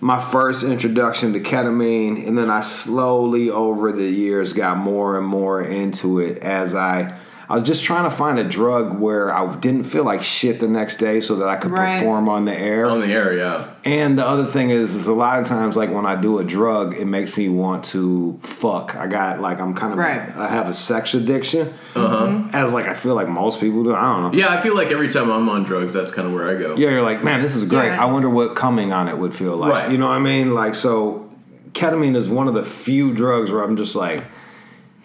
my 0.00 0.20
first 0.20 0.64
introduction 0.64 1.32
to 1.34 1.40
ketamine, 1.40 2.26
and 2.26 2.36
then 2.38 2.50
I 2.50 2.60
slowly 2.62 3.50
over 3.50 3.92
the 3.92 4.08
years 4.08 4.52
got 4.52 4.76
more 4.76 5.16
and 5.18 5.26
more 5.26 5.60
into 5.62 6.18
it 6.20 6.38
as 6.38 6.74
I. 6.74 7.16
I 7.50 7.54
was 7.54 7.64
just 7.66 7.82
trying 7.82 8.04
to 8.04 8.10
find 8.14 8.38
a 8.38 8.44
drug 8.44 8.98
where 8.98 9.32
I 9.32 9.54
didn't 9.56 9.84
feel 9.84 10.04
like 10.04 10.20
shit 10.22 10.60
the 10.60 10.68
next 10.68 10.98
day, 10.98 11.22
so 11.22 11.36
that 11.36 11.48
I 11.48 11.56
could 11.56 11.70
Right. 11.70 11.98
perform 12.00 12.28
on 12.28 12.44
the 12.44 12.52
air. 12.52 12.84
on 12.86 13.00
the 13.00 13.06
air, 13.06 13.32
yeah. 13.34 13.64
And 13.86 14.18
the 14.18 14.26
other 14.26 14.44
thing 14.44 14.68
is, 14.68 14.94
is 14.94 15.06
a 15.06 15.14
lot 15.14 15.40
of 15.40 15.46
times, 15.46 15.74
like 15.74 15.90
when 15.90 16.04
I 16.04 16.14
do 16.14 16.38
a 16.40 16.44
drug, 16.44 16.94
it 16.98 17.06
makes 17.06 17.38
me 17.38 17.48
want 17.48 17.84
to 17.86 18.38
fuck. 18.42 18.94
I 18.96 19.06
got 19.06 19.40
like 19.40 19.60
I'm 19.60 19.72
kind 19.72 19.94
of 19.94 19.98
Right. 19.98 20.20
I 20.36 20.48
have 20.48 20.68
a 20.68 20.74
sex 20.74 21.14
addiction, 21.14 21.72
Uh-huh. 21.96 22.42
as 22.52 22.74
like 22.74 22.86
I 22.86 22.92
feel 22.92 23.14
like 23.14 23.28
most 23.28 23.60
people 23.60 23.82
do. 23.82 23.94
I 23.94 24.02
don't 24.12 24.22
know. 24.32 24.38
Yeah, 24.38 24.48
I 24.52 24.60
feel 24.60 24.74
like 24.76 24.88
every 24.90 25.08
time 25.08 25.30
I'm 25.30 25.48
on 25.48 25.62
drugs, 25.64 25.94
that's 25.94 26.12
kind 26.12 26.28
of 26.28 26.34
where 26.34 26.48
I 26.50 26.54
go. 26.60 26.76
Yeah, 26.76 26.90
you're 26.90 27.02
like, 27.02 27.24
man, 27.24 27.40
this 27.40 27.56
is 27.56 27.64
great. 27.64 27.86
Yeah. 27.86 28.02
I 28.02 28.12
wonder 28.12 28.28
what 28.28 28.56
coming 28.56 28.92
on 28.92 29.08
it 29.08 29.16
would 29.16 29.34
feel 29.34 29.56
like. 29.56 29.72
Right. 29.72 29.90
You 29.90 29.96
know 29.96 30.08
what 30.08 30.16
I 30.16 30.20
mean? 30.20 30.52
Like, 30.52 30.74
so 30.74 31.30
ketamine 31.72 32.14
is 32.14 32.28
one 32.28 32.46
of 32.46 32.52
the 32.52 32.62
few 32.62 33.14
drugs 33.14 33.50
where 33.50 33.62
I'm 33.62 33.76
just 33.76 33.96
like, 33.96 34.22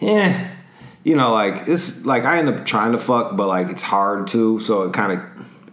eh. 0.02 0.48
You 1.04 1.14
know, 1.16 1.32
like 1.32 1.68
it's 1.68 2.04
like 2.06 2.24
I 2.24 2.38
end 2.38 2.48
up 2.48 2.64
trying 2.66 2.92
to 2.92 2.98
fuck, 2.98 3.36
but 3.36 3.46
like 3.46 3.68
it's 3.68 3.82
hard 3.82 4.26
to. 4.28 4.58
So 4.60 4.82
it 4.84 4.92
kind 4.94 5.12
of 5.12 5.20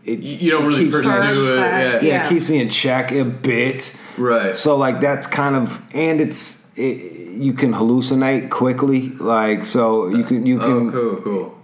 it 0.04 0.20
You 0.20 0.52
don't 0.52 0.66
it 0.66 0.68
really 0.68 0.84
keeps- 0.86 0.96
pursue 0.98 1.54
it. 1.54 1.58
Yeah. 1.58 1.80
Yeah, 1.94 2.00
Yeah. 2.02 2.26
it 2.26 2.30
keeps 2.30 2.50
me 2.50 2.60
in 2.62 2.70
check 2.70 3.12
a 3.12 3.24
bit. 3.24 3.96
Right. 4.18 4.56
So 4.56 4.76
like 4.78 5.00
that's 5.00 5.28
kind 5.28 5.56
of 5.56 5.82
and 5.96 6.20
it's 6.20 6.70
it, 6.78 7.32
you 7.38 7.54
can 7.54 7.74
hallucinate 7.74 8.50
quickly. 8.50 9.10
Like 9.10 9.64
so 9.66 10.08
you 10.08 10.24
can 10.26 10.46
you 10.46 10.62
oh, 10.62 10.66
can. 10.66 10.88
oh, 10.90 10.92
cool, 10.92 11.22
cool. 11.24 11.58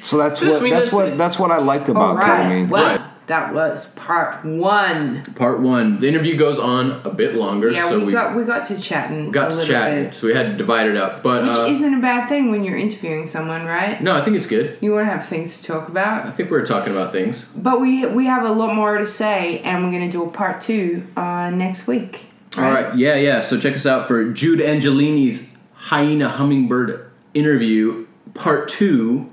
So 0.00 0.16
that's 0.16 0.40
I 0.42 0.48
what 0.50 0.62
mean, 0.62 0.72
that's 0.72 0.86
that's 0.86 0.94
what 0.94 1.18
that's 1.18 1.38
what 1.38 1.50
I 1.52 1.58
liked 1.58 1.88
about 1.90 2.16
right. 2.16 2.26
ketamine. 2.26 2.68
Well, 2.70 2.96
Right. 2.98 3.08
That 3.26 3.54
was 3.54 3.92
part 3.94 4.44
one. 4.44 5.22
Part 5.34 5.60
one. 5.60 6.00
The 6.00 6.08
interview 6.08 6.36
goes 6.36 6.58
on 6.58 7.00
a 7.04 7.10
bit 7.10 7.34
longer, 7.34 7.70
Yeah, 7.70 7.88
so 7.88 7.98
we, 8.00 8.06
we 8.06 8.12
got 8.12 8.34
we 8.34 8.44
got 8.44 8.64
to 8.66 8.80
chatting. 8.80 9.26
We 9.26 9.32
got 9.32 9.52
to 9.52 9.64
chatting, 9.64 10.04
bit. 10.04 10.14
So 10.14 10.26
we 10.26 10.34
had 10.34 10.46
to 10.46 10.56
divide 10.56 10.88
it 10.88 10.96
up. 10.96 11.22
But 11.22 11.42
Which 11.42 11.58
uh, 11.58 11.66
isn't 11.66 11.94
a 11.94 12.00
bad 12.00 12.28
thing 12.28 12.50
when 12.50 12.64
you're 12.64 12.76
interviewing 12.76 13.26
someone, 13.26 13.64
right? 13.64 14.02
no, 14.02 14.16
I 14.16 14.22
think 14.22 14.36
it's 14.36 14.46
good. 14.46 14.78
You 14.80 14.92
want 14.92 15.06
to 15.06 15.10
have 15.12 15.26
things 15.26 15.60
to 15.60 15.64
talk 15.64 15.88
about. 15.88 16.26
I 16.26 16.30
think 16.30 16.50
we 16.50 16.56
are 16.58 16.66
talking 16.66 16.92
about 16.92 17.12
things. 17.12 17.44
But 17.54 17.80
we 17.80 18.06
we 18.06 18.26
have 18.26 18.44
a 18.44 18.52
lot 18.52 18.74
more 18.74 18.98
to 18.98 19.06
say, 19.06 19.60
and 19.60 19.84
we're 19.84 19.92
gonna 19.92 20.10
do 20.10 20.24
a 20.24 20.30
part 20.30 20.60
two 20.60 21.06
uh, 21.16 21.50
next 21.50 21.86
week. 21.86 22.26
All 22.56 22.64
right, 22.64 22.94
yeah, 22.96 23.14
yeah. 23.16 23.40
So 23.40 23.58
check 23.58 23.74
us 23.74 23.86
out 23.86 24.08
for 24.08 24.30
Jude 24.30 24.60
Angelini's 24.60 25.56
Hyena 25.74 26.28
Hummingbird 26.28 27.10
interview, 27.34 28.06
part 28.34 28.68
two, 28.68 29.30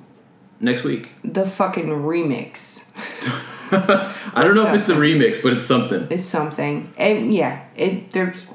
next 0.59 0.83
week. 0.83 1.11
The 1.23 1.45
fucking 1.45 1.87
remix 1.87 2.93
I 3.71 4.41
don't 4.43 4.55
know 4.55 4.67
if 4.67 4.73
it's 4.73 4.87
the 4.87 4.93
remix, 4.93 5.43
but 5.43 5.53
it's 5.53 5.65
something. 5.65 6.07
It's 6.09 6.25
something. 6.25 6.91
And 6.97 7.31
yeah, 7.31 7.65
it 7.75 8.09
there's 8.09 8.47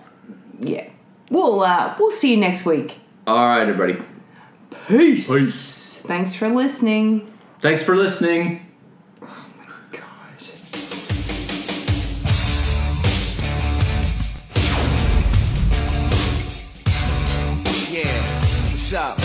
yeah. 0.58 0.88
we'll 1.30 1.60
uh, 1.60 1.94
we'll 1.98 2.10
see 2.10 2.32
you 2.32 2.36
next 2.36 2.66
week. 2.66 2.98
All 3.26 3.36
right, 3.36 3.60
everybody. 3.60 4.02
Peace. 4.88 5.30
Peace. 5.30 6.02
Thanks 6.02 6.34
for 6.34 6.48
listening. 6.48 7.32
Thanks 7.60 7.82
for 7.82 7.94
listening. 7.94 8.66
Oh 9.22 9.46
my 9.56 9.64
God. 9.92 10.02
Yeah, 17.90 18.70
what's 18.70 18.92
up? 18.92 19.23